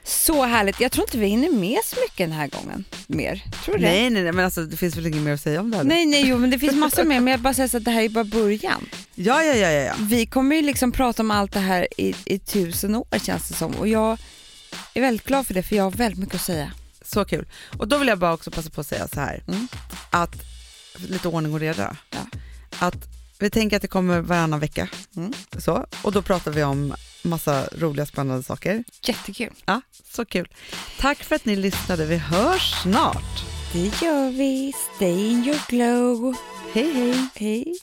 Så 0.03 0.44
härligt. 0.45 0.80
Jag 0.80 0.91
tror 0.91 1.06
inte 1.07 1.18
vi 1.18 1.27
hinner 1.27 1.49
med 1.52 1.80
så 1.86 1.95
mycket 2.02 2.18
den 2.18 2.31
här 2.31 2.48
gången. 2.48 2.86
Mer. 3.07 3.44
Tror 3.65 3.76
du 3.77 3.81
det? 3.81 3.88
Nej, 3.91 4.10
nej, 4.10 4.23
nej, 4.23 4.31
men 4.31 4.45
alltså, 4.45 4.61
det 4.64 4.77
finns 4.77 4.95
väl 4.98 5.06
inget 5.07 5.22
mer 5.22 5.34
att 5.34 5.41
säga 5.41 5.60
om 5.60 5.72
det 5.72 5.77
här? 5.77 5.84
Nej, 5.84 6.06
nej, 6.06 6.27
jo, 6.27 6.38
men 6.38 6.49
det 6.49 6.60
finns 6.60 6.76
massor 6.76 7.03
mer. 7.03 7.19
Men 7.19 7.31
jag 7.31 7.40
bara 7.40 7.53
säger 7.53 7.77
att 7.77 7.86
det 7.86 7.91
här 7.91 8.02
är 8.02 8.10
bara 8.10 8.23
början. 8.23 8.90
Ja, 9.15 9.44
ja, 9.44 9.53
ja, 9.53 9.72
ja, 9.72 9.81
ja. 9.81 9.94
Vi 9.99 10.26
kommer 10.26 10.56
ju 10.56 10.61
liksom 10.61 10.91
prata 10.91 11.22
om 11.23 11.31
allt 11.31 11.52
det 11.53 11.60
här 11.60 11.88
i, 11.98 12.15
i 12.26 12.40
tusen 12.40 12.95
år 12.95 13.19
känns 13.23 13.48
det 13.48 13.53
som. 13.53 13.72
Och 13.76 13.88
jag 13.88 14.18
är 14.94 15.02
väldigt 15.02 15.27
glad 15.27 15.48
för 15.48 15.53
det 15.53 15.64
för 15.64 15.76
jag 15.76 15.84
har 15.84 15.91
väldigt 15.91 16.19
mycket 16.19 16.36
att 16.36 16.41
säga. 16.41 16.72
Så 17.14 17.26
kul. 17.26 17.45
Och 17.77 17.88
då 17.88 17.98
vill 17.98 18.07
jag 18.07 18.19
bara 18.19 18.34
också 18.34 18.52
passa 18.52 18.69
på 18.69 18.81
att 18.81 18.88
säga 18.88 19.07
så 19.07 19.19
här, 19.19 19.44
Mm. 19.48 19.68
att 20.10 20.36
lite 20.95 21.27
ordning 21.27 21.53
och 21.53 21.60
reda. 21.60 21.95
Ja. 22.10 22.18
Att 22.80 22.95
vi 23.40 23.49
tänker 23.49 23.76
att 23.76 23.81
det 23.81 23.88
kommer 23.88 24.22
varannan 24.22 24.60
vecka. 24.60 24.90
Mm. 25.15 25.34
Så, 25.57 25.86
och 26.02 26.11
då 26.11 26.22
pratar 26.22 26.52
vi 26.52 26.64
om 26.64 26.94
massa 27.23 27.68
roliga 27.77 28.06
spännande 28.06 28.44
saker. 28.44 28.84
Jättekul. 29.03 29.53
Ja, 29.65 29.81
så 30.14 30.26
kul. 30.26 30.48
Tack 30.99 31.18
för 31.23 31.36
att 31.36 31.45
ni 31.45 31.56
lyssnade. 31.56 32.06
Vi 32.06 32.18
hörs 32.18 32.73
snart. 32.84 33.44
Det 33.73 34.02
gör 34.02 34.31
vi. 34.31 34.73
Stay 34.95 35.30
in 35.31 35.44
your 35.45 35.60
glow. 35.69 36.36
Hej 36.73 36.94
hej. 36.94 37.27
Hej. 37.36 37.80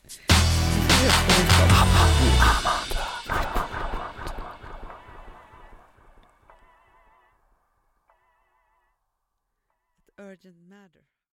Virgin 10.27 10.66